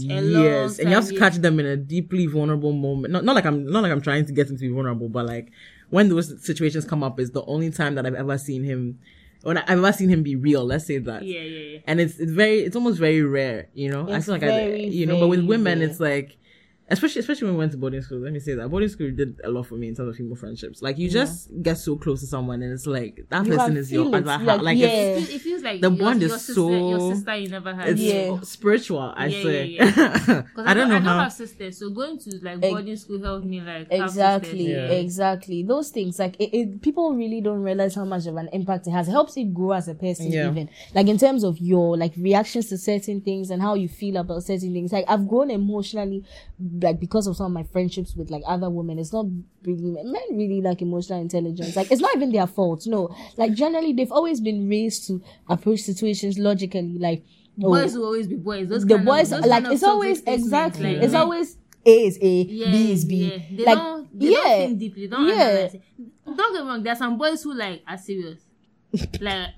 A 0.00 0.04
long 0.22 0.42
years, 0.44 0.78
and 0.78 0.88
you 0.88 0.94
have 0.94 1.06
to 1.08 1.18
catch 1.18 1.34
them 1.36 1.60
in 1.60 1.66
a 1.66 1.76
deeply 1.76 2.24
vulnerable 2.26 2.72
moment. 2.72 3.12
Not 3.12 3.26
not 3.26 3.34
like 3.34 3.44
I'm 3.44 3.66
not 3.70 3.82
like 3.82 3.92
I'm 3.92 4.00
trying 4.00 4.24
to 4.24 4.32
get 4.32 4.48
him 4.48 4.56
to 4.56 4.60
be 4.62 4.68
vulnerable, 4.70 5.10
but 5.10 5.26
like 5.26 5.52
when 5.90 6.08
those 6.08 6.42
situations 6.42 6.86
come 6.86 7.02
up, 7.04 7.20
is 7.20 7.32
the 7.32 7.44
only 7.44 7.70
time 7.70 7.94
that 7.96 8.06
I've 8.06 8.14
ever 8.14 8.38
seen 8.38 8.64
him. 8.64 8.98
When 9.42 9.58
I've 9.58 9.68
ever 9.70 9.92
seen 9.92 10.08
him 10.08 10.22
be 10.22 10.36
real, 10.36 10.64
let's 10.64 10.86
say 10.86 10.98
that. 10.98 11.22
Yeah, 11.24 11.40
yeah, 11.40 11.58
yeah. 11.58 11.78
and 11.86 12.00
it's 12.00 12.18
it's 12.18 12.32
very 12.32 12.60
it's 12.60 12.76
almost 12.76 12.98
very 12.98 13.22
rare 13.22 13.68
you 13.74 13.90
know 13.90 14.08
i 14.10 14.20
feel 14.20 14.34
like 14.34 14.42
I, 14.42 14.74
you 14.74 15.06
know 15.06 15.18
but 15.18 15.28
with 15.28 15.44
women 15.44 15.80
rare. 15.80 15.88
it's 15.88 16.00
like 16.00 16.38
especially 16.88 17.20
especially 17.20 17.46
when 17.46 17.54
we 17.54 17.58
went 17.60 17.72
to 17.72 17.78
boarding 17.78 18.02
school 18.02 18.18
let 18.18 18.32
me 18.32 18.38
say 18.40 18.54
that 18.54 18.68
boarding 18.68 18.88
school 18.88 19.10
did 19.10 19.40
a 19.44 19.48
lot 19.50 19.64
for 19.66 19.76
me 19.76 19.88
in 19.88 19.94
terms 19.94 20.08
of 20.10 20.16
female 20.16 20.34
friendships 20.36 20.82
like 20.82 20.98
you 20.98 21.08
just 21.08 21.48
get 21.62 21.78
so 21.78 21.96
close 21.96 22.20
to 22.20 22.26
someone 22.26 22.60
and 22.62 22.72
it's 22.72 22.86
like 22.86 23.24
that 23.30 23.44
You 23.46 23.52
person 23.52 23.68
can 23.68 23.76
is 23.78 23.92
your 23.92 24.08
it, 24.08 24.14
other 24.14 24.30
half 24.30 24.42
like, 24.42 24.60
like 24.62 24.78
yeah. 24.78 24.86
It 24.88 25.14
feels, 25.16 25.28
it 25.30 25.40
feels 25.40 25.62
like 25.62 25.80
The 25.80 25.90
your, 25.90 25.98
bond 25.98 26.22
is 26.22 26.28
your 26.30 26.38
sister, 26.38 26.54
so- 26.54 26.88
your 26.90 27.14
sister 27.14 27.36
you 27.36 27.48
never 27.48 27.74
had. 27.74 27.88
it's 27.88 28.00
Yeah. 28.00 28.40
spiritual 28.42 29.12
i 29.16 29.26
Yeah, 29.26 29.42
say 29.42 29.64
yeah, 29.66 29.84
yeah. 29.84 30.18
'Cause 30.54 30.66
i 30.66 30.74
don't 30.74 30.88
know 30.88 30.96
I 30.96 30.98
don't 30.98 31.02
how 31.02 31.18
have 31.20 31.32
sisters, 31.32 31.78
so 31.78 31.90
going 31.90 32.18
to 32.18 32.30
like 32.42 32.58
Ex- 32.62 32.72
boarding 32.72 32.96
school 32.96 33.22
helped 33.22 33.46
me 33.46 33.60
like 33.60 33.86
Exactly, 33.90 34.66
sisters. 34.66 34.90
Yeah. 34.90 34.96
exactly. 34.98 35.62
Those 35.62 35.90
things, 35.90 36.18
like 36.18 36.36
it, 36.40 36.50
it, 36.56 36.82
people 36.82 37.14
really 37.14 37.40
don't 37.40 37.62
realize 37.62 37.94
how 37.94 38.04
much 38.04 38.26
of 38.26 38.36
an 38.36 38.48
impact 38.52 38.86
it 38.86 38.90
has. 38.90 39.08
It 39.08 39.12
helps 39.12 39.36
you 39.36 39.46
grow 39.46 39.72
as 39.72 39.88
a 39.88 39.94
person, 39.94 40.30
Yeah. 40.32 40.50
even 40.50 40.68
like 40.94 41.06
in 41.08 41.18
terms 41.18 41.44
of 41.44 41.58
your 41.58 41.96
like 41.96 42.12
reactions 42.16 42.68
to 42.68 42.78
certain 42.78 43.20
things 43.20 43.50
and 43.50 43.62
how 43.62 43.74
you 43.74 43.88
feel 43.88 44.16
about 44.16 44.42
certain 44.42 44.72
things. 44.72 44.92
Like 44.92 45.04
I've 45.08 45.26
grown 45.28 45.50
emotionally, 45.50 46.24
like 46.80 47.00
because 47.00 47.26
of 47.26 47.36
some 47.36 47.46
of 47.46 47.52
my 47.52 47.64
friendships 47.64 48.14
with 48.14 48.30
like 48.30 48.42
other 48.46 48.70
women. 48.70 48.98
It's 48.98 49.12
not 49.12 49.26
really 49.64 50.02
men 50.02 50.22
really 50.32 50.60
like 50.60 50.80
emotional 50.82 51.20
intelligence. 51.20 51.76
Like 51.76 51.90
it's 51.90 52.00
not 52.00 52.14
even 52.16 52.32
their 52.32 52.46
fault. 52.46 52.86
No, 52.86 53.14
like 53.36 53.52
generally 53.54 53.92
they've 53.92 54.12
always 54.12 54.40
been 54.40 54.68
raised 54.68 55.06
to 55.08 55.22
approach 55.48 55.80
situations 55.80 56.38
logically. 56.38 56.98
Like 56.98 57.24
oh, 57.62 57.68
Boys 57.68 57.94
will 57.94 58.06
always 58.06 58.26
be 58.26 58.36
boys. 58.36 58.68
Those 58.68 58.86
the 58.86 58.98
boys 58.98 59.32
of, 59.32 59.44
like 59.44 59.64
it's 59.66 59.82
always 59.82 60.22
exactly 60.26 60.94
like, 60.94 61.02
it's 61.02 61.12
men- 61.12 61.22
always 61.22 61.58
a 61.84 62.06
is 62.06 62.18
a 62.22 62.42
yeah, 62.42 62.70
b 62.70 62.92
is 62.92 63.04
b 63.04 63.14
Yeah. 63.16 63.56
They 63.56 63.64
like 63.64 64.06
yeah 64.18 64.66
deeply. 64.74 65.08
Don't 65.08 65.28
Yeah. 65.28 65.68
Don't 66.24 66.54
get 66.54 66.64
wrong. 66.64 66.82
There 66.82 66.92
are 66.92 66.96
some 66.96 67.18
boys 67.18 67.42
who 67.42 67.54
like 67.54 67.82
are 67.86 67.98
serious. 67.98 68.40
like 69.20 69.50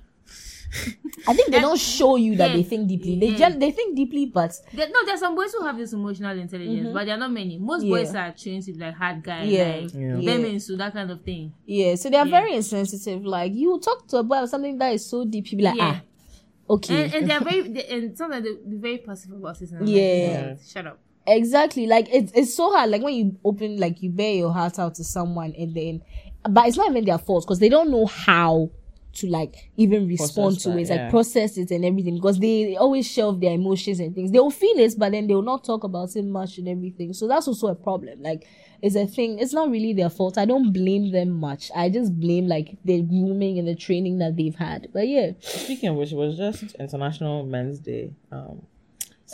i 1.26 1.32
think 1.34 1.50
they 1.50 1.60
don't 1.60 1.78
show 1.78 2.16
you 2.16 2.36
that 2.36 2.50
Yeah. 2.50 2.56
they 2.56 2.62
think 2.64 2.88
deeply 2.88 3.18
they 3.18 3.28
Yeah. 3.28 3.38
just 3.38 3.60
they 3.60 3.70
think 3.70 3.96
deeply 3.96 4.26
but 4.26 4.52
There, 4.72 4.88
no, 4.88 5.04
there's 5.06 5.20
some 5.20 5.34
boys 5.34 5.52
who 5.52 5.64
have 5.64 5.76
this 5.78 5.92
emotional 5.92 6.38
intelligence, 6.38 6.90
but 6.92 7.04
there 7.06 7.14
are 7.14 7.18
not 7.18 7.32
many. 7.32 7.58
Most 7.58 7.82
Mm-hmm. 7.84 7.92
Yeah. 7.92 7.98
boys 8.04 8.14
are 8.14 8.32
trained 8.32 8.62
to 8.64 8.72
be 8.72 8.78
like 8.78 8.94
hard 8.94 9.22
guy, 9.22 9.44
Yeah. 9.44 9.76
like 9.82 9.94
Yeah. 9.94 10.16
Yeah. 10.18 10.32
them 10.34 10.44
into 10.46 10.76
that 10.76 10.92
kind 10.92 11.10
of 11.10 11.22
thing. 11.22 11.52
yeah 11.66 11.94
so 11.94 12.10
they 12.10 12.16
are 12.16 12.26
Yeah. 12.26 12.40
very 12.40 12.54
insensitive 12.54 13.24
like 13.24 13.52
you 13.54 13.78
talk 13.80 14.06
to 14.08 14.18
a 14.18 14.22
boy 14.22 14.36
about 14.36 14.50
something 14.50 14.76
that 14.78 14.92
is 14.94 15.06
so 15.06 15.24
deep 15.24 15.50
you 15.52 15.58
be 15.58 15.64
like 15.64 15.76
Yeah. 15.76 16.00
ah 16.00 16.74
okay 16.74 17.04
And, 17.04 17.14
and 17.14 17.30
they're 17.30 17.40
very, 17.50 17.62
they, 17.68 17.84
and 17.86 18.16
sometimes 18.18 18.44
they're 18.44 18.78
very 18.80 18.98
passive 18.98 19.32
about 19.32 19.60
it. 19.62 19.70
and 19.70 19.78
I'm 19.80 19.86
like, 19.86 19.94
Yeah. 19.94 20.54
Shut 20.66 20.86
up. 20.86 20.98
exactly 21.26 21.86
like 21.86 22.06
it's 22.12 22.32
it's 22.34 22.54
so 22.54 22.70
hard 22.70 22.90
like 22.90 23.02
when 23.02 23.14
you 23.14 23.36
open 23.44 23.78
like 23.78 24.02
you 24.02 24.10
bear 24.10 24.34
your 24.34 24.52
heart 24.52 24.78
out 24.78 24.94
to 24.96 25.04
someone 25.04 25.54
and 25.56 25.74
then 25.74 26.02
but 26.50 26.66
it's 26.68 26.76
not 26.76 26.90
even 26.90 27.04
their 27.04 27.16
fault 27.18 27.44
because 27.46 27.58
they 27.60 27.70
don't 27.70 27.90
know 27.90 28.04
how 28.04 28.68
to 29.14 29.28
like 29.28 29.70
even 29.76 30.06
respond 30.08 30.56
Process 30.56 30.62
to 30.62 30.68
that, 30.70 30.76
it 30.76 30.80
It's 30.80 30.90
like 30.90 30.98
yeah. 30.98 31.10
process 31.10 31.56
it 31.56 31.70
and 31.70 31.84
everything 31.84 32.16
because 32.16 32.38
they 32.38 32.76
always 32.76 33.10
shelve 33.10 33.40
their 33.40 33.52
emotions 33.52 34.00
and 34.00 34.14
things. 34.14 34.30
They'll 34.30 34.50
feel 34.50 34.78
it 34.78 34.94
but 34.98 35.12
then 35.12 35.26
they'll 35.26 35.42
not 35.42 35.64
talk 35.64 35.84
about 35.84 36.14
it 36.16 36.24
much 36.24 36.58
and 36.58 36.68
everything. 36.68 37.12
So 37.12 37.28
that's 37.28 37.48
also 37.48 37.68
a 37.68 37.74
problem. 37.74 38.22
Like 38.22 38.46
it's 38.82 38.96
a 38.96 39.06
thing 39.06 39.38
it's 39.38 39.52
not 39.52 39.70
really 39.70 39.92
their 39.92 40.10
fault. 40.10 40.38
I 40.38 40.44
don't 40.44 40.72
blame 40.72 41.12
them 41.12 41.30
much. 41.30 41.70
I 41.74 41.88
just 41.88 42.18
blame 42.18 42.46
like 42.46 42.76
the 42.84 43.02
grooming 43.02 43.58
and 43.58 43.68
the 43.68 43.74
training 43.74 44.18
that 44.18 44.36
they've 44.36 44.54
had. 44.54 44.88
But 44.92 45.08
yeah. 45.08 45.32
Speaking 45.40 45.90
of 45.90 45.96
which 45.96 46.12
it 46.12 46.16
was 46.16 46.36
just 46.36 46.74
international 46.76 47.44
men's 47.44 47.78
day 47.78 48.12
um 48.32 48.62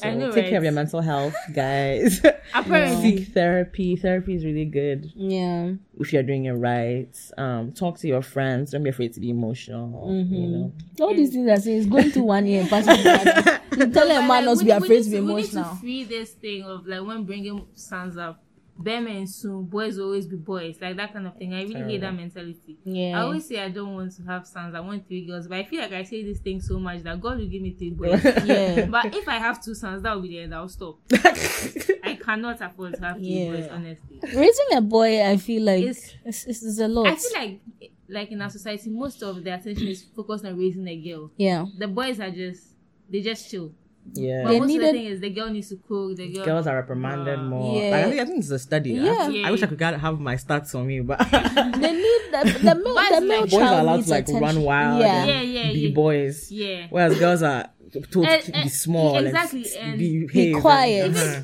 so 0.01 0.09
I 0.09 0.15
know, 0.15 0.33
take 0.33 0.49
care 0.49 0.59
of 0.59 0.65
your 0.65 0.73
mental 0.73 1.01
health 1.01 1.35
guys 1.55 2.21
Apparently, 2.55 3.19
seek 3.19 3.35
therapy 3.35 3.97
therapy 3.97 4.35
is 4.35 4.45
really 4.45 4.65
good 4.65 5.13
yeah 5.15 5.73
if 6.01 6.13
you're 6.13 6.23
doing 6.23 6.47
it 6.47 6.53
right. 6.53 7.15
Um, 7.37 7.73
talk 7.73 7.99
to 7.99 8.09
your 8.09 8.23
friends. 8.23 8.71
Don't 8.71 8.83
be 8.83 8.91
afraid 8.91 9.13
to 9.15 9.21
be 9.21 9.31
emotional. 9.31 10.09
Mm-hmm. 10.09 10.35
You 10.35 10.49
know, 10.49 10.73
all 11.01 11.15
these 11.15 11.33
things 11.33 11.49
I 11.49 11.57
say 11.57 11.75
is 11.75 11.87
going 11.87 12.11
to 12.13 12.21
one 12.23 12.47
year 12.47 12.63
and 12.63 12.71
passing 12.71 12.97
to 12.97 13.03
the 13.03 13.11
other. 13.13 13.61
you 13.77 13.93
tell 13.93 14.11
a 14.11 14.27
man 14.27 14.47
not 14.47 14.59
to 14.59 14.65
be 14.65 14.71
afraid 14.71 15.05
to 15.05 15.11
be 15.11 15.21
We 15.21 15.27
need 15.27 15.33
emotional 15.33 15.75
to 15.75 15.81
free 15.81 16.05
this 16.05 16.33
thing 16.33 16.65
of 16.65 16.87
like 16.87 17.03
when 17.03 17.25
bringing 17.25 17.67
sons 17.75 18.17
up, 18.17 18.43
bare 18.83 19.01
men 19.01 19.27
soon, 19.27 19.65
boys 19.67 19.97
will 19.97 20.07
always 20.07 20.27
be 20.27 20.37
boys, 20.37 20.77
like 20.81 20.97
that 20.97 21.13
kind 21.13 21.27
of 21.27 21.37
thing. 21.37 21.53
I 21.55 21.63
really 21.63 21.83
hate 21.93 22.01
that 22.01 22.15
mentality. 22.15 22.79
Yeah. 22.85 23.19
I 23.19 23.23
always 23.25 23.47
say 23.47 23.63
I 23.63 23.69
don't 23.69 23.95
want 23.95 24.17
to 24.17 24.23
have 24.25 24.47
sons. 24.47 24.75
I 24.75 24.81
want 24.81 25.07
three 25.07 25.27
girls, 25.27 25.47
but 25.49 25.59
I 25.59 25.65
feel 25.65 25.81
like 25.81 25.93
I 25.93 26.03
say 26.03 26.23
this 26.25 26.39
thing 26.41 26.61
so 26.61 26.79
much 26.79 27.03
that 27.03 27.21
God 27.21 27.39
will 27.39 27.47
give 27.47 27.63
me 27.63 27.75
three 27.79 27.91
boys. 27.91 28.23
Yeah. 28.45 28.87
but 28.91 29.15
if 29.15 29.29
I 29.29 29.37
have 29.39 29.63
two 29.63 29.75
sons, 29.75 30.03
that 30.03 30.15
will 30.15 30.23
be 30.23 30.29
the 30.29 30.39
end. 30.41 30.55
I'll 30.55 30.69
stop. 30.69 30.99
I 31.13 32.19
cannot 32.23 32.61
afford 32.61 32.95
to 32.95 33.01
have 33.05 33.17
three 33.17 33.27
Yeah. 33.45 33.53
boys, 33.53 33.69
honestly. 33.71 34.21
Raising 34.23 34.77
a 34.77 34.81
boy, 34.81 35.23
I 35.25 35.37
feel 35.37 35.63
like 35.63 35.83
It's- 35.85 36.15
it's, 36.25 36.45
it's, 36.47 36.63
it's 36.63 36.79
a 36.81 36.89
lot. 36.89 37.07
I 37.07 37.15
feel 37.17 37.41
like, 37.41 37.61
like 38.09 38.31
in 38.33 38.41
our 38.43 38.51
society, 38.51 38.91
most 38.91 39.23
of 39.23 39.43
the 39.45 39.55
attention 39.55 39.89
is 39.89 40.03
focused 40.03 40.45
on 40.45 40.57
raising 40.59 40.87
a 40.89 40.97
girl. 40.97 41.31
yeah. 41.37 41.67
The 41.79 41.87
boys 41.89 42.19
are 42.21 42.31
just 42.31 42.69
they 43.11 43.21
just 43.21 43.51
chill. 43.51 43.73
Yeah. 44.15 44.43
But 44.45 44.51
They 44.51 44.61
most 44.61 44.75
of 44.75 44.81
the 44.81 44.93
thing 44.93 45.05
is 45.07 45.21
the 45.21 45.31
girl 45.31 45.51
needs 45.51 45.69
to 45.69 45.77
cook. 45.77 46.17
The 46.17 46.33
girl. 46.33 46.45
Girls 46.45 46.67
are 46.67 46.77
reprimanded 46.77 47.39
Wow. 47.39 47.45
more. 47.49 47.81
Yeah. 47.83 47.91
Like, 47.91 48.05
I, 48.05 48.09
think, 48.11 48.21
I 48.21 48.25
think 48.25 48.39
it's 48.41 48.51
a 48.51 48.59
study. 48.59 48.99
I- 48.99 49.03
Yeah. 49.05 49.29
Yeah. 49.29 49.49
I, 49.49 49.51
wish 49.51 49.63
I 49.63 49.67
could 49.67 49.81
have 49.81 50.19
my 50.21 50.37
stats 50.37 50.75
on 50.75 50.87
me, 50.87 51.01
but 51.01 51.19
They 51.31 51.93
need 51.93 52.23
the, 52.33 52.59
the 52.63 52.75
male, 52.85 52.95
Boys 52.95 53.09
the 53.11 53.21
male 53.21 53.41
like- 53.43 53.51
boys 53.51 53.63
are 53.63 53.81
allowed 53.81 54.05
to 54.05 54.11
like 54.11 54.25
attention. 54.25 54.43
run 54.43 54.63
wild 54.63 55.01
Yeah. 55.01 55.15
and 55.23 55.29
Yeah, 55.29 55.43
yeah, 55.43 55.73
be 55.73 55.79
yeah. 55.81 55.95
boys. 55.95 56.51
Yeah. 56.51 56.87
Whereas 56.91 57.19
girls 57.19 57.43
are 57.43 57.71
told 58.11 58.27
And- 58.27 58.43
to 58.43 58.53
be 58.53 58.69
small 58.69 59.17
exactly, 59.19 59.65
and, 59.79 59.91
and 59.91 59.99
be, 59.99 60.27
be 60.27 60.53
quiet. 60.61 61.15
uh-huh. 61.17 61.43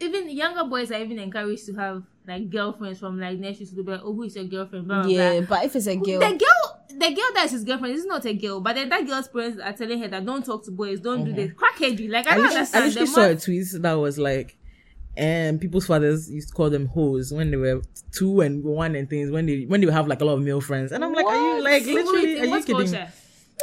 Even 0.00 0.28
younger 0.30 0.64
boys 0.64 0.90
are 0.90 1.00
even 1.00 1.18
encouraged 1.20 1.66
to 1.66 1.74
have 1.74 2.02
like 2.26 2.50
girlfriends 2.50 2.98
from 2.98 3.20
like 3.20 3.38
nursery 3.38 3.66
school. 3.66 3.84
Be 3.84 3.92
like, 3.92 4.00
oh, 4.02 4.12
who 4.12 4.24
is 4.24 4.34
your 4.34 4.44
girlfriend? 4.44 4.88
Blah, 4.88 5.02
blah, 5.02 5.10
Yeah, 5.10 5.38
blah. 5.40 5.46
but 5.48 5.64
if 5.66 5.76
it's 5.76 5.86
a 5.86 5.94
girl, 5.94 6.18
The 6.18 6.30
girl, 6.36 6.77
the 6.88 7.14
girl 7.14 7.30
that 7.34 7.44
is 7.46 7.52
his 7.52 7.64
girlfriend 7.64 7.94
is 7.94 8.06
not 8.06 8.24
a 8.24 8.32
girl, 8.34 8.60
but 8.60 8.74
then 8.74 8.88
that 8.88 9.06
girl's 9.06 9.28
parents 9.28 9.60
are 9.62 9.72
telling 9.72 10.00
her 10.00 10.08
that 10.08 10.24
don't 10.24 10.44
talk 10.44 10.64
to 10.64 10.70
boys, 10.70 11.00
don't 11.00 11.24
do 11.24 11.30
uh-huh. 11.30 11.40
this. 11.40 11.52
Crackheady, 11.52 12.10
like 12.10 12.26
I 12.26 12.32
I 12.32 12.34
don't 12.36 12.44
literally, 12.44 12.56
I 12.56 12.60
understand. 12.60 12.84
literally 12.86 13.06
The 13.06 13.12
saw 13.12 13.28
a 13.28 13.36
tweet 13.36 13.82
that 13.82 13.92
was 13.94 14.18
like, 14.18 14.56
and 15.16 15.60
people's 15.60 15.86
fathers 15.86 16.30
used 16.30 16.48
to 16.48 16.54
call 16.54 16.70
them 16.70 16.86
hoes 16.86 17.32
when 17.32 17.50
they 17.50 17.56
were 17.56 17.82
two 18.12 18.40
and 18.40 18.62
one 18.64 18.94
and 18.94 19.10
things 19.10 19.30
when 19.30 19.46
they 19.46 19.64
when 19.64 19.80
they 19.80 19.90
have 19.92 20.06
like 20.06 20.20
a 20.20 20.24
lot 20.24 20.34
of 20.34 20.42
male 20.42 20.60
friends. 20.60 20.92
And 20.92 21.04
I'm 21.04 21.12
like, 21.12 21.26
are 21.26 21.56
you 21.56 21.64
like 21.64 21.84
literally? 21.84 22.38
in 22.38 22.52
Are 22.52 22.58
you 22.58 22.64
kidding? 22.64 22.76
culture? 22.92 23.12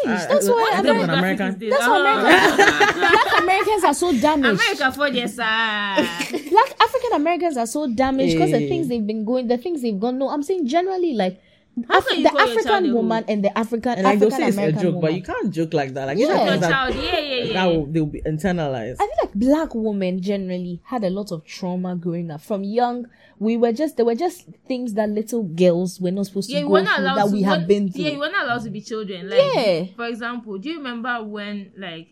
Uh, 0.04 0.28
That's 0.28 0.50
why 0.50 0.72
I 0.74 0.80
I'm 0.80 0.86
an 0.86 0.96
Demographic 0.98 1.18
American. 1.18 1.48
is 1.48 1.58
this. 1.58 1.70
That's 1.70 1.88
what 1.88 2.02
Oh. 2.06 2.94
black 3.00 3.42
Americans 3.42 3.84
are 3.86 3.94
so 3.94 4.12
damaged. 4.12 4.62
America 4.62 4.92
for 4.92 5.10
their 5.10 5.28
side. 5.28 6.08
Black 6.50 6.82
African 6.82 7.14
Americans 7.14 7.58
are 7.58 7.66
so 7.66 7.88
damaged 7.88 8.34
because 8.34 8.52
the 8.52 8.58
eh. 8.66 8.68
things 8.68 8.88
they've 8.90 9.06
been 9.06 9.24
going, 9.24 9.48
the 9.48 9.58
things 9.58 9.82
they've 9.82 10.00
gone. 10.00 10.18
No, 10.18 10.30
I'm 10.30 10.44
saying 10.44 10.68
generally, 10.68 11.14
like 11.14 11.36
How 11.36 11.45
Af- 11.90 12.06
the 12.08 12.14
call 12.14 12.18
your 12.24 12.24
child 12.24 12.36
a 12.36 12.42
African 12.42 12.86
hoe? 12.86 12.96
woman 12.96 13.26
and 13.28 13.44
the 13.44 13.58
African 13.58 13.92
And 13.94 14.04
like 14.04 14.20
they'll 14.20 14.28
African 14.34 14.42
say 14.44 14.48
it's 14.48 14.58
a 14.58 14.60
American 14.62 14.82
joke, 14.82 14.96
woman. 14.96 15.02
but 15.02 15.14
you 15.16 15.24
can't 15.24 15.54
joke 15.54 15.74
like 15.74 15.94
that. 15.94 16.06
Like 16.06 16.18
these 16.18 16.28
Yeah. 16.28 16.34
are 16.34 16.38
Your 16.38 16.48
things 16.48 16.62
that, 16.62 16.96
yeah, 16.96 17.20
yeah, 17.20 17.44
yeah. 17.44 17.54
that 17.54 17.66
will, 17.66 17.86
they'll 17.88 18.06
be 18.06 18.22
internalized. 18.22 18.96
I 19.00 19.06
feel 19.08 19.16
like 19.24 19.34
black 19.34 19.76
women 19.76 20.22
generally 20.22 20.82
had 20.86 21.04
a 21.04 21.10
lot 21.10 21.32
of 21.32 21.44
trauma 21.46 21.96
growing 21.96 22.32
up. 22.32 22.42
From 22.42 22.64
young, 22.64 23.08
we 23.40 23.58
were 23.58 23.74
just 23.74 23.98
there 23.98 24.06
were 24.06 24.16
just 24.16 24.46
things 24.68 24.94
that 24.94 25.10
little 25.10 25.44
girls 25.44 26.00
were 26.00 26.12
not 26.12 26.28
supposed 26.28 26.50
yeah, 26.50 26.60
to 26.60 26.64
you 26.64 26.70
go 26.70 26.76
through 26.78 26.86
that 27.04 27.26
to. 27.28 27.32
we 27.34 27.42
have 27.42 27.68
been 27.68 27.92
through. 27.92 28.04
Yeah, 28.04 28.12
you 28.12 28.20
were 28.20 28.30
not 28.30 28.46
allowed 28.46 28.64
to 28.64 28.70
be 28.70 28.80
children. 28.82 29.30
Like, 29.30 29.42
Yeah. 29.54 29.84
For 29.98 30.06
example, 30.08 30.58
do 30.58 30.70
you 30.70 30.78
remember 30.78 31.24
when 31.26 31.72
like 31.78 32.08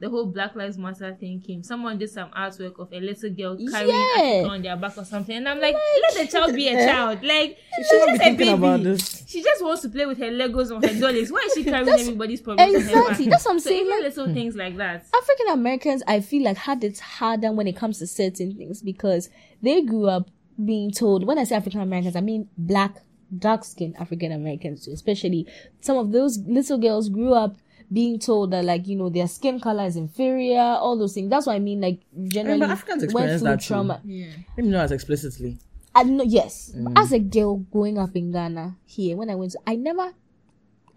the 0.00 0.08
whole 0.08 0.26
Black 0.26 0.54
Lives 0.54 0.78
Matter 0.78 1.16
thing 1.18 1.40
came? 1.40 1.62
Someone 1.62 1.98
did 1.98 2.10
some 2.10 2.30
artwork 2.30 2.78
of 2.78 2.92
a 2.92 3.00
little 3.00 3.30
girl 3.30 3.56
carrying 3.70 3.88
Yeah. 3.90 4.48
On 4.48 4.62
their 4.62 4.76
back 4.76 4.96
or 4.96 5.04
something, 5.04 5.36
and 5.36 5.48
I'm 5.48 5.60
like, 5.60 5.74
let 6.02 6.14
the 6.14 6.26
child 6.30 6.54
be 6.54 6.68
a 6.68 6.72
eh? 6.72 6.86
child. 6.86 7.22
Like 7.22 7.58
she's 7.76 7.88
just 7.88 8.20
be 8.20 8.28
a 8.28 8.30
baby. 8.32 8.48
about 8.50 8.82
this. 8.82 9.24
She 9.26 9.42
just 9.42 9.62
wants 9.64 9.82
to 9.82 9.88
play 9.88 10.06
with 10.06 10.18
her 10.18 10.30
Legos 10.30 10.70
or 10.70 10.86
her 10.86 11.00
dollies. 11.00 11.32
Why 11.32 11.44
is 11.46 11.54
she 11.54 11.64
carrying 11.64 11.88
everybody's 11.88 12.40
problems 12.40 12.74
on 12.74 12.74
her 12.74 12.86
exactly. 12.88 13.24
back? 13.26 13.30
That's 13.32 13.44
what 13.44 13.52
I'm 13.52 13.58
So 13.60 13.70
saying. 13.70 13.80
even 13.82 13.90
like- 13.90 14.02
little 14.04 14.26
hmm. 14.26 14.34
things 14.34 14.56
like 14.56 14.76
that. 14.76 15.06
African 15.14 15.48
Americans, 15.52 16.02
I 16.06 16.20
feel 16.20 16.44
like 16.44 16.56
had 16.56 16.82
it 16.84 16.98
harder 17.00 17.52
when 17.52 17.66
it 17.66 17.76
comes 17.76 17.98
to 17.98 18.06
certain 18.06 18.54
things 18.54 18.82
because 18.82 19.28
they 19.62 19.82
grew 19.82 20.08
up 20.08 20.30
being 20.64 20.90
told. 20.90 21.26
When 21.26 21.38
I 21.38 21.44
say 21.44 21.56
African 21.56 21.80
Americans, 21.80 22.16
I 22.16 22.20
mean 22.20 22.48
black, 22.56 22.96
dark 23.36 23.64
skinned 23.64 23.96
African 23.98 24.32
Americans, 24.32 24.88
especially 24.88 25.46
some 25.80 25.96
of 25.96 26.12
those 26.12 26.38
little 26.46 26.78
girls 26.78 27.08
grew 27.08 27.34
up 27.34 27.56
being 27.92 28.18
told 28.18 28.50
that 28.50 28.64
like 28.64 28.86
you 28.86 28.96
know 28.96 29.08
their 29.08 29.28
skin 29.28 29.60
color 29.60 29.84
is 29.84 29.96
inferior, 29.96 30.60
all 30.60 30.98
those 30.98 31.14
things. 31.14 31.30
That's 31.30 31.46
what 31.46 31.54
I 31.54 31.58
mean. 31.58 31.80
Like 31.80 32.00
generally, 32.26 32.62
Africans 32.62 33.02
went 33.14 33.30
experience 33.30 33.42
through 33.42 33.50
that 33.50 33.60
too. 33.60 33.66
trauma. 33.66 34.00
Yeah. 34.04 34.30
Maybe 34.56 34.68
not 34.68 34.84
as 34.84 34.92
explicitly. 34.92 35.58
I 35.94 36.04
know, 36.04 36.24
yes. 36.24 36.72
Mm. 36.76 36.92
As 36.96 37.12
a 37.12 37.18
girl 37.18 37.56
growing 37.56 37.98
up 37.98 38.14
in 38.14 38.30
Ghana 38.30 38.76
here, 38.84 39.16
when 39.16 39.30
I 39.30 39.34
went, 39.34 39.52
to, 39.52 39.58
I 39.66 39.76
never 39.76 40.12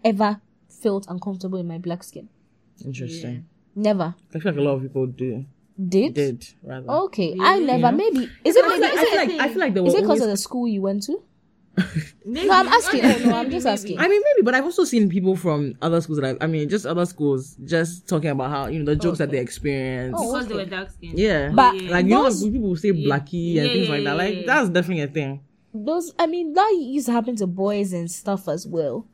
ever 0.04 0.40
felt 0.68 1.06
uncomfortable 1.08 1.58
in 1.58 1.66
my 1.66 1.78
black 1.78 2.02
skin. 2.02 2.28
Interesting. 2.84 3.46
Never 3.74 4.14
I 4.34 4.38
feel 4.38 4.52
like 4.52 4.58
a 4.58 4.62
lot 4.62 4.72
of 4.72 4.82
people 4.82 5.06
do. 5.06 5.46
did. 5.88 6.14
Did 6.14 6.46
rather. 6.62 6.88
Okay, 6.88 7.36
I 7.40 7.58
never. 7.58 7.86
Yeah. 7.86 7.90
Maybe 7.90 8.30
is 8.44 8.56
it 8.56 8.64
I 8.64 8.68
feel 8.68 8.78
maybe 8.78 8.82
like, 8.82 8.92
is 8.92 8.98
I 8.98 9.04
feel 9.04 9.16
like 9.16 9.40
I 9.40 9.48
feel 9.48 9.60
like 9.60 9.74
there 9.74 9.86
is 9.86 9.92
were 9.92 9.98
it 9.98 10.02
because 10.02 10.20
always 10.20 10.22
of 10.22 10.28
the 10.28 10.36
school 10.36 10.68
you 10.68 10.82
went 10.82 11.02
to? 11.04 11.22
Maybe. 12.24 12.46
No, 12.48 12.54
I'm 12.54 12.68
asking. 12.68 13.00
Okay, 13.00 13.24
Oh, 13.24 13.28
no, 13.30 13.36
I'm 13.36 13.50
just 13.50 13.66
asking. 13.66 13.98
I 13.98 14.06
mean, 14.08 14.22
maybe, 14.22 14.44
but 14.44 14.54
I've 14.54 14.64
also 14.64 14.84
seen 14.84 15.08
people 15.08 15.36
from 15.36 15.74
other 15.80 16.00
schools 16.00 16.20
that 16.20 16.36
I, 16.40 16.44
I 16.44 16.46
mean, 16.46 16.68
just 16.68 16.84
other 16.86 17.06
schools, 17.06 17.56
just 17.64 18.06
talking 18.08 18.30
about 18.30 18.50
how 18.50 18.66
you 18.66 18.78
know 18.78 18.84
the 18.84 18.96
jokes 18.96 19.18
that 19.18 19.30
they 19.30 19.38
experience. 19.38 20.16
Oh, 20.18 20.32
Because 20.32 20.48
they 20.48 20.54
were 20.54 20.64
dark 20.66 20.90
skinned. 20.90 21.18
Yeah, 21.18 21.50
But 21.54 21.74
like 21.86 22.04
you 22.06 22.10
know, 22.10 22.24
those- 22.24 22.42
when 22.42 22.52
people 22.52 22.76
say 22.76 22.92
blackie 22.92 23.56
and 23.56 23.66
Yeah, 23.66 23.72
things 23.72 23.88
yeah, 23.88 23.94
like 23.94 24.04
that. 24.04 24.16
Like 24.16 24.34
yeah. 24.36 24.42
that's 24.46 24.68
definitely 24.68 25.04
a 25.04 25.08
thing. 25.08 25.40
Those, 25.74 26.12
I 26.18 26.26
mean, 26.26 26.52
that 26.52 26.76
used 26.78 27.06
to 27.06 27.12
happen 27.12 27.34
to 27.36 27.46
boys 27.46 27.94
and 27.94 28.10
stuff 28.10 28.46
as 28.48 28.66
well. 28.66 29.06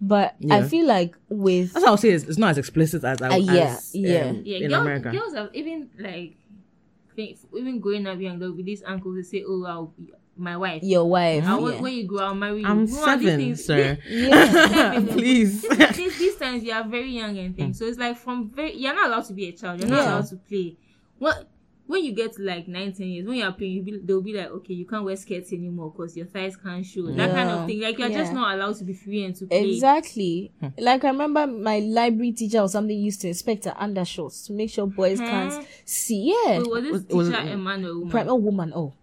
But 0.00 0.34
I 0.50 0.62
feel 0.64 0.86
like 0.86 1.16
with 1.30 1.72
That's 1.72 1.84
how 1.84 1.92
I'll 1.92 1.96
say 1.96 2.10
it's, 2.10 2.24
it's 2.24 2.36
not 2.38 2.50
as 2.50 2.58
explicit 2.58 3.02
as, 3.04 3.22
Uh, 3.22 3.38
yeah, 3.40 3.76
as, 3.76 3.90
yeah. 3.94 4.26
um, 4.30 4.42
Yeah, 4.44 4.58
in 4.58 4.68
girls, 4.70 4.80
America. 4.82 5.10
girls 5.12 5.34
have 5.34 5.50
even 5.54 5.88
like 5.98 6.36
think, 7.16 7.38
even 7.56 7.78
growing 7.80 8.06
up 8.06 8.20
young, 8.20 8.38
there'll 8.38 8.54
be 8.54 8.62
these 8.64 8.82
uncles 8.82 9.16
they 9.16 9.22
say, 9.22 9.44
"Oh, 9.46 9.64
I'll 9.64 9.86
be 9.98 10.12
my 10.42 10.56
wife." 10.56 10.82
your 10.82 11.08
wife, 11.08 11.44
I 11.46 11.54
want, 11.56 11.76
yeah. 11.76 11.80
when 11.80 11.92
you 11.94 12.06
grow, 12.06 12.24
I'll 12.26 12.34
marry 12.34 12.60
you. 12.60 12.66
I'm 12.66 12.80
No, 12.80 12.86
these 12.86 13.04
seven, 13.04 13.36
things- 13.38 13.64
sir. 13.64 13.98
yeah. 14.08 15.00
Please. 15.08 15.62
these, 15.62 15.96
these, 15.96 16.18
these 16.18 16.36
times 16.36 16.62
you 16.64 16.72
are 16.72 16.84
very 16.84 17.10
young 17.10 17.38
and 17.38 17.56
things. 17.56 17.78
Hmm. 17.78 17.84
So 17.84 17.88
it's 17.88 17.98
like 17.98 18.16
from 18.18 18.50
very 18.50 18.74
you're 18.76 18.94
not 18.94 19.06
allowed 19.08 19.24
to 19.26 19.32
be 19.32 19.48
a 19.48 19.52
child. 19.52 19.80
You're 19.80 19.88
not 19.88 20.02
Yeah. 20.04 20.12
allowed 20.14 20.26
to 20.28 20.36
play. 20.36 20.76
What 21.18 21.48
when 21.86 22.04
you 22.04 22.12
get 22.14 22.32
to 22.34 22.42
like 22.42 22.68
19 22.68 23.06
years, 23.06 23.26
when 23.26 23.36
you're 23.38 23.52
playing, 23.52 23.72
you 23.72 23.82
be, 23.82 24.00
they'll 24.02 24.22
be 24.22 24.32
like, 24.32 24.46
okay, 24.48 24.72
you 24.74 24.86
can't 24.86 25.04
wear 25.04 25.16
skirts 25.16 25.52
anymore 25.52 25.90
because 25.90 26.16
your 26.16 26.26
thighs 26.26 26.56
can't 26.56 26.86
show. 26.86 27.06
That 27.12 27.30
kind 27.32 27.50
of 27.50 27.66
thing. 27.66 27.80
Like 27.80 27.98
you're 27.98 28.08
just 28.08 28.32
not 28.32 28.54
allowed 28.54 28.76
to 28.76 28.84
be 28.84 28.94
free 28.94 29.24
and 29.24 29.34
to 29.36 29.46
play. 29.46 29.70
Exactly. 29.72 30.52
Like 30.78 31.04
I 31.04 31.08
remember 31.08 31.46
my 31.46 31.80
library 31.80 32.32
teacher 32.32 32.60
or 32.60 32.68
something 32.68 32.96
used 32.96 33.20
to 33.22 33.28
inspect 33.28 33.64
her 33.66 33.72
undershorts 33.80 34.46
to 34.46 34.52
make 34.52 34.70
sure 34.70 34.86
boys 34.86 35.18
Huh? 35.20 35.26
can't 35.26 35.66
see. 35.84 36.32
Yeah. 36.46 36.58
Wait, 36.60 36.70
was 36.70 36.82
this 36.84 36.92
Was- 36.92 37.04
was 37.08 37.28
teacher 37.28 37.40
it- 37.42 37.52
a 37.52 37.56
man 37.58 37.84
or 37.84 37.88
a 37.88 37.94
woman? 37.94 38.10
Prime 38.10 38.28
oh 38.28 38.34
woman. 38.36 38.72
Oh. 38.74 38.94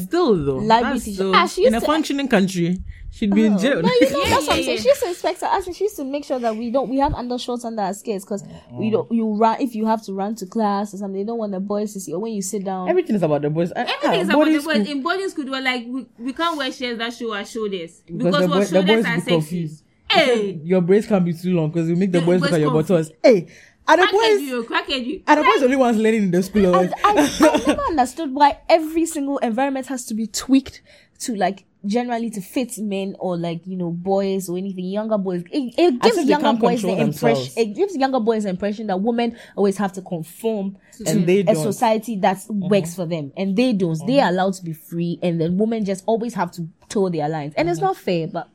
Still 0.00 0.44
though, 0.44 0.56
Library 0.56 0.92
that's 0.94 1.04
teacher. 1.04 1.14
still- 1.14 1.34
Ah, 1.34 1.46
she 1.46 1.64
in 1.66 1.72
used 1.72 1.76
a 1.76 1.80
to- 1.80 1.86
functioning 1.86 2.28
country, 2.28 2.78
she'd 3.14 3.34
be 3.34 3.46
in 3.46 3.54
Oh. 3.54 3.58
jail. 3.58 3.82
No, 3.82 3.88
you 4.00 4.10
know 4.10 4.18
Yeah, 4.22 4.28
that's 4.30 4.46
what 4.46 4.56
I'm 4.56 4.62
saying. 4.64 4.68
yeah. 4.76 4.82
She 4.82 4.88
used 4.88 5.00
to 5.02 5.08
inspect 5.08 5.40
her 5.40 5.46
us. 5.46 5.76
She 5.76 5.84
used 5.84 5.96
to 5.96 6.04
make 6.04 6.24
sure 6.24 6.38
that 6.38 6.56
we 6.56 6.70
don't 6.70 6.88
we 6.90 6.98
have 6.98 7.12
undershorts 7.12 7.64
under 7.64 7.82
our 7.82 7.94
skirts 7.94 8.24
because 8.24 8.44
we 8.72 8.90
don't 8.90 9.10
you 9.12 9.34
run 9.34 9.60
if 9.60 9.74
you 9.74 9.86
have 9.86 10.02
to 10.04 10.12
run 10.12 10.34
to 10.36 10.46
class 10.46 10.92
or 10.94 10.98
something. 10.98 11.18
They 11.20 11.24
don't 11.26 11.38
want 11.38 11.52
the 11.52 11.60
boys 11.60 11.92
to 11.94 12.00
see 12.00 12.12
or 12.12 12.18
when 12.20 12.32
you 12.32 12.42
sit 12.42 12.64
down. 12.64 12.88
Everything 12.88 13.16
is 13.16 13.22
about 13.22 13.42
the 13.42 13.50
boys. 13.50 13.72
Everything 13.74 14.20
is 14.20 14.28
about 14.28 14.44
the 14.46 14.52
boys. 14.52 14.62
school. 14.62 14.86
In 14.92 15.02
boarding 15.02 15.28
school, 15.28 15.44
they 15.44 15.50
were 15.50 15.60
like, 15.60 15.84
we, 15.88 16.06
we 16.18 16.32
can't 16.32 16.56
wear 16.56 16.72
shirts 16.72 16.98
that 16.98 17.12
show 17.14 17.34
our 17.34 17.44
shoulders 17.44 18.02
Because 18.06 18.24
because 18.24 18.40
the, 18.42 18.48
what 18.48 18.58
boy, 18.58 18.64
shoulders 18.66 18.84
boys 18.86 19.04
are 19.06 19.08
will 19.10 19.14
be 19.14 19.20
sexy. 19.20 19.30
confused. 19.30 19.84
Hey, 20.10 20.60
Your 20.62 20.80
braids 20.80 21.06
can't 21.06 21.24
be 21.24 21.32
too 21.32 21.54
long 21.54 21.70
because 21.70 21.88
you 21.88 21.96
make 21.96 22.12
the 22.12 22.20
The 22.20 22.26
boys 22.26 22.40
look 22.40 22.52
at 22.52 22.60
your 22.60 22.70
confused. 22.70 23.12
buttons. 23.22 23.46
Hey, 23.48 23.48
are 23.88 23.96
the 23.96 24.08
boys? 24.12 24.40
you, 24.40 24.64
crack 24.64 24.88
at 24.90 25.04
you. 25.04 25.22
Are 25.26 25.36
the 25.36 25.42
boys 25.42 25.58
the 25.60 25.64
only 25.64 25.76
ones 25.76 25.96
learning 25.98 26.22
in 26.24 26.30
the 26.30 26.42
school? 26.42 26.74
I, 26.74 26.86
what? 26.86 26.92
I, 27.04 27.10
I 27.10 27.56
never 27.66 27.82
understood 27.82 28.32
why 28.34 28.58
every 28.68 29.06
single 29.06 29.38
environment 29.38 29.86
has 29.88 30.04
to 30.06 30.14
be 30.14 30.26
tweaked 30.26 30.82
to 31.20 31.34
like 31.34 31.64
generally 31.86 32.30
to 32.30 32.40
fit 32.40 32.76
men 32.78 33.14
or 33.18 33.36
like 33.36 33.66
you 33.66 33.76
know 33.76 33.90
boys 33.90 34.48
or 34.48 34.56
anything 34.58 34.84
younger 34.86 35.18
boys. 35.18 35.42
It, 35.50 35.74
it 35.78 36.00
gives 36.02 36.24
younger 36.24 36.52
boys 36.54 36.82
the 36.82 36.88
control 36.88 37.00
impression. 37.00 37.34
themselves. 37.34 37.56
It 37.56 37.74
gives 37.74 37.96
younger 37.96 38.20
boys 38.20 38.44
the 38.44 38.50
impression 38.50 38.86
that 38.88 39.00
women 39.00 39.36
always 39.56 39.76
have 39.78 39.92
to 39.94 40.02
conform 40.02 40.76
And 41.06 41.20
to 41.20 41.26
they 41.26 41.40
a 41.40 41.44
don't. 41.44 41.56
Society 41.56 42.16
that 42.20 42.38
works 42.48 42.94
for 42.94 43.06
them, 43.06 43.32
and 43.36 43.56
they 43.56 43.72
don't. 43.72 43.98
They 44.06 44.20
are 44.20 44.28
allowed 44.30 44.54
to 44.54 44.64
be 44.64 44.72
free, 44.72 45.18
and 45.22 45.40
then 45.40 45.58
women 45.58 45.84
just 45.84 46.04
always 46.06 46.34
have 46.34 46.50
to 46.52 46.68
toe 46.88 47.08
their 47.08 47.28
lines, 47.28 47.54
and 47.56 47.68
Uh-huh. 47.68 47.72
it's 47.72 47.80
not 47.80 47.96
fair. 47.96 48.26
But 48.28 48.48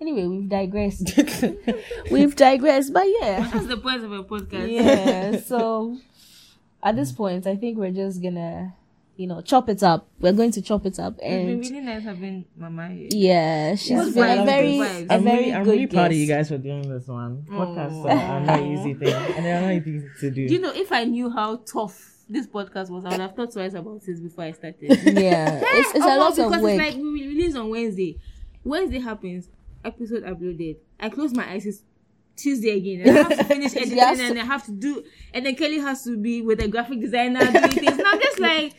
anyway, 0.00 0.26
we've 0.26 0.48
digressed. 0.48 1.18
we've 2.10 2.34
digressed, 2.36 2.92
but 2.92 3.04
yeah. 3.20 3.48
That's 3.52 3.66
the 3.66 3.76
point 3.76 4.04
of 4.04 4.12
a 4.12 4.22
podcast. 4.24 4.70
yeah 4.72 5.38
so 5.40 5.98
at 6.82 6.94
this 6.94 7.10
point 7.10 7.46
i 7.46 7.56
think 7.56 7.76
we're 7.78 7.90
just 7.90 8.22
gonna 8.22 8.72
you 9.16 9.26
know 9.26 9.40
chop 9.40 9.68
it 9.68 9.82
up 9.82 10.06
we're 10.20 10.32
going 10.32 10.50
to 10.50 10.60
chop 10.60 10.84
it 10.86 10.98
up 10.98 11.14
It's 11.20 11.44
been 11.46 11.60
really 11.60 11.80
nice 11.80 12.02
having 12.02 12.44
Mama 12.56 12.88
here. 12.88 13.08
yeah 13.12 13.74
she's 13.74 13.90
Good 13.98 14.14
been 14.14 14.22
vibes, 14.24 14.42
a 14.42 14.44
very 14.44 14.76
good 14.78 14.86
vibes. 14.86 15.10
a 15.10 15.14
I'm 15.14 15.24
very 15.24 15.36
really, 15.38 15.54
I'm 15.54 15.64
good 15.64 15.70
really 15.70 15.86
proud 15.86 16.10
of 16.10 16.16
you 16.16 16.26
guys 16.26 16.48
for 16.48 16.58
doing 16.58 16.88
this 16.88 17.06
one. 17.08 17.46
Podcasts 17.48 18.04
Aw. 18.04 18.08
are 18.10 18.40
not 18.40 18.62
easy 18.62 18.94
thing, 18.94 19.14
and 19.14 19.44
they're 19.44 19.60
not 19.62 19.72
easy 19.86 20.06
to 20.20 20.30
do. 20.30 20.48
Do 20.48 20.54
you 20.54 20.60
know 20.60 20.72
if 20.74 20.92
I 20.92 21.04
knew 21.04 21.30
how 21.30 21.56
tough 21.56 22.12
this 22.28 22.46
podcast 22.46 22.90
was, 22.90 23.04
I 23.04 23.10
would 23.10 23.20
have 23.20 23.34
thought 23.34 23.52
twice 23.52 23.72
about 23.74 24.02
it 24.06 24.22
before 24.22 24.44
I 24.44 24.52
started. 24.52 24.76
yeah 25.04 25.60
it's, 25.62 25.94
it's 25.94 26.04
a 26.04 26.18
lot 26.18 26.34
because 26.34 26.38
of 26.38 26.44
work 26.50 26.52
Because 26.60 26.64
it's 26.64 26.78
like 26.78 26.96
we 26.96 27.26
release 27.28 27.54
on 27.56 27.70
Wednesday. 27.70 28.18
Wednesday 28.64 28.98
happens, 29.00 29.48
episode 29.84 30.24
uploaded. 30.24 30.76
I 31.00 31.08
close 31.08 31.32
my 31.32 31.48
eyes. 31.48 31.64
It's 31.64 31.82
Tuesday 32.36 32.70
again. 32.76 33.00
And 33.08 33.16
I 33.18 33.22
have 33.22 33.38
to 33.38 33.44
finish 33.44 33.74
editing, 33.76 33.96
Yes. 33.96 34.18
and 34.20 34.38
I 34.38 34.44
have 34.44 34.64
to 34.66 34.72
do. 34.72 35.04
And 35.32 35.46
then 35.46 35.54
Kelly 35.54 35.78
has 35.78 36.02
to 36.04 36.16
be 36.18 36.42
with 36.42 36.60
a 36.60 36.68
graphic 36.68 37.00
designer 37.00 37.40
doing 37.50 37.68
things. 37.70 37.96
Now, 37.96 38.14
just 38.18 38.40
like 38.40 38.74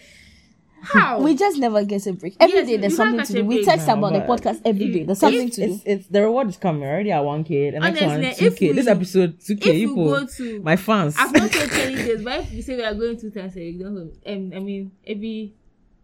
How? 0.81 1.19
We 1.21 1.35
just 1.35 1.57
never 1.57 1.83
get 1.83 2.05
a 2.07 2.13
break. 2.13 2.35
Every 2.39 2.57
Yes, 2.59 2.67
day 2.67 2.77
there's 2.77 2.95
something 2.95 3.25
to 3.25 3.33
do. 3.33 3.45
We 3.45 3.63
text 3.65 3.87
No, 3.87 3.93
about 3.97 4.13
the 4.13 4.19
podcast 4.21 4.61
every 4.63 4.91
day. 4.91 5.03
There's 5.03 5.17
If- 5.17 5.21
something 5.21 5.49
to 5.49 5.65
do. 5.67 5.73
It's, 5.73 5.83
it's 5.85 6.07
the 6.07 6.21
reward 6.21 6.49
is 6.49 6.57
coming. 6.57 6.83
Already 6.83 7.11
at 7.11 7.19
one 7.25 7.43
k. 7.43 7.71
The 7.71 7.79
next 7.79 8.01
one 8.01 8.21
two 8.21 8.45
if 8.45 8.55
k. 8.57 8.67
we- 8.69 8.73
This 8.73 8.87
episode 8.87 9.39
two 9.41 9.55
k. 9.57 9.69
if 9.71 9.75
You 9.81 9.95
we 9.95 10.03
go 10.05 10.25
to- 10.25 10.61
my 10.61 10.75
fans. 10.75 11.15
I've 11.17 11.33
not 11.33 11.51
told 11.51 11.69
Kelly 11.71 11.95
this, 11.95 12.21
but 12.21 12.39
if 12.41 12.53
you 12.53 12.61
say 12.61 12.75
we 12.75 12.83
are 12.83 12.93
going 12.93 13.17
two 13.19 13.31
times 13.31 13.55
a 13.57 13.59
week, 13.59 13.79
don't 13.79 13.95
hold. 13.95 14.17
Um, 14.25 14.51
I 14.55 14.59
mean, 14.59 14.91
every 15.05 15.53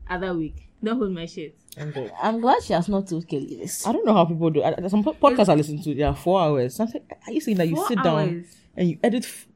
other 0.09 0.33
week, 0.35 0.67
don't 0.83 0.97
hold 0.97 1.11
my 1.11 1.25
shit. 1.27 1.55
I'm. 1.79 1.93
I'm 2.21 2.39
glad 2.41 2.61
she 2.63 2.73
has 2.73 2.89
not 2.89 3.07
told 3.07 3.27
Kelly 3.27 3.57
this. 3.61 3.85
I 3.87 3.93
don't 3.93 4.05
know 4.05 4.13
how 4.13 4.25
people 4.25 4.49
do. 4.49 4.63
I, 4.63 4.87
some 4.89 5.03
po- 5.03 5.13
podcasts 5.13 5.49
I 5.49 5.55
listen 5.55 5.81
to, 5.81 5.93
they 5.95 6.03
are 6.03 6.15
four 6.15 6.39
hours. 6.41 6.75
Something 6.75 7.01
are 7.25 7.31
you 7.33 7.41
saying 7.41 7.57
that 7.57 7.67
you 7.67 7.75
Four 7.75 7.87
sit 7.87 8.03
down 8.03 8.45
and 8.75 8.89
you 8.89 8.97
edit 9.03 9.23
f- 9.25 9.47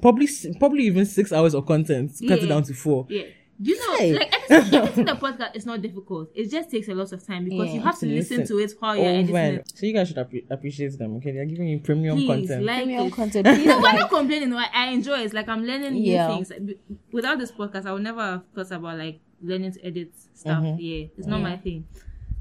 probably 0.00 0.28
probably 0.58 0.84
even 0.84 1.04
six 1.04 1.32
hours 1.32 1.54
of 1.54 1.66
content, 1.66 2.12
cut 2.26 2.38
it 2.42 2.46
down 2.46 2.62
to 2.62 2.72
four. 2.74 3.06
Yeah. 3.10 3.24
Do 3.60 3.70
you 3.70 3.78
know, 3.78 3.96
Hey. 3.96 4.12
like 4.14 4.50
editing, 4.50 4.74
editing 4.82 5.04
the 5.06 5.12
podcast 5.12 5.56
is 5.56 5.64
not 5.64 5.80
difficult. 5.80 6.30
It 6.34 6.50
just 6.50 6.70
takes 6.70 6.88
a 6.88 6.94
lot 6.94 7.10
of 7.12 7.26
time 7.26 7.44
because 7.44 7.68
Yeah. 7.68 7.74
you 7.74 7.80
have 7.80 7.98
to 8.00 8.06
To 8.06 8.14
listen, 8.14 8.38
listen 8.40 8.56
to 8.56 8.62
it 8.62 8.72
while 8.78 8.96
you're 8.96 9.04
Over 9.06 9.14
editing 9.14 9.36
and- 9.36 9.56
it. 9.58 9.72
so 9.74 9.86
you 9.86 9.92
guys 9.94 10.08
should 10.08 10.16
appre- 10.18 10.44
appreciate 10.50 10.98
them. 10.98 11.16
Okay, 11.16 11.32
they're 11.32 11.46
giving 11.46 11.68
you 11.68 11.78
premium 11.80 12.16
Please, 12.18 12.26
content. 12.48 12.64
like 12.64 12.76
Premium 12.84 13.06
it. 13.06 13.12
content. 13.14 13.46
Please, 13.54 13.66
No, 13.66 13.76
we're 13.78 13.82
like, 13.82 13.98
not 14.00 14.10
complaining. 14.10 14.52
I, 14.54 14.66
I 14.74 14.86
enjoy 14.88 15.20
it. 15.20 15.24
It's 15.24 15.34
like 15.34 15.48
I'm 15.48 15.64
learning 15.64 15.94
new 15.94 16.16
things. 16.18 16.52
B- 16.64 16.76
Without 17.12 17.38
this 17.38 17.50
podcast, 17.52 17.86
I 17.86 17.92
would 17.92 18.02
never 18.02 18.20
have 18.20 18.42
thought 18.54 18.70
about 18.72 18.98
like 18.98 19.20
learning 19.42 19.72
to 19.72 19.84
edit 19.86 20.12
stuff. 20.34 20.62
Mhm. 20.62 20.76
Yeah, 20.78 21.06
it's 21.16 21.26
not 21.26 21.38
Yeah. 21.38 21.42
my 21.42 21.56
thing. 21.56 21.86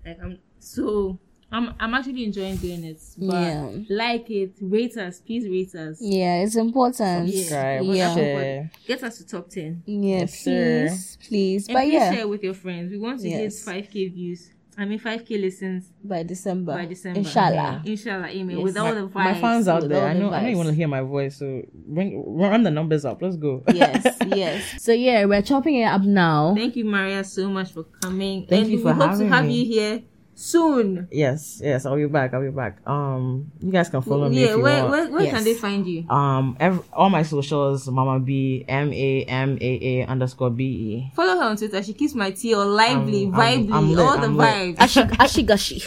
Like 0.05 0.17
I'm 0.21 0.39
so 0.59 1.17
I'm 1.51 1.73
I'm 1.79 1.93
actually 1.93 2.23
enjoying 2.25 2.57
doing 2.57 2.83
it. 2.83 2.99
But 3.17 3.33
Yeah. 3.35 3.69
like 3.89 4.29
it, 4.29 4.53
rate 4.61 4.97
us, 4.97 5.19
please 5.21 5.47
rate 5.47 5.73
us. 5.75 5.99
yeah, 6.01 6.41
it's 6.43 6.55
important. 6.55 7.29
Subscribe, 7.29 7.83
Yeah. 7.85 8.15
share. 8.15 8.71
Get 8.87 9.03
us 9.03 9.17
to 9.19 9.27
top 9.27 9.49
ten. 9.49 9.83
Yeah, 9.85 10.19
Yes, 10.19 10.39
sir. 10.39 10.87
please, 10.89 11.17
please. 11.27 11.67
And 11.67 11.75
But 11.75 11.83
please 11.83 11.93
yeah, 11.93 12.13
share 12.13 12.27
with 12.27 12.43
your 12.43 12.53
friends. 12.55 12.91
We 12.91 12.97
want 12.97 13.21
to 13.21 13.29
hit 13.29 13.43
Yes. 13.43 13.63
5k 13.63 14.07
views. 14.13 14.51
I 14.77 14.83
mean 14.83 14.99
5k 14.99 15.39
listens 15.39 15.93
by 16.03 16.23
December. 16.23 16.73
by 16.73 16.85
December. 16.85 17.19
Inshallah. 17.19 17.81
Inshallah, 17.85 18.27
amen. 18.27 18.57
Yes. 18.57 18.63
with 18.63 18.77
all 18.77 18.85
My, 18.87 18.93
the 18.93 19.07
vibes. 19.07 19.13
my 19.13 19.33
fans 19.39 19.67
out 19.69 19.87
there, 19.87 20.01
all 20.01 20.07
I 20.09 20.13
the 20.13 20.19
know, 20.19 20.29
I 20.31 20.41
know 20.41 20.47
you 20.49 20.53
vibes. 20.55 20.57
want 20.57 20.69
to 20.69 20.75
hear 20.75 20.87
my 20.89 21.01
voice, 21.01 21.37
so 21.37 21.61
bring 21.73 22.21
run 22.27 22.63
the 22.63 22.71
numbers 22.71 23.05
up. 23.05 23.21
Let's 23.21 23.37
go. 23.37 23.63
yes, 23.73 24.17
yes. 24.35 24.83
So 24.83 24.91
yeah, 24.91 25.23
we're 25.23 25.41
chopping 25.43 25.75
it 25.75 25.85
up 25.85 26.01
now. 26.01 26.53
Thank 26.55 26.75
you, 26.75 26.83
Maria, 26.83 27.23
so 27.23 27.47
much 27.49 27.71
for 27.71 27.83
coming. 28.01 28.47
Thank 28.47 28.63
and 28.63 28.71
you 28.71 28.77
we 28.77 28.83
for 28.83 28.91
hope 28.93 29.17
to 29.17 29.27
have 29.29 29.45
me. 29.45 29.61
you 29.61 29.65
here 29.65 30.01
soon. 30.35 31.07
yes, 31.11 31.59
yes, 31.63 31.85
I'll 31.85 31.95
be 31.95 32.05
back. 32.05 32.33
I'll 32.33 32.41
be 32.43 32.49
back. 32.51 32.77
Um, 32.87 33.51
you 33.61 33.71
guys 33.71 33.89
can 33.89 34.01
follow 34.01 34.29
me 34.29 34.39
yeah, 34.41 34.45
if 34.47 34.57
you 34.57 34.61
where, 34.61 34.81
want. 34.83 34.91
where, 34.91 35.09
where 35.11 35.23
Yes. 35.23 35.33
can 35.33 35.43
they 35.43 35.53
find 35.55 35.87
you? 35.87 36.07
Um, 36.09 36.57
ev 36.59 36.83
all 36.93 37.09
my 37.09 37.23
socials, 37.23 37.87
Mama 37.87 38.19
B, 38.19 38.65
M 38.67 38.91
A 38.93 39.23
M 39.23 39.57
A 39.61 40.01
A 40.01 40.05
underscore 40.07 40.49
B 40.51 40.63
E. 40.65 41.11
Follow 41.15 41.35
her 41.39 41.45
on 41.49 41.57
Twitter. 41.57 41.81
She 41.81 41.93
keeps 41.93 42.13
my 42.13 42.31
tea 42.31 42.53
all 42.53 42.67
lively, 42.67 43.25
I'm- 43.25 43.33
I'm- 43.35 43.65
vibely, 43.67 43.73
I'm 43.73 43.89
lit, 43.91 43.99
all 44.05 44.17
the 44.17 44.23
I'm 44.27 44.37
lit. 44.37 44.47
vibes. 44.47 44.77
Ashi, 44.77 45.03
ashi, 45.17 45.45
gashi. 45.47 45.79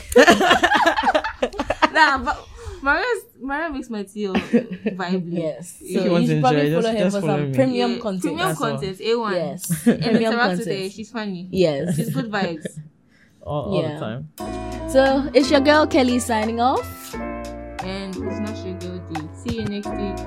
nah, 1.93 2.19
but 2.19 2.47
Maria's, 2.83 3.23
Maria 3.41 3.71
makes 3.71 3.91
my 3.91 4.03
tea 4.05 4.29
all 4.29 4.35
lively. 4.97 5.43
Yes. 5.43 5.77
So 5.79 5.85
you 5.87 6.01
you 6.01 6.09
to 6.21 6.27
should 6.27 6.41
probably 6.41 6.71
follow 6.71 6.83
just- 6.83 6.89
her 6.89 6.99
just 6.99 7.17
for 7.17 7.27
some 7.27 7.51
me. 7.51 7.55
premium 7.55 7.93
Yeah, 7.93 7.99
content. 7.99 8.23
Premium 8.23 8.49
That's 8.49 8.61
all. 8.61 8.71
content, 8.71 8.99
A1. 8.99 9.33
Yes. 9.35 9.87
And 9.87 10.03
Premium 10.03 10.33
interact 10.33 10.59
with 10.59 10.67
her. 10.67 10.73
content. 10.75 10.93
She's 10.93 11.11
funny. 11.11 11.49
Yes. 11.51 11.97
She's 11.97 12.11
good 12.15 12.31
vibes. 12.31 12.67
All, 13.49 13.65
all 13.73 13.81
Yeah. 13.83 13.95
the 13.95 14.01
time. 14.01 14.29
So 14.93 15.31
it's 15.35 15.51
your 15.51 15.61
girl 15.61 15.87
Kelly 15.87 16.19
signing 16.19 16.61
off. 16.61 16.87
and 17.85 18.13
it's 18.15 18.41
not 18.45 18.57
your 18.67 18.75
girl 18.83 18.99
D. 19.09 19.21
See 19.41 19.57
you 19.61 19.65
next 19.65 19.89
week. 19.89 20.19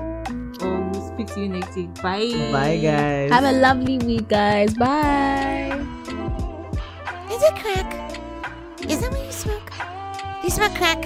Or 0.62 0.80
we'll 0.90 1.06
speak 1.14 1.26
to 1.34 1.40
you 1.40 1.48
next 1.48 1.76
week. 1.76 1.94
Bye. 2.02 2.50
Bye, 2.50 2.78
guys. 2.82 3.30
Have 3.30 3.44
a 3.44 3.52
lovely 3.52 3.98
week, 3.98 4.26
guys. 4.28 4.74
Bye. 4.74 5.70
Is 7.30 7.42
it 7.42 7.54
crack? 7.62 7.90
Is 8.88 9.00
that 9.00 9.10
what 9.12 9.24
you 9.24 9.32
smoke? 9.32 9.70
Do 10.40 10.44
you 10.44 10.50
smoke 10.50 10.74
crack? 10.74 11.00